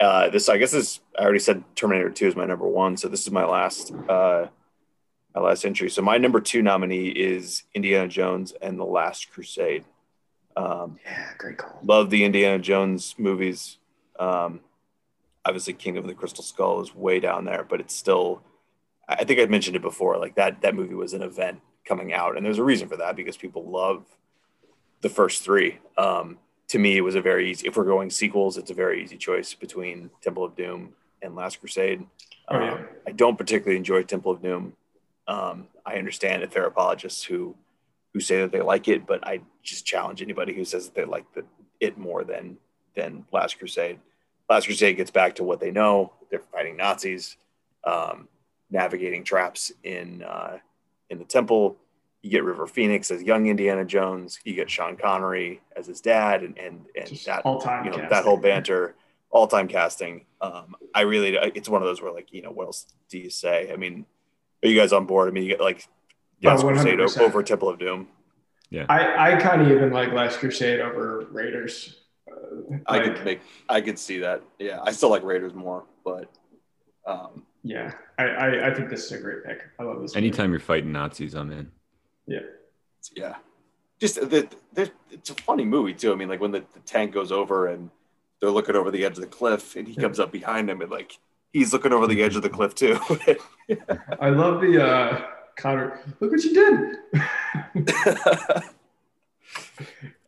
Uh, 0.00 0.28
this 0.28 0.48
I 0.48 0.58
guess 0.58 0.74
is 0.74 1.00
I 1.18 1.22
already 1.22 1.38
said 1.38 1.62
Terminator 1.76 2.10
Two 2.10 2.26
is 2.26 2.34
my 2.36 2.44
number 2.46 2.66
one, 2.66 2.96
so 2.96 3.08
this 3.08 3.22
is 3.22 3.30
my 3.30 3.44
last 3.44 3.92
uh, 4.08 4.46
my 5.34 5.40
last 5.40 5.64
entry. 5.64 5.88
So 5.90 6.02
my 6.02 6.18
number 6.18 6.40
two 6.40 6.62
nominee 6.62 7.08
is 7.08 7.62
Indiana 7.74 8.08
Jones 8.08 8.52
and 8.60 8.78
the 8.78 8.84
Last 8.84 9.30
Crusade. 9.30 9.84
Um, 10.56 10.98
Yeah, 11.04 11.30
great 11.38 11.58
call. 11.58 11.78
love 11.82 12.10
the 12.10 12.24
Indiana 12.24 12.58
Jones 12.58 13.14
movies. 13.18 13.78
Um, 14.18 14.60
obviously, 15.44 15.72
King 15.74 15.96
of 15.96 16.06
the 16.06 16.14
Crystal 16.14 16.44
Skull 16.44 16.80
is 16.80 16.94
way 16.94 17.20
down 17.20 17.44
there, 17.44 17.64
but 17.68 17.80
it's 17.80 17.94
still. 17.94 18.42
I 19.08 19.14
I 19.20 19.24
think 19.24 19.38
I 19.40 19.46
mentioned 19.46 19.76
it 19.76 19.82
before. 19.82 20.18
Like 20.18 20.34
that, 20.36 20.60
that 20.62 20.74
movie 20.74 20.94
was 20.94 21.12
an 21.14 21.22
event 21.22 21.60
coming 21.84 22.12
out, 22.12 22.36
and 22.36 22.44
there's 22.44 22.58
a 22.58 22.64
reason 22.64 22.88
for 22.88 22.96
that 22.96 23.14
because 23.16 23.36
people 23.36 23.64
love 23.70 24.04
the 25.04 25.10
first 25.10 25.44
three. 25.44 25.78
Um, 25.98 26.38
to 26.68 26.78
me, 26.78 26.96
it 26.96 27.02
was 27.02 27.14
a 27.14 27.20
very 27.20 27.50
easy. 27.50 27.68
If 27.68 27.76
we're 27.76 27.84
going 27.84 28.08
sequels, 28.08 28.56
it's 28.56 28.70
a 28.70 28.74
very 28.74 29.04
easy 29.04 29.18
choice 29.18 29.52
between 29.52 30.10
Temple 30.22 30.42
of 30.42 30.56
Doom 30.56 30.94
and 31.20 31.36
Last 31.36 31.60
Crusade. 31.60 32.06
Oh, 32.48 32.58
yeah. 32.58 32.72
Um, 32.72 32.86
I 33.06 33.12
don't 33.12 33.36
particularly 33.36 33.76
enjoy 33.76 34.02
Temple 34.02 34.32
of 34.32 34.40
Doom. 34.42 34.72
Um, 35.28 35.68
I 35.84 35.96
understand 35.96 36.42
that 36.42 36.52
there 36.52 36.64
are 36.64 36.68
apologists 36.68 37.22
who 37.22 37.54
who 38.14 38.20
say 38.20 38.40
that 38.40 38.52
they 38.52 38.62
like 38.62 38.88
it, 38.88 39.06
but 39.06 39.26
I 39.26 39.40
just 39.62 39.84
challenge 39.84 40.22
anybody 40.22 40.54
who 40.54 40.64
says 40.64 40.86
that 40.86 40.94
they 40.94 41.04
like 41.04 41.26
the, 41.34 41.44
it 41.80 41.98
more 41.98 42.24
than 42.24 42.56
than 42.96 43.26
Last 43.30 43.58
Crusade. 43.58 43.98
Last 44.48 44.64
Crusade 44.64 44.96
gets 44.96 45.10
back 45.10 45.34
to 45.34 45.44
what 45.44 45.60
they 45.60 45.70
know. 45.70 46.14
They're 46.30 46.38
fighting 46.38 46.78
Nazis, 46.78 47.36
um, 47.84 48.28
navigating 48.70 49.22
traps 49.22 49.70
in 49.82 50.22
uh, 50.22 50.58
in 51.10 51.18
the 51.18 51.24
temple. 51.26 51.76
You 52.24 52.30
get 52.30 52.42
River 52.42 52.66
Phoenix 52.66 53.10
as 53.10 53.22
young 53.22 53.46
Indiana 53.48 53.84
Jones. 53.84 54.40
You 54.44 54.54
get 54.54 54.70
Sean 54.70 54.96
Connery 54.96 55.60
as 55.76 55.86
his 55.86 56.00
dad, 56.00 56.42
and 56.42 56.58
and, 56.58 56.86
and 56.96 57.06
Just 57.06 57.26
that 57.26 57.44
you 57.44 57.90
know 57.90 58.06
that 58.08 58.24
whole 58.24 58.38
banter, 58.38 58.94
all 59.30 59.46
time 59.46 59.68
casting. 59.68 60.24
Um, 60.40 60.74
I 60.94 61.02
really, 61.02 61.36
it's 61.36 61.68
one 61.68 61.82
of 61.82 61.86
those 61.86 62.00
where 62.00 62.12
like 62.12 62.32
you 62.32 62.40
know 62.40 62.50
what 62.50 62.64
else 62.64 62.86
do 63.10 63.18
you 63.18 63.28
say? 63.28 63.70
I 63.70 63.76
mean, 63.76 64.06
are 64.62 64.68
you 64.68 64.80
guys 64.80 64.94
on 64.94 65.04
board? 65.04 65.28
I 65.28 65.32
mean, 65.32 65.42
you 65.42 65.50
get 65.50 65.60
like 65.60 65.86
Oh, 66.42 66.48
Last 66.48 66.62
Crusade 66.62 67.00
over 67.00 67.42
Temple 67.42 67.68
of 67.68 67.78
Doom. 67.78 68.08
Yeah, 68.70 68.86
I, 68.88 69.32
I 69.32 69.36
kind 69.36 69.62
of 69.62 69.70
even 69.70 69.92
like 69.92 70.12
Last 70.12 70.38
Crusade 70.38 70.80
over 70.80 71.26
Raiders. 71.30 72.00
Uh, 72.26 72.78
I 72.86 72.96
like, 72.96 73.16
could 73.16 73.24
make, 73.24 73.40
I 73.68 73.80
could 73.80 73.98
see 73.98 74.18
that. 74.20 74.42
Yeah, 74.58 74.80
I 74.82 74.92
still 74.92 75.10
like 75.10 75.22
Raiders 75.22 75.54
more, 75.54 75.84
but 76.04 76.30
um, 77.06 77.44
yeah, 77.62 77.92
I, 78.18 78.24
I, 78.24 78.70
I 78.70 78.74
think 78.74 78.88
this 78.88 79.04
is 79.04 79.12
a 79.12 79.18
great 79.18 79.44
pick. 79.44 79.60
I 79.78 79.82
love 79.82 80.00
this. 80.00 80.14
movie. 80.14 80.26
Anytime 80.26 80.50
you're 80.52 80.60
fighting 80.60 80.90
Nazis, 80.90 81.34
I'm 81.34 81.52
in. 81.52 81.70
Yeah, 82.26 82.40
Yeah. 83.14 83.34
just 84.00 84.16
the, 84.16 84.48
the 84.72 84.90
it's 85.10 85.30
a 85.30 85.34
funny 85.34 85.64
movie 85.64 85.94
too. 85.94 86.12
I 86.12 86.16
mean, 86.16 86.28
like 86.28 86.40
when 86.40 86.50
the, 86.52 86.64
the 86.72 86.80
tank 86.80 87.12
goes 87.12 87.30
over 87.32 87.68
and 87.68 87.90
they're 88.40 88.50
looking 88.50 88.76
over 88.76 88.90
the 88.90 89.04
edge 89.04 89.12
of 89.14 89.20
the 89.20 89.26
cliff, 89.26 89.76
and 89.76 89.86
he 89.88 89.94
comes 89.94 90.20
up 90.20 90.30
behind 90.32 90.68
him, 90.68 90.80
and 90.82 90.90
like 90.90 91.18
he's 91.52 91.72
looking 91.72 91.92
over 91.92 92.06
the 92.06 92.22
edge 92.22 92.36
of 92.36 92.42
the 92.42 92.50
cliff 92.50 92.74
too. 92.74 92.98
I 94.20 94.30
love 94.30 94.60
the 94.60 94.84
uh, 94.84 95.26
Connor. 95.56 96.00
Look 96.20 96.30
what 96.32 96.44
you 96.44 96.52
did. 96.54 96.96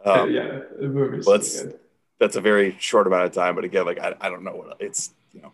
um, 0.05 0.31
yeah, 0.31 0.61
the 0.79 0.89
movie's 0.89 1.27
well, 1.27 1.39
good. 1.39 1.79
That's 2.19 2.37
a 2.37 2.41
very 2.41 2.77
short 2.79 3.07
amount 3.07 3.25
of 3.25 3.33
time, 3.33 3.55
but 3.55 3.65
again, 3.65 3.85
like 3.85 3.99
I, 3.99 4.15
I 4.21 4.31
don't 4.31 4.45
know 4.45 4.57
what 4.57 4.77
it's. 4.81 5.13
You 5.33 5.43
know, 5.43 5.53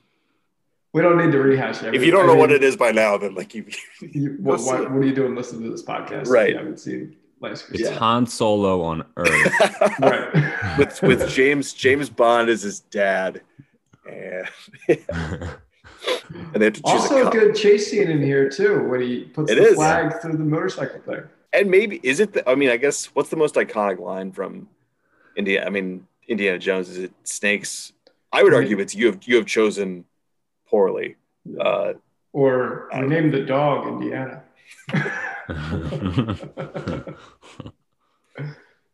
We 0.92 1.00
don't 1.00 1.16
need 1.16 1.32
to 1.32 1.38
rehash 1.38 1.82
it. 1.82 1.94
if 1.94 2.04
you 2.04 2.10
don't 2.10 2.26
know 2.26 2.34
what 2.34 2.52
it 2.52 2.62
is 2.62 2.76
by 2.76 2.92
now, 2.92 3.16
then 3.16 3.34
like 3.34 3.54
you, 3.54 3.64
you, 4.00 4.36
what, 4.40 4.60
see 4.60 4.66
what, 4.66 4.80
it. 4.82 4.90
what 4.90 4.98
are 5.02 5.06
you 5.06 5.14
doing 5.14 5.34
listening 5.34 5.62
to 5.64 5.70
this 5.70 5.82
podcast? 5.82 6.28
Right. 6.28 6.54
I 6.54 6.58
haven't 6.58 6.80
seen 6.80 7.16
Last 7.40 7.62
It's 7.62 7.68
Crusade. 7.68 7.96
Han 7.96 8.26
Solo 8.26 8.82
on 8.82 9.04
Earth. 9.16 9.70
right. 10.00 10.78
with 10.78 11.00
with 11.02 11.28
James 11.30 11.72
James 11.72 12.10
Bond 12.10 12.50
as 12.50 12.62
his 12.62 12.80
dad, 12.80 13.40
and 14.06 14.48
and 14.88 15.00
they 16.54 16.64
have 16.66 16.74
to 16.74 16.82
choose 16.82 17.00
also, 17.02 17.24
a 17.24 17.28
a 17.28 17.30
good 17.30 17.54
chase 17.54 17.90
scene 17.90 18.10
in 18.10 18.22
here 18.22 18.50
too, 18.50 18.86
when 18.88 19.00
he 19.00 19.24
puts 19.24 19.50
It 19.50 19.56
the 19.56 19.68
is. 19.68 19.74
flag 19.74 20.20
through 20.20 20.36
the 20.36 20.44
motorcycle 20.44 21.00
thing. 21.00 21.22
And 21.54 21.70
maybe 21.70 22.00
is 22.02 22.20
it? 22.20 22.34
The, 22.34 22.48
I 22.48 22.54
mean, 22.54 22.68
I 22.68 22.76
guess 22.76 23.06
what's 23.06 23.30
the 23.30 23.36
most 23.36 23.54
iconic 23.54 23.98
line 23.98 24.30
from 24.32 24.68
India? 25.36 25.64
I 25.64 25.70
mean, 25.70 26.06
Indiana 26.28 26.58
Jones 26.58 26.88
is 26.90 26.98
it 26.98 27.12
snakes? 27.24 27.92
I 28.30 28.42
would 28.42 28.54
argue 28.54 28.78
it's 28.78 28.94
you 28.94 29.06
have 29.06 29.22
you 29.24 29.36
have 29.36 29.46
chosen 29.46 30.04
poorly. 30.76 31.16
Uh, 31.60 31.92
or 32.32 32.88
I 32.94 33.02
named 33.02 33.34
the 33.34 33.44
dog 33.44 33.86
Indiana. 33.86 34.42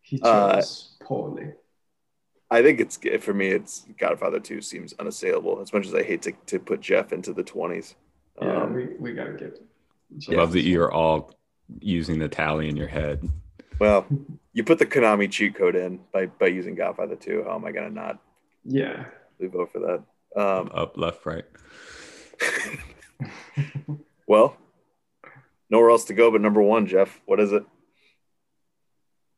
he 0.02 0.20
Uh, 0.22 0.56
chose 0.56 0.96
poorly. 1.02 1.52
I 2.50 2.62
think 2.62 2.80
it's 2.80 2.98
for 3.20 3.34
me. 3.34 3.48
It's 3.48 3.86
Godfather 3.98 4.40
Two 4.40 4.60
seems 4.60 4.92
unassailable. 4.98 5.60
As 5.60 5.72
much 5.72 5.86
as 5.86 5.94
I 5.94 6.02
hate 6.02 6.22
to, 6.22 6.32
to 6.46 6.58
put 6.58 6.80
Jeff 6.80 7.12
into 7.12 7.32
the 7.32 7.42
twenties. 7.44 7.94
Yeah, 8.40 8.62
Um, 8.62 8.74
we, 8.74 8.86
we 8.98 9.12
gotta 9.14 9.32
get. 9.34 9.60
I 10.30 10.34
love 10.34 10.52
that 10.52 10.62
you're 10.62 10.90
all 10.90 11.34
using 11.80 12.18
the 12.18 12.28
tally 12.28 12.68
in 12.68 12.76
your 12.76 12.88
head. 12.88 13.28
well, 13.78 14.06
you 14.54 14.64
put 14.64 14.78
the 14.78 14.86
Konami 14.86 15.30
cheat 15.30 15.54
code 15.54 15.76
in 15.76 16.00
by 16.12 16.26
by 16.26 16.46
using 16.46 16.74
Godfather 16.74 17.16
Two. 17.16 17.44
How 17.46 17.54
am 17.56 17.64
I 17.66 17.72
gonna 17.72 17.90
not 17.90 18.18
Yeah. 18.64 19.04
really 19.38 19.52
vote 19.52 19.70
for 19.70 19.80
that? 19.80 20.02
Um, 20.36 20.70
Up, 20.74 20.96
left, 20.96 21.24
right. 21.26 21.44
well, 24.26 24.56
nowhere 25.70 25.90
else 25.90 26.04
to 26.06 26.14
go 26.14 26.30
but 26.30 26.40
number 26.40 26.62
one. 26.62 26.86
Jeff, 26.86 27.20
what 27.26 27.40
is 27.40 27.52
it? 27.52 27.64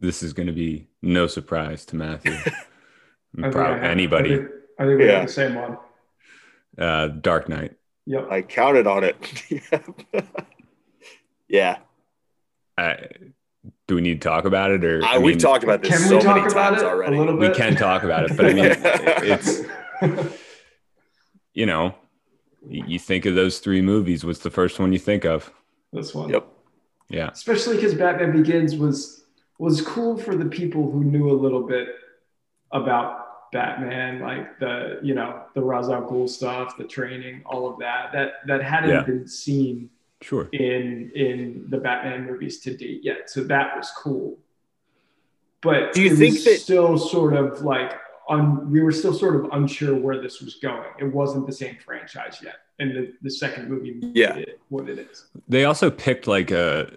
This 0.01 0.22
is 0.22 0.32
going 0.32 0.47
to 0.47 0.53
be 0.53 0.88
no 1.03 1.26
surprise 1.26 1.84
to 1.86 1.97
Matthew. 1.97 2.32
I 2.34 2.43
think 3.43 3.53
Prob- 3.53 3.82
I 3.82 3.86
anybody. 3.88 4.34
I 4.34 4.36
think, 4.38 4.49
I 4.78 4.84
think 4.84 4.99
we 4.99 5.07
Yeah. 5.07 5.12
have 5.20 5.26
the 5.28 5.32
same 5.32 5.55
one. 5.55 5.78
Uh, 6.78 7.09
Dark 7.09 7.49
Knight. 7.49 7.74
Yep. 8.07 8.28
I 8.30 8.43
counted 8.43 8.86
on 8.86 9.05
it. 9.05 9.16
yeah, 11.49 11.76
Uh, 12.78 12.95
do 13.86 13.95
we 13.97 14.01
need 14.01 14.20
to 14.22 14.28
talk 14.28 14.47
about 14.47 14.70
it, 14.70 14.84
or 14.84 15.03
I, 15.05 15.18
we've 15.18 15.36
talked 15.38 15.64
about 15.64 15.82
this 15.82 15.91
Can 15.91 16.09
so 16.09 16.16
we 16.16 16.22
talk 16.22 16.36
many 16.36 16.49
about 16.51 16.70
times 16.70 16.82
it 16.82 16.86
already. 16.86 17.16
a 17.16 17.20
little 17.20 17.36
We 17.36 17.51
can 17.51 17.76
talk 17.76 18.03
about 18.05 18.30
it, 18.30 18.36
but 18.36 18.47
I 18.47 18.53
mean, 18.55 18.64
it's 18.66 19.61
you 21.55 21.66
know, 21.66 21.94
you 22.66 22.84
you 22.86 22.98
think 22.98 23.26
of 23.26 23.34
those 23.34 23.59
three 23.59 23.82
movies. 23.82 24.24
What's 24.24 24.40
the 24.40 24.51
first 24.51 24.78
one 24.78 24.92
you 24.92 24.98
think 24.98 25.24
of? 25.24 25.53
this 25.92 26.14
one. 26.14 26.30
Yep. 26.30 26.46
Yeah, 27.09 27.30
Especially 27.30 27.74
because 27.76 27.94
Batman 27.94 28.30
Begins 28.30 28.76
was 28.76 29.24
was 29.59 29.80
cool 29.82 30.16
for 30.16 30.36
the 30.36 30.44
people 30.46 30.88
who 30.90 31.03
knew 31.03 31.30
a 31.30 31.34
little 31.34 31.62
bit 31.66 31.88
about 32.70 33.51
Batman, 33.53 34.20
like 34.20 34.61
the 34.61 35.01
you 35.03 35.14
know 35.14 35.42
the 35.55 35.61
Ra's 35.62 35.88
al 35.88 36.03
Ghul 36.03 36.28
stuff, 36.28 36.76
the 36.76 36.84
training, 36.84 37.42
all 37.44 37.68
of 37.68 37.78
that 37.80 38.12
that 38.12 38.34
that 38.46 38.62
hadn't 38.62 38.90
Yeah. 38.90 39.03
been 39.03 39.26
seen 39.26 39.90
sure. 40.20 40.48
in 40.53 41.11
in 41.16 41.66
the 41.68 41.78
Batman 41.78 42.26
movies 42.26 42.61
to 42.61 42.76
date 42.76 43.01
yet. 43.03 43.28
So 43.28 43.42
that 43.44 43.76
was 43.76 43.90
cool. 43.96 44.38
But 45.62 45.92
Do 45.92 46.03
you 46.03 46.14
think 46.14 46.34
that- 46.44 46.61
still 46.61 46.96
sort 46.96 47.34
of 47.34 47.62
like 47.62 47.92
un, 48.30 48.70
we 48.70 48.80
were 48.80 48.92
still 48.92 49.12
sort 49.12 49.34
of 49.36 49.50
unsure 49.52 49.94
where 49.96 50.20
this 50.22 50.40
was 50.40 50.54
going. 50.54 50.88
It 50.98 51.04
wasn't 51.04 51.46
the 51.46 51.52
same 51.52 51.76
franchise 51.84 52.38
yet. 52.42 52.54
And 52.78 52.92
the, 52.96 53.12
the 53.20 53.30
second 53.30 53.68
movie 53.68 53.92
made 53.94 54.16
Yeah. 54.16 54.36
it 54.36 54.60
what 54.68 54.88
it 54.88 54.98
is. 54.98 55.26
They 55.48 55.64
also 55.66 55.90
picked 55.90 56.26
like 56.26 56.50
a 56.50 56.90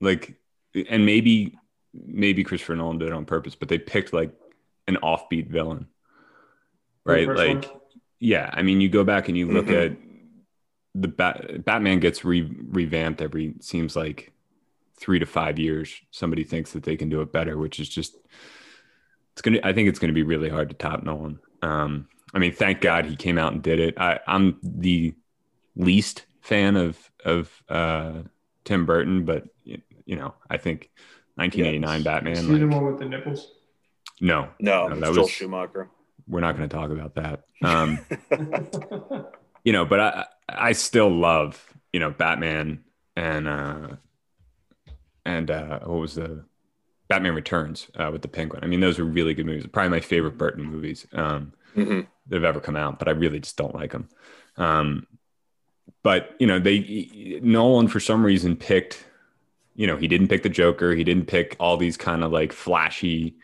like, 0.00 0.34
and 0.88 1.04
maybe 1.04 1.56
maybe 1.92 2.44
Christopher 2.44 2.76
Nolan 2.76 2.98
did 2.98 3.08
it 3.08 3.12
on 3.14 3.24
purpose, 3.24 3.54
but 3.54 3.68
they 3.68 3.78
picked 3.78 4.12
like 4.12 4.32
an 4.86 4.96
offbeat 5.02 5.48
villain, 5.48 5.86
right? 7.04 7.28
Like, 7.28 7.64
one. 7.64 7.80
yeah. 8.20 8.48
I 8.52 8.62
mean, 8.62 8.80
you 8.80 8.88
go 8.88 9.02
back 9.04 9.28
and 9.28 9.36
you 9.36 9.50
look 9.50 9.66
Mhm. 9.66 9.86
at 9.92 9.96
the 10.94 11.08
Bat- 11.08 11.64
Batman 11.64 11.98
gets 12.00 12.24
re- 12.24 12.50
revamped 12.68 13.20
every 13.20 13.54
seems 13.60 13.96
like 13.96 14.32
three 14.98 15.18
to 15.18 15.26
five 15.26 15.58
years. 15.58 16.00
Somebody 16.10 16.44
thinks 16.44 16.72
that 16.72 16.84
they 16.84 16.96
can 16.96 17.08
do 17.08 17.20
it 17.22 17.32
better, 17.32 17.56
which 17.58 17.80
is 17.80 17.88
just 17.88 18.16
it's 19.32 19.42
gonna. 19.42 19.58
I 19.62 19.72
think 19.72 19.88
it's 19.88 19.98
gonna 19.98 20.12
be 20.12 20.22
really 20.22 20.48
hard 20.48 20.68
to 20.70 20.74
top 20.76 21.02
Nolan. 21.02 21.38
Um, 21.62 22.08
I 22.34 22.38
mean, 22.38 22.52
thank 22.52 22.80
God 22.80 23.06
he 23.06 23.16
came 23.16 23.38
out 23.38 23.52
and 23.52 23.62
did 23.62 23.80
it. 23.80 23.94
I, 23.98 24.20
I'm 24.26 24.58
the 24.62 25.14
least 25.76 26.26
fan 26.40 26.76
of 26.76 26.98
of 27.24 27.50
uh, 27.68 28.22
Tim 28.64 28.86
Burton, 28.86 29.24
but 29.24 29.44
you 29.64 30.16
know, 30.16 30.34
I 30.48 30.56
think 30.56 30.90
1989 31.36 32.02
Batman. 32.02 32.36
See 32.36 32.58
the 32.58 32.66
one 32.66 32.84
with 32.86 32.98
the 32.98 33.04
nipples. 33.04 33.52
no, 34.20 34.48
no, 34.58 34.88
No, 34.88 34.96
that 35.00 35.12
Joel 35.14 35.22
was- 35.24 35.30
Schumacher. 35.30 35.88
we're 36.28 36.40
not 36.40 36.56
going 36.56 36.68
to 36.68 36.74
talk 36.76 36.90
about 36.90 37.14
that. 37.16 37.44
Um, 37.62 37.98
you 39.64 39.72
know, 39.72 39.84
but 39.84 40.00
I 40.00 40.26
I 40.48 40.72
still 40.72 41.10
love 41.10 41.62
you 41.92 42.00
know 42.00 42.10
Batman 42.10 42.84
and 43.16 43.46
uh 43.46 43.88
and 45.26 45.50
uh 45.50 45.80
what 45.80 46.00
was 46.00 46.14
the 46.14 46.44
Batman 47.10 47.34
Returns 47.34 47.88
uh, 47.96 48.08
with 48.12 48.22
the 48.22 48.28
Penguin. 48.28 48.62
I 48.62 48.68
mean, 48.68 48.78
those 48.80 48.98
were 48.98 49.04
really 49.04 49.34
good 49.34 49.44
movies. 49.44 49.66
Probably 49.66 49.90
my 49.90 50.00
favorite 50.00 50.38
Burton 50.38 50.64
movies 50.64 51.06
um, 51.12 51.52
Mhm. 51.76 52.06
that 52.28 52.36
have 52.36 52.44
ever 52.44 52.60
come 52.60 52.76
out. 52.76 52.98
But 53.00 53.08
I 53.08 53.10
really 53.10 53.40
just 53.40 53.56
don't 53.56 53.74
like 53.74 53.90
them. 53.90 54.08
Um, 54.56 55.06
but 56.04 56.36
you 56.38 56.46
know, 56.46 56.60
they 56.60 57.40
Nolan 57.42 57.88
for 57.88 57.98
some 58.00 58.24
reason 58.24 58.56
picked. 58.56 59.04
You 59.74 59.88
know, 59.88 59.96
he 59.96 60.06
didn't 60.08 60.28
pick 60.28 60.44
the 60.44 60.48
Joker. 60.48 60.94
He 60.94 61.02
didn't 61.04 61.26
pick 61.26 61.56
all 61.58 61.76
these 61.76 61.96
kind 61.96 62.22
of 62.22 62.30
like 62.30 62.52
flashy 62.52 63.34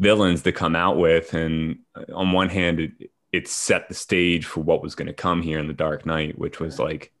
villains 0.00 0.42
to 0.42 0.52
come 0.52 0.74
out 0.74 0.98
with. 0.98 1.32
And 1.32 1.78
uh, 1.94 2.12
on 2.12 2.32
one 2.32 2.48
hand, 2.48 2.80
it, 2.80 2.92
it 3.32 3.46
set 3.48 3.88
the 3.88 3.94
stage 3.94 4.46
for 4.46 4.60
what 4.60 4.82
was 4.82 4.96
going 4.96 5.06
to 5.06 5.12
come 5.14 5.42
here 5.42 5.60
in 5.60 5.68
the 5.68 5.72
Dark 5.74 6.06
Knight, 6.06 6.36
which 6.38 6.58
was 6.58 6.80
like 6.80 7.12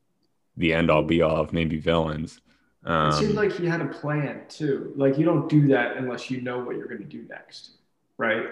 the 0.56 0.72
end 0.72 0.90
all 0.90 1.04
be 1.04 1.22
all 1.22 1.36
of 1.36 1.52
maybe 1.52 1.78
villains. 1.78 2.40
Um, 2.84 3.08
it 3.10 3.14
seemed 3.14 3.34
like 3.34 3.52
he 3.52 3.66
had 3.66 3.80
a 3.80 3.86
plan 3.86 4.42
too. 4.48 4.92
Like 4.96 5.16
you 5.18 5.24
don't 5.24 5.48
do 5.48 5.68
that 5.68 5.96
unless 5.96 6.30
you 6.30 6.40
know 6.42 6.58
what 6.58 6.76
you're 6.76 6.86
going 6.88 7.00
to 7.00 7.04
do 7.04 7.24
next, 7.28 7.70
right? 8.18 8.46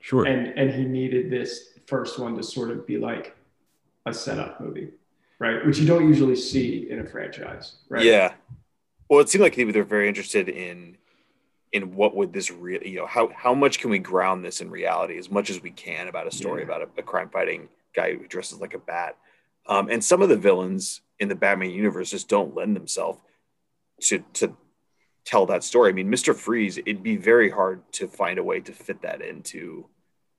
sure. 0.00 0.26
And 0.26 0.48
and 0.58 0.70
he 0.70 0.84
needed 0.84 1.30
this 1.30 1.78
first 1.86 2.18
one 2.18 2.36
to 2.36 2.42
sort 2.42 2.70
of 2.70 2.86
be 2.86 2.98
like 2.98 3.34
a 4.06 4.12
setup 4.12 4.60
movie, 4.60 4.88
right? 5.38 5.64
Which 5.66 5.78
you 5.78 5.86
don't 5.86 6.06
usually 6.06 6.36
see 6.36 6.88
in 6.90 7.00
a 7.00 7.04
franchise, 7.04 7.76
right? 7.88 8.04
Yeah. 8.04 8.34
Well, 9.08 9.20
it 9.20 9.28
seemed 9.30 9.42
like 9.42 9.56
they 9.56 9.64
were 9.64 9.82
very 9.84 10.06
interested 10.06 10.48
in 10.48 10.96
in 11.72 11.94
what 11.94 12.14
would 12.16 12.32
this 12.32 12.50
really, 12.50 12.88
you 12.90 12.96
know 12.98 13.06
how 13.06 13.28
how 13.34 13.54
much 13.54 13.78
can 13.78 13.90
we 13.90 13.98
ground 13.98 14.44
this 14.44 14.60
in 14.60 14.70
reality 14.70 15.18
as 15.18 15.30
much 15.30 15.50
as 15.50 15.62
we 15.62 15.70
can 15.70 16.08
about 16.08 16.26
a 16.26 16.30
story 16.30 16.60
Yeah. 16.60 16.66
about 16.66 16.82
a, 16.82 16.88
a 16.98 17.02
crime 17.02 17.28
fighting 17.30 17.68
guy 17.94 18.14
who 18.16 18.26
dresses 18.26 18.60
like 18.60 18.74
a 18.74 18.78
bat. 18.78 19.16
Um, 19.66 19.88
and 19.90 20.02
some 20.02 20.22
of 20.22 20.28
the 20.28 20.36
villains 20.36 21.00
in 21.18 21.28
the 21.28 21.34
Batman 21.34 21.70
universe 21.70 22.10
just 22.10 22.28
don't 22.28 22.54
lend 22.54 22.76
themselves 22.76 23.18
to 24.02 24.18
to 24.34 24.56
tell 25.24 25.46
that 25.46 25.62
story. 25.64 25.90
I 25.90 25.92
mean, 25.92 26.08
Mister 26.10 26.34
Freeze, 26.34 26.78
it'd 26.78 27.02
be 27.02 27.16
very 27.16 27.50
hard 27.50 27.82
to 27.92 28.08
find 28.08 28.38
a 28.38 28.42
way 28.44 28.60
to 28.60 28.72
fit 28.72 29.02
that 29.02 29.20
into 29.22 29.86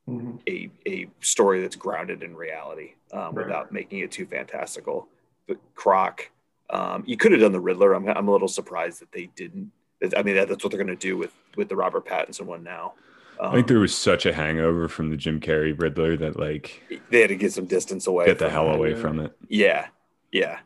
Mhm. 0.07 0.39
a 0.47 0.71
a 0.89 1.07
story 1.21 1.61
that's 1.61 1.75
grounded 1.75 2.23
in 2.23 2.35
reality 2.35 2.93
um, 3.13 3.35
Right. 3.35 3.45
without 3.45 3.71
making 3.71 3.99
it 3.99 4.11
too 4.11 4.25
fantastical. 4.25 5.07
But 5.47 5.57
Croc, 5.75 6.29
um, 6.71 7.03
you 7.05 7.15
could 7.17 7.31
have 7.31 7.41
done 7.41 7.51
the 7.51 7.59
Riddler. 7.59 7.93
I'm 7.93 8.07
I'm 8.07 8.27
a 8.27 8.31
little 8.31 8.47
surprised 8.47 9.01
that 9.01 9.11
they 9.11 9.27
didn't. 9.35 9.71
I 10.15 10.23
mean, 10.23 10.35
that, 10.35 10.47
that's 10.47 10.63
what 10.63 10.71
they're 10.71 10.83
going 10.83 10.95
to 10.97 11.07
do 11.07 11.17
with 11.17 11.33
with 11.55 11.69
the 11.69 11.75
Robert 11.75 12.05
Pattinson 12.05 12.45
one 12.45 12.63
now. 12.63 12.93
Um, 13.39 13.51
I 13.51 13.55
think 13.55 13.67
there 13.67 13.79
was 13.79 13.95
such 13.95 14.25
a 14.25 14.33
hangover 14.33 14.87
from 14.87 15.11
the 15.11 15.17
Jim 15.17 15.39
Carrey 15.39 15.79
Riddler 15.79 16.17
that 16.17 16.39
like 16.39 16.81
they 17.09 17.21
had 17.21 17.29
to 17.29 17.35
get 17.35 17.53
some 17.53 17.65
distance 17.65 18.07
away. 18.07 18.25
get 18.25 18.39
the 18.39 18.49
hell 18.49 18.67
away 18.69 18.91
yeah. 18.91 19.01
from 19.01 19.19
it. 19.19 19.31
Yeah, 19.47 19.87
yeah, 20.31 20.59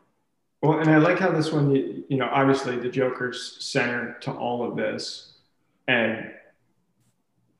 Well, 0.64 0.78
and 0.78 0.88
I 0.90 0.96
like 0.96 1.18
how 1.18 1.30
this 1.30 1.52
one, 1.52 1.70
you, 1.70 2.04
you 2.08 2.16
know, 2.16 2.26
obviously 2.32 2.78
the 2.78 2.88
Joker's 2.88 3.58
center 3.62 4.16
to 4.22 4.32
all 4.32 4.66
of 4.66 4.76
this, 4.76 5.34
and 5.88 6.30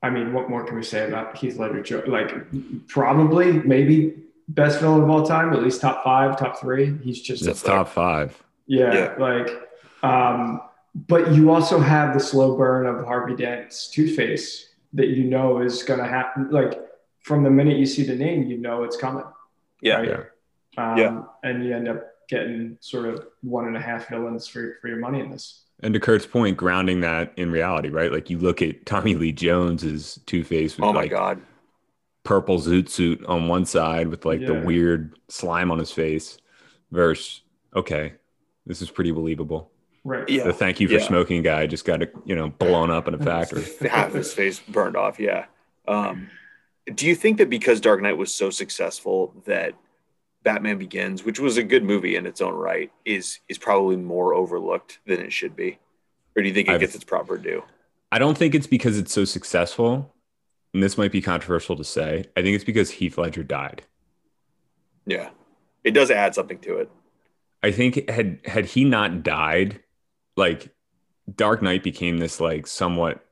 I 0.01 0.09
mean, 0.09 0.33
what 0.33 0.49
more 0.49 0.63
can 0.63 0.75
we 0.75 0.81
say 0.81 1.07
about 1.07 1.37
Heath 1.37 1.57
Ledger? 1.59 1.83
Jo- 1.83 2.03
Like, 2.07 2.33
probably, 2.87 3.53
maybe 3.53 4.15
best 4.47 4.79
villain 4.79 5.03
of 5.03 5.09
all 5.11 5.23
time, 5.23 5.53
at 5.53 5.61
least 5.61 5.81
top 5.81 6.03
five, 6.03 6.35
top 6.39 6.59
three. 6.59 6.97
He's 7.03 7.21
just 7.21 7.45
It's 7.45 7.61
there. 7.61 7.75
top 7.75 7.89
five. 7.89 8.41
Yeah, 8.65 8.93
Yeah. 8.93 9.15
like, 9.19 9.49
um, 10.01 10.61
but 11.07 11.31
you 11.31 11.51
also 11.51 11.77
have 11.79 12.15
the 12.15 12.19
slow 12.19 12.57
burn 12.57 12.87
of 12.87 13.05
Harvey 13.05 13.35
Dent's 13.35 13.87
Two 13.91 14.07
Face 14.15 14.73
that 14.93 15.09
you 15.09 15.25
know 15.25 15.59
is 15.61 15.83
going 15.83 15.99
to 15.99 16.07
happen. 16.07 16.49
Like, 16.49 16.73
from 17.21 17.43
the 17.43 17.51
minute 17.51 17.77
you 17.77 17.85
see 17.85 18.03
the 18.03 18.15
name, 18.15 18.43
you 18.47 18.57
know 18.57 18.83
it's 18.83 18.97
coming. 18.97 19.25
yeah, 19.81 19.97
right? 19.97 20.09
Yeah. 20.77 20.91
Um, 20.91 20.97
Yeah. 20.97 21.21
And 21.43 21.63
you 21.63 21.75
end 21.75 21.87
up 21.87 22.01
getting 22.27 22.77
sort 22.81 23.05
of 23.05 23.25
one 23.41 23.65
and 23.67 23.77
a 23.77 23.79
half 23.81 24.09
villains 24.09 24.47
for, 24.47 24.77
for 24.81 24.87
your 24.87 24.97
money 24.97 25.19
in 25.19 25.29
this. 25.31 25.63
And 25.81 25.93
to 25.93 25.99
Curt's 25.99 26.25
point, 26.25 26.55
grounding 26.57 27.01
that 27.01 27.33
in 27.35 27.51
reality, 27.51 27.89
right? 27.89 28.11
Like 28.11 28.29
you 28.29 28.37
look 28.37 28.61
at 28.61 28.85
Tommy 28.85 29.15
Lee 29.15 29.31
Jones's 29.33 30.19
Two 30.25 30.43
Face 30.43 30.77
with 30.77 30.85
Oh 30.85 30.93
my 30.93 31.01
like 31.01 31.11
god, 31.11 31.41
purple 32.23 32.59
zoot 32.59 32.89
suit 32.89 33.23
on 33.25 33.47
one 33.47 33.65
side 33.65 34.07
with 34.07 34.25
like 34.25 34.45
the 34.45 34.53
weird 34.53 35.17
slime 35.27 35.71
on 35.71 35.77
his 35.79 35.91
face, 35.91 36.37
versus 36.91 37.41
okay, 37.75 38.13
this 38.65 38.81
is 38.81 38.89
pretty 38.89 39.11
believable. 39.11 39.69
Right. 40.05 40.27
Yeah. 40.29 40.45
The 40.45 40.53
thank 40.53 40.79
you 40.79 40.87
for 40.87 40.93
Yeah. 40.93 41.05
smoking 41.07 41.41
guy 41.41 41.67
just 41.67 41.83
got 41.83 42.01
you 42.25 42.35
know 42.35 42.49
blown 42.49 42.89
up 42.89 43.07
in 43.09 43.13
a 43.13 43.17
factory. 43.23 43.65
half 43.89 44.13
his 44.13 44.33
face 44.33 44.59
burned 44.59 44.95
off. 44.95 45.19
Yeah. 45.19 45.45
Um, 45.87 46.29
do 46.93 47.05
you 47.05 47.15
think 47.15 47.37
that 47.39 47.49
because 47.49 47.81
Dark 47.81 48.01
Knight 48.01 48.17
was 48.17 48.33
so 48.33 48.49
successful 48.49 49.33
that 49.45 49.73
Batman 50.45 50.77
Begins, 50.77 51.25
which 51.25 51.39
was 51.39 51.57
a 51.57 51.63
good 51.63 51.83
movie 51.83 52.15
in 52.15 52.25
its 52.25 52.39
own 52.39 52.53
right, 52.53 52.89
is 53.03 53.39
is 53.49 53.57
probably 53.57 53.97
more 53.97 54.33
overlooked 54.33 54.99
than 55.05 55.19
it 55.19 55.33
should 55.33 55.55
be, 55.55 55.79
or 56.35 56.41
do 56.41 56.47
you 56.47 56.53
think 56.53 56.69
it 56.69 56.73
I've- 56.73 56.79
gets 56.79 56.95
its 56.95 57.03
proper 57.03 57.35
due? 57.37 57.63
I 58.11 58.19
don't 58.19 58.37
think 58.37 58.55
it's 58.55 58.67
because 58.67 58.97
it's 58.97 59.11
so 59.11 59.25
successful, 59.25 60.13
and 60.73 60.81
this 60.81 60.97
might 60.97 61.11
be 61.11 61.21
controversial 61.21 61.75
to 61.75 61.83
say. 61.83 62.25
I 62.37 62.41
think 62.43 62.55
it's 62.55 62.63
because 62.63 62.91
Heath 62.91 63.17
Ledger 63.17 63.43
died. 63.43 63.81
Yeah, 65.05 65.31
it 65.83 65.91
does 65.91 66.11
add 66.11 66.33
something 66.35 66.59
to 66.59 66.77
it. 66.77 66.89
I 67.63 67.71
think 67.71 68.07
had 68.09 68.39
had 68.45 68.65
he 68.65 68.85
not 68.85 69.23
died, 69.23 69.81
like 70.37 70.73
Dark 71.35 71.61
Knight 71.63 71.81
became 71.83 72.19
this 72.19 72.39
like 72.39 72.67
somewhat 72.67 73.25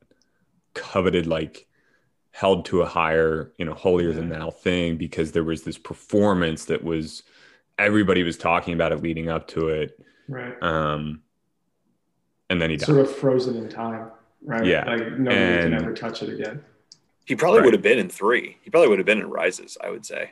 coveted, 0.73 1.27
like 1.27 1.67
held 2.35 2.65
to 2.65 2.81
a 2.81 2.85
higher, 2.85 3.51
you 3.57 3.63
know, 3.65 3.73
holier 3.75 4.11
than 4.11 4.27
thou 4.27 4.49
thing 4.49 4.97
because 4.97 5.31
there 5.31 5.43
was 5.43 5.61
this 5.63 5.77
performance 5.77 6.65
that 6.65 6.83
was 6.83 7.21
everybody 7.77 8.23
was 8.23 8.37
talking 8.37 8.73
about 8.73 8.91
it 8.91 9.01
leading 9.03 9.29
up 9.29 9.47
to 9.47 9.69
it. 9.69 9.99
Right. 10.27 10.55
Um, 10.61 11.21
and 12.49 12.59
then 12.61 12.71
he 12.71 12.75
died. 12.77 12.87
Sort 12.87 12.99
of 12.99 13.15
frozen 13.15 13.55
in 13.55 13.69
time. 13.69 14.09
Right. 14.43 14.65
Yeah. 14.65 14.83
Like 14.85 15.11
nobody 15.17 15.35
And- 15.35 15.61
can 15.63 15.73
ever 15.75 15.93
touch 15.93 16.23
it 16.23 16.29
again. 16.29 16.63
He 17.25 17.35
probably 17.35 17.59
Right. 17.59 17.65
would 17.65 17.73
have 17.75 17.83
been 17.83 17.99
in 17.99 18.09
three. 18.09 18.57
He 18.63 18.69
probably 18.69 18.89
would 18.89 18.97
have 18.99 19.05
been 19.05 19.19
in 19.21 19.29
Rises. 19.29 19.77
I 19.81 19.89
would 19.91 20.05
say, 20.05 20.31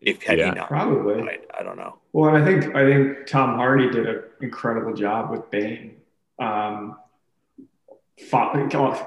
if 0.00 0.22
had 0.22 0.38
Yeah. 0.38 0.46
he 0.46 0.50
not 0.52 0.68
Probably. 0.68 1.20
died. 1.22 1.46
I 1.58 1.62
don't 1.64 1.76
know. 1.76 1.98
Well, 2.12 2.34
and 2.34 2.42
I 2.42 2.46
think 2.46 2.74
I 2.76 2.84
think 2.84 3.26
Tom 3.26 3.56
Hardy 3.56 3.90
did 3.90 4.06
an 4.06 4.22
incredible 4.40 4.94
job 4.94 5.30
with 5.30 5.50
Bane. 5.50 5.96
Um, 6.38 6.96
fo- 6.96 6.96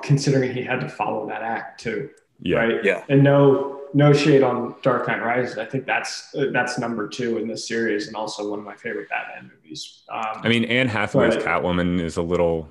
considering 0.02 0.54
he 0.54 0.62
had 0.64 0.80
to 0.82 0.90
follow 0.90 1.28
that 1.28 1.42
act 1.42 1.82
too, 1.82 2.10
yeah. 2.42 2.58
right? 2.58 2.84
Yeah, 2.84 3.04
And 3.10 3.24
no 3.24 3.76
no 3.92 4.14
shade 4.14 4.44
on 4.44 4.76
Dark 4.84 5.08
Knight 5.08 5.24
Rises. 5.24 5.58
I 5.58 5.66
think 5.66 5.86
that's 5.88 6.34
that's 6.54 6.78
number 6.78 7.08
two 7.08 7.38
in 7.40 7.48
this 7.48 7.68
series, 7.68 8.06
and 8.08 8.16
also 8.16 8.48
one 8.50 8.60
of 8.60 8.66
my 8.66 8.76
favorite 8.76 9.10
Batman 9.10 9.52
movies. 9.52 10.04
Um, 10.12 10.42
I 10.44 10.48
mean, 10.50 10.64
Anne 10.66 10.88
Hathaway's 10.88 11.36
But- 11.36 11.46
Catwoman 11.46 12.00
is 12.00 12.18
a 12.18 12.22
little, 12.22 12.70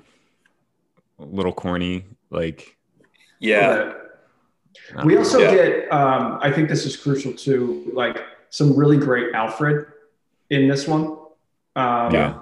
a 1.19 1.25
little 1.25 1.51
corny. 1.51 2.05
Like, 2.29 2.77
yeah, 3.39 3.93
but 4.95 5.05
we 5.05 5.17
also 5.17 5.39
Yeah. 5.39 5.51
get. 5.55 5.91
Um, 5.91 6.39
I 6.41 6.51
think 6.53 6.69
this 6.69 6.85
is 6.85 6.95
crucial 6.95 7.33
too. 7.33 7.91
Like 7.93 8.23
some 8.49 8.75
really 8.77 8.97
great 8.97 9.33
Alfred 9.33 9.87
in 10.49 10.69
this 10.69 10.87
one. 10.87 11.17
Um, 11.75 12.13
Yeah. 12.13 12.39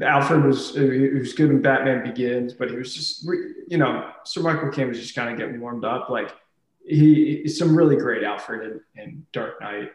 Alfred 0.00 0.44
was 0.44 0.74
he 0.74 1.08
was 1.10 1.34
good 1.34 1.50
in 1.50 1.60
Batman 1.60 2.02
Begins, 2.02 2.54
but 2.54 2.70
he 2.70 2.76
was 2.76 2.94
just 2.94 3.24
you 3.68 3.76
know 3.78 4.10
Sir 4.24 4.40
Michael 4.40 4.70
Caine 4.70 4.88
was 4.88 4.98
just 4.98 5.14
kind 5.14 5.30
of 5.30 5.36
getting 5.38 5.60
warmed 5.60 5.84
up. 5.84 6.08
Like 6.08 6.34
he 6.84 7.46
some 7.48 7.76
really 7.76 7.96
great 7.96 8.22
Alfred 8.24 8.80
in, 8.96 9.02
in 9.02 9.26
Dark 9.32 9.60
Knight. 9.60 9.92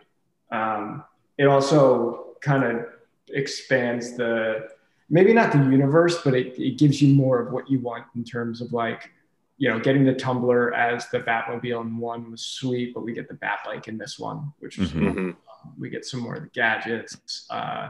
Um, 0.51 1.03
it 1.37 1.45
also 1.45 2.35
kind 2.41 2.63
of 2.63 2.85
expands 3.29 4.15
the 4.15 4.69
maybe 5.09 5.33
not 5.33 5.51
the 5.51 5.57
universe, 5.57 6.21
but 6.23 6.33
it, 6.35 6.57
it 6.59 6.77
gives 6.77 7.01
you 7.01 7.13
more 7.15 7.39
of 7.39 7.51
what 7.51 7.69
you 7.69 7.79
want 7.79 8.05
in 8.15 8.23
terms 8.23 8.61
of 8.61 8.71
like 8.73 9.09
you 9.57 9.67
know 9.67 9.79
getting 9.79 10.05
the 10.05 10.13
Tumbler 10.13 10.73
as 10.75 11.09
the 11.09 11.19
Batmobile 11.21 11.81
in 11.81 11.97
one 11.97 12.29
was 12.29 12.41
sweet, 12.43 12.93
but 12.93 13.01
we 13.03 13.13
get 13.13 13.27
the 13.27 13.33
Batbike 13.35 13.87
in 13.87 13.97
this 13.97 14.19
one, 14.19 14.53
which 14.59 14.77
was 14.77 14.91
Mhm. 14.93 15.13
hmm 15.13 15.31
we 15.77 15.89
get 15.89 16.05
some 16.05 16.21
more 16.21 16.35
of 16.35 16.43
the 16.43 16.49
gadgets. 16.49 17.45
Uh, 17.49 17.89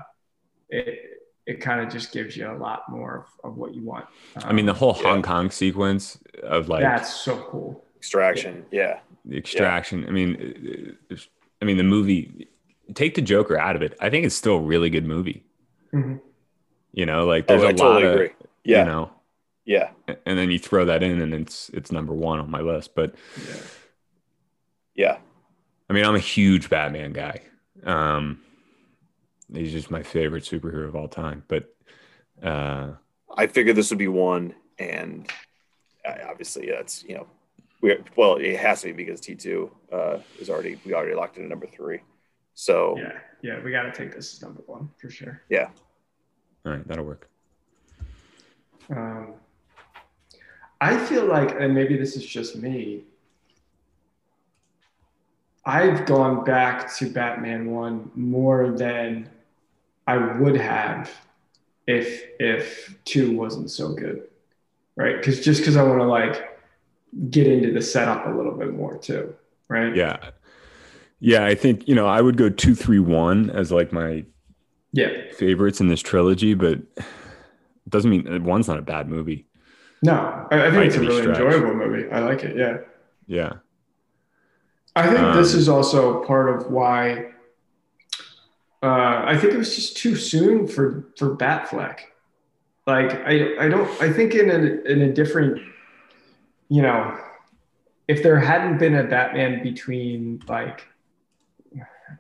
it 0.70 1.22
it 1.48 1.62
kind 1.62 1.80
of 1.82 1.90
just 1.92 2.12
gives 2.12 2.36
you 2.38 2.52
a 2.52 2.54
lot 2.58 2.84
more 2.90 3.26
of, 3.44 3.52
of 3.52 3.58
what 3.58 3.74
you 3.74 3.82
want. 3.82 4.06
I 4.44 4.52
mean, 4.54 4.66
the 4.66 4.74
whole 4.74 4.96
Yeah. 4.98 5.10
Hong 5.10 5.22
Kong 5.24 5.50
sequence 5.50 6.20
of 6.44 6.70
like 6.70 6.84
that's 6.84 7.12
so 7.14 7.38
cool. 7.50 7.84
extraction. 7.96 8.66
Yeah, 8.72 9.00
the 9.26 9.38
extraction. 9.38 10.06
I 10.08 10.12
mean, 10.12 10.98
I 11.62 11.66
mean 11.66 11.78
the 11.78 11.84
movie. 11.84 12.50
Take 12.94 13.16
the 13.16 13.22
Joker 13.22 13.58
out 13.58 13.76
of 13.76 13.82
it. 13.82 13.96
I 14.00 14.10
think 14.10 14.26
it's 14.26 14.36
still 14.36 14.56
a 14.56 14.62
really 14.62 14.90
good 14.90 15.06
movie. 15.06 15.44
Mhm. 15.94 16.22
You 16.94 17.06
know, 17.06 17.26
like 17.26 17.48
there's 17.48 17.64
oh, 17.64 17.66
a 17.66 17.70
I 17.70 17.72
lot 17.72 17.78
totally 17.78 18.04
of 18.06 18.14
agree. 18.14 18.30
Yeah, 18.64 18.80
you 18.80 18.86
know, 18.86 19.12
yeah, 19.66 19.90
and 20.26 20.38
then 20.38 20.52
you 20.52 20.60
throw 20.60 20.86
that 20.86 21.02
in, 21.04 21.22
and 21.22 21.34
it's 21.34 21.70
it's 21.70 21.92
number 21.92 22.14
one 22.14 22.40
on 22.40 22.52
my 22.52 22.62
list. 22.62 22.94
But 22.96 23.16
Yeah. 23.38 23.56
yeah. 24.96 25.18
I 25.90 25.94
mean, 25.94 26.04
I'm 26.06 26.16
a 26.16 26.20
huge 26.20 26.70
Batman 26.70 27.14
guy. 27.14 27.42
Um, 27.84 28.42
he's 29.54 29.72
just 29.72 29.92
my 29.92 30.04
favorite 30.04 30.44
superhero 30.44 30.88
of 30.88 30.96
all 30.96 31.08
time. 31.08 31.44
But 31.48 31.74
uh, 32.44 32.94
I 33.36 33.48
figured 33.48 33.76
this 33.76 33.90
would 33.90 34.00
be 34.00 34.08
one, 34.08 34.54
and 34.80 35.30
uh, 36.06 36.16
obviously 36.30 36.70
that's 36.70 37.04
you 37.04 37.16
know, 37.16 37.28
we 37.82 37.98
well 38.16 38.36
it 38.36 38.58
has 38.60 38.82
to 38.82 38.88
be 38.88 38.94
because 38.94 39.22
T 39.22 39.36
two 39.36 39.72
uh, 39.92 40.18
is 40.40 40.50
already 40.50 40.80
we 40.86 40.94
already 40.94 41.16
locked 41.16 41.38
in 41.38 41.44
at 41.44 41.50
number 41.50 41.68
three. 41.68 42.02
So 42.54 42.98
Yeah, 42.98 43.14
yeah, 43.42 43.64
we 43.64 43.72
got 43.72 43.84
to 43.84 43.92
take 43.92 44.16
this 44.16 44.34
as 44.34 44.42
number 44.42 44.62
one 44.66 44.90
for 44.98 45.10
sure. 45.10 45.42
yeah, 45.50 45.70
all 46.66 46.72
right, 46.72 46.88
that'll 46.88 47.06
work. 47.06 47.30
Um, 48.90 49.34
I 50.80 50.98
feel 50.98 51.26
like, 51.26 51.60
and 51.60 51.74
maybe 51.74 51.98
this 51.98 52.16
is 52.16 52.26
just 52.26 52.56
me. 52.56 53.04
I've 55.66 56.06
gone 56.06 56.44
back 56.46 56.96
to 56.96 57.10
Batman 57.10 57.72
one 57.72 58.10
more 58.16 58.72
than 58.72 59.30
I 60.08 60.18
would 60.40 60.58
have 60.58 61.12
if 61.88 62.24
if 62.40 62.98
two 63.06 63.36
wasn't 63.38 63.72
so 63.72 63.94
good, 63.94 64.24
right? 64.96 65.18
Because 65.18 65.42
just 65.44 65.62
because 65.62 65.78
I 65.78 65.84
want 65.84 66.00
to 66.00 66.06
like 66.06 66.60
get 67.30 67.48
into 67.48 67.72
the 67.74 67.82
setup 67.82 68.28
a 68.28 68.32
little 68.32 68.54
bit 68.54 68.74
more 68.74 68.98
too, 68.98 69.36
right? 69.70 69.96
Yeah, 69.96 70.32
yeah. 71.20 71.46
I 71.46 71.56
think 71.56 71.88
you 71.88 71.96
know 71.96 72.08
I 72.08 72.22
would 72.22 72.38
go 72.38 72.50
two, 72.50 72.76
three, 72.76 73.00
one 73.00 73.50
as 73.52 73.72
like 73.72 73.92
my 73.92 74.26
Yeah. 74.94 75.10
favorites 75.32 75.80
in 75.82 75.88
this 75.88 76.02
trilogy, 76.02 76.54
but 76.54 76.80
it 76.98 77.06
doesn't 77.90 78.10
mean 78.10 78.44
one's 78.44 78.68
not 78.68 78.80
a 78.80 78.82
bad 78.84 79.10
movie. 79.10 79.48
No, 80.02 80.48
I, 80.52 80.68
I 80.68 80.72
think 80.72 80.74
Might 80.74 80.88
it's 80.88 80.96
a 80.96 81.02
really 81.02 81.24
enjoyable 81.26 81.74
movie. 81.74 82.10
I 82.12 82.20
like 82.20 82.44
it. 82.44 82.56
Yeah. 82.56 82.78
Yeah, 83.28 83.54
I 84.96 85.08
think 85.14 85.34
this 85.34 85.54
Um, 85.54 85.60
is 85.60 85.70
also 85.70 86.24
part 86.26 86.50
of 86.50 86.72
why. 86.72 87.32
Uh, 88.88 89.24
I 89.26 89.38
think 89.38 89.54
it 89.54 89.58
was 89.58 89.76
just 89.76 89.98
too 89.98 90.16
soon 90.16 90.68
for 90.68 91.10
for 91.18 91.36
Batfleck. 91.36 92.00
Like 92.86 93.12
I, 93.26 93.66
I 93.66 93.68
don't. 93.68 93.90
I 94.02 94.14
think 94.14 94.34
in 94.34 94.50
a 94.50 94.92
in 94.92 95.02
a 95.02 95.12
different, 95.12 95.62
you 96.70 96.82
know, 96.82 97.18
if 98.08 98.24
there 98.24 98.40
hadn't 98.40 98.78
been 98.78 98.96
a 98.96 99.04
Batman 99.04 99.62
between 99.62 100.42
like, 100.48 100.88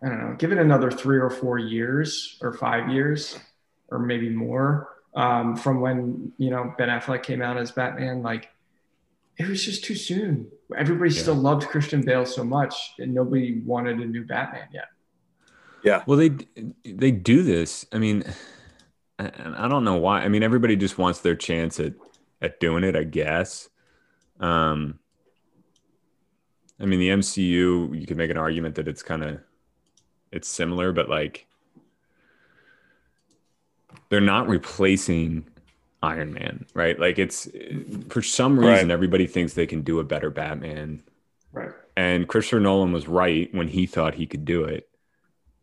I 0.03 0.09
don't 0.09 0.19
know, 0.19 0.35
give 0.37 0.51
it 0.51 0.57
another 0.57 0.91
three 0.91 1.19
or 1.19 1.29
four 1.29 1.57
years 1.57 2.37
or 2.41 2.51
five 2.51 2.89
years, 2.89 3.39
or 3.87 3.99
maybe 3.99 4.29
more 4.29 4.89
um, 5.15 5.55
from 5.55 5.79
when 5.79 6.33
you 6.37 6.49
know 6.49 6.73
Ben 6.77 6.89
Affleck 6.89 7.23
came 7.23 7.41
out 7.41 7.55
as 7.57 7.71
Batman, 7.71 8.21
like 8.21 8.49
it 9.37 9.47
was 9.47 9.63
just 9.63 9.85
too 9.85 9.95
soon. 9.95 10.47
Everybody 10.75 11.11
Yeah. 11.11 11.21
still 11.21 11.35
loved 11.35 11.67
Christian 11.69 12.01
Bale 12.01 12.25
so 12.25 12.43
much, 12.43 12.73
and 12.99 13.13
nobody 13.13 13.61
wanted 13.65 13.99
a 13.99 14.05
new 14.05 14.25
Batman 14.25 14.67
yet. 14.73 14.89
Well, 16.05 16.17
they 16.17 16.31
they 16.83 17.11
do 17.11 17.43
this. 17.43 17.85
I 17.91 17.97
mean, 17.99 18.23
I, 19.19 19.31
I 19.57 19.67
don't 19.67 19.83
know 19.83 19.95
why. 19.95 20.21
I 20.21 20.27
mean, 20.27 20.43
everybody 20.43 20.75
just 20.75 20.97
wants 20.97 21.19
their 21.19 21.35
chance 21.35 21.79
at 21.79 21.93
at 22.41 22.59
doing 22.59 22.83
it, 22.83 22.95
I 22.95 23.03
guess. 23.03 23.69
Um, 24.39 24.99
I 26.79 26.85
mean, 26.85 26.99
the 26.99 27.09
MCU, 27.09 27.99
you 27.99 28.05
could 28.07 28.17
make 28.17 28.29
an 28.29 28.37
argument 28.37 28.75
that 28.75 28.87
it's 28.87 29.01
kind 29.01 29.23
of 29.23 29.39
it's 30.31 30.47
similar, 30.47 30.91
but 30.91 31.09
like 31.09 31.47
they're 34.09 34.21
not 34.21 34.47
replacing 34.47 35.47
Iron 36.03 36.33
Man, 36.33 36.65
right? 36.73 36.99
Like 36.99 37.17
it's 37.19 37.49
for 38.09 38.21
some 38.21 38.59
reason 38.59 38.87
Right. 38.87 38.91
everybody 38.91 39.27
thinks 39.27 39.53
they 39.53 39.65
can 39.67 39.81
do 39.81 39.99
a 39.99 40.03
better 40.03 40.29
Batman. 40.29 41.01
Right. 41.51 41.71
And 41.95 42.27
Christopher 42.27 42.59
Nolan 42.59 42.91
was 42.91 43.07
right 43.07 43.53
when 43.53 43.67
he 43.67 43.85
thought 43.87 44.13
he 44.13 44.27
could 44.27 44.45
do 44.45 44.63
it. 44.63 44.87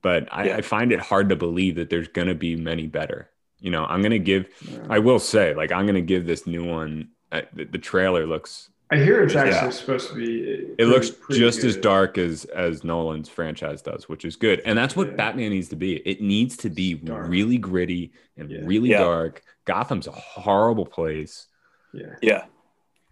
But 0.04 0.28
I, 0.30 0.44
Yeah. 0.48 0.56
I 0.58 0.60
find 0.60 0.92
it 0.92 1.00
hard 1.00 1.30
to 1.30 1.36
believe 1.36 1.76
that 1.76 1.88
there's 1.88 2.08
going 2.08 2.28
to 2.28 2.34
be 2.34 2.54
many 2.56 2.86
better. 2.86 3.30
You 3.58 3.70
know, 3.70 3.86
I'm 3.86 4.02
going 4.02 4.12
to 4.12 4.18
give, 4.18 4.46
I 4.90 4.98
will 4.98 5.18
say, 5.18 5.54
like, 5.54 5.72
I'm 5.72 5.86
going 5.86 5.94
to 5.94 6.02
give 6.02 6.26
this 6.26 6.46
new 6.46 6.62
one, 6.62 7.08
uh, 7.32 7.40
the, 7.54 7.64
the 7.64 7.78
trailer 7.78 8.26
looks, 8.26 8.68
I 8.90 8.96
hear 8.98 9.22
it's 9.24 9.32
Yeah. 9.32 9.44
actually 9.44 9.72
supposed 9.72 10.08
to 10.10 10.14
be. 10.14 10.74
it 10.78 10.84
looks 10.88 11.08
pretty 11.08 11.40
just 11.40 11.64
as 11.64 11.74
dark 11.74 12.18
as, 12.18 12.44
as 12.44 12.84
Nolan's 12.84 13.30
franchise 13.30 13.80
does, 13.80 14.10
which 14.10 14.26
is 14.26 14.36
good. 14.36 14.60
And 14.66 14.76
that's 14.76 14.94
what 14.94 15.08
Yeah. 15.08 15.14
Batman 15.16 15.50
needs 15.52 15.70
to 15.70 15.76
be. 15.76 15.96
It 15.96 16.20
needs 16.20 16.58
to 16.58 16.68
be 16.68 16.92
Dark. 16.94 17.26
really 17.26 17.56
gritty 17.56 18.12
and 18.36 18.50
Yeah. 18.50 18.58
really 18.62 18.90
Yeah. 18.90 18.98
dark. 18.98 19.42
Gotham's 19.64 20.06
a 20.06 20.12
horrible 20.12 20.84
place. 20.84 21.46
Yeah, 21.94 22.16
yeah, 22.20 22.44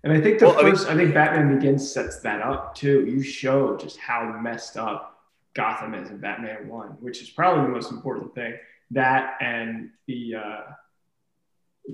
and 0.05 0.13
I 0.13 0.21
think 0.21 0.41
the 0.41 0.47
Well, 0.49 0.59
I 0.59 0.63
mean- 0.65 0.73
first, 0.73 0.89
I, 0.89 0.95
think 0.97 1.15
Batman 1.15 1.57
Begins 1.57 1.91
sets 1.91 2.21
that 2.21 2.43
up 2.43 2.75
too. 2.75 3.07
You 3.07 3.23
show 3.23 3.77
just 3.79 3.97
how 3.99 4.39
messed 4.43 4.77
up 4.77 5.12
Gotham 5.55 5.95
is 5.95 6.11
in 6.11 6.19
Batman 6.19 6.69
One, 6.69 6.91
which 7.01 7.23
is 7.23 7.31
probably 7.31 7.65
the 7.65 7.71
most 7.71 7.91
important 7.91 8.35
thing. 8.35 8.55
That 8.91 9.37
and 9.41 9.91
the 10.07 10.35
uh, 10.37 10.61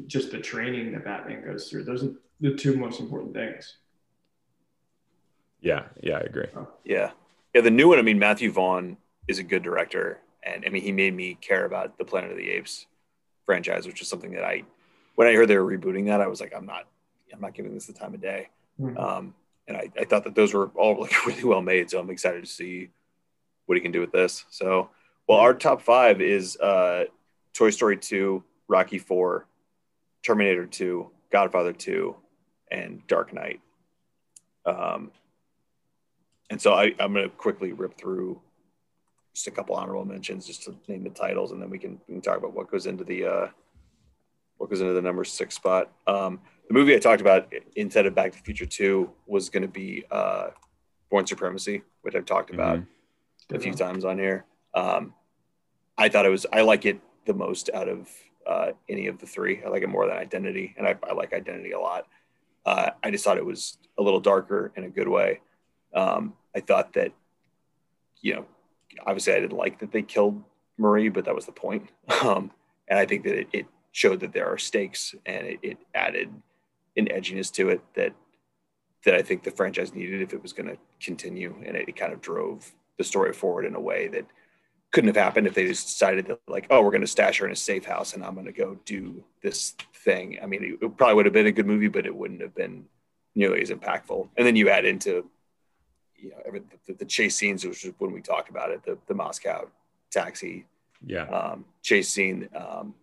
just 0.07 0.31
the 0.31 0.39
training 0.39 0.93
that 0.93 1.05
Batman 1.05 1.45
goes 1.45 1.69
through. 1.69 1.85
Those 1.85 2.05
are 2.05 2.13
the 2.41 2.55
two 2.55 2.77
most 2.77 3.01
important 3.01 3.35
things. 3.35 3.77
Yeah. 5.61 5.85
Yeah. 6.03 6.19
I 6.19 6.21
agree. 6.21 6.47
yeah, 6.85 7.11
yeah. 7.55 7.61
The 7.61 7.71
new 7.71 7.89
one. 7.89 7.99
I 7.99 8.03
mean, 8.03 8.19
Matthew 8.19 8.53
Vaughn 8.53 8.97
is 9.27 9.39
a 9.39 9.43
good 9.43 9.63
director, 9.63 10.21
and 10.43 10.65
I 10.65 10.69
mean, 10.71 10.83
he 10.83 10.93
made 10.93 11.15
me 11.15 11.37
care 11.41 11.65
about 11.65 11.99
the 11.99 12.05
Planet 12.05 12.31
of 12.31 12.37
the 12.37 12.51
Apes 12.51 12.87
franchise, 13.45 13.87
which 13.87 14.01
is 14.01 14.09
something 14.09 14.33
that 14.33 14.45
I, 14.45 14.63
when 15.17 15.27
I 15.27 15.35
heard 15.35 15.49
they 15.49 15.59
were 15.59 15.77
rebooting 15.77 16.07
that, 16.07 16.21
I 16.21 16.27
was 16.27 16.41
like, 16.41 16.53
I'm 16.55 16.67
not, 16.67 16.87
I'm 17.33 17.41
not 17.41 17.55
giving 17.55 17.75
this 17.75 17.87
the 17.87 17.93
time 17.93 18.15
of 18.15 18.21
day. 18.21 18.49
Mhm. 18.81 18.99
Um, 18.99 19.35
and 19.67 19.77
I, 19.77 19.91
I 19.99 20.05
thought 20.05 20.25
that 20.25 20.35
those 20.35 20.55
were 20.55 20.71
all 20.77 21.01
like 21.01 21.13
really 21.27 21.45
well 21.45 21.63
made, 21.63 21.91
so 21.91 21.99
I'm 21.99 22.11
excited 22.11 22.45
to 22.45 22.51
see 22.51 22.91
what 23.69 23.77
he 23.77 23.83
can 23.83 23.93
do 23.93 24.01
with 24.01 24.13
this. 24.13 24.47
So, 24.49 24.89
well, 25.29 25.39
our 25.39 25.53
top 25.53 25.83
five 25.83 26.23
is 26.23 26.57
uh, 26.57 27.05
Toy 27.53 27.69
Story 27.69 27.99
2, 27.99 28.43
Rocky 28.67 28.99
4, 28.99 29.47
Terminator 30.25 30.65
2, 30.65 31.11
Godfather 31.31 31.75
2, 31.75 32.17
and 32.71 33.07
Dark 33.07 33.35
Knight. 33.35 33.61
Um, 34.65 35.11
and 36.49 36.61
so 36.61 36.73
I, 36.73 36.95
I'm 36.99 37.13
going 37.13 37.29
to 37.29 37.37
quickly 37.37 37.73
rip 37.73 37.99
through 37.99 38.41
just 39.35 39.47
a 39.49 39.51
couple 39.51 39.77
honorable 39.77 40.07
mentions 40.07 40.47
just 40.47 40.63
to 40.63 40.75
name 40.89 41.05
the 41.05 41.11
titles, 41.11 41.53
and 41.53 41.61
then 41.61 41.69
we 41.69 41.79
can, 41.79 42.01
we 42.09 42.15
can 42.15 42.23
talk 42.23 42.39
about 42.39 42.55
what 42.55 42.71
goes 42.71 42.87
into 42.87 43.05
the 43.05 43.27
uh, 43.27 43.47
what 44.57 44.71
goes 44.71 44.81
into 44.81 44.95
the 44.95 45.03
number 45.03 45.25
six 45.25 45.55
spot. 45.55 45.93
Um, 46.07 46.41
the 46.69 46.75
movie 46.75 46.95
I 46.95 46.99
talked 46.99 47.21
about 47.21 47.53
instead 47.77 48.07
of 48.07 48.15
Back 48.15 48.33
to 48.33 48.39
the 48.39 48.45
Future 48.45 48.67
Two 48.67 49.11
was 49.27 49.51
going 49.51 49.63
to 49.63 49.69
be 49.69 50.05
uh, 50.11 50.49
Bourne 51.11 51.27
Supremacy, 51.27 51.83
which 52.01 52.15
I've 52.15 52.25
talked 52.25 52.51
about 52.51 52.79
mm-hmm. 52.79 52.91
A 53.53 53.59
few 53.59 53.73
times 53.73 54.05
on 54.05 54.19
here. 54.19 54.45
Um, 54.75 55.15
I 55.97 56.09
thought 56.09 56.27
it 56.27 56.31
was 56.31 56.47
I 56.53 56.63
like 56.63 56.85
it 56.87 57.01
the 57.27 57.35
most 57.35 57.71
out 57.75 57.89
of 57.89 58.09
uh, 58.47 58.73
any 58.89 59.07
of 59.07 59.19
the 59.19 59.27
three. 59.27 59.63
I 59.65 59.69
like 59.69 59.83
it 59.83 59.89
more 59.89 60.07
than 60.07 60.17
Identity, 60.17 60.75
and 60.79 60.87
I, 60.87 60.97
I 61.09 61.13
like 61.13 61.33
Identity 61.33 61.73
a 61.73 61.81
lot. 61.81 62.07
Uh, 62.65 62.91
I 63.03 63.11
just 63.11 63.25
thought 63.25 63.39
it 63.39 63.47
was 63.47 63.79
a 63.99 64.03
little 64.03 64.21
darker 64.21 64.73
in 64.77 64.85
a 64.85 64.89
good 64.89 65.09
way. 65.09 65.41
Um, 65.95 66.35
I 66.55 66.61
thought 66.61 66.93
that, 66.95 67.13
you 68.21 68.35
know, 68.35 68.47
obviously 69.07 69.33
I 69.33 69.41
didn't 69.41 69.57
like 69.57 69.79
that 69.81 69.93
they 69.93 70.03
killed 70.03 70.43
Marie, 70.77 71.09
but 71.09 71.25
that 71.25 71.35
was 71.35 71.47
the 71.47 71.53
point. 71.53 71.89
Um, 72.23 72.51
and 72.89 72.99
I 72.99 73.05
think 73.05 73.25
that 73.25 73.39
it, 73.39 73.49
it, 73.53 73.67
showed 73.91 74.21
that 74.21 74.33
there 74.33 74.47
are 74.47 74.59
stakes 74.59 75.15
and 75.27 75.47
it, 75.47 75.59
it, 75.63 75.79
added 75.95 76.31
an 76.97 77.07
edginess 77.07 77.51
to 77.53 77.71
it 77.71 77.81
that 77.95 78.13
that 79.05 79.15
I 79.15 79.23
think 79.23 79.43
the 79.43 79.51
franchise 79.51 79.95
needed 79.95 80.21
if 80.21 80.33
it 80.33 80.43
was 80.43 80.53
going 80.53 80.69
to 80.69 80.77
continue. 81.01 81.55
And 81.67 81.77
it, 81.77 81.89
it, 81.89 81.97
kind 81.97 82.13
of 82.13 82.21
drove 82.21 82.71
the 82.99 83.05
story 83.05 83.33
forward 83.33 83.65
in 83.65 83.75
a 83.75 83.81
way 83.81 84.09
that 84.09 84.27
couldn't 84.91 85.09
have 85.09 85.17
happened 85.17 85.47
if 85.47 85.55
they 85.55 85.67
just 85.67 85.87
decided 85.87 86.27
that 86.27 86.41
like, 86.49 86.67
oh, 86.71 86.83
we're 86.83 86.91
going 86.91 87.03
to 87.03 87.07
stash 87.07 87.39
her 87.39 87.47
in 87.47 87.53
a 87.53 87.57
safe 87.57 87.85
house 87.85 88.15
and 88.15 88.25
I'm 88.25 88.35
going 88.35 88.47
to 88.47 88.53
go 88.53 88.79
do 88.85 89.23
this 89.43 89.75
thing. 89.95 90.39
I 90.43 90.47
mean, 90.47 90.79
it, 90.81 90.97
probably 90.97 91.15
would 91.15 91.27
have 91.27 91.35
been 91.35 91.47
a 91.47 91.53
good 91.53 91.67
movie, 91.67 91.89
but 91.89 92.07
it 92.07 92.15
wouldn't 92.15 92.41
have 92.41 92.55
been 92.55 92.87
nearly 93.35 93.61
as 93.61 93.71
impactful. 93.71 94.29
And 94.37 94.47
then 94.47 94.57
you 94.57 94.71
add 94.71 94.85
into 94.85 95.29
you 96.17 96.31
know, 96.31 96.37
every, 96.47 96.63
the, 96.87 96.95
the, 96.95 97.05
chase 97.05 97.37
scenes, 97.37 97.65
which 97.65 97.85
is 97.85 97.93
when 97.99 98.13
we 98.13 98.21
talked 98.21 98.49
about 98.49 98.71
it, 98.71 98.83
the, 98.83 98.99
the 99.07 99.15
Moscow 99.15 99.69
taxi, 100.11 100.65
yeah, 101.07 101.25
um, 101.25 101.65
chase 101.83 102.09
scene, 102.09 102.49
um, 102.57 102.95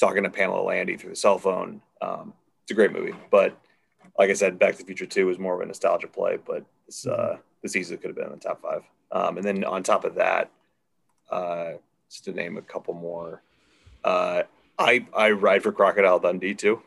talking 0.00 0.24
to 0.24 0.30
Pamela 0.30 0.62
Landy 0.62 0.96
through 0.96 1.10
the 1.10 1.16
cell 1.16 1.38
phone. 1.38 1.80
Um, 2.02 2.32
it's 2.62 2.72
a 2.72 2.74
great 2.74 2.92
movie, 2.92 3.14
but 3.30 3.56
like 4.18 4.30
I 4.30 4.32
said, 4.32 4.58
Back 4.58 4.72
to 4.72 4.78
the 4.78 4.84
Future 4.84 5.06
Two 5.06 5.26
was 5.26 5.38
more 5.38 5.54
of 5.54 5.60
a 5.60 5.66
nostalgia 5.66 6.08
play, 6.08 6.38
but 6.44 6.64
this 6.86 7.06
uh, 7.06 7.36
this 7.62 7.76
easily 7.76 7.98
could 7.98 8.08
have 8.08 8.16
been 8.16 8.26
in 8.26 8.32
the 8.32 8.38
top 8.38 8.62
five. 8.62 8.82
Um, 9.12 9.36
and 9.38 9.46
then 9.46 9.64
on 9.64 9.82
top 9.82 10.04
of 10.04 10.16
that, 10.16 10.50
uh, 11.30 11.72
just 12.10 12.24
to 12.24 12.32
name 12.32 12.56
a 12.56 12.62
couple 12.62 12.94
more, 12.94 13.42
uh, 14.04 14.42
I 14.78 15.06
I 15.14 15.30
ride 15.30 15.62
for 15.62 15.72
Crocodile 15.72 16.18
Dundee 16.18 16.54
too. 16.54 16.82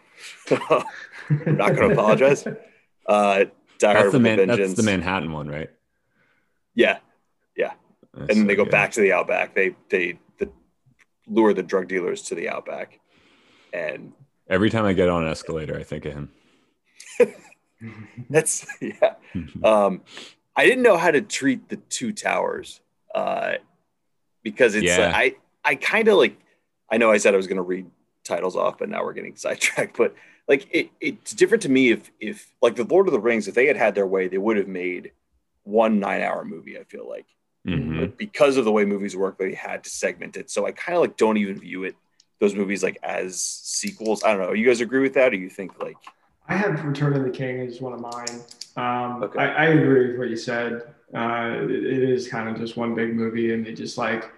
I'm 0.50 0.84
not 1.58 1.76
going 1.76 1.90
to 1.90 1.94
apologize. 1.94 2.46
Uh, 3.06 3.46
Die 3.80 3.94
that's 3.94 4.12
the, 4.12 4.20
Man- 4.20 4.48
that's 4.48 4.74
the 4.74 4.84
Manhattan 4.84 5.32
one, 5.32 5.48
right? 5.48 5.72
Yeah, 6.76 7.00
yeah. 7.56 7.72
That's 8.14 8.30
and 8.30 8.42
then 8.42 8.48
they 8.48 8.56
go 8.56 8.66
back 8.66 8.92
to 8.92 9.02
the 9.02 9.14
Outback. 9.14 9.56
They 9.56 9.76
they 9.90 10.20
the, 10.38 10.50
lure 11.28 11.54
the 11.54 11.64
drug 11.64 11.88
dealers 11.88 12.22
to 12.24 12.36
the 12.36 12.50
Outback, 12.50 13.00
and 13.74 14.14
every 14.50 14.70
time 14.70 14.86
I 14.86 14.94
get 14.94 15.10
on 15.10 15.24
an 15.24 15.32
escalator, 15.32 15.78
I 15.78 15.84
think 15.84 16.06
of 16.06 16.14
him. 16.14 16.32
that's 18.30 18.68
yeah. 18.82 19.16
um, 19.64 20.02
I 20.60 20.66
didn't 20.66 20.84
know 20.84 20.98
how 20.98 21.10
to 21.10 21.22
treat 21.22 21.70
the 21.70 21.78
two 21.78 22.12
towers 22.12 22.82
uh, 23.16 23.54
because 24.44 24.76
it's 24.76 24.88
yeah. 24.88 25.14
I 25.16 25.36
I 25.64 25.76
kind 25.76 26.10
of 26.10 26.18
like 26.18 26.38
I 26.92 26.98
know 26.98 27.10
I 27.10 27.18
said 27.18 27.34
I 27.34 27.38
was 27.38 27.48
going 27.48 27.56
to 27.56 27.64
read 27.64 27.86
titles 28.26 28.58
off, 28.58 28.78
but 28.78 28.90
now 28.90 29.06
we're 29.06 29.14
getting 29.14 29.38
sidetracked. 29.38 29.98
But 29.98 30.16
like 30.50 30.68
it, 30.72 30.90
it's 31.00 31.34
different 31.34 31.64
to 31.64 31.70
me 31.70 31.92
if 31.92 32.12
if 32.20 32.52
like 32.62 32.76
the 32.76 32.84
Lord 32.84 33.08
of 33.08 33.14
the 33.14 33.22
Rings, 33.22 33.48
if 33.48 33.56
they 33.56 33.68
had 33.68 33.78
had 33.78 33.96
their 33.96 34.06
way, 34.06 34.28
they 34.28 34.38
would 34.38 34.58
have 34.58 34.68
made 34.68 35.14
one 35.64 35.98
nine 35.98 36.22
hour 36.22 36.44
movie. 36.44 36.78
I 36.78 36.84
feel 36.84 37.08
like, 37.08 37.28
mm-hmm. 37.66 37.98
but 37.98 38.18
because 38.18 38.58
of 38.58 38.66
the 38.66 38.72
way 38.74 38.84
movies 38.84 39.16
work, 39.16 39.38
they 39.38 39.54
had 39.54 39.86
to 39.86 39.90
segment 39.90 40.36
it. 40.36 40.52
So 40.52 40.66
I 40.66 40.74
kind 40.74 40.98
of 40.98 41.02
like 41.02 41.16
don't 41.16 41.38
even 41.38 41.58
view 41.58 41.86
it 41.86 41.96
those 42.42 42.54
movies 42.54 42.84
like 42.84 42.98
as 43.02 43.42
sequels. 43.42 44.26
I 44.26 44.34
don't 44.34 44.42
know. 44.42 44.52
You 44.52 44.66
guys 44.66 44.82
agree 44.82 45.00
with 45.00 45.14
that, 45.14 45.32
or 45.32 45.38
you 45.38 45.50
think 45.50 45.82
like? 45.82 45.96
I 46.50 46.56
have 46.56 46.84
Return 46.84 47.16
of 47.16 47.24
the 47.24 47.30
King 47.30 47.62
as 47.62 47.80
one 47.80 47.94
of 47.94 48.02
mine. 48.02 48.42
Um, 48.80 49.24
okay. 49.24 49.40
I, 49.40 49.66
I, 49.66 49.66
agree 49.66 50.08
with 50.08 50.20
what 50.20 50.30
you 50.30 50.38
said. 50.38 50.94
Uh, 51.14 51.52
it, 51.64 51.70
it 51.70 52.10
is 52.10 52.30
kind 52.30 52.48
of 52.48 52.58
just 52.58 52.78
one 52.78 52.96
big 52.96 53.14
movie, 53.14 53.54
and 53.54 53.66
they 53.66 53.74
just 53.74 53.98
like 53.98 54.32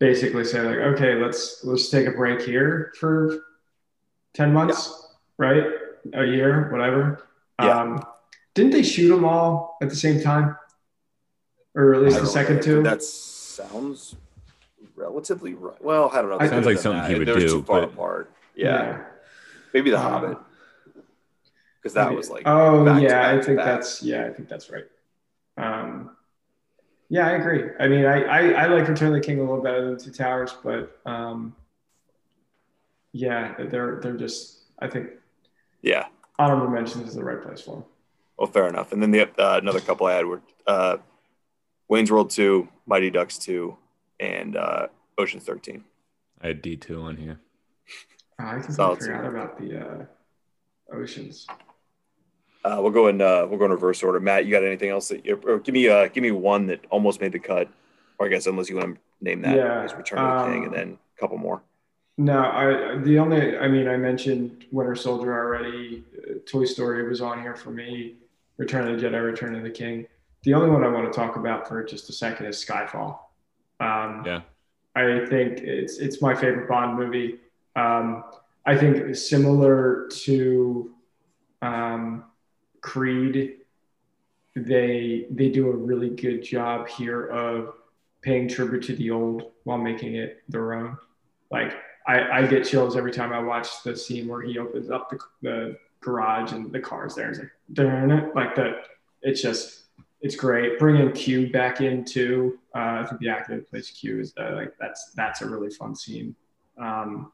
basically 0.00 0.44
say 0.44 0.60
like, 0.62 0.78
okay, 0.78 1.14
let's 1.14 1.62
let's 1.62 1.88
take 1.88 2.08
a 2.08 2.10
break 2.10 2.42
here 2.42 2.92
for 2.98 3.44
10 4.34 4.52
months, 4.52 4.90
yeah. 5.38 5.46
right? 5.46 5.64
A 6.14 6.24
year, 6.24 6.68
whatever. 6.72 7.28
Yeah. 7.60 7.80
Um, 7.80 8.04
didn't 8.54 8.72
they 8.72 8.82
shoot 8.82 9.08
them 9.08 9.24
all 9.24 9.76
at 9.82 9.88
the 9.88 9.96
same 9.96 10.20
time? 10.20 10.56
Or 11.76 11.94
at 11.94 12.02
least 12.02 12.18
the 12.18 12.26
second 12.26 12.60
two? 12.60 12.82
That 12.82 13.04
sounds 13.04 14.16
relatively 14.96 15.54
right. 15.54 15.80
Well, 15.80 16.10
I 16.12 16.22
don't 16.22 16.30
know. 16.30 16.44
Sounds 16.48 16.66
like 16.66 16.78
something 16.78 17.02
that. 17.02 17.10
he 17.10 17.18
would 17.18 17.28
They're 17.28 17.38
do. 17.38 17.48
Too 17.48 17.62
far 17.62 17.82
but... 17.82 17.90
apart. 17.90 18.32
Yeah. 18.56 18.66
yeah. 18.66 19.04
Maybe 19.72 19.90
The 19.90 19.98
um, 19.98 20.02
Hobbit. 20.02 20.38
Because 21.80 21.94
that 21.94 22.12
was 22.14 22.28
like. 22.30 22.42
Oh, 22.46 22.98
yeah. 22.98 23.30
I 23.30 23.40
think 23.40 23.58
that's, 23.58 24.02
yeah, 24.02 24.26
I 24.26 24.30
think 24.30 24.48
that's 24.48 24.70
right. 24.70 24.84
Um, 25.56 26.16
yeah, 27.08 27.26
I 27.26 27.32
agree. 27.32 27.70
I 27.80 27.88
mean, 27.88 28.04
I, 28.04 28.22
I, 28.22 28.50
I 28.50 28.66
like 28.66 28.86
Return 28.86 29.08
of 29.08 29.14
the 29.14 29.20
King 29.20 29.38
a 29.38 29.42
little 29.42 29.62
better 29.62 29.84
than 29.84 29.98
Two 29.98 30.10
Towers, 30.10 30.54
but 30.62 30.98
um, 31.06 31.56
yeah, 33.12 33.54
they're 33.58 33.98
they're 34.00 34.16
just 34.16 34.58
I 34.78 34.88
think 34.88 35.10
yeah 35.82 36.06
honorable 36.38 36.68
mentions 36.68 37.08
is 37.08 37.14
the 37.14 37.24
right 37.24 37.42
place 37.42 37.62
for 37.62 37.76
them. 37.76 37.84
Well, 38.38 38.48
fair 38.48 38.68
enough. 38.68 38.92
And 38.92 39.02
then 39.02 39.10
the 39.10 39.22
uh, 39.22 39.58
another 39.60 39.80
couple 39.80 40.06
I 40.06 40.14
had 40.14 40.26
were 40.26 40.42
uh, 40.66 40.98
Wayne's 41.88 42.10
World 42.10 42.30
two, 42.30 42.68
Mighty 42.86 43.10
Ducks 43.10 43.38
two, 43.38 43.76
and 44.20 44.56
uh, 44.56 44.88
Ocean's 45.16 45.44
thirteen. 45.44 45.84
I 46.40 46.48
had 46.48 46.62
D 46.62 46.76
two 46.76 47.00
on 47.00 47.16
here. 47.16 47.40
Oh, 48.40 48.46
I 48.46 48.60
think 48.60 48.78
I 48.78 48.94
forgot 48.94 49.24
about 49.24 49.58
the 49.58 49.80
uh, 49.80 50.04
Oceans. 50.92 51.46
Uh, 52.64 52.78
we'll 52.80 52.90
go 52.90 53.06
in 53.08 53.20
uh, 53.20 53.46
we'll 53.46 53.58
go 53.58 53.64
in 53.64 53.70
reverse 53.70 54.02
order. 54.02 54.20
Matt, 54.20 54.44
you 54.44 54.50
got 54.50 54.64
anything 54.64 54.90
else 54.90 55.08
that 55.08 55.24
you 55.24 55.40
or 55.46 55.58
give 55.58 55.72
me 55.72 55.88
uh, 55.88 56.08
give 56.08 56.22
me 56.22 56.32
one 56.32 56.66
that 56.66 56.84
almost 56.90 57.20
made 57.20 57.32
the 57.32 57.38
cut, 57.38 57.68
or 58.18 58.26
I 58.26 58.28
guess 58.28 58.46
unless 58.46 58.68
you 58.68 58.76
want 58.76 58.96
to 58.96 59.00
name 59.20 59.42
that 59.42 59.56
yeah, 59.56 59.82
as 59.82 59.94
Return 59.94 60.18
of 60.18 60.46
the 60.46 60.52
King, 60.52 60.64
and 60.64 60.74
um, 60.74 60.78
then 60.78 60.98
a 61.16 61.20
couple 61.20 61.38
more. 61.38 61.62
No, 62.16 62.40
I 62.40 62.98
the 62.98 63.18
only 63.18 63.56
I 63.56 63.68
mean 63.68 63.86
I 63.86 63.96
mentioned 63.96 64.66
Winter 64.72 64.96
Soldier 64.96 65.32
already. 65.32 66.04
Uh, 66.18 66.34
Toy 66.46 66.64
Story 66.64 67.08
was 67.08 67.20
on 67.20 67.40
here 67.40 67.54
for 67.54 67.70
me. 67.70 68.16
Return 68.56 68.88
of 68.88 69.00
the 69.00 69.06
Jedi, 69.06 69.24
Return 69.24 69.54
of 69.54 69.62
the 69.62 69.70
King. 69.70 70.06
The 70.42 70.54
only 70.54 70.68
one 70.68 70.82
I 70.82 70.88
want 70.88 71.10
to 71.10 71.16
talk 71.16 71.36
about 71.36 71.68
for 71.68 71.82
just 71.84 72.08
a 72.10 72.12
second 72.12 72.46
is 72.46 72.56
Skyfall. 72.56 73.18
Um, 73.78 74.24
yeah, 74.26 74.40
I 74.96 75.24
think 75.26 75.58
it's 75.58 75.98
it's 75.98 76.20
my 76.20 76.34
favorite 76.34 76.68
Bond 76.68 76.98
movie. 76.98 77.38
Um, 77.76 78.24
I 78.66 78.76
think 78.76 79.14
similar 79.14 80.08
to 80.24 80.92
um, 81.62 82.24
Creed, 82.88 83.38
they 84.54 85.26
they 85.30 85.48
do 85.58 85.64
a 85.68 85.76
really 85.88 86.10
good 86.24 86.40
job 86.42 86.88
here 86.88 87.22
of 87.26 87.74
paying 88.22 88.48
tribute 88.48 88.84
to 88.88 88.94
the 88.96 89.10
old 89.10 89.40
while 89.64 89.78
making 89.90 90.12
it 90.16 90.42
their 90.48 90.72
own. 90.72 90.96
Like 91.50 91.72
I, 92.06 92.16
I 92.38 92.46
get 92.46 92.66
chills 92.70 92.96
every 92.96 93.12
time 93.12 93.32
I 93.32 93.40
watch 93.52 93.68
the 93.84 93.94
scene 93.94 94.26
where 94.28 94.42
he 94.48 94.58
opens 94.58 94.90
up 94.90 95.10
the, 95.10 95.18
the 95.42 95.76
garage 96.00 96.52
and 96.52 96.72
the 96.72 96.80
car's 96.80 97.14
there. 97.14 97.30
It's 97.30 97.40
like, 97.78 98.34
like 98.34 98.56
that. 98.56 98.72
It's 99.20 99.42
just, 99.42 99.64
it's 100.20 100.36
great. 100.36 100.78
Bringing 100.78 101.12
Q 101.12 101.50
back 101.50 101.80
into, 101.80 102.58
uh, 102.74 103.02
I 103.02 103.06
think 103.06 103.20
the 103.20 103.28
actor 103.28 103.56
that 103.56 103.68
plays 103.70 103.90
Q 103.90 104.20
is 104.20 104.32
uh, 104.40 104.54
like 104.54 104.72
that's 104.80 105.12
that's 105.14 105.42
a 105.42 105.46
really 105.46 105.70
fun 105.70 105.94
scene. 105.94 106.34
Um, 106.86 107.32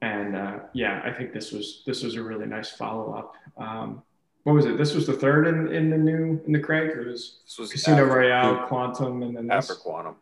and 0.00 0.36
uh, 0.36 0.58
yeah, 0.72 1.02
I 1.04 1.12
think 1.12 1.32
this 1.32 1.52
was 1.52 1.82
this 1.86 2.02
was 2.02 2.14
a 2.16 2.22
really 2.22 2.46
nice 2.46 2.70
follow 2.70 3.12
up. 3.20 3.34
Um, 3.56 4.02
what 4.44 4.54
was 4.54 4.66
it? 4.66 4.78
This 4.78 4.94
was 4.94 5.06
the 5.06 5.12
third 5.12 5.46
in, 5.46 5.72
in 5.72 5.90
the 5.90 5.98
new 5.98 6.40
in 6.46 6.52
the 6.52 6.60
Craig. 6.60 6.90
It 6.90 7.06
was, 7.06 7.40
this 7.44 7.58
was 7.58 7.72
Casino 7.72 8.04
Royale, 8.04 8.66
Quantum, 8.66 9.22
and 9.22 9.36
then 9.36 9.50
after. 9.50 9.74
Quantum. 9.74 10.16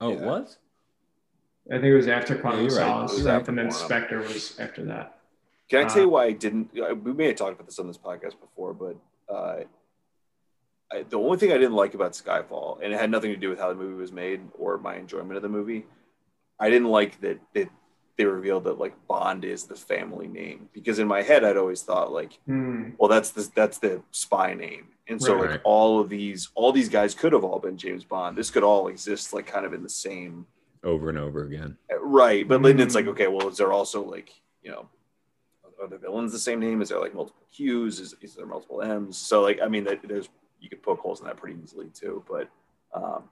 Oh, 0.00 0.10
yeah. 0.10 0.16
it 0.16 0.22
was. 0.22 0.58
I 1.70 1.74
think 1.74 1.84
it 1.84 1.94
was 1.94 2.08
after 2.08 2.34
Quantum 2.36 2.64
yeah, 2.64 2.70
Solace, 2.70 3.20
right. 3.20 3.48
and 3.48 3.58
then 3.58 3.70
Spectre 3.70 4.18
was 4.18 4.58
after 4.58 4.84
that. 4.86 5.18
Can 5.68 5.84
I 5.84 5.88
tell 5.88 6.02
you 6.02 6.08
uh, 6.08 6.12
why 6.12 6.24
I 6.24 6.32
didn't? 6.32 6.70
We 7.04 7.12
may 7.12 7.28
have 7.28 7.36
talked 7.36 7.52
about 7.52 7.66
this 7.66 7.78
on 7.78 7.86
this 7.86 7.98
podcast 7.98 8.40
before, 8.40 8.74
but 8.74 8.96
uh, 9.32 9.60
I, 10.92 11.04
the 11.08 11.18
only 11.18 11.38
thing 11.38 11.52
I 11.52 11.58
didn't 11.58 11.74
like 11.74 11.94
about 11.94 12.12
Skyfall, 12.12 12.80
and 12.82 12.92
it 12.92 12.98
had 12.98 13.10
nothing 13.10 13.30
to 13.30 13.36
do 13.36 13.50
with 13.50 13.60
how 13.60 13.68
the 13.68 13.76
movie 13.76 14.00
was 14.00 14.10
made 14.10 14.40
or 14.58 14.78
my 14.78 14.96
enjoyment 14.96 15.36
of 15.36 15.42
the 15.42 15.48
movie, 15.48 15.86
I 16.58 16.70
didn't 16.70 16.88
like 16.88 17.20
that 17.20 17.38
they, 17.54 17.68
they 18.20 18.26
revealed 18.26 18.64
that 18.64 18.78
like 18.78 18.92
Bond 19.08 19.46
is 19.46 19.64
the 19.64 19.74
family 19.74 20.28
name 20.28 20.68
because 20.74 20.98
in 20.98 21.08
my 21.08 21.22
head 21.22 21.42
I'd 21.42 21.56
always 21.56 21.80
thought 21.82 22.12
like 22.12 22.38
Hmm. 22.44 22.90
well 22.98 23.08
that's 23.08 23.30
the 23.30 23.50
that's 23.54 23.78
the 23.78 24.02
spy 24.10 24.52
name 24.52 24.88
and 25.08 25.20
so 25.22 25.34
Right. 25.36 25.52
like 25.52 25.60
all 25.64 25.98
of 25.98 26.10
these 26.10 26.50
all 26.54 26.70
these 26.70 26.90
guys 26.90 27.14
could 27.14 27.32
have 27.32 27.44
all 27.44 27.58
been 27.58 27.78
James 27.78 28.04
Bond 28.04 28.36
this 28.36 28.50
could 28.50 28.62
all 28.62 28.88
exist 28.88 29.32
like 29.32 29.46
kind 29.46 29.64
of 29.64 29.72
in 29.72 29.82
the 29.82 29.88
same 29.88 30.46
over 30.84 31.08
and 31.08 31.16
over 31.16 31.44
again. 31.44 31.78
right 32.02 32.46
but 32.46 32.62
then 32.62 32.78
it's 32.78 32.92
Mm. 32.92 32.96
like 32.96 33.06
okay 33.06 33.26
well 33.28 33.48
is 33.48 33.56
there 33.56 33.72
also 33.72 34.02
like 34.04 34.28
you 34.62 34.70
know 34.70 34.86
are 35.80 35.88
the 35.88 35.96
villains 35.96 36.30
the 36.30 36.38
same 36.38 36.60
name 36.60 36.82
is 36.82 36.90
there 36.90 37.00
like 37.00 37.14
multiple 37.14 37.46
Q's 37.56 38.00
is, 38.00 38.14
is 38.20 38.34
there 38.34 38.44
multiple 38.44 38.82
M's 38.82 39.16
so 39.16 39.40
like 39.40 39.60
I 39.64 39.68
mean 39.68 39.84
that 39.84 40.00
there's 40.06 40.28
you 40.60 40.68
could 40.68 40.82
poke 40.82 41.00
holes 41.00 41.20
in 41.20 41.26
that 41.26 41.38
pretty 41.38 41.56
easily 41.62 41.88
too 41.88 42.22
but 42.28 42.50
um 42.92 43.22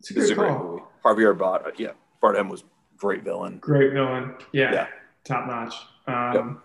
It's 0.00 0.10
a 0.10 0.14
this 0.14 0.24
is 0.24 0.30
a 0.30 0.34
great 0.34 0.58
movie 0.58 0.82
Javier 1.04 1.38
Bard 1.38 1.74
yeah 1.78 1.92
Bardem 2.20 2.48
was 2.50 2.64
great 2.96 3.22
villain 3.24 3.58
Great 3.58 3.92
villain. 3.92 4.34
Yeah. 4.52 4.72
Yeah. 4.72 4.86
Top 5.24 5.46
notch. 5.46 5.74
Um, 6.06 6.60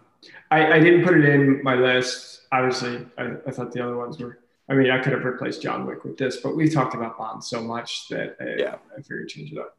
I, 0.52 0.74
I 0.74 0.80
didn't 0.80 1.06
put 1.06 1.18
it 1.18 1.26
in 1.26 1.64
my 1.64 1.76
list. 1.76 2.42
Obviously, 2.52 3.06
I, 3.18 3.32
I 3.48 3.52
thought 3.52 3.72
the 3.72 3.84
other 3.84 3.98
ones 3.98 4.20
were. 4.20 4.40
I 4.70 4.74
mean, 4.76 4.92
I 4.92 5.00
could 5.00 5.14
have 5.14 5.24
replaced 5.24 5.62
John 5.64 5.86
Wick 5.88 6.04
with 6.04 6.18
this, 6.18 6.38
but 6.38 6.56
we've 6.56 6.72
talked 6.74 6.94
about 6.94 7.18
Bond 7.18 7.44
so 7.44 7.62
much 7.62 8.08
that 8.10 8.36
I, 8.40 8.62
Yeah. 8.62 8.76
I 8.96 9.02
figured 9.02 9.30
change 9.30 9.52
it 9.52 9.58
up. 9.58 9.76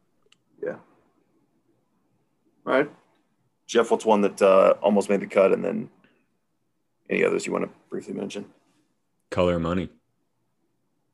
Yeah. 0.61 0.75
All 2.65 2.73
right. 2.73 2.91
Jeff, 3.67 3.89
what's 3.89 4.05
one 4.05 4.21
that 4.21 4.41
uh, 4.41 4.73
almost 4.81 5.09
made 5.09 5.21
the 5.21 5.27
cut, 5.27 5.53
and 5.53 5.63
then 5.63 5.89
any 7.09 7.23
others 7.23 7.45
you 7.45 7.53
want 7.53 7.63
to 7.65 7.71
briefly 7.89 8.13
mention? 8.13 8.45
Color 9.29 9.59
Money. 9.59 9.89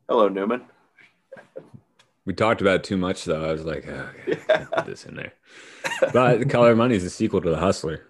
Hello, 0.09 0.27
Newman. 0.27 0.63
We 2.27 2.33
talked 2.33 2.59
about 2.59 2.75
it 2.75 2.83
too 2.83 2.97
much 2.97 3.23
though. 3.23 3.43
I 3.49 3.53
was 3.53 3.63
like, 3.63 3.87
oh, 3.87 4.09
okay, 4.29 4.39
Yeah. 4.49 4.65
put 4.65 4.85
this 4.85 5.05
in 5.05 5.15
there. 5.15 5.31
But 6.11 6.39
the 6.39 6.45
Color 6.45 6.71
of 6.71 6.77
Money 6.77 6.93
is 6.95 7.05
a 7.05 7.09
sequel 7.09 7.39
to 7.39 7.49
The 7.49 7.57
Hustler. 7.57 8.01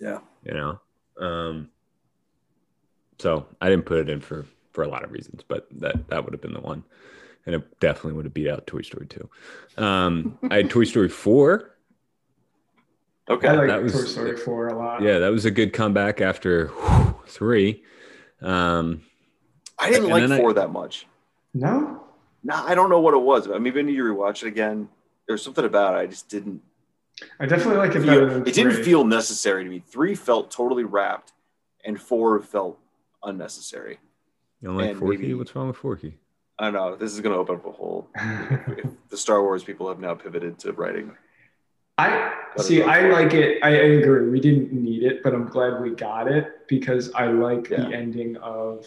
Yeah. 0.00 0.20
You 0.44 0.54
know. 0.54 0.80
Um 1.20 1.68
so 3.18 3.46
I 3.60 3.68
didn't 3.68 3.84
put 3.86 3.98
it 3.98 4.08
in 4.08 4.20
for 4.20 4.46
for 4.70 4.84
a 4.84 4.88
lot 4.88 5.02
of 5.02 5.10
reasons, 5.10 5.42
but 5.46 5.66
that 5.80 6.08
that 6.08 6.24
would 6.24 6.32
have 6.32 6.40
been 6.40 6.52
the 6.52 6.60
one. 6.60 6.84
And 7.46 7.54
it 7.56 7.80
definitely 7.80 8.12
would 8.12 8.26
have 8.26 8.32
beat 8.34 8.48
out 8.48 8.64
Toy 8.68 8.82
Story 8.82 9.06
2. 9.06 9.28
Um 9.82 10.38
I 10.48 10.58
had 10.58 10.70
Toy 10.70 10.84
Story 10.84 11.08
4. 11.08 11.74
Okay. 13.30 13.48
I 13.48 13.52
like 13.56 13.66
that 13.66 13.82
was- 13.82 13.92
Toy 13.92 14.04
Story 14.04 14.36
4 14.36 14.68
a 14.68 14.78
lot. 14.78 15.02
Yeah, 15.02 15.18
that 15.18 15.32
was 15.32 15.44
a 15.44 15.50
good 15.50 15.72
comeback 15.72 16.20
after 16.20 16.68
whew, 16.68 17.16
3. 17.26 17.82
Um 18.40 19.02
I 19.80 19.90
didn't 19.90 20.10
like 20.10 20.22
then 20.22 20.30
I- 20.32 20.38
four 20.38 20.52
that 20.52 20.70
much. 20.70 21.08
No? 21.54 22.04
Nah, 22.44 22.64
I 22.64 22.74
don't 22.74 22.88
know 22.90 23.00
what 23.00 23.14
it 23.14 23.22
was. 23.22 23.48
I 23.48 23.58
mean, 23.58 23.74
maybe 23.74 23.92
you 23.92 24.04
rewatch 24.04 24.42
it 24.42 24.48
again. 24.48 24.88
There's 25.26 25.42
something 25.42 25.64
about 25.64 25.94
it 25.94 25.98
I 25.98 26.06
just 26.06 26.28
didn't. 26.28 26.62
I 27.40 27.46
definitely 27.46 27.76
like 27.78 27.90
it 27.96 28.00
Feel, 28.02 28.06
better 28.06 28.26
than 28.26 28.46
it 28.46 28.54
didn't 28.54 28.84
feel 28.84 29.04
necessary 29.04 29.64
to 29.64 29.70
me. 29.70 29.82
Three 29.84 30.14
felt 30.14 30.50
totally 30.50 30.84
wrapped, 30.84 31.32
and 31.84 32.00
four 32.00 32.40
felt 32.40 32.78
unnecessary. 33.24 33.98
you 34.62 34.68
don't 34.68 34.76
like 34.76 34.90
And 34.90 34.98
Forky? 34.98 35.16
maybe- 35.18 35.34
What's 35.34 35.54
wrong 35.56 35.66
with 35.68 35.76
Forky? 35.76 36.16
I 36.60 36.64
don't 36.64 36.74
know. 36.74 36.96
This 36.96 37.12
is 37.12 37.20
going 37.20 37.32
to 37.34 37.38
open 37.38 37.56
up 37.56 37.66
a 37.66 37.70
whole. 37.72 38.08
If 38.16 38.86
the 39.10 39.16
Star 39.16 39.42
Wars 39.42 39.62
people 39.62 39.88
have 39.88 40.00
now 40.00 40.14
pivoted 40.14 40.58
to 40.60 40.72
writing. 40.72 41.12
I 41.98 42.32
see. 42.58 42.82
I 42.82 43.08
like 43.10 43.32
it. 43.34 43.58
I, 43.62 43.68
I 43.68 43.72
agree. 43.72 44.28
We 44.28 44.40
didn't 44.40 44.72
need 44.72 45.02
it, 45.04 45.22
but 45.22 45.34
I'm 45.34 45.46
glad 45.46 45.80
we 45.80 45.90
got 45.90 46.26
it 46.30 46.66
because 46.68 47.12
I 47.12 47.26
like 47.26 47.70
Yeah. 47.70 47.84
the 47.88 47.94
ending 47.94 48.36
of 48.38 48.86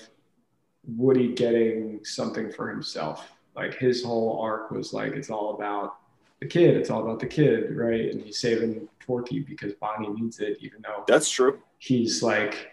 Woody 0.85 1.33
getting 1.33 1.99
something 2.03 2.51
for 2.51 2.69
himself. 2.69 3.29
Like 3.55 3.75
his 3.75 4.03
whole 4.03 4.39
arc 4.41 4.71
was 4.71 4.93
like 4.93 5.13
it's 5.13 5.29
all 5.29 5.55
about 5.55 5.97
the 6.39 6.47
kid. 6.47 6.75
It's 6.77 6.89
all 6.89 7.03
about 7.03 7.19
the 7.19 7.27
kid, 7.27 7.75
right? 7.75 8.11
And 8.11 8.21
he's 8.21 8.39
saving 8.39 8.87
Forky 9.05 9.39
because 9.41 9.73
Bonnie 9.73 10.09
needs 10.09 10.39
it, 10.39 10.57
even 10.61 10.81
though 10.81 11.03
That's 11.07 11.29
true. 11.29 11.59
he's 11.77 12.23
like 12.23 12.71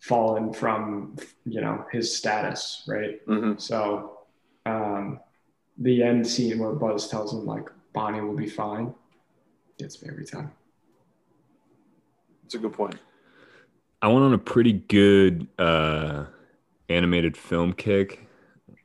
fallen 0.00 0.52
from 0.52 1.16
you 1.44 1.60
know 1.60 1.84
his 1.90 2.14
status, 2.16 2.84
right? 2.86 3.20
hmm 3.26 3.54
So 3.56 4.18
um, 4.66 5.20
the 5.78 6.02
end 6.02 6.26
scene 6.26 6.58
where 6.58 6.72
Buzz 6.72 7.08
tells 7.08 7.32
him 7.32 7.46
like 7.46 7.68
Bonnie 7.92 8.20
will 8.20 8.36
be 8.36 8.48
fine 8.48 8.94
gets 9.78 10.02
me 10.02 10.08
every 10.10 10.24
time. 10.26 10.50
It's 12.44 12.54
a 12.54 12.58
good 12.58 12.72
point. 12.72 12.96
I 14.02 14.08
went 14.08 14.24
on 14.24 14.32
a 14.32 14.38
pretty 14.38 14.72
good 14.72 15.46
uh, 15.58 16.26
animated 16.88 17.36
film 17.36 17.72
kick 17.72 18.27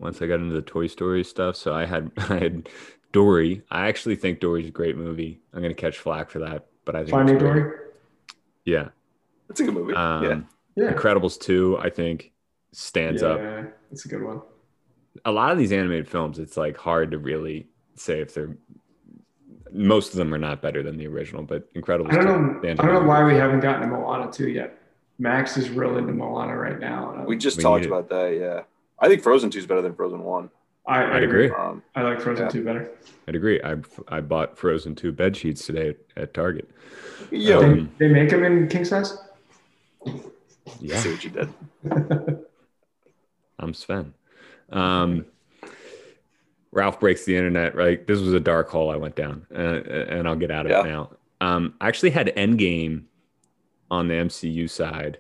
once 0.04 0.22
I 0.22 0.28
got 0.28 0.36
into 0.40 0.54
the 0.54 0.62
Toy 0.62 0.86
Story 0.88 1.24
stuff. 1.24 1.56
So 1.56 1.74
I 1.74 1.86
had 1.86 2.12
I 2.18 2.38
had 2.40 2.70
Dory. 3.12 3.64
I 3.72 3.88
actually 3.88 4.16
think 4.18 4.40
Dory's 4.40 4.68
a 4.68 4.72
great 4.72 4.98
movie. 4.98 5.40
I'm 5.54 5.62
gonna 5.62 5.74
catch 5.74 5.98
flack 5.98 6.30
for 6.30 6.40
that, 6.40 6.68
but 6.86 6.96
I 6.96 7.00
think 7.00 7.12
Finding. 7.12 7.38
Dory. 7.40 7.72
Yeah. 8.66 8.90
It's 9.50 9.60
a 9.60 9.64
good 9.66 9.74
movie. 9.74 9.94
Um, 9.94 10.24
yeah. 10.24 10.40
Yeah, 10.76 10.94
Incredibles 10.94 11.40
two, 11.40 11.78
I 11.80 11.90
think, 11.92 12.32
stands 12.72 13.22
up. 13.22 13.38
yeah, 13.40 13.66
it's 13.92 14.06
a 14.06 14.08
good 14.08 14.24
one. 14.24 14.42
A 15.26 15.32
lot 15.32 15.52
of 15.52 15.60
these 15.60 15.72
animated 15.72 16.10
films, 16.10 16.40
it's 16.40 16.58
like 16.58 16.76
hard 16.78 17.12
to 17.12 17.18
really 17.20 17.68
say 17.96 18.22
if 18.22 18.34
they're. 18.34 18.58
Most 19.72 20.12
of 20.12 20.18
them 20.18 20.34
are 20.34 20.38
not 20.40 20.62
better 20.62 20.82
than 20.84 20.98
the 20.98 21.06
original, 21.08 21.44
but 21.44 21.72
Incredibles. 21.76 22.12
I 22.12 22.24
don't 22.24 22.62
know. 22.64 22.70
I 22.70 22.74
don't 22.74 22.94
know 22.94 23.04
why 23.08 23.24
we 23.24 23.34
haven't 23.36 23.60
gotten 23.60 23.82
to 23.82 23.88
Moana 23.88 24.32
two 24.32 24.50
yet. 24.50 24.78
Max 25.20 25.58
is 25.58 25.70
real 25.70 25.98
into 25.98 26.12
Moana 26.14 26.56
right 26.58 26.80
now. 26.80 27.24
We 27.28 27.38
just 27.38 27.58
We 27.58 27.64
talked 27.64 27.82
need 27.82 27.88
it. 27.88 27.92
about 27.92 28.10
that. 28.10 28.30
Yeah. 28.40 28.62
I 29.04 29.10
think 29.10 29.22
Frozen 29.22 29.50
2 29.50 29.60
is 29.60 29.68
better 29.68 29.82
than 29.82 29.94
Frozen 29.94 30.24
1. 30.24 30.50
I, 30.88 31.04
I 31.04 31.18
I'd 31.18 31.24
agree. 31.24 31.50
Um, 31.52 31.84
I 31.94 32.02
like 32.04 32.22
Frozen 32.22 32.46
Yeah. 32.46 32.50
two 32.50 32.64
better. 32.64 32.92
I'd 33.28 33.36
agree. 33.36 33.62
I 33.64 33.76
I 34.10 34.20
bought 34.20 34.58
Frozen 34.58 34.96
two 34.96 35.12
bed 35.14 35.36
sheets 35.38 35.66
today 35.66 35.90
at, 35.90 35.96
at 36.24 36.34
Target. 36.34 36.70
yeah. 37.32 37.56
Um, 37.58 37.90
they, 37.98 38.08
they 38.08 38.14
make 38.14 38.30
them 38.30 38.44
in 38.44 38.68
king 38.68 38.84
size. 38.84 39.18
Yeah. 40.82 41.00
See 41.00 41.12
what 41.12 41.24
you 41.24 41.30
did. 41.30 41.50
I'm 43.60 43.74
Sven. 43.74 44.14
Um, 44.74 45.26
Ralph 46.74 47.00
breaks 47.00 47.24
the 47.24 47.36
internet. 47.38 47.76
Right, 47.76 48.06
this 48.06 48.20
was 48.20 48.34
a 48.34 48.40
dark 48.42 48.70
hole 48.70 48.90
I 48.90 48.98
went 48.98 49.16
down, 49.16 49.46
uh, 49.56 49.58
and 49.58 50.28
I'll 50.28 50.36
get 50.36 50.52
out 50.52 50.66
of 50.66 50.72
Yeah. 50.72 50.82
it 50.82 50.86
now. 50.86 51.12
Um, 51.40 51.76
I 51.80 51.88
actually 51.88 52.10
had 52.10 52.28
Endgame 52.36 53.04
on 53.90 54.10
the 54.10 54.16
MCU 54.16 54.70
side, 54.70 55.20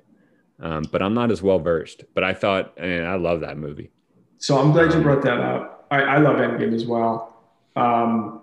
um, 0.59 0.83
but 0.91 1.01
I'm 1.01 1.13
not 1.13 1.31
as 1.31 1.41
well 1.41 1.59
versed. 1.59 2.03
But 2.13 2.23
I 2.23 2.33
thought, 2.33 2.73
and 2.77 3.07
I 3.07 3.15
love 3.15 3.41
that 3.41 3.57
movie. 3.57 3.91
So 4.37 4.57
I'm 4.57 4.71
glad 4.71 4.93
you 4.93 5.01
brought 5.01 5.23
that 5.23 5.39
up. 5.39 5.87
I, 5.89 6.01
I 6.01 6.17
love 6.17 6.37
Endgame 6.37 6.73
as 6.73 6.85
well. 6.85 7.37
Um, 7.75 8.41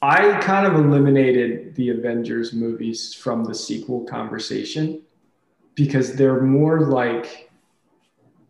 I 0.00 0.38
kind 0.40 0.66
of 0.66 0.74
eliminated 0.74 1.74
the 1.74 1.90
Avengers 1.90 2.52
movies 2.52 3.14
from 3.14 3.44
the 3.44 3.54
sequel 3.54 4.04
conversation 4.04 5.02
because 5.74 6.14
they're 6.14 6.40
more 6.40 6.80
like 6.80 7.50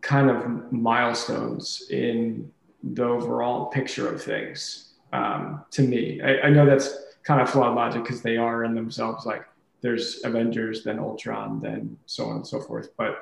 kind 0.02 0.30
of 0.30 0.72
milestones 0.72 1.88
in 1.90 2.50
the 2.82 3.04
overall 3.04 3.66
picture 3.66 4.12
of 4.12 4.22
things 4.22 4.92
um, 5.12 5.64
to 5.70 5.82
me. 5.82 6.20
I, 6.22 6.46
I 6.46 6.50
know 6.50 6.66
that's 6.66 6.94
kind 7.22 7.40
of 7.40 7.50
flawed 7.50 7.74
logic 7.74 8.02
because 8.02 8.22
they 8.22 8.36
are 8.36 8.64
in 8.64 8.74
themselves 8.74 9.26
like 9.26 9.44
there's 9.80 10.24
Avengers, 10.24 10.84
then 10.84 10.98
Ultron, 10.98 11.60
then 11.60 11.96
so 12.06 12.26
on 12.26 12.36
and 12.36 12.46
so 12.46 12.60
forth. 12.60 12.90
But 12.96 13.18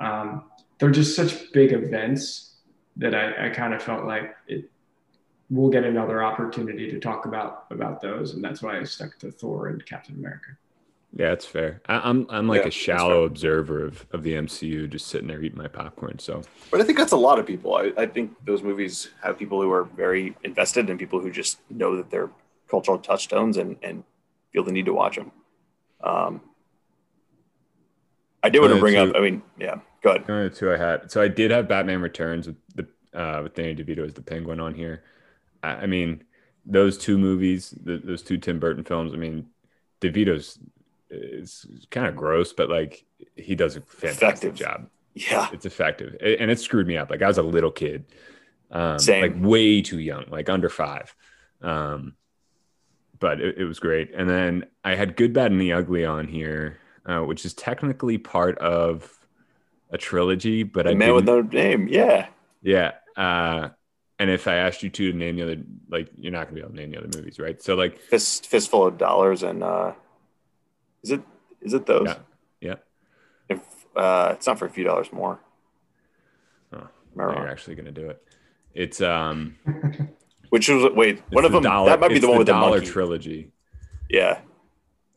um, 0.00 0.44
they're 0.78 0.90
just 0.90 1.14
such 1.16 1.52
big 1.52 1.72
events 1.72 2.56
that 2.96 3.14
I, 3.14 3.46
I 3.46 3.50
kind 3.50 3.74
of 3.74 3.82
felt 3.82 4.04
like 4.04 4.34
it 4.46 4.70
we'll 5.50 5.70
get 5.70 5.84
another 5.84 6.22
opportunity 6.22 6.90
to 6.90 7.00
talk 7.00 7.24
about 7.24 7.64
about 7.70 8.02
those 8.02 8.34
and 8.34 8.44
that's 8.44 8.60
why 8.62 8.78
I 8.78 8.84
stuck 8.84 9.18
to 9.20 9.30
Thor 9.30 9.68
and 9.68 9.84
Captain 9.86 10.14
America. 10.16 10.50
Yeah, 11.14 11.32
it's 11.32 11.46
fair. 11.46 11.80
I, 11.86 12.00
I'm 12.08 12.26
I'm 12.28 12.46
like 12.46 12.62
Yeah, 12.62 12.68
a 12.68 12.70
shallow 12.70 13.24
observer 13.24 13.84
of, 13.84 14.06
of 14.12 14.22
the 14.22 14.34
MCU, 14.34 14.90
just 14.90 15.06
sitting 15.06 15.26
there 15.26 15.42
eating 15.42 15.58
my 15.58 15.68
popcorn. 15.68 16.18
So 16.18 16.42
But 16.70 16.80
I 16.80 16.84
think 16.84 16.98
that's 16.98 17.12
a 17.12 17.16
lot 17.16 17.38
of 17.38 17.46
people. 17.46 17.74
I, 17.76 17.92
I 17.96 18.06
think 18.06 18.32
those 18.44 18.62
movies 18.62 19.08
have 19.22 19.38
people 19.38 19.62
who 19.62 19.70
are 19.72 19.84
very 19.84 20.36
invested 20.44 20.90
and 20.90 20.98
people 20.98 21.20
who 21.20 21.30
just 21.30 21.58
know 21.70 21.96
that 21.96 22.10
they're 22.10 22.30
cultural 22.68 22.98
touchstones 22.98 23.56
and, 23.56 23.76
and 23.82 24.04
feel 24.52 24.64
the 24.64 24.72
need 24.72 24.84
to 24.84 24.92
watch 24.92 25.16
them. 25.16 25.32
Um, 26.02 26.40
I 28.42 28.48
did 28.50 28.60
want 28.60 28.72
to 28.74 28.80
bring 28.80 28.94
so- 28.94 29.10
up, 29.10 29.16
I 29.16 29.20
mean, 29.20 29.42
yeah, 29.58 29.80
go 30.02 30.10
ahead. 30.10 30.26
The 30.26 30.50
two 30.54 30.72
I 30.72 30.76
had. 30.76 31.10
So 31.10 31.20
I 31.20 31.28
did 31.28 31.50
have 31.50 31.68
Batman 31.68 32.00
Returns 32.00 32.46
with 32.46 32.56
the 32.74 32.86
uh, 33.18 33.42
with 33.42 33.54
Danny 33.54 33.74
DeVito 33.74 34.06
as 34.06 34.14
the 34.14 34.22
Penguin 34.22 34.60
on 34.60 34.74
here. 34.74 35.02
I, 35.62 35.70
I 35.70 35.86
mean, 35.86 36.22
those 36.64 36.96
two 36.98 37.18
movies, 37.18 37.74
the, 37.82 37.98
those 37.98 38.22
two 38.22 38.36
Tim 38.38 38.60
Burton 38.60 38.84
films. 38.84 39.12
I 39.12 39.16
mean, 39.16 39.46
DeVito's 40.00 40.58
is 41.10 41.66
kind 41.90 42.06
of 42.06 42.14
gross, 42.14 42.52
but 42.52 42.68
like 42.70 43.04
he 43.34 43.54
does 43.54 43.76
a 43.76 43.80
fantastic 43.80 44.22
Effective. 44.50 44.54
job. 44.54 44.88
Yeah. 45.14 45.48
It's 45.52 45.66
effective, 45.66 46.14
A- 46.20 46.40
and 46.40 46.48
it 46.50 46.60
screwed 46.60 46.86
me 46.86 46.96
up. 46.96 47.10
Like 47.10 47.22
I 47.22 47.26
was 47.26 47.38
a 47.38 47.42
little 47.42 47.72
kid, 47.72 48.04
um, 48.70 49.00
Same. 49.00 49.22
like 49.22 49.34
way 49.50 49.82
too 49.82 49.98
young, 49.98 50.26
like 50.30 50.48
under 50.48 50.68
five. 50.68 51.12
Um, 51.60 52.14
but 53.20 53.40
it, 53.40 53.58
it 53.58 53.64
was 53.64 53.78
great. 53.78 54.12
And 54.14 54.28
then 54.28 54.66
I 54.84 54.94
had 54.94 55.16
Good, 55.16 55.32
Bad, 55.32 55.50
and 55.52 55.60
the 55.60 55.72
Ugly 55.72 56.04
on 56.04 56.26
here, 56.28 56.78
uh, 57.06 57.20
which 57.20 57.44
is 57.44 57.54
technically 57.54 58.18
part 58.18 58.58
of 58.58 59.18
a 59.90 59.98
trilogy, 59.98 60.62
but 60.62 60.86
I 60.86 60.90
The 60.90 60.96
man 60.96 61.14
with 61.14 61.24
no 61.24 61.40
name. 61.40 61.88
Yeah. 61.88 62.28
yeah. 62.62 62.92
Uh, 63.16 63.70
and 64.18 64.30
if 64.30 64.46
I 64.48 64.56
asked 64.56 64.82
you 64.82 64.90
two 64.90 65.12
to 65.12 65.16
name 65.16 65.36
the 65.36 65.42
other, 65.42 65.56
like 65.88 66.08
you're 66.16 66.32
not 66.32 66.44
gonna 66.44 66.54
be 66.54 66.60
able 66.60 66.70
to 66.70 66.76
name 66.76 66.90
the 66.90 66.98
other 66.98 67.10
movies, 67.16 67.38
right? 67.38 67.62
So 67.62 67.74
like, 67.74 67.98
Fist, 67.98 68.46
fistful 68.46 68.86
of 68.86 68.98
dollars 68.98 69.42
and 69.42 69.62
uh, 69.62 69.92
Is 71.02 71.12
it? 71.12 71.22
Is 71.62 71.72
it 71.74 71.86
those? 71.86 72.06
Yeah. 72.08 72.16
Yeah. 72.60 72.74
If 73.48 73.60
uh, 73.96 74.32
it's 74.34 74.46
not 74.46 74.58
for 74.58 74.66
a 74.66 74.70
few 74.70 74.84
dollars 74.84 75.12
more. 75.12 75.40
Oh, 76.72 76.78
Am 76.78 76.88
I 77.16 77.22
now 77.22 77.24
wrong? 77.26 77.36
you're 77.38 77.48
actually 77.48 77.76
gonna 77.76 77.92
do 77.92 78.10
it. 78.10 78.22
It's 78.74 79.00
um 79.00 79.56
Which 80.50 80.68
was 80.68 80.92
wait, 80.94 81.22
one 81.30 81.44
of 81.44 81.52
the 81.52 81.58
them. 81.58 81.64
dollar, 81.70 81.90
that 81.90 82.00
might 82.00 82.08
be 82.08 82.18
the 82.18 82.28
one 82.28 82.38
with 82.38 82.46
the 82.46 82.52
dollar 82.52 82.76
monkey. 82.78 82.86
trilogy. 82.90 83.52
yeah. 84.08 84.40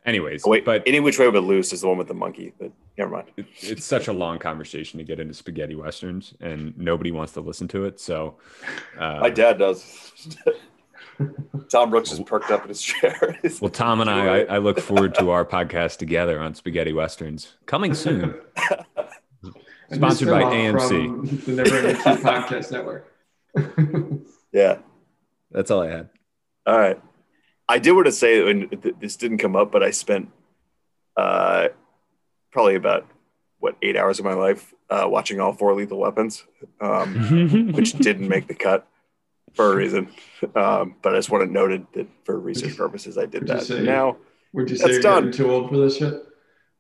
Anyways, 0.04 0.44
wait, 0.46 0.66
but 0.66 0.82
any 0.88 1.00
which 1.00 1.20
way 1.20 1.30
but 1.30 1.44
loose 1.44 1.72
is 1.74 1.82
the 1.82 1.88
one 1.88 1.98
with 2.00 2.08
the 2.08 2.16
monkey. 2.16 2.54
But 2.60 2.72
never 2.98 3.12
mind. 3.12 3.28
it, 3.38 3.46
it's 3.62 3.86
such 3.86 4.08
a 4.08 4.14
long 4.14 4.40
conversation 4.40 4.98
to 4.98 5.04
get 5.04 5.20
into 5.20 5.36
spaghetti 5.36 5.76
westerns, 5.76 6.34
and 6.42 6.76
nobody 6.76 7.12
wants 7.12 7.34
to 7.34 7.42
listen 7.42 7.68
to 7.68 7.86
it. 7.86 8.00
So, 8.00 8.38
uh, 8.98 9.20
My 9.22 9.30
dad 9.30 9.60
does. 9.60 10.38
Tom 11.70 11.92
Brooks 11.92 12.12
is 12.12 12.20
perked 12.22 12.50
up 12.50 12.64
in 12.64 12.70
his 12.70 12.82
chair. 12.82 13.40
well, 13.62 13.70
Tom 13.70 14.02
and 14.02 14.10
I, 14.10 14.40
I, 14.40 14.56
I 14.56 14.58
look 14.58 14.80
forward 14.80 15.14
to 15.16 15.30
our 15.32 15.46
podcast 15.46 15.98
together 15.98 16.40
on 16.40 16.56
spaghetti 16.56 16.94
westerns 16.94 17.54
coming 17.68 17.94
soon. 17.94 18.34
Sponsored 19.94 20.30
by 20.30 20.42
AMC. 20.44 21.46
the 21.46 21.52
Never 21.52 21.76
Ending 21.78 21.96
Queue 22.02 22.24
Podcast 22.24 22.72
Network. 22.72 23.08
yeah. 24.52 24.80
That's 25.52 25.70
all 25.72 25.82
I 25.84 25.90
had. 25.90 26.10
All 26.66 26.78
right. 26.78 27.02
I 27.68 27.80
did 27.80 27.92
want 27.94 28.06
to 28.08 28.12
say, 28.12 28.50
and 28.50 28.70
th- 28.82 28.96
this 29.00 29.16
didn't 29.16 29.38
come 29.40 29.56
up, 29.56 29.72
but 29.72 29.84
I 29.84 29.92
spent 29.92 30.30
uh, 31.18 31.70
probably 32.52 32.76
about 32.76 33.08
what 33.60 33.76
eight 33.82 33.96
hours 33.98 34.20
of 34.20 34.26
my 34.26 34.34
life 34.34 34.74
uh, 34.90 35.06
watching 35.08 35.40
all 35.40 35.54
four 35.54 35.74
Lethal 35.74 36.00
Weapons, 36.00 36.44
um, 36.82 37.72
which 37.74 37.94
didn't 37.94 38.28
make 38.28 38.48
the 38.48 38.56
cut 38.56 38.88
for 39.54 39.72
a 39.72 39.76
reason. 39.76 40.10
Um, 40.56 40.96
but 41.02 41.14
I 41.14 41.18
just 41.18 41.30
want 41.30 41.46
to 41.48 41.52
noted 41.52 41.86
that 41.94 42.08
for 42.26 42.40
research 42.40 42.76
purposes, 42.78 43.18
I 43.18 43.26
did 43.26 43.44
Would 43.44 43.48
that. 43.60 43.64
say- 43.64 43.82
Now 43.84 44.18
Would 44.54 44.70
you 44.70 44.76
say 44.76 44.84
That's 44.84 44.94
you're 44.94 45.02
done. 45.02 45.26
getting 45.26 45.38
too 45.38 45.52
old 45.52 45.70
for 45.70 45.78
this 45.78 45.98
shit? 45.98 46.14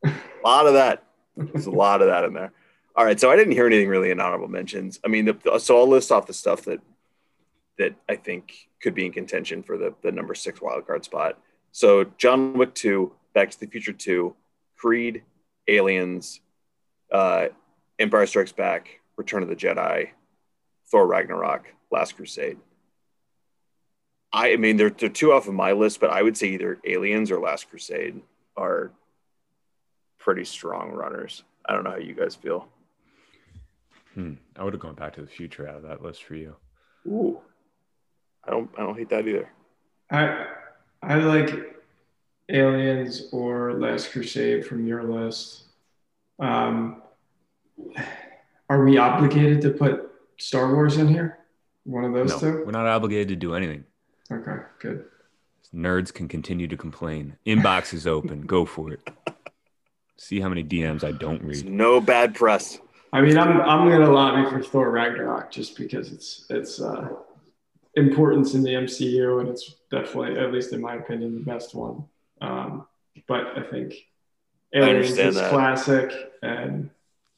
a 0.05 0.11
lot 0.43 0.67
of 0.67 0.73
that. 0.73 1.03
There's 1.37 1.67
a 1.67 1.71
lot 1.71 2.01
of 2.01 2.07
that 2.07 2.23
in 2.25 2.33
there. 2.33 2.51
All 2.95 3.05
right, 3.05 3.17
so 3.19 3.31
I 3.31 3.37
didn't 3.37 3.53
hear 3.53 3.65
anything 3.65 3.87
really 3.87 4.11
in 4.11 4.19
honorable 4.19 4.49
mentions. 4.49 4.99
I 5.05 5.07
mean, 5.07 5.25
the, 5.25 5.59
so 5.59 5.77
I'll 5.79 5.87
list 5.87 6.11
off 6.11 6.27
the 6.27 6.33
stuff 6.33 6.63
that 6.63 6.81
that 7.81 7.95
I 8.07 8.15
think 8.15 8.69
could 8.81 8.93
be 8.93 9.05
in 9.05 9.11
contention 9.11 9.63
for 9.63 9.77
the 9.77 9.93
the 10.01 10.11
number 10.11 10.35
six 10.35 10.59
wildcard 10.59 11.03
spot. 11.03 11.39
So 11.71 12.05
John 12.17 12.53
Wick 12.57 12.73
two, 12.75 13.13
Back 13.33 13.49
to 13.51 13.59
the 13.59 13.67
Future 13.67 13.93
two, 13.93 14.35
Creed, 14.77 15.23
Aliens, 15.67 16.41
uh, 17.11 17.47
Empire 17.99 18.25
Strikes 18.25 18.51
Back, 18.51 18.99
Return 19.17 19.43
of 19.43 19.49
the 19.49 19.55
Jedi, 19.55 20.09
Thor 20.89 21.07
Ragnarok, 21.07 21.65
Last 21.91 22.15
Crusade. 22.15 22.57
I, 24.33 24.53
I 24.53 24.55
mean, 24.57 24.77
they're, 24.77 24.89
they're 24.89 25.09
two 25.09 25.33
off 25.33 25.47
of 25.47 25.53
my 25.53 25.73
list, 25.73 25.99
but 25.99 26.09
I 26.09 26.21
would 26.21 26.37
say 26.37 26.47
either 26.47 26.79
Aliens 26.85 27.31
or 27.31 27.39
Last 27.39 27.69
Crusade 27.69 28.21
are 28.55 28.91
pretty 30.19 30.45
strong 30.45 30.91
runners. 30.91 31.43
I 31.65 31.73
don't 31.73 31.83
know 31.83 31.91
how 31.91 31.97
you 31.97 32.13
guys 32.13 32.35
feel. 32.35 32.67
Hmm. 34.13 34.35
I 34.55 34.63
would 34.63 34.73
have 34.73 34.81
gone 34.81 34.95
back 34.95 35.13
to 35.15 35.21
the 35.21 35.27
future 35.27 35.67
out 35.67 35.75
of 35.75 35.83
that 35.83 36.01
list 36.01 36.23
for 36.23 36.35
you. 36.35 36.55
Ooh, 37.07 37.41
I 38.45 38.51
don't, 38.51 38.69
I 38.77 38.81
don't 38.81 38.97
hate 38.97 39.09
that 39.09 39.27
either. 39.27 39.49
I 40.09 40.45
I 41.01 41.15
like 41.15 41.49
Aliens 42.49 43.29
or 43.31 43.73
Last 43.73 44.11
Crusade 44.11 44.65
from 44.65 44.85
your 44.85 45.03
list. 45.03 45.63
Um, 46.39 47.01
are 48.69 48.83
we 48.83 48.97
obligated 48.97 49.61
to 49.61 49.69
put 49.71 50.11
Star 50.37 50.73
Wars 50.73 50.97
in 50.97 51.07
here? 51.07 51.39
One 51.83 52.03
of 52.03 52.13
those 52.13 52.29
No, 52.31 52.39
two? 52.39 52.63
we're 52.65 52.71
not 52.71 52.87
obligated 52.87 53.29
to 53.29 53.35
do 53.35 53.55
anything. 53.55 53.83
Okay, 54.31 54.57
good. 54.79 55.05
Nerds 55.73 56.13
can 56.13 56.27
continue 56.27 56.67
to 56.67 56.77
complain. 56.77 57.37
Inbox 57.45 57.93
is 57.93 58.05
open. 58.05 58.41
Go 58.41 58.65
for 58.65 58.91
it. 58.91 59.09
See 60.17 60.39
how 60.39 60.49
many 60.49 60.63
DMs 60.63 61.03
I 61.03 61.11
don't 61.13 61.41
There's 61.43 61.63
read. 61.63 61.71
no 61.73 61.99
bad 62.01 62.35
press. 62.35 62.79
I 63.13 63.21
mean, 63.21 63.37
I'm 63.37 63.59
I'm 63.61 63.89
gonna 63.89 64.11
lobby 64.11 64.49
for 64.49 64.61
Thor 64.61 64.91
Ragnarok 64.91 65.51
just 65.51 65.75
because 65.77 66.11
it's 66.11 66.45
it's 66.49 66.79
uh, 66.79 67.09
importance 67.95 68.53
in 68.53 68.63
the 68.63 68.71
MCU 68.71 69.41
and 69.41 69.49
it's 69.49 69.75
definitely, 69.89 70.39
at 70.39 70.51
least 70.51 70.73
in 70.73 70.81
my 70.81 70.95
opinion, 70.95 71.35
the 71.35 71.41
best 71.41 71.75
one. 71.75 72.05
Um, 72.41 72.87
but 73.27 73.57
I 73.57 73.63
think 73.63 73.93
Aliens 74.73 75.09
understand 75.11 75.29
is 75.29 75.35
that. 75.35 75.49
classic, 75.51 76.13
and 76.41 76.89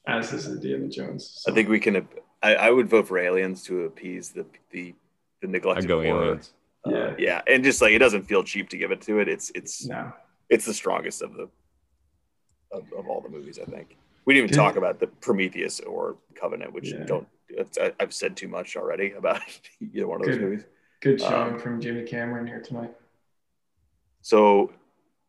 as 0.08 0.32
is 0.34 0.46
the 0.46 0.52
Indiana 0.52 0.88
Jones. 0.88 1.42
So, 1.42 1.52
I 1.52 1.56
think 1.56 1.70
we 1.70 1.80
can. 1.80 2.08
I, 2.42 2.56
I 2.56 2.70
would 2.70 2.90
vote 2.90 3.08
for 3.08 3.18
Aliens 3.18 3.64
to 3.64 3.82
appease 3.86 4.30
the 4.30 4.46
the 4.72 4.94
the 5.42 5.48
neglected. 5.48 5.86
I'd 5.86 5.88
go 5.88 6.02
horror. 6.04 6.24
aliens. 6.26 6.54
Uh, 6.86 6.92
Yeah. 6.92 7.16
yeah, 7.18 7.42
and 7.48 7.64
just 7.64 7.82
like 7.82 7.94
it 7.94 8.00
doesn't 8.00 8.24
feel 8.24 8.44
cheap 8.44 8.70
to 8.70 8.78
give 8.78 8.92
it 8.92 9.02
to 9.02 9.20
it. 9.20 9.28
It's 9.28 9.52
it's 9.56 9.86
no. 9.86 10.12
it's 10.50 10.66
the 10.66 10.74
strongest 10.74 11.22
of 11.22 11.34
the 11.34 11.50
of, 12.72 12.84
of 12.98 13.08
all 13.08 13.22
the 13.22 13.30
movies. 13.30 13.60
I 13.60 13.66
think 13.66 13.98
we 14.26 14.34
didn't 14.34 14.46
even 14.50 14.56
Did- 14.56 14.62
talk 14.64 14.76
about 14.76 15.00
the 15.00 15.08
Prometheus 15.08 15.80
or 15.82 16.18
Covenant, 16.36 16.74
which 16.74 16.92
Yeah. 16.92 17.04
don't. 17.06 17.28
I, 17.80 17.94
I've 18.00 18.14
said 18.14 18.36
too 18.36 18.48
much 18.48 18.76
already 18.76 19.12
about 19.12 19.42
either 19.80 20.08
one 20.08 20.22
of 20.22 20.26
those 20.28 20.38
Good. 20.38 20.44
movies. 20.44 20.66
Good 21.02 21.20
showing 21.22 21.54
Um, 21.54 21.60
from 21.60 21.82
Jimmy 21.82 22.04
Cameron 22.04 22.48
here 22.48 22.62
tonight. 22.62 22.94
So 24.22 24.72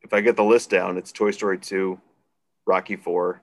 if 0.03 0.13
I 0.13 0.21
get 0.21 0.37
the 0.37 0.45
list 0.45 0.71
down, 0.71 0.97
it's 0.97 1.11
Toy 1.13 1.33
Story 1.33 1.59
2, 1.59 2.01
Rocky 2.67 2.97
4, 2.97 3.43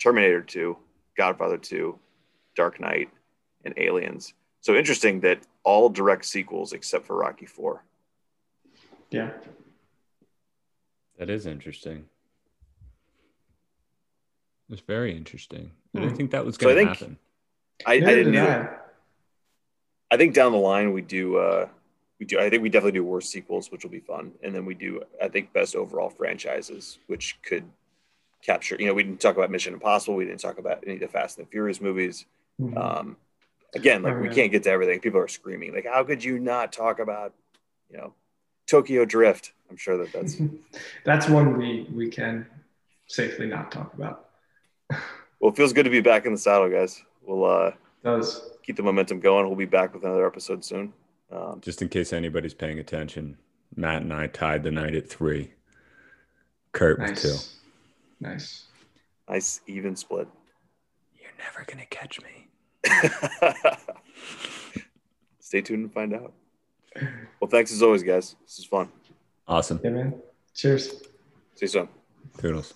Terminator 0.00 0.42
2, 0.42 0.76
Godfather 1.16 1.56
2, 1.56 1.98
Dark 2.54 2.78
Knight, 2.80 3.08
and 3.64 3.74
Aliens. 3.78 4.34
So 4.60 4.74
interesting 4.76 5.20
that 5.20 5.40
all 5.64 5.88
direct 5.88 6.26
sequels 6.26 6.72
except 6.74 7.06
for 7.06 7.16
Rocky 7.16 7.46
4. 7.46 7.82
Yeah. 9.10 9.30
That 11.18 11.30
is 11.30 11.46
interesting. 11.46 12.04
It's 14.70 14.80
very 14.82 15.16
interesting. 15.16 15.72
I 15.94 15.98
didn't 16.00 16.10
Hmm. 16.12 16.16
think 16.16 16.30
that 16.30 16.44
was 16.44 16.56
So 16.56 16.68
I 16.70 16.74
going 16.74 16.86
to 16.86 16.94
think- 16.94 16.98
happen. 16.98 17.18
I, 17.86 17.92
I 17.94 18.00
didn't 18.00 18.32
did. 18.32 18.42
I. 18.42 18.76
I 20.10 20.16
think 20.16 20.34
down 20.34 20.52
the 20.52 20.58
line 20.58 20.92
we 20.92 21.02
do 21.02 21.36
uh 21.36 21.68
we 22.18 22.26
do 22.26 22.38
I 22.38 22.50
think 22.50 22.62
we 22.62 22.68
definitely 22.68 22.98
do 22.98 23.04
worst 23.04 23.30
sequels, 23.30 23.70
which 23.72 23.84
will 23.84 23.90
be 23.90 24.00
fun. 24.00 24.32
And 24.42 24.54
then 24.54 24.64
we 24.66 24.74
do 24.74 25.02
I 25.22 25.28
think 25.28 25.52
best 25.52 25.74
overall 25.74 26.10
franchises, 26.10 26.98
which 27.06 27.38
could 27.42 27.64
capture, 28.42 28.76
you 28.78 28.86
know, 28.86 28.94
we 28.94 29.02
didn't 29.02 29.20
talk 29.20 29.36
about 29.36 29.50
Mission 29.50 29.72
Impossible, 29.72 30.16
we 30.16 30.24
didn't 30.24 30.40
talk 30.40 30.58
about 30.58 30.82
any 30.84 30.94
of 30.94 31.00
the 31.00 31.08
Fast 31.08 31.38
and 31.38 31.46
the 31.46 31.50
Furious 31.50 31.80
movies. 31.80 32.26
Mhm. 32.60 32.76
um 32.76 33.16
again 33.74 34.02
like 34.02 34.14
Oh, 34.14 34.18
we 34.18 34.26
yeah. 34.28 34.34
can't 34.34 34.52
get 34.52 34.64
to 34.64 34.70
everything 34.70 35.00
people 35.00 35.20
are 35.20 35.28
screaming 35.28 35.72
like 35.72 35.86
how 35.86 36.02
could 36.04 36.22
you 36.22 36.38
not 36.40 36.72
talk 36.72 36.98
about 36.98 37.32
you 37.88 37.96
know 37.96 38.12
tokyo 38.66 39.04
drift 39.06 39.52
i'm 39.70 39.76
sure 39.78 39.96
that 39.96 40.12
that's 40.12 40.36
That's 41.04 41.26
one 41.28 41.56
we 41.56 41.86
we 41.94 42.10
can 42.10 42.46
safely 43.06 43.46
not 43.46 43.70
talk 43.72 43.94
about. 43.94 44.29
Well 45.40 45.50
it 45.50 45.56
feels 45.56 45.72
good 45.72 45.84
to 45.84 45.90
be 45.90 46.00
back 46.00 46.26
in 46.26 46.32
the 46.32 46.38
saddle 46.38 46.68
guys 46.68 47.02
we'll 47.26 47.44
uh 47.44 47.72
Does 48.04 48.42
keep 48.62 48.76
the 48.76 48.82
momentum 48.82 49.20
going 49.20 49.46
we'll 49.46 49.56
be 49.56 49.64
back 49.64 49.94
with 49.94 50.04
another 50.04 50.26
episode 50.26 50.64
soon 50.64 50.92
um, 51.32 51.60
Just 51.62 51.80
in 51.82 51.88
case 51.88 52.12
anybody's 52.12 52.54
paying 52.54 52.78
attention, 52.80 53.36
Matt 53.76 54.02
and 54.02 54.12
I 54.12 54.26
tied 54.26 54.64
the 54.64 54.72
night 54.72 54.96
at 54.96 55.08
three. 55.08 55.52
Curt 56.72 56.98
with 56.98 57.16
two. 57.22 57.28
nice. 57.28 57.56
Nice. 58.20 58.64
nice 59.28 59.60
even 59.66 59.94
split 59.96 60.28
You're 61.14 61.30
never 61.38 61.64
going 61.64 61.78
to 61.78 61.86
catch 61.86 62.18
me. 62.20 62.48
stay 65.40 65.60
tuned 65.60 65.82
and 65.84 65.92
find 65.92 66.14
out 66.14 66.32
well 67.40 67.50
thanks 67.50 67.72
as 67.72 67.82
always 67.82 68.02
guys 68.02 68.36
this 68.46 68.58
is 68.58 68.64
fun 68.64 68.88
Awesome. 69.48 69.80
Yeah, 69.82 69.90
man. 69.90 70.14
Cheers. 70.54 70.90
see 70.90 70.98
you 71.62 71.68
soon 71.68 71.88
Toodles. 72.38 72.74